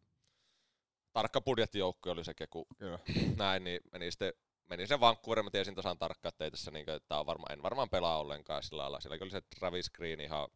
tarkka 1.12 1.40
budjettijoukko 1.40 2.10
oli 2.10 2.24
se 2.24 2.34
keku. 2.34 2.66
Kyllä. 2.78 2.98
Näin, 3.36 3.64
niin 3.64 3.80
meni 3.92 4.10
sitten 4.10 4.32
meni 4.70 4.86
sen 4.86 5.00
Vancouver, 5.00 5.42
mä 5.42 5.50
tiesin 5.50 5.74
tasan 5.74 5.98
tarkkaan, 5.98 6.28
että 6.28 6.44
ei 6.44 6.50
tässä 6.50 6.70
niin 6.70 6.84
kuin, 6.84 6.94
että 6.94 7.18
on 7.18 7.26
varma, 7.26 7.46
en 7.50 7.62
varmaan 7.62 7.90
pelaa 7.90 8.18
ollenkaan 8.18 8.62
sillä 8.62 8.82
lailla. 8.82 9.00
Siellä 9.00 9.18
oli 9.20 9.30
se 9.30 9.40
Travis 9.58 9.90
Green 9.90 10.20
ihan 10.20 10.48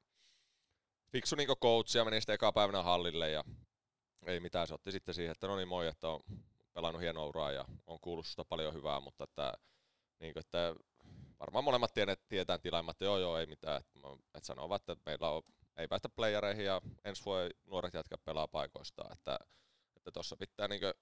fiksu 1.12 1.36
niin 1.36 1.48
coach 1.48 1.96
ja 1.96 2.04
meni 2.04 2.20
sitten 2.20 2.34
eka 2.34 2.52
päivänä 2.52 2.82
hallille 2.82 3.30
ja 3.30 3.44
ei 4.26 4.40
mitään, 4.40 4.66
se 4.66 4.74
otti 4.74 4.92
sitten 4.92 5.14
siihen, 5.14 5.32
että 5.32 5.46
no 5.46 5.56
niin 5.56 5.68
moi, 5.68 5.86
että 5.86 6.08
on 6.08 6.20
pelannut 6.72 7.02
hienoa 7.02 7.26
uraa 7.26 7.52
ja 7.52 7.64
on 7.86 8.00
kuullut 8.00 8.26
susta 8.26 8.44
paljon 8.44 8.74
hyvää, 8.74 9.00
mutta 9.00 9.24
että, 9.24 9.52
niin 10.20 10.32
kuin, 10.32 10.40
että 10.40 10.74
varmaan 11.40 11.64
molemmat 11.64 11.94
tiedet, 11.94 12.28
tietää 12.28 12.58
tilaimmat, 12.58 12.94
että 12.94 13.04
joo 13.04 13.18
joo 13.18 13.38
ei 13.38 13.46
mitään, 13.46 13.80
että, 13.80 14.00
että 14.34 14.46
sanovat, 14.46 14.88
että 14.88 15.02
meillä 15.06 15.30
on, 15.30 15.42
ei 15.76 15.88
päästä 15.88 16.08
playereihin 16.08 16.64
ja 16.64 16.80
ensi 17.04 17.24
voi 17.24 17.50
nuoret 17.66 17.94
jätkät 17.94 18.24
pelaa 18.24 18.48
paikoistaan, 18.48 19.12
että 19.12 19.38
että 19.96 20.10
tuossa 20.12 20.36
pitää 20.36 20.68
niinkö 20.68 20.94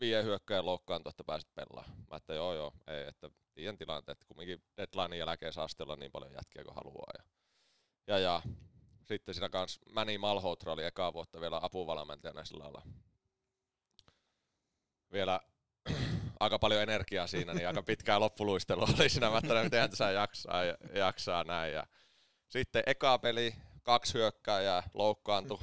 viien 0.00 0.24
hyökkäjän 0.24 0.66
loukkaantua, 0.66 1.10
että 1.10 1.24
pääset 1.24 1.54
pelaamaan. 1.54 2.06
Mä 2.10 2.16
että 2.16 2.34
joo 2.34 2.54
joo, 2.54 2.72
ei, 2.86 3.08
että 3.08 3.30
tiedän 3.54 3.78
tilanteet, 3.78 4.16
että 4.16 4.26
kumminkin 4.28 4.62
deadlinein 4.76 5.18
jälkeen 5.18 5.52
saa 5.52 5.68
sitten 5.68 5.84
olla 5.84 5.96
niin 5.96 6.12
paljon 6.12 6.32
jätkiä 6.32 6.64
kuin 6.64 6.74
haluaa. 6.74 7.12
Ja, 7.18 7.24
ja, 8.06 8.18
ja 8.18 8.42
sitten 9.02 9.34
siinä 9.34 9.48
kanssa 9.48 9.80
Manny 9.90 10.18
Malhotra 10.18 10.72
oli 10.72 10.84
ekaa 10.84 11.12
vuotta 11.12 11.40
vielä 11.40 11.60
apuvalmentajana 11.62 12.44
sillä 12.44 12.64
lailla. 12.64 12.82
Vielä 15.12 15.40
aika 16.44 16.58
paljon 16.58 16.82
energiaa 16.82 17.26
siinä, 17.26 17.54
niin 17.54 17.66
aika 17.68 17.82
pitkää 17.82 18.20
loppuluistelua 18.20 18.88
oli 18.98 19.08
siinä, 19.08 19.26
mä 19.26 19.32
ajattelin, 19.34 19.64
miten 19.64 19.90
tässä 19.90 20.10
jaksaa, 20.10 20.64
ja- 20.64 20.76
jaksaa 20.94 21.44
näin. 21.44 21.72
Ja 21.72 21.86
Sitten 22.48 22.82
eka 22.86 23.18
peli, 23.18 23.54
kaksi 23.82 24.14
hyökkääjää 24.14 24.82
loukkaantui. 24.94 25.58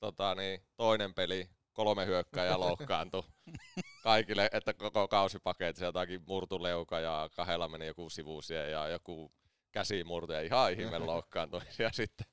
tota, 0.00 0.34
niin, 0.34 0.60
toinen 0.76 1.14
peli, 1.14 1.50
kolme 1.72 2.06
hyökkääjää 2.06 2.60
loukkaantui. 2.60 3.22
Kaikille, 4.02 4.48
että 4.52 4.74
koko 4.74 5.08
kausipaketti, 5.08 5.84
jotakin 5.84 6.22
murtuleuka 6.26 7.00
ja 7.00 7.28
kahdella 7.36 7.68
meni 7.68 7.86
joku 7.86 8.10
sivuusie 8.10 8.70
ja 8.70 8.88
joku 8.88 9.32
käsi 9.72 10.04
murtu 10.04 10.32
ja 10.32 10.40
ihan 10.40 10.72
ihme 10.72 10.98
loukkaantui. 10.98 11.60
Ja 11.78 11.90
sitten 11.92 12.26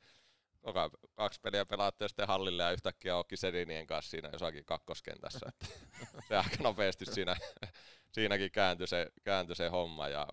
koko, 0.64 0.90
kaksi 1.14 1.42
peliä 1.42 1.66
pelattiin 1.66 2.10
sitten 2.10 2.28
hallille 2.28 2.64
ja 2.64 2.72
yhtäkkiä 2.72 3.18
onkin 3.18 3.38
Sedinien 3.38 3.88
kanssa 3.88 4.12
siinä 4.12 4.30
jossakin 4.34 4.66
kakkoskentässä. 4.66 5.46
Se 6.28 6.38
aika 6.38 6.64
nopeasti 6.64 7.06
siinä, 7.06 7.36
siinäkin 8.16 8.52
kääntyi 8.52 8.88
se, 8.88 9.08
kääntyi 9.24 9.56
se 9.56 9.68
homma. 9.68 10.08
Ja, 10.08 10.28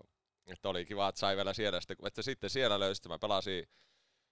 että 0.45 0.69
oli 0.69 0.85
kiva, 0.85 1.09
että 1.09 1.19
sai 1.19 1.35
vielä 1.35 1.53
siellä 1.53 1.79
sitten, 1.81 1.97
että 2.07 2.21
sitten 2.21 2.49
siellä 2.49 2.79
löysi, 2.79 3.09
mä 3.09 3.19
pelasin 3.19 3.67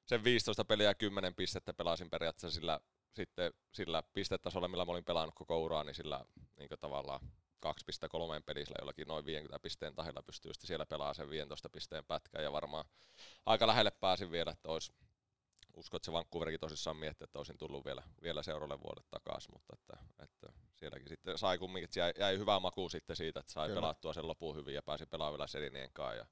sen 0.05 0.23
15 0.23 0.65
peliä 0.65 0.87
ja 0.87 0.95
10 0.95 1.35
pistettä 1.35 1.73
pelasin 1.73 2.09
periaatteessa 2.09 2.59
sillä, 2.59 2.79
sitten 3.15 3.53
sillä 3.73 4.03
pistetasolla, 4.13 4.67
millä 4.67 4.85
mä 4.85 4.91
olin 4.91 5.05
pelannut 5.05 5.35
koko 5.35 5.59
uraa, 5.59 5.83
niin 5.83 5.95
sillä 5.95 6.25
niin 6.57 6.69
tavallaan 6.79 7.19
2,3 7.65 8.43
pelissä 8.45 8.75
jollakin 8.79 9.07
noin 9.07 9.25
50 9.25 9.59
pisteen 9.59 9.95
tahilla 9.95 10.23
pystyy 10.23 10.53
sitten 10.53 10.67
siellä 10.67 10.85
pelaamaan 10.85 11.15
sen 11.15 11.29
15 11.29 11.69
pisteen 11.69 12.05
pätkän 12.05 12.43
ja 12.43 12.51
varmaan 12.51 12.85
aika 13.45 13.67
lähelle 13.67 13.91
pääsin 13.91 14.31
vielä, 14.31 14.51
että 14.51 14.69
olisi 14.69 14.93
uskon, 15.75 15.97
että 15.97 16.05
se 16.05 16.11
Vancouverikin 16.11 16.59
tosissaan 16.59 16.97
miettii, 16.97 17.25
että 17.25 17.39
olisin 17.39 17.57
tullut 17.57 17.85
vielä, 17.85 18.03
vielä 18.23 18.43
seuraavalle 18.43 18.83
vuodelle 18.83 19.07
takaisin, 19.09 19.53
mutta 19.53 19.73
että, 19.73 20.23
että 20.23 20.47
sielläkin 20.75 21.09
sitten 21.09 21.37
sai 21.37 21.57
kumminkin, 21.57 21.85
että 21.85 21.99
jäi, 21.99 22.13
jäi 22.19 22.37
hyvä 22.37 22.59
maku 22.59 22.89
sitten 22.89 23.15
siitä, 23.15 23.39
että 23.39 23.51
sai 23.51 23.67
Kyllä. 23.67 23.81
pelattua 23.81 24.13
sen 24.13 24.27
loppuun 24.27 24.55
hyvin 24.55 24.75
ja 24.75 24.81
pääsi 24.81 25.05
pelaamaan 25.05 25.33
vielä 25.33 25.47
Selinien 25.47 25.93
kanssa 25.93 26.15
ja 26.15 26.25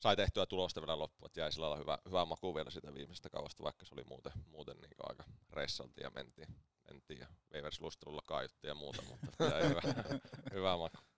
sai 0.00 0.16
tehtyä 0.16 0.46
tulosta 0.46 0.80
vielä 0.80 0.98
loppuun, 0.98 1.26
että 1.26 1.40
jäi 1.40 1.52
sillä 1.52 1.64
lailla 1.70 1.82
hyvä, 1.82 1.98
hyvä 2.06 2.24
maku 2.24 2.54
vielä 2.54 2.70
sitä 2.70 2.94
viimeisestä 2.94 3.30
kauasta, 3.30 3.62
vaikka 3.62 3.86
se 3.86 3.94
oli 3.94 4.04
muuten, 4.04 4.32
muuten 4.50 4.76
niin 4.76 4.90
aika 4.98 5.24
ressalti 5.50 6.00
ja 6.02 6.10
mentiin, 6.10 6.48
mentiin 6.88 7.20
ja 7.20 7.26
Waivers-luistelulla 7.54 8.22
kaiuttiin 8.26 8.68
ja 8.68 8.74
muuta, 8.74 9.02
mutta 9.02 9.44
jäi 9.44 9.68
hyvä, 9.68 9.80
hyvä 10.54 10.76
maku. 10.76 11.13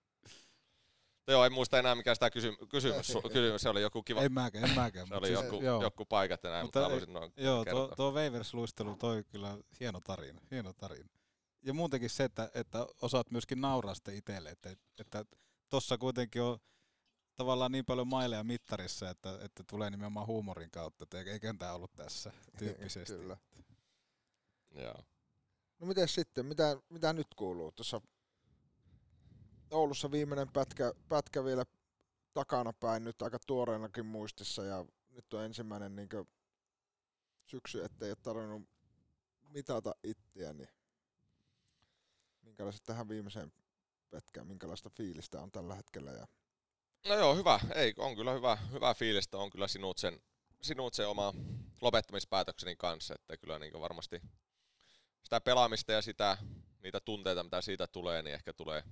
Mutta 1.27 1.33
Joo, 1.33 1.45
en 1.45 1.53
muista 1.53 1.79
enää 1.79 1.95
mikä 1.95 2.15
sitä 2.15 2.31
kysy- 2.31 2.57
kysymys, 2.71 3.09
su- 3.15 3.29
kysymys, 3.33 3.63
se 3.63 3.69
oli 3.69 3.83
joku 3.83 4.03
kiva. 4.03 4.21
En 4.23 4.33
mäkään, 4.33 4.65
en 4.65 4.75
mäkään. 4.77 5.07
Se 5.09 5.15
oli 5.15 5.27
siis- 5.27 5.41
joku, 5.43 5.61
joo. 5.63 5.83
joku 5.83 6.05
paikat 6.07 6.45
enää, 6.45 6.63
mutta, 6.63 6.79
mutta 6.81 6.91
halusin 6.91 7.13
noin 7.13 7.33
Joo, 7.37 7.55
tuo, 7.57 7.65
kertoa. 7.65 7.97
tuo 7.97 8.13
Waivers-luistelu 8.13 8.97
toi 8.97 9.25
kyllä 9.25 9.59
hieno 9.81 10.01
tarina, 10.01 10.41
hieno 10.51 10.73
tarina. 10.73 11.09
Ja 11.63 11.75
muutenkin 11.75 12.11
se, 12.11 12.25
että, 12.25 12.51
että 12.55 12.87
osaat 13.03 13.31
myöskin 13.31 13.61
nauraa 13.61 13.95
sitten 13.95 14.15
itselle, 14.17 14.51
että, 14.51 14.71
että 14.99 15.25
tossa 15.69 15.99
kuitenkin 15.99 16.43
on 16.43 16.59
tavallaan 17.37 17.73
niin 17.73 17.85
paljon 17.85 18.09
maileja 18.09 18.45
mittarissa, 18.45 19.11
että, 19.11 19.39
että 19.43 19.65
tulee 19.71 19.91
nimenomaan 19.91 20.27
huumorin 20.27 20.71
kautta, 20.71 21.03
että 21.05 21.21
ei 21.33 21.41
kentää 21.41 21.75
ollut 21.75 21.93
tässä 21.97 22.33
tyyppisesti. 22.59 23.17
Kyllä. 23.19 23.37
Joo. 24.75 25.05
No 25.79 25.87
miten 25.87 26.09
sitten, 26.09 26.47
mitä, 26.47 26.77
mitä 26.89 27.13
nyt 27.13 27.27
kuuluu? 27.37 27.73
Tuossa 27.73 28.01
Oulussa 29.71 30.11
viimeinen 30.11 30.53
pätkä, 30.53 30.93
pätkä 31.09 31.45
vielä 31.45 31.65
takana 32.35 32.73
päin, 32.73 33.05
nyt 33.05 33.23
aika 33.23 33.39
tuoreenakin 33.47 34.07
muistissa 34.07 34.65
ja 34.65 34.85
nyt 35.11 35.35
on 35.35 35.45
ensimmäinen 35.45 35.97
niin 35.97 36.09
syksy, 37.45 37.85
ettei 37.85 38.11
ole 38.11 38.17
tarvinnut 38.23 38.69
mitata 39.49 39.95
itseä, 40.03 40.53
niin 40.53 40.69
minkälaiset 42.43 42.83
tähän 42.85 43.09
viimeiseen 43.09 43.53
pätkään, 44.11 44.47
minkälaista 44.47 44.91
fiilistä 44.91 45.41
on 45.41 45.51
tällä 45.51 45.75
hetkellä 45.75 46.11
ja 46.11 46.27
No 47.09 47.15
joo, 47.15 47.35
hyvä. 47.35 47.61
Ei, 47.75 47.95
on 47.99 48.17
kyllä 48.17 48.33
hyvä, 48.33 48.57
hyvä 48.57 48.95
fiilistä. 48.95 49.39
On 49.39 49.51
kyllä 49.51 49.69
sinut 49.69 49.99
sen, 49.99 50.21
sinut 50.63 50.95
sen 50.95 51.09
oma 51.09 51.35
lopettamispäätökseni 51.81 52.77
kanssa, 52.77 53.15
että 53.15 53.37
kyllä 53.37 53.59
niin 53.59 53.81
varmasti 53.81 54.23
sitä 55.23 55.41
pelaamista 55.41 55.93
ja 55.93 56.03
sitä, 56.03 56.37
niitä 56.83 57.01
tunteita, 57.01 57.43
mitä 57.43 57.61
siitä 57.61 57.87
tulee, 57.87 58.23
niin 58.23 58.35
ehkä 58.35 58.53
tulee 58.53 58.83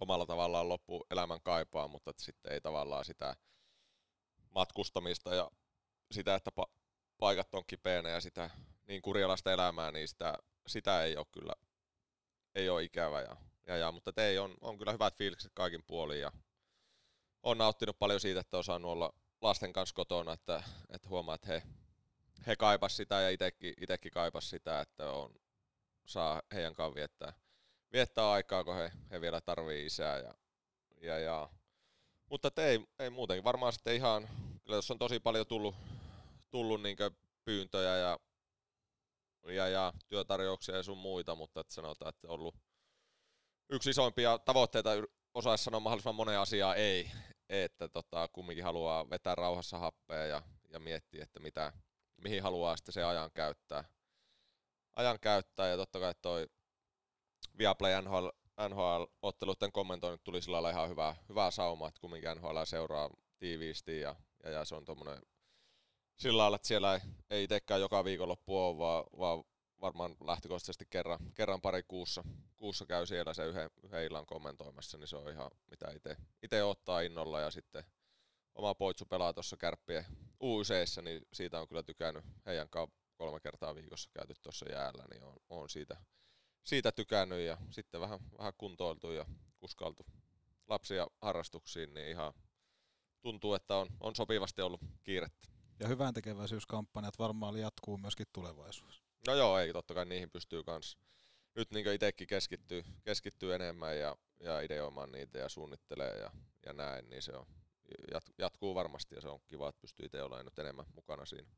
omalla 0.00 0.26
tavallaan 0.26 0.68
loppuelämän 0.68 1.40
kaipaa, 1.40 1.88
mutta 1.88 2.12
sitten 2.16 2.52
ei 2.52 2.60
tavallaan 2.60 3.04
sitä 3.04 3.36
matkustamista 4.50 5.34
ja 5.34 5.50
sitä, 6.10 6.34
että 6.34 6.50
pa- 6.60 6.72
paikat 7.18 7.54
on 7.54 7.64
kipeänä 7.66 8.08
ja 8.08 8.20
sitä 8.20 8.50
niin 8.88 9.02
kurjalaista 9.02 9.52
elämää, 9.52 9.92
niin 9.92 10.08
sitä, 10.08 10.34
sitä 10.66 11.02
ei 11.02 11.16
ole 11.16 11.26
kyllä 11.32 11.52
ei 12.54 12.68
ole 12.68 12.82
ikävä. 12.82 13.20
Ja, 13.20 13.36
ja, 13.66 13.76
ja, 13.76 13.92
mutta 13.92 14.12
ei, 14.16 14.38
on, 14.38 14.54
on 14.60 14.78
kyllä 14.78 14.92
hyvät 14.92 15.16
fiilikset 15.16 15.52
kaikin 15.54 15.84
puolin 15.86 16.20
ja 16.20 16.32
on 17.42 17.58
nauttinut 17.58 17.98
paljon 17.98 18.20
siitä, 18.20 18.40
että 18.40 18.56
on 18.56 18.64
saanut 18.64 18.90
olla 18.90 19.12
lasten 19.40 19.72
kanssa 19.72 19.94
kotona, 19.94 20.32
että, 20.32 20.62
että 20.90 21.08
huomaa, 21.08 21.34
että 21.34 21.46
he, 21.46 21.62
he 22.46 22.56
kaipas 22.56 22.96
sitä 22.96 23.20
ja 23.20 23.30
itekin, 23.30 23.74
itekin 23.80 24.12
kaipas 24.12 24.50
sitä, 24.50 24.80
että 24.80 25.10
on, 25.10 25.34
saa 26.06 26.42
heidän 26.54 26.74
kanssaan 26.74 26.94
viettää, 26.94 27.32
viettää 27.94 28.30
aikaa, 28.30 28.64
kun 28.64 28.76
he, 28.76 28.92
he 29.10 29.20
vielä 29.20 29.40
tarvii 29.40 29.86
isää. 29.86 30.18
Ja, 30.18 30.34
ja, 31.00 31.18
ja. 31.18 31.50
Mutta 32.30 32.48
et 32.48 32.58
ei, 32.58 32.86
ei 32.98 33.10
muutenkin. 33.10 33.44
Varmaan 33.44 33.72
sitten 33.72 33.94
ihan, 33.94 34.28
kyllä 34.64 34.76
tässä 34.76 34.94
on 34.94 34.98
tosi 34.98 35.20
paljon 35.20 35.46
tullut, 35.46 35.74
tullut 36.50 36.82
niinkö 36.82 37.10
pyyntöjä 37.44 37.96
ja, 37.96 38.18
ja, 39.46 39.68
ja 39.68 39.92
työtarjouksia 40.08 40.76
ja 40.76 40.82
sun 40.82 40.98
muita, 40.98 41.34
mutta 41.34 41.60
että 41.60 41.74
sanotaan, 41.74 42.08
että 42.08 42.28
ollut 42.28 42.54
yksi 43.70 43.90
isoimpia 43.90 44.38
tavoitteita 44.38 44.90
osaisi 45.34 45.64
sanoa 45.64 45.80
mahdollisimman 45.80 46.14
moneen 46.14 46.40
asiaan 46.40 46.76
ei, 46.76 47.10
että 47.48 47.88
tota, 47.88 48.28
kumminkin 48.28 48.64
haluaa 48.64 49.10
vetää 49.10 49.34
rauhassa 49.34 49.78
happea 49.78 50.26
ja, 50.26 50.42
ja 50.70 50.78
miettiä, 50.78 51.22
että 51.22 51.40
mitä, 51.40 51.72
mihin 52.16 52.42
haluaa 52.42 52.76
sitten 52.76 52.92
se 52.92 53.04
ajan 53.04 53.30
käyttää. 53.34 53.84
Ajan 54.96 55.20
käyttää 55.20 55.68
ja 55.68 55.76
totta 55.76 56.00
kai 56.00 56.14
toi 56.22 56.48
Viaplay 57.58 58.02
NHL, 58.02 58.28
NHL-otteluiden 58.68 59.72
kommentoinnit 59.72 60.24
tuli 60.24 60.42
sillä 60.42 60.54
lailla 60.54 60.70
ihan 60.70 60.88
hyvää, 60.88 61.16
hyvää 61.28 61.50
saumaa, 61.50 61.88
että 61.88 62.00
kumminkin 62.00 62.30
NHL 62.36 62.64
seuraa 62.64 63.10
tiiviisti 63.38 64.00
ja, 64.00 64.16
ja, 64.44 64.50
ja 64.50 64.64
se 64.64 64.74
on 64.74 64.84
tommonen 64.84 65.22
sillä 66.16 66.42
lailla, 66.42 66.56
että 66.56 66.68
siellä 66.68 66.94
ei, 66.94 67.00
ei 67.30 67.44
itsekään 67.44 67.80
joka 67.80 68.04
viikonloppu 68.04 68.58
ole, 68.58 68.78
vaan, 68.78 69.04
vaan 69.18 69.44
varmaan 69.80 70.16
lähtökohtaisesti 70.24 70.84
kerran, 70.90 71.18
kerran 71.34 71.60
pari 71.60 71.82
kuussa, 71.82 72.24
kuussa 72.56 72.86
käy 72.86 73.06
siellä 73.06 73.34
se 73.34 73.46
yhden, 73.46 73.70
yhden 73.82 74.04
illan 74.04 74.26
kommentoimassa, 74.26 74.98
niin 74.98 75.08
se 75.08 75.16
on 75.16 75.32
ihan 75.32 75.50
mitä 75.70 75.86
itse 76.42 76.64
ottaa 76.64 77.00
innolla 77.00 77.40
ja 77.40 77.50
sitten 77.50 77.84
oma 78.54 78.74
poitsu 78.74 79.06
pelaa 79.06 79.32
tuossa 79.32 79.56
kärppien 79.56 80.04
u 80.42 80.62
niin 81.02 81.22
siitä 81.32 81.60
on 81.60 81.68
kyllä 81.68 81.82
tykännyt. 81.82 82.24
Heidän 82.46 82.68
kanssa 82.68 82.96
kolme 83.14 83.40
kertaa 83.40 83.74
viikossa 83.74 84.10
käyty 84.12 84.34
tuossa 84.42 84.70
jäällä, 84.70 85.04
niin 85.10 85.24
on, 85.24 85.36
on 85.48 85.68
siitä, 85.68 85.96
siitä 86.64 86.92
tykännyt 86.92 87.40
ja 87.40 87.58
sitten 87.70 88.00
vähän, 88.00 88.20
vähän 88.38 88.52
kuntoiltu 88.58 89.12
ja 89.12 89.26
kuskaltu 89.58 90.06
lapsia 90.68 91.06
harrastuksiin, 91.20 91.94
niin 91.94 92.08
ihan 92.08 92.32
tuntuu, 93.20 93.54
että 93.54 93.76
on, 93.76 93.88
on 94.00 94.16
sopivasti 94.16 94.62
ollut 94.62 94.80
kiirettä. 95.02 95.48
Ja 95.80 95.88
hyvän 95.88 96.14
tekeväisyyskampanjat 96.14 97.18
varmaan 97.18 97.56
jatkuu 97.56 97.98
myöskin 97.98 98.26
tulevaisuudessa. 98.32 99.02
No 99.26 99.34
joo, 99.34 99.58
ei 99.58 99.72
totta 99.72 99.94
kai 99.94 100.04
niihin 100.04 100.30
pystyy 100.30 100.62
kans. 100.62 100.98
Nyt 101.54 101.70
niin 101.70 101.92
itsekin 101.92 102.26
keskittyy, 102.26 102.84
keskittyy 103.04 103.54
enemmän 103.54 103.98
ja, 103.98 104.16
ja 104.40 104.60
ideoimaan 104.60 105.12
niitä 105.12 105.38
ja 105.38 105.48
suunnittelee 105.48 106.18
ja, 106.18 106.30
ja 106.66 106.72
näin, 106.72 107.10
niin 107.10 107.22
se 107.22 107.32
on, 107.32 107.46
jat, 108.12 108.24
jatkuu 108.38 108.74
varmasti 108.74 109.14
ja 109.14 109.20
se 109.20 109.28
on 109.28 109.40
kiva, 109.46 109.68
että 109.68 109.80
pystyy 109.80 110.06
itse 110.06 110.22
olemaan 110.22 110.44
nyt 110.44 110.58
enemmän 110.58 110.86
mukana 110.94 111.24
siinä. 111.24 111.48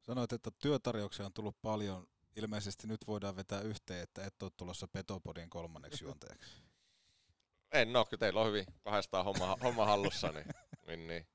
Sanoit, 0.00 0.32
että 0.32 0.50
työtarjouksia 0.50 1.26
on 1.26 1.32
tullut 1.32 1.56
paljon. 1.62 2.06
Ilmeisesti 2.36 2.86
nyt 2.86 3.06
voidaan 3.06 3.36
vetää 3.36 3.60
yhteen, 3.60 4.02
että 4.02 4.24
et 4.24 4.42
ole 4.42 4.50
tulossa 4.56 4.88
Petopodin 4.88 5.50
kolmanneksi 5.50 6.04
juontajaksi. 6.04 6.62
En 7.72 7.92
no, 7.92 8.04
kyllä 8.04 8.18
teillä 8.18 8.40
on 8.40 8.46
hyvin 8.46 8.66
kahdestaan 8.80 9.24
homma, 9.24 9.56
homma 9.62 9.86
hallussa, 9.86 10.28
niin, 10.32 10.46
niin, 10.86 11.06
niin, 11.06 11.26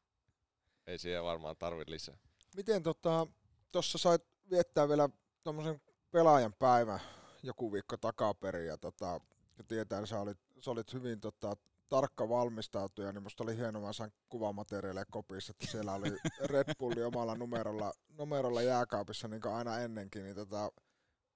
ei 0.88 0.98
siihen 0.98 1.24
varmaan 1.24 1.56
tarvi 1.58 1.84
lisää. 1.88 2.18
Miten 2.56 2.84
tota, 2.84 3.28
tuossa 3.72 3.98
sait 3.98 4.22
viettää 4.50 4.90
vielä 4.90 5.10
tuommoisen 5.44 5.82
pelaajan 6.12 6.54
päivän 6.54 7.00
joku 7.44 7.74
viikko 7.74 7.98
takaperin 7.98 8.68
ja 8.68 8.78
tota, 8.78 9.22
tietää, 9.68 10.00
niin 10.00 10.08
sä 10.08 10.20
olit, 10.20 10.38
sä 10.60 10.72
olit 10.72 10.94
hyvin 10.94 11.20
tota, 11.20 11.58
tarkka 11.90 12.30
valmistautuja, 12.30 13.12
niin 13.12 13.24
musta 13.24 13.44
oli 13.44 13.58
hienoa, 13.58 13.82
mä 13.82 13.94
sain 13.94 14.14
kuvamateriaaleja 14.30 15.06
kopissa, 15.12 15.52
että 15.52 15.72
siellä 15.72 15.94
oli 15.94 16.10
Red 16.46 16.76
Bulli 16.80 17.04
omalla 17.04 17.36
numerolla, 17.36 17.94
numerolla 18.18 18.62
jääkaapissa 18.62 19.28
niin 19.28 19.42
kuin 19.42 19.54
aina 19.54 19.80
ennenkin, 19.80 20.24
niin 20.24 20.36
tota, 20.36 20.72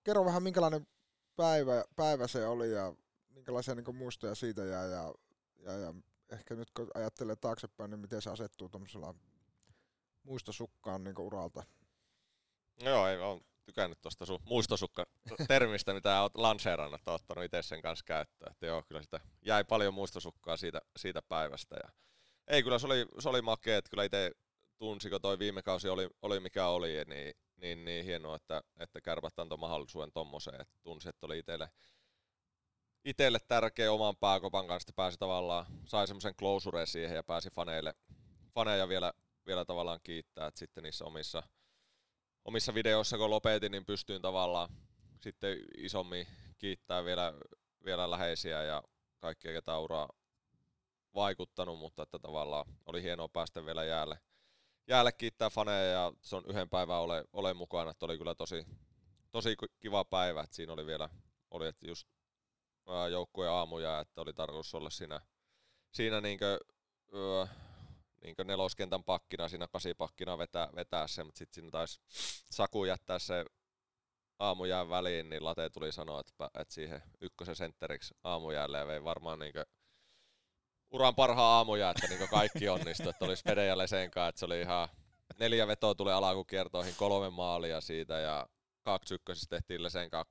kerro 0.03 0.25
vähän 0.25 0.43
minkälainen 0.43 0.87
päivä, 1.35 1.85
päivä 1.95 2.27
se 2.27 2.47
oli 2.47 2.71
ja 2.71 2.93
minkälaisia 3.29 3.75
niin 3.75 3.95
muistoja 3.95 4.35
siitä 4.35 4.65
jää 4.65 4.85
ja, 4.85 5.13
ja, 5.59 5.71
ja 5.71 5.93
ehkä 6.29 6.55
nyt 6.55 6.71
kun 6.71 6.91
ajattelee 6.93 7.35
taaksepäin, 7.35 7.91
niin 7.91 7.99
miten 7.99 8.21
se 8.21 8.29
asettuu 8.29 8.69
tuommoisella 8.69 9.15
muistosukkaan 10.23 11.03
niin 11.03 11.19
uralta? 11.19 11.63
No 12.83 12.89
joo, 12.89 13.07
ei, 13.07 13.17
on 13.17 13.41
tykännyt 13.65 14.01
tuosta 14.01 14.25
sun 14.25 14.39
muistosukka-termistä, 14.45 15.93
mitä 15.93 16.21
olet 16.21 16.35
lanseerannut, 16.35 17.01
että 17.01 17.11
ottanut 17.11 17.43
itse 17.43 17.61
sen 17.61 17.81
kanssa 17.81 18.05
käyttöön. 18.05 18.51
Että 18.51 18.65
joo, 18.65 18.83
kyllä 18.87 19.01
sitä 19.01 19.19
jäi 19.41 19.63
paljon 19.63 19.93
muistosukkaa 19.93 20.57
siitä, 20.57 20.81
siitä 20.97 21.21
päivästä. 21.21 21.75
Ja 21.83 21.89
ei, 22.47 22.63
kyllä 22.63 22.79
se 22.79 22.85
oli, 22.85 23.05
se 23.19 23.29
oli 23.29 23.41
makea, 23.41 23.77
että 23.77 23.89
kyllä 23.89 24.03
itse 24.03 24.31
tunsiko 24.77 25.19
toi 25.19 25.39
viime 25.39 25.61
kausi 25.61 25.89
oli, 25.89 26.09
oli 26.21 26.39
mikä 26.39 26.67
oli, 26.67 27.05
niin, 27.05 27.33
niin, 27.61 27.85
niin 27.85 28.05
hienoa, 28.05 28.35
että, 28.35 28.61
että 28.77 29.01
kärpät 29.01 29.39
antoi 29.39 29.57
mahdollisuuden 29.57 30.11
tommoseen, 30.11 30.61
että 30.61 30.75
tunsi, 30.83 31.09
että 31.09 31.25
oli 31.25 31.39
itselle, 31.39 31.69
itselle 33.05 33.39
tärkeä 33.47 33.91
oman 33.91 34.17
pääkopan 34.17 34.67
kanssa, 34.67 34.93
pääsi 34.95 35.17
tavallaan, 35.17 35.65
sai 35.85 36.07
semmoisen 36.07 36.35
closureen 36.35 36.87
siihen 36.87 37.15
ja 37.15 37.23
pääsi 37.23 37.49
faneille, 37.49 37.93
faneja 38.53 38.87
vielä, 38.87 39.13
vielä 39.45 39.65
tavallaan 39.65 39.99
kiittää, 40.03 40.47
että 40.47 40.59
sitten 40.59 40.83
niissä 40.83 41.05
omissa, 41.05 41.43
omissa 42.45 42.73
videoissa 42.73 43.17
kun 43.17 43.29
lopetin, 43.29 43.71
niin 43.71 43.85
pystyin 43.85 44.21
tavallaan 44.21 44.69
sitten 45.21 45.57
isommin 45.77 46.27
kiittää 46.57 47.05
vielä, 47.05 47.33
vielä 47.85 48.11
läheisiä 48.11 48.63
ja 48.63 48.83
kaikkia, 49.19 49.51
ketä 49.51 49.79
uraa 49.79 50.09
vaikuttanut, 51.15 51.79
mutta 51.79 52.03
että 52.03 52.19
tavallaan 52.19 52.65
oli 52.85 53.03
hienoa 53.03 53.29
päästä 53.29 53.65
vielä 53.65 53.83
jäälle, 53.83 54.17
jäälle 54.89 55.11
kiittää 55.11 55.49
faneja 55.49 55.91
ja 55.91 56.13
se 56.21 56.35
on 56.35 56.43
yhden 56.47 56.69
päivän 56.69 56.99
ole, 56.99 57.23
ole 57.33 57.53
mukana, 57.53 57.91
että 57.91 58.05
oli 58.05 58.17
kyllä 58.17 58.35
tosi, 58.35 58.65
tosi 59.31 59.55
kiva 59.79 60.05
päivä, 60.05 60.41
että 60.41 60.55
siinä 60.55 60.73
oli 60.73 60.85
vielä, 60.85 61.09
oli 61.51 61.67
että 61.67 61.87
just 61.87 62.07
joukkueen 63.11 63.51
aamuja, 63.51 63.99
että 63.99 64.21
oli 64.21 64.33
tarkoitus 64.33 64.75
olla 64.75 64.89
siinä, 64.89 65.21
siinä 65.91 66.21
niinkö, 66.21 66.59
öö, 67.13 67.45
niinkö 68.21 68.43
neloskentän 68.43 69.03
pakkina, 69.03 69.49
siinä 69.49 69.67
kasipakkina 69.67 70.37
vetää, 70.37 70.69
vetää 70.75 71.07
se, 71.07 71.23
mutta 71.23 71.37
sitten 71.37 71.55
siinä 71.55 71.71
taisi 71.71 71.99
Saku 72.51 72.85
jättää 72.85 73.19
se 73.19 73.45
aamujään 74.39 74.89
väliin, 74.89 75.29
niin 75.29 75.45
Late 75.45 75.69
tuli 75.69 75.91
sanoa, 75.91 76.19
että, 76.19 76.49
että 76.59 76.73
siihen 76.73 77.03
ykkösen 77.21 77.55
sentteriksi 77.55 78.15
aamujäälle 78.23 78.77
ja 78.77 78.87
vei 78.87 79.03
varmaan 79.03 79.39
niinkö 79.39 79.65
uran 80.91 81.15
parhaan 81.15 81.47
aamuja, 81.47 81.89
että 81.89 82.07
niin 82.07 82.29
kaikki 82.29 82.69
onnistui, 82.69 83.09
että 83.09 83.43
Fede 83.43 83.65
ja 83.65 83.77
Lesenkaan, 83.77 84.29
että 84.29 84.39
se 84.39 84.45
oli 84.45 84.61
ihan 84.61 84.89
neljä 85.39 85.67
vetoa 85.67 85.95
tuli 85.95 86.11
alakukiertoihin, 86.11 86.95
kolme 86.97 87.29
maalia 87.29 87.81
siitä 87.81 88.19
ja 88.19 88.47
kaksi 88.83 89.13
ykkösistä 89.13 89.55
tehtiin 89.55 89.83
Lesenkaan 89.83 90.25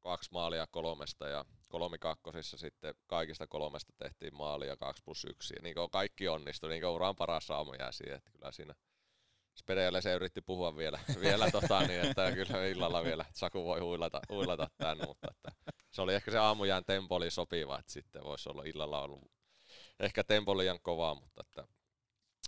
kaksi 0.00 0.30
maalia 0.32 0.66
kolmesta 0.66 1.28
ja 1.28 1.44
kolmikakkosissa 1.68 2.56
sitten 2.56 2.94
kaikista 3.06 3.46
kolmesta 3.46 3.92
tehtiin 3.98 4.36
maalia 4.36 4.76
kaksi 4.76 5.02
plus 5.04 5.24
yksi. 5.24 5.54
Ja 5.56 5.62
niin 5.62 5.74
kaikki 5.90 6.28
onnistui, 6.28 6.70
niin 6.70 6.86
uran 6.86 7.16
paras 7.16 7.50
aamu 7.50 7.72
jää 7.72 7.92
siihen, 7.92 8.16
että 8.16 8.30
kyllä 8.30 8.52
siinä 8.52 8.74
Spede 9.54 10.00
se 10.00 10.14
yritti 10.14 10.40
puhua 10.40 10.76
vielä, 10.76 10.98
vielä 11.20 11.50
tota, 11.50 11.80
niin, 11.80 12.00
että 12.00 12.32
kyllä 12.32 12.66
illalla 12.66 13.04
vielä 13.04 13.24
Saku 13.32 13.64
voi 13.64 13.80
huilata, 13.80 14.20
huilata 14.28 14.70
tämän, 14.78 14.98
mutta 15.06 15.28
että 15.30 15.72
se 15.90 16.02
oli 16.02 16.14
ehkä 16.14 16.30
se 16.30 16.38
aamujään 16.38 16.84
tempo 16.84 17.14
oli 17.16 17.30
sopiva, 17.30 17.78
että 17.78 17.92
sitten 17.92 18.24
voisi 18.24 18.48
olla 18.48 18.62
illalla 18.62 19.02
ollut 19.02 19.30
ehkä 20.02 20.24
tempo 20.24 20.58
liian 20.58 20.80
kovaa, 20.82 21.14
mutta 21.14 21.42
että 21.46 21.68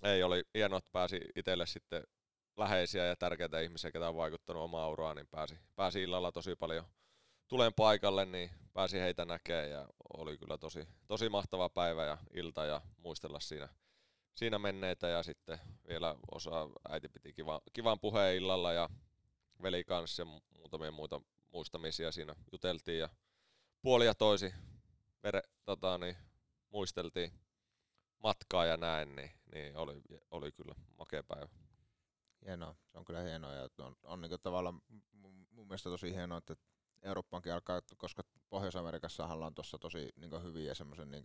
ei 0.02 0.22
oli 0.22 0.44
hienoa, 0.54 0.78
että 0.78 0.90
pääsi 0.92 1.20
itselle 1.36 1.66
sitten 1.66 2.04
läheisiä 2.56 3.04
ja 3.04 3.16
tärkeitä 3.16 3.60
ihmisiä, 3.60 3.90
ketä 3.90 4.08
on 4.08 4.16
vaikuttanut 4.16 4.62
omaa 4.62 4.88
uraa, 4.88 5.14
niin 5.14 5.26
pääsi, 5.26 5.58
pääsi 5.74 6.02
illalla 6.02 6.32
tosi 6.32 6.56
paljon 6.56 6.84
tulen 7.48 7.74
paikalle, 7.74 8.24
niin 8.24 8.50
pääsi 8.72 9.00
heitä 9.00 9.24
näkemään 9.24 9.70
ja 9.70 9.88
oli 10.18 10.38
kyllä 10.38 10.58
tosi, 10.58 10.88
tosi 11.06 11.28
mahtava 11.28 11.68
päivä 11.68 12.04
ja 12.04 12.18
ilta 12.34 12.64
ja 12.64 12.80
muistella 12.96 13.40
siinä, 13.40 13.68
siinä 14.34 14.58
menneitä 14.58 15.08
ja 15.08 15.22
sitten 15.22 15.60
vielä 15.88 16.14
osa 16.32 16.68
äiti 16.88 17.08
piti 17.08 17.32
kiva, 17.32 17.60
kivan 17.72 18.00
puheen 18.00 18.36
illalla 18.36 18.72
ja 18.72 18.88
veli 19.62 19.84
kanssa 19.84 20.22
ja 20.22 20.26
muutamia 20.58 20.90
muita 20.90 21.20
muistamisia 21.50 22.12
siinä 22.12 22.34
juteltiin 22.52 22.98
ja 22.98 23.08
puoli 23.82 24.06
ja 24.06 24.14
toisi 24.14 24.54
vere, 25.22 25.42
tota, 25.64 25.98
niin, 25.98 26.16
muisteltiin 26.70 27.43
matkaa 28.24 28.66
ja 28.66 28.76
näin, 28.76 29.16
niin, 29.16 29.30
niin 29.54 29.76
oli, 29.76 30.02
oli 30.30 30.52
kyllä 30.52 30.74
makea 30.98 31.22
päivä. 31.22 31.48
Hienoa, 32.44 32.74
se 32.92 32.98
on 32.98 33.04
kyllä 33.04 33.20
hienoa 33.20 33.52
ja 33.52 33.68
on, 33.78 33.96
on 34.02 34.20
niin 34.20 34.40
tavallaan 34.42 34.82
mun, 35.12 35.46
mielestä 35.66 35.90
tosi 35.90 36.14
hienoa, 36.14 36.38
että 36.38 36.56
Eurooppaankin 37.02 37.52
alkaa, 37.52 37.80
koska 37.96 38.22
Pohjois-Amerikassa 38.48 39.26
on 39.26 39.54
tuossa 39.54 39.78
tosi 39.78 40.12
niin 40.16 40.42
hyviä 40.42 40.74
semmoisen 40.74 41.10
niin 41.10 41.24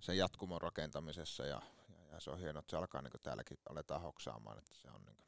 sen 0.00 0.18
jatkumon 0.18 0.62
rakentamisessa 0.62 1.46
ja, 1.46 1.62
ja, 1.88 2.06
ja, 2.12 2.20
se 2.20 2.30
on 2.30 2.38
hienoa, 2.38 2.60
että 2.60 2.70
se 2.70 2.76
alkaa 2.76 3.02
niin 3.02 3.12
täälläkin 3.22 3.58
aletaan 3.70 4.02
hoksaamaan, 4.02 4.58
että 4.58 4.74
se 4.74 4.90
on, 4.90 5.04
niin 5.04 5.16
kuin, 5.16 5.26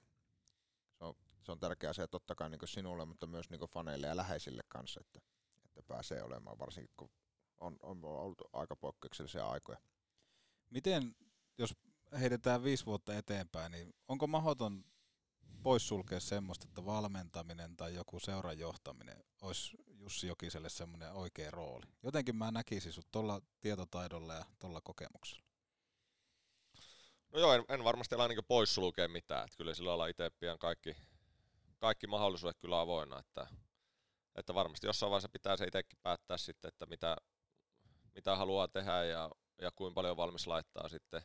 se 0.98 1.04
on, 1.04 1.14
se 1.42 1.52
on 1.52 1.60
tärkeä 1.60 1.92
se 1.92 2.06
totta 2.06 2.34
kai 2.34 2.50
niin 2.50 2.68
sinulle, 2.68 3.04
mutta 3.04 3.26
myös 3.26 3.50
niin 3.50 3.60
faneille 3.60 4.06
ja 4.06 4.16
läheisille 4.16 4.62
kanssa, 4.68 5.00
että, 5.00 5.20
että 5.64 5.82
pääsee 5.82 6.22
olemaan, 6.22 6.58
varsinkin 6.58 6.94
kun 6.96 7.10
on, 7.58 7.76
on 7.82 8.04
ollut 8.04 8.42
aika 8.52 8.76
poikkeuksellisia 8.76 9.48
aikoja. 9.48 9.78
Miten, 10.70 11.16
jos 11.58 11.74
heitetään 12.20 12.64
viisi 12.64 12.86
vuotta 12.86 13.16
eteenpäin, 13.16 13.72
niin 13.72 13.94
onko 14.08 14.26
mahdoton 14.26 14.84
poissulkea 15.62 16.20
semmoista, 16.20 16.64
että 16.68 16.84
valmentaminen 16.84 17.76
tai 17.76 17.94
joku 17.94 18.20
seuran 18.20 18.58
johtaminen 18.58 19.24
olisi 19.42 19.76
Jussi 19.88 20.26
Jokiselle 20.26 20.68
semmoinen 20.68 21.12
oikea 21.12 21.50
rooli. 21.50 21.86
Jotenkin 22.02 22.36
mä 22.36 22.50
näkisin 22.50 22.92
sut 22.92 23.06
tuolla 23.12 23.40
tietotaidolla 23.60 24.34
ja 24.34 24.44
tuolla 24.58 24.80
kokemuksella. 24.80 25.42
No 27.32 27.38
joo, 27.40 27.52
en, 27.52 27.64
en 27.68 27.84
varmasti 27.84 28.14
ala 28.14 28.28
niin 28.28 28.44
poissulkea 28.48 29.08
mitään. 29.08 29.44
Että 29.44 29.56
kyllä 29.56 29.74
sillä 29.74 29.88
lailla 29.88 30.06
itse 30.06 30.30
pian 30.30 30.58
kaikki, 30.58 30.96
kaikki 31.78 32.06
mahdollisuudet 32.06 32.58
kyllä 32.58 32.80
avoinna. 32.80 33.18
Että, 33.18 33.46
että 34.34 34.54
varmasti 34.54 34.86
jossain 34.86 35.10
vaiheessa 35.10 35.28
pitää 35.28 35.56
se 35.56 35.64
itsekin 35.64 35.98
päättää 36.02 36.36
sitten, 36.36 36.68
että 36.68 36.86
mitä, 36.86 37.16
mitä 38.14 38.36
haluaa 38.36 38.68
tehdä 38.68 39.04
ja, 39.04 39.30
ja 39.60 39.70
kuinka 39.70 39.94
paljon 39.94 40.16
valmis 40.16 40.46
laittaa 40.46 40.88
sitten, 40.88 41.22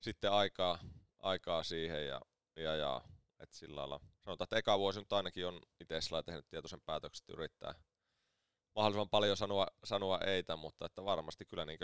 sitten 0.00 0.32
aikaa, 0.32 0.78
aikaa 1.18 1.62
siihen. 1.62 2.06
Ja, 2.06 2.20
ja, 2.56 2.76
ja 2.76 3.00
et 3.40 3.52
sillä 3.52 3.76
lailla, 3.80 4.00
sanotaan, 4.24 4.44
että 4.46 4.58
eka 4.58 4.78
vuosi 4.78 5.00
nyt 5.00 5.12
ainakin 5.12 5.46
on 5.46 5.60
itse 5.80 6.00
sillä 6.00 6.22
tehnyt 6.22 6.48
tietoisen 6.48 6.80
päätöksen, 6.80 7.22
että 7.22 7.32
yrittää 7.32 7.74
mahdollisimman 8.74 9.08
paljon 9.08 9.36
sanoa, 9.36 9.66
sanoa 9.84 10.18
eitä, 10.18 10.56
mutta 10.56 10.86
että 10.86 11.04
varmasti 11.04 11.44
kyllä 11.44 11.64
niin 11.64 11.78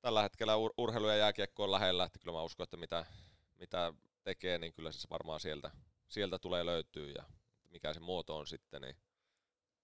tällä 0.00 0.22
hetkellä 0.22 0.54
ur- 0.54 0.74
urheilu 0.78 1.08
ja 1.08 1.16
jääkiekko 1.16 1.64
on 1.64 1.70
lähellä, 1.70 2.04
että 2.04 2.18
kyllä 2.18 2.32
mä 2.32 2.42
uskon, 2.42 2.64
että 2.64 2.76
mitä, 2.76 3.06
mitä 3.54 3.92
tekee, 4.24 4.58
niin 4.58 4.72
kyllä 4.72 4.92
se 4.92 5.08
varmaan 5.10 5.40
sieltä, 5.40 5.70
sieltä 6.08 6.38
tulee 6.38 6.66
löytyy 6.66 7.10
ja 7.10 7.24
mikä 7.70 7.94
se 7.94 8.00
muoto 8.00 8.36
on 8.36 8.46
sitten, 8.46 8.82
niin, 8.82 8.96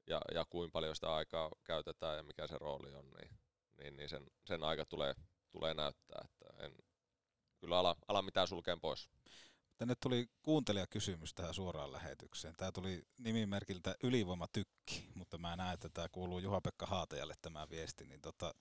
ja, 0.06 0.20
ja 0.34 0.44
kuinka 0.44 0.72
paljon 0.72 0.94
sitä 0.94 1.14
aikaa 1.14 1.50
käytetään 1.64 2.16
ja 2.16 2.22
mikä 2.22 2.46
se 2.46 2.58
rooli 2.58 2.94
on, 2.94 3.10
niin, 3.10 3.38
niin, 3.82 3.96
niin 3.96 4.08
sen, 4.08 4.26
sen 4.46 4.64
aika 4.64 4.86
tulee, 4.86 5.14
tulee 5.50 5.74
näyttää, 5.74 6.24
että 6.24 6.64
en 6.64 6.72
kyllä 7.60 7.78
ala, 7.78 7.96
ala 8.08 8.22
mitään 8.22 8.48
sulkeen 8.48 8.80
pois. 8.80 9.10
Tänne 9.76 9.94
tuli 10.02 10.26
kuuntelijakysymys 10.42 11.34
tähän 11.34 11.54
suoraan 11.54 11.92
lähetykseen. 11.92 12.54
Tämä 12.56 12.72
tuli 12.72 13.02
nimimerkiltä 13.18 13.94
Ylivoimatykki, 14.02 15.08
mutta 15.14 15.38
mä 15.38 15.56
näen, 15.56 15.74
että 15.74 15.88
tämä 15.88 16.08
kuuluu 16.12 16.38
Juha-Pekka 16.38 16.86
Haatajalle 16.86 17.34
tämä 17.42 17.66
viesti. 17.70 18.04
Niin 18.04 18.20
tota, 18.20 18.54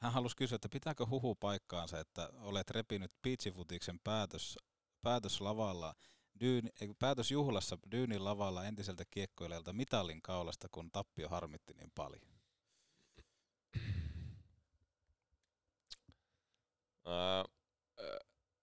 hän 0.00 0.12
halusi 0.12 0.36
kysyä, 0.36 0.56
että 0.56 0.68
pitääkö 0.68 1.06
huhu 1.06 1.34
paikkaansa, 1.34 2.00
että 2.00 2.30
olet 2.40 2.70
repinyt 2.70 3.12
Piitsifutiksen 3.22 4.00
päätös, 4.04 4.58
päätöslavalla, 5.02 5.94
dyyn, 6.40 6.70
päätösjuhlassa 6.98 7.78
Dyynin 7.90 8.24
lavalla 8.24 8.64
entiseltä 8.64 9.04
kiekkoilijalta 9.10 9.72
mitallin 9.72 10.22
kaulasta, 10.22 10.68
kun 10.70 10.90
tappio 10.90 11.28
harmitti 11.28 11.74
niin 11.74 11.90
paljon? 11.94 12.35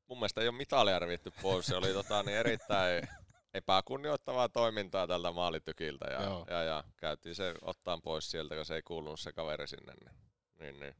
Mun 0.07 0.17
mielestä 0.17 0.41
ei 0.41 0.47
ole 0.47 0.57
mitalia 0.57 0.99
revitty 0.99 1.31
pois. 1.41 1.65
Se 1.65 1.75
oli 1.75 1.93
tota, 1.93 2.23
niin 2.23 2.37
erittäin 2.37 3.07
epäkunnioittavaa 3.53 4.49
toimintaa 4.49 5.07
tältä 5.07 5.31
maalitykiltä 5.31 6.05
ja, 6.05 6.45
ja, 6.49 6.63
ja, 6.63 6.83
käytiin 6.97 7.35
se 7.35 7.53
ottaan 7.61 8.01
pois 8.01 8.31
sieltä, 8.31 8.55
kun 8.55 8.65
se 8.65 8.75
ei 8.75 8.81
kuulunut 8.81 9.19
se 9.19 9.31
kaveri 9.31 9.67
sinne. 9.67 9.93
Niin, 9.93 10.11
niin, 10.59 10.79
niin. 10.79 10.95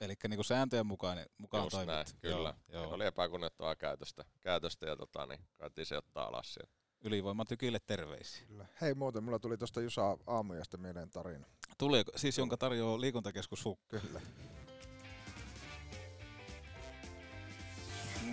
Eli 0.00 0.14
niin 0.28 0.44
sääntöjen 0.44 0.86
mukaan, 0.86 1.18
mukaan 1.38 1.64
Just 1.64 1.86
näin, 1.86 2.06
kyllä. 2.20 2.54
Joo, 2.68 2.82
joo. 2.82 2.94
Oli 2.94 3.06
epäkunnioittavaa 3.06 3.76
käytöstä, 3.76 4.24
käytöstä 4.40 4.86
ja 4.86 4.96
tota, 4.96 5.26
niin, 5.26 5.40
käytiin 5.58 5.86
se 5.86 5.96
ottaa 5.96 6.26
alas 6.26 6.54
siellä. 6.54 6.70
Ylivoimatykille 7.04 7.78
terveisiä. 7.86 8.46
Kyllä. 8.46 8.66
Hei 8.80 8.94
muuten, 8.94 9.24
mulla 9.24 9.38
tuli 9.38 9.58
tuosta 9.58 9.80
Jusa 9.80 10.18
aamujasta 10.26 10.76
mieleen 10.76 11.10
tarina. 11.10 11.46
Tuli, 11.78 12.04
siis 12.16 12.38
jonka 12.38 12.56
tarjoaa 12.56 13.00
liikuntakeskus 13.00 13.64
Hukka. 13.64 14.00
Kyllä. 14.00 14.20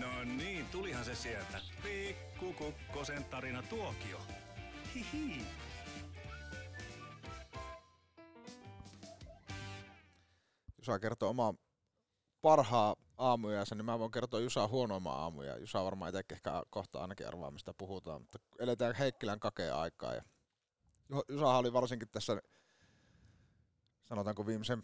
No 0.02 0.24
niin, 0.24 0.66
tulihan 0.66 1.06
se 1.06 1.16
sieltä. 1.16 1.62
Pikku 1.84 2.54
Kukkosen 2.54 3.24
tarina 3.24 3.64
tuokio. 3.64 4.22
Hihi. 4.96 5.46
Jusa 10.78 11.00
kertoo 11.00 11.30
oma 11.30 11.54
parhaa 12.42 12.96
aamuja, 13.18 13.64
niin 13.72 13.86
mä 13.86 14.00
voin 14.00 14.12
kertoa 14.12 14.40
Jusa 14.40 14.68
huonoimman 14.68 15.18
aamuja. 15.18 15.58
Jusa 15.58 15.84
varmaan 15.84 16.10
itsekin 16.10 16.36
ehkä 16.36 16.64
kohta 16.70 17.02
ainakin 17.02 17.28
arvaa, 17.28 17.52
mistä 17.52 17.74
puhutaan, 17.78 18.22
mutta 18.22 18.40
eletään 18.60 18.96
Heikkilän 18.96 19.40
kakea 19.40 19.82
aikaa. 19.82 20.14
Ja 20.14 20.24
Jusa 21.30 21.58
oli 21.58 21.74
varsinkin 21.74 22.10
tässä, 22.10 22.42
sanotaanko 24.04 24.46
viimeisen 24.46 24.84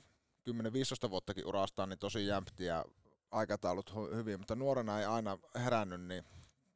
10-15 1.08 1.10
vuottakin 1.10 1.46
urastaan, 1.48 1.90
niin 1.90 2.00
tosi 2.00 2.28
jämpti 2.28 2.66
ja 2.66 2.86
aikataulut 3.32 3.94
hyvin, 4.16 4.40
mutta 4.40 4.56
nuorena 4.56 5.00
ei 5.00 5.06
aina 5.06 5.38
herännyt, 5.56 6.02
niin 6.02 6.24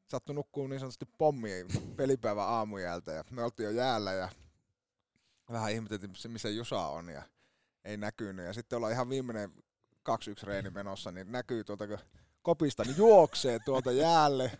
sattui 0.07 0.35
nukkuu 0.35 0.67
niin 0.67 0.79
sanotusti 0.79 1.05
pommiin 1.17 1.67
pelipäivän 1.95 2.47
aamujältä 2.47 3.11
ja 3.11 3.23
me 3.31 3.43
oltiin 3.43 3.65
jo 3.65 3.71
jäällä 3.71 4.13
ja 4.13 4.29
vähän 5.51 5.71
ihmeteltiin, 5.71 6.11
missä- 6.27 6.49
Jusa 6.49 6.79
on 6.87 7.09
ja 7.09 7.23
ei 7.83 7.97
näkynyt. 7.97 8.45
Ja 8.45 8.53
sitten 8.53 8.77
ollaan 8.77 8.93
ihan 8.93 9.09
viimeinen 9.09 9.51
2-1 10.03 10.43
reeni 10.43 10.69
menossa, 10.69 11.11
niin 11.11 11.31
näkyy 11.31 11.63
tuolta 11.63 11.87
kun 11.87 11.97
kopista, 12.41 12.83
niin 12.83 12.97
juoksee 12.97 13.59
tuolta 13.65 13.91
jäälle, 13.91 14.51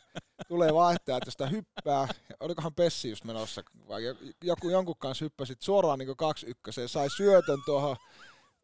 tulee 0.47 0.73
vaihtaja, 0.73 1.17
että 1.17 1.31
sitä 1.31 1.47
hyppää. 1.47 2.07
Olikohan 2.39 2.73
Pessi 2.73 3.09
just 3.09 3.23
menossa, 3.23 3.61
vai 3.87 4.03
jo- 4.03 4.15
joku 4.43 4.69
jonkun 4.69 4.97
kanssa 4.97 5.25
hyppäsi 5.25 5.53
suoraan 5.59 5.99
niin 5.99 6.09
2-1, 6.09 6.87
sai 6.87 7.09
syötön 7.17 7.59
tuohon 7.65 7.95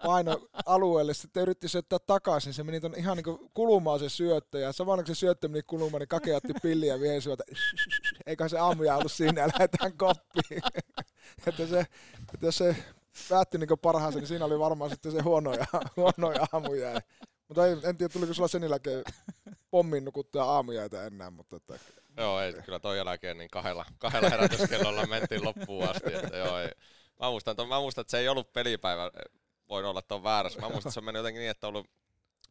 painoalueelle, 0.03 1.13
sitten 1.13 1.41
yritti 1.41 1.67
syöttää 1.67 1.99
takaisin, 1.99 2.53
se 2.53 2.63
meni 2.63 2.79
ton 2.79 2.95
ihan 2.97 3.17
niin 3.17 3.49
kulumaan 3.53 3.99
se 3.99 4.09
syöttö, 4.09 4.59
ja 4.59 4.71
samalla 4.71 5.03
kun 5.03 5.15
se 5.15 5.19
syöttö 5.19 5.47
meni 5.47 5.63
kulumaan, 5.67 5.99
niin 5.99 6.07
Kake 6.07 6.35
otti 6.35 6.53
pilliä 6.61 6.93
ja 6.93 6.99
vie 6.99 7.21
syötä, 7.21 7.43
eikä 8.25 8.47
se 8.47 8.57
aamuja 8.57 8.95
ollut 8.95 9.11
siinä, 9.11 9.41
ja 9.41 9.47
lähdetään 9.47 9.97
koppiin. 9.97 10.61
että 11.47 11.67
se, 11.67 11.79
että 12.33 12.45
jos 12.45 12.57
se 12.57 12.75
päätti 13.29 13.57
niin 13.57 13.79
parhaansa, 13.81 14.19
niin 14.19 14.27
siinä 14.27 14.45
oli 14.45 14.59
varmaan 14.59 14.89
sitten 14.89 15.11
se 15.11 15.21
huonoja, 15.21 15.65
huonoja 15.97 16.47
aamuja. 16.51 17.01
Mutta 17.47 17.67
ei, 17.67 17.77
en 17.83 17.97
tiedä, 17.97 18.13
tuliko 18.13 18.33
sulla 18.33 18.47
sen 18.47 18.63
jälkeen 18.63 19.03
pommin 19.71 20.05
nukuttua 20.05 20.43
aamujäitä 20.43 21.03
enää, 21.03 21.29
mutta 21.29 21.55
että, 21.55 21.79
Joo, 22.17 22.41
ei, 22.41 22.53
kyllä 22.53 22.79
toi 22.79 22.97
jälkeen 22.97 23.37
niin 23.37 23.49
kahdella, 23.49 23.85
kahdella 23.99 24.29
herätyskellolla 24.29 25.05
mentiin 25.05 25.43
loppuun 25.43 25.89
asti. 25.89 26.13
Että 26.13 26.37
joo, 26.37 26.59
ei. 26.59 26.69
Mä, 27.19 27.51
että, 27.51 27.65
mä 27.65 27.79
muistan, 27.79 28.01
että 28.01 28.11
se 28.11 28.19
ei 28.19 28.27
ollut 28.27 28.53
pelipäivä, 28.53 29.11
voin 29.69 29.85
olla, 29.85 29.99
että 29.99 30.15
on 30.15 30.23
väärässä. 30.23 30.59
Mä 30.59 30.69
muistan, 30.69 30.89
että 30.89 30.93
se 30.93 30.99
on 30.99 31.03
mennyt 31.03 31.19
jotenkin 31.19 31.39
niin, 31.39 31.51
että 31.51 31.67
on 31.67 31.75
ollut 31.75 31.87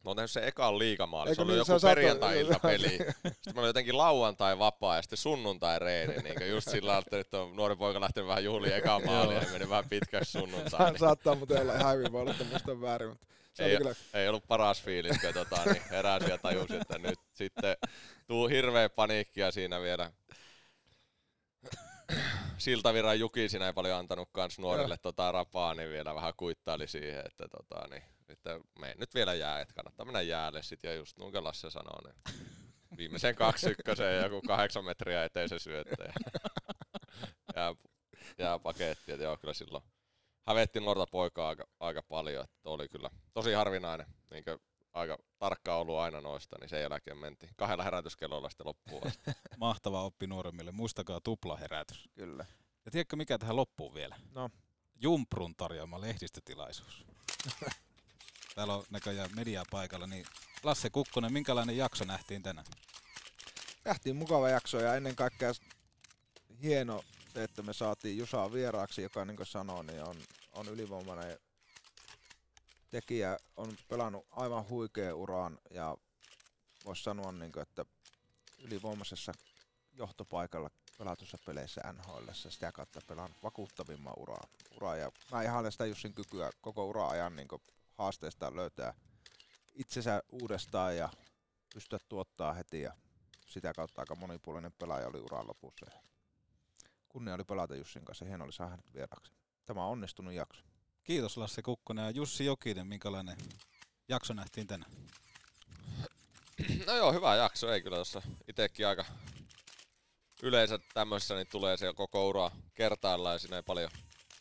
Mä 0.03 0.09
oon 0.09 0.15
tehnyt 0.15 0.31
sen 0.31 0.43
ekan 0.43 0.79
liikamaali, 0.79 1.35
se 1.35 1.41
oli 1.41 1.51
niin, 1.51 1.57
joku 1.57 1.65
se 1.65 1.73
on 1.73 1.79
saatu- 1.79 1.95
perjantai 1.95 2.45
peli. 2.61 2.89
Sitten 3.33 3.55
mä 3.55 3.61
olin 3.61 3.69
jotenkin 3.69 3.97
lauantai 3.97 4.59
vapaa 4.59 4.95
ja 4.95 5.01
sitten 5.01 5.17
sunnuntai 5.17 5.79
reeni. 5.79 6.13
Niin 6.13 6.49
just 6.49 6.69
sillä 6.69 6.87
lailla, 6.87 7.03
että 7.05 7.17
nyt 7.17 7.33
on 7.33 7.55
nuori 7.55 7.75
poika 7.75 8.01
lähtenyt 8.01 8.27
vähän 8.27 8.43
juhliin 8.43 8.73
ekan 8.73 9.05
maali 9.05 9.35
ja 9.35 9.41
meni 9.51 9.69
vähän 9.69 9.89
pitkäksi 9.89 10.31
sunnuntai. 10.31 10.91
Niin 10.91 10.99
saattaa 10.99 11.35
muuten 11.35 11.61
olla 11.61 11.75
ihan 11.75 11.97
hyvin, 11.97 12.11
voi 12.11 12.21
olla, 12.21 12.31
että 12.31 12.43
musta 12.43 12.71
on 12.71 12.81
väärin, 12.81 13.09
mutta 13.09 13.25
se 13.53 13.65
ei, 13.65 13.77
kyllä 13.77 13.95
ei 14.13 14.27
ollut 14.27 14.47
paras 14.47 14.83
fiilis, 14.83 15.17
kun 15.21 15.33
tota, 15.33 15.61
niin 15.65 15.83
heräsi 15.89 16.29
ja 16.29 16.37
tajusi, 16.37 16.75
että 16.75 16.97
nyt 16.99 17.19
sitten 17.33 17.77
tuu 18.27 18.47
hirveä 18.47 18.89
paniikkia 18.89 19.51
siinä 19.51 19.81
vielä. 19.81 20.11
Siltavirran 22.57 23.19
Juki 23.19 23.49
siinä 23.49 23.67
ei 23.67 23.73
paljon 23.73 23.99
antanut 23.99 24.29
kans 24.31 24.59
nuorille 24.59 24.97
tota 25.01 25.31
rapaa, 25.31 25.73
niin 25.73 25.89
vielä 25.89 26.15
vähän 26.15 26.33
kuittaili 26.37 26.87
siihen, 26.87 27.25
että 27.25 27.47
tota, 27.47 27.87
niin, 27.87 28.03
että 28.29 28.59
me 28.79 28.95
nyt 28.97 29.15
vielä 29.15 29.33
jää, 29.33 29.61
että 29.61 29.73
kannattaa 29.73 30.05
mennä 30.05 30.21
jäälle 30.21 30.63
sit, 30.63 30.83
ja 30.83 30.95
just 30.95 31.17
nuuka 31.17 31.43
Lasse 31.43 31.69
sanoo, 31.69 31.99
niin 32.03 32.15
viimeisen 32.97 33.35
kaksi 33.35 33.69
ykköseen 33.69 34.15
ja 34.15 34.23
joku 34.23 34.41
kahdeksan 34.41 34.85
metriä 34.85 35.23
eteen 35.23 35.49
se 35.49 35.59
syöttö. 35.59 36.03
Ja 36.03 36.13
jää, 37.55 37.75
jää 38.37 38.59
paketti, 38.59 39.11
että 39.11 39.23
joo, 39.23 39.37
kyllä 39.37 39.53
silloin 39.53 39.83
hävetti 40.47 40.79
nuorta 40.79 41.07
poikaa 41.07 41.49
aika, 41.49 41.67
aika 41.79 42.03
paljon, 42.03 42.43
että 42.43 42.69
oli 42.69 42.89
kyllä 42.89 43.09
tosi 43.33 43.53
harvinainen, 43.53 44.07
niin 44.31 44.43
aika 44.97 45.17
tarkka 45.39 45.75
ollut 45.75 45.97
aina 45.97 46.21
noista, 46.21 46.57
niin 46.59 46.69
sen 46.69 46.81
jälkeen 46.81 47.17
mentiin 47.17 47.51
kahdella 47.55 47.83
herätyskellolla 47.83 48.49
sitten 48.49 48.67
loppuun 48.67 49.07
asti. 49.07 49.31
Mahtava 49.57 50.03
oppi 50.03 50.27
nuoremmille. 50.27 50.71
Muistakaa 50.71 51.21
tuplaherätys. 51.21 52.09
Kyllä. 52.15 52.45
Ja 52.85 52.91
tiedätkö 52.91 53.15
mikä 53.15 53.37
tähän 53.37 53.55
loppuu 53.55 53.93
vielä? 53.93 54.15
No. 54.31 54.49
Jumprun 55.01 55.55
tarjoama 55.55 56.01
lehdistötilaisuus. 56.01 57.05
Täällä 58.55 58.75
on 58.75 58.83
näköjään 58.89 59.29
mediaa 59.35 59.65
paikalla, 59.71 60.07
niin 60.07 60.25
Lasse 60.63 60.89
Kukkonen, 60.89 61.33
minkälainen 61.33 61.77
jakso 61.77 62.05
nähtiin 62.05 62.43
tänään? 62.43 62.65
nähtiin 63.87 64.15
mukava 64.15 64.49
jakso 64.49 64.79
ja 64.79 64.95
ennen 64.95 65.15
kaikkea 65.15 65.51
hieno 66.61 67.03
se, 67.33 67.43
että 67.43 67.63
me 67.63 67.73
saatiin 67.73 68.17
Jusaa 68.17 68.53
vieraaksi, 68.53 69.01
joka 69.01 69.25
niin 69.25 69.37
kuin 69.37 69.47
sanoo, 69.47 69.83
niin 69.83 70.03
on, 70.03 70.15
on 70.53 70.67
ylivoimainen 70.67 71.37
tekijä, 72.89 73.37
on 73.57 73.77
pelannut 73.87 74.27
aivan 74.31 74.69
huikea 74.69 75.15
uran 75.15 75.59
ja 75.71 75.97
voisi 76.85 77.03
sanoa, 77.03 77.31
niin 77.31 77.51
kuin, 77.51 77.63
että 77.63 77.85
ylivoimaisessa 78.63 79.33
johtopaikalla 79.93 80.69
pelatussa 80.97 81.37
peleissä 81.45 81.81
NHL, 81.93 82.31
sitä 82.33 82.71
kautta 82.71 83.01
pelannut 83.07 83.43
vakuuttavimman 83.43 84.13
uraa. 84.17 84.47
uraa. 84.75 84.95
Ja 84.95 85.11
mä 85.31 85.43
ihailen 85.43 85.71
sitä 85.71 85.85
Jussin 85.85 86.13
kykyä 86.13 86.51
koko 86.61 86.85
ura 86.85 87.07
ajan 87.07 87.35
niin 87.35 87.47
haasteesta 87.97 88.55
löytää 88.55 88.93
itsensä 89.75 90.23
uudestaan 90.29 90.97
ja 90.97 91.09
pystyä 91.73 91.99
tuottaa 92.09 92.53
heti 92.53 92.81
ja 92.81 92.93
sitä 93.45 93.73
kautta 93.73 94.01
aika 94.01 94.15
monipuolinen 94.15 94.73
pelaaja 94.73 95.07
oli 95.07 95.19
uran 95.19 95.47
lopussa. 95.47 95.85
Kunnia 97.09 97.33
oli 97.33 97.43
pelata 97.43 97.75
Jussin 97.75 98.05
kanssa, 98.05 98.25
hieno 98.25 98.43
oli 98.45 98.53
saada 98.53 98.69
hänet 98.69 98.93
vieraaksi. 98.93 99.31
Tämä 99.65 99.85
on 99.85 99.91
onnistunut 99.91 100.33
jakso. 100.33 100.66
Kiitos 101.07 101.37
Lasse 101.37 101.61
Kukkonen 101.61 102.05
ja 102.05 102.11
Jussi 102.11 102.45
Jokinen, 102.45 102.87
minkälainen 102.87 103.37
jakso 104.09 104.33
nähtiin 104.33 104.67
tänään? 104.67 104.91
No 106.87 106.95
joo, 106.95 107.13
hyvä 107.13 107.35
jakso, 107.35 107.71
ei 107.73 107.81
kyllä 107.81 107.95
tuossa 107.95 108.21
itekin 108.47 108.87
aika 108.87 109.05
yleensä 110.43 110.79
tämmöisessä 110.93 111.35
niin 111.35 111.47
tulee 111.47 111.77
se 111.77 111.93
koko 111.93 112.27
ura 112.27 112.51
kertaillaan 112.73 113.35
ja 113.35 113.39
siinä 113.39 113.55
ei 113.55 113.63
paljon 113.63 113.91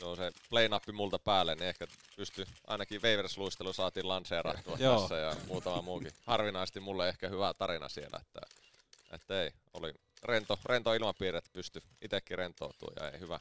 Joo, 0.01 0.17
se 0.17 0.33
play-nappi 0.51 0.93
multa 0.93 1.19
päälle, 1.19 1.55
niin 1.55 1.69
ehkä 1.69 1.87
pystyy, 2.17 2.45
ainakin 2.67 3.03
Waivers-luistelu 3.03 3.73
saatiin 3.73 4.09
lanseerattua 4.09 4.79
tässä 4.79 5.17
ja 5.17 5.37
muutama 5.47 5.83
muukin. 5.83 6.13
Harvinaisesti 6.25 6.81
mulle 6.81 7.09
ehkä 7.09 7.29
hyvä 7.29 7.55
tarina 7.55 7.89
siellä, 7.89 8.21
että, 8.23 8.41
että 9.13 9.43
ei, 9.43 9.51
oli 9.75 9.95
rento, 10.23 10.59
rento 10.65 10.95
ilmapiiri, 10.95 11.39
että 11.39 11.51
pysty 11.53 11.83
itsekin 12.03 12.39
rentoutua 12.39 12.93
ja 12.97 13.11
ei 13.11 13.21
hyvä. 13.21 13.41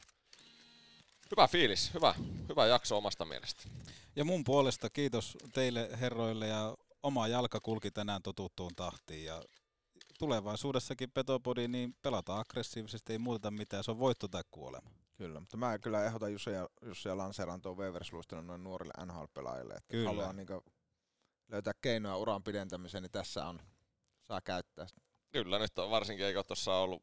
Hyvä 1.30 1.48
fiilis, 1.48 1.94
hyvä, 1.94 2.14
hyvä 2.48 2.66
jakso 2.66 2.96
omasta 2.96 3.24
mielestä. 3.24 3.62
Ja 4.16 4.24
mun 4.24 4.44
puolesta 4.44 4.90
kiitos 4.90 5.36
teille 5.52 5.88
herroille 6.00 6.46
ja 6.46 6.76
oma 7.02 7.28
jalka 7.28 7.60
kulki 7.60 7.90
tänään 7.90 8.22
totuttuun 8.22 8.72
tahtiin 8.76 9.24
ja 9.24 9.42
tulevaisuudessakin 10.18 11.10
Petopodi, 11.10 11.68
niin 11.68 11.96
pelataan 12.02 12.40
aggressiivisesti, 12.40 13.12
ei 13.12 13.18
muuteta 13.18 13.50
mitään, 13.50 13.84
se 13.84 13.90
on 13.90 13.98
voitto 13.98 14.28
tai 14.28 14.42
kuolema. 14.50 14.90
Kyllä, 15.16 15.40
mutta 15.40 15.56
mä 15.56 15.78
kyllä 15.78 16.04
ehdotan 16.04 16.32
Jussi 16.32 16.50
ja, 16.50 16.68
Jussi 16.82 17.08
ja 17.08 17.16
lanseeraan 17.16 17.60
tuon 17.60 17.76
noin 18.42 18.64
nuorille 18.64 18.92
NHL-pelaajille. 19.06 19.74
Että 19.74 19.90
Kyllä. 19.90 20.08
Haluaa 20.08 20.32
niin 20.32 20.46
löytää 21.48 21.72
keinoa 21.82 22.16
uran 22.16 22.42
pidentämiseen, 22.42 23.02
niin 23.02 23.10
tässä 23.10 23.46
on, 23.46 23.60
saa 24.22 24.40
käyttää. 24.40 24.86
sitä. 24.86 25.00
Kyllä, 25.32 25.58
nyt 25.58 25.78
on 25.78 25.90
varsinkin, 25.90 26.26
eikö 26.26 26.42
tuossa 26.42 26.74
ollut 26.74 27.02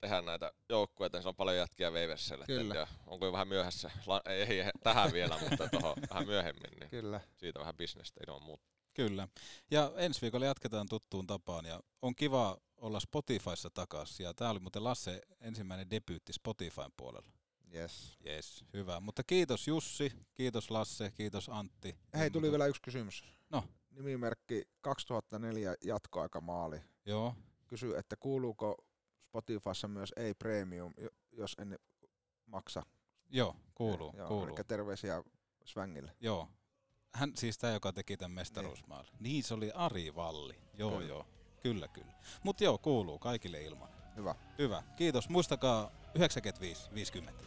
tehdä 0.00 0.22
näitä 0.22 0.52
joukkueita, 0.68 1.16
niin 1.16 1.22
se 1.22 1.28
on 1.28 1.36
paljon 1.36 1.56
jätkiä 1.56 1.90
Waversille. 1.90 2.44
Kyllä. 2.46 2.86
Onko 3.06 3.26
jo 3.26 3.32
vähän 3.32 3.48
myöhässä, 3.48 3.90
ei, 4.26 4.42
ei 4.42 4.70
tähän 4.82 5.12
vielä, 5.12 5.38
mutta 5.50 5.68
tuohon 5.68 5.96
vähän 6.10 6.26
myöhemmin, 6.26 6.70
niin 6.80 6.90
Kyllä. 6.90 7.20
siitä 7.36 7.60
vähän 7.60 7.76
bisnestä 7.76 8.20
ilman 8.26 8.42
muuta. 8.42 8.64
Kyllä. 8.94 9.28
Ja 9.70 9.92
ensi 9.96 10.20
viikolla 10.22 10.46
jatketaan 10.46 10.88
tuttuun 10.88 11.26
tapaan 11.26 11.66
ja 11.66 11.80
on 12.02 12.14
kiva 12.14 12.56
olla 12.76 13.00
Spotifyssa 13.00 13.70
takaisin. 13.70 14.24
Ja 14.24 14.34
tämä 14.34 14.50
oli 14.50 14.60
muuten 14.60 14.84
Lasse 14.84 15.20
ensimmäinen 15.40 15.90
debyytti 15.90 16.32
Spotifyn 16.32 16.92
puolella. 16.96 17.30
Yes. 17.74 18.18
Yes, 18.26 18.64
hyvä. 18.72 19.00
Mutta 19.00 19.22
kiitos 19.22 19.68
Jussi, 19.68 20.12
kiitos 20.34 20.70
Lasse, 20.70 21.10
kiitos 21.10 21.48
Antti. 21.48 21.96
Hei, 22.18 22.30
tuli 22.30 22.50
vielä 22.50 22.66
yksi 22.66 22.82
kysymys. 22.82 23.24
No. 23.50 23.64
Nimimerkki 23.90 24.64
2004 24.80 25.74
jatkoaikamaali. 25.84 26.80
Joo. 27.06 27.34
Kysy, 27.66 27.96
että 27.96 28.16
kuuluuko 28.16 28.84
Spotifyssa 29.30 29.88
myös 29.88 30.12
ei 30.16 30.34
premium, 30.34 30.94
jo- 30.96 31.10
jos 31.32 31.56
en 31.58 31.78
maksa. 32.46 32.82
Joo, 33.28 33.56
kuuluu, 33.74 34.12
Joo, 34.16 34.28
kuuluu. 34.28 34.56
Eli 34.56 34.64
terveisiä 34.64 35.22
Svängille. 35.64 36.12
Joo. 36.20 36.48
Hän 37.14 37.32
siis 37.36 37.58
tämä, 37.58 37.72
joka 37.72 37.92
teki 37.92 38.16
tämän 38.16 38.30
mestaruusmaalin. 38.30 39.10
Niin. 39.20 39.42
se 39.42 39.54
oli 39.54 39.72
Ari 39.74 40.14
Valli. 40.14 40.54
Joo, 40.74 40.90
Kyllä. 40.90 41.06
joo. 41.08 41.26
Kyllä, 41.62 41.88
kyllä. 41.88 42.12
Mutta 42.44 42.64
joo, 42.64 42.78
kuuluu 42.78 43.18
kaikille 43.18 43.62
ilman. 43.62 43.88
Hyvä. 44.16 44.34
Hyvä. 44.58 44.82
Kiitos. 44.96 45.28
Muistakaa 45.28 45.90
95 46.14 46.90
50. 46.94 47.42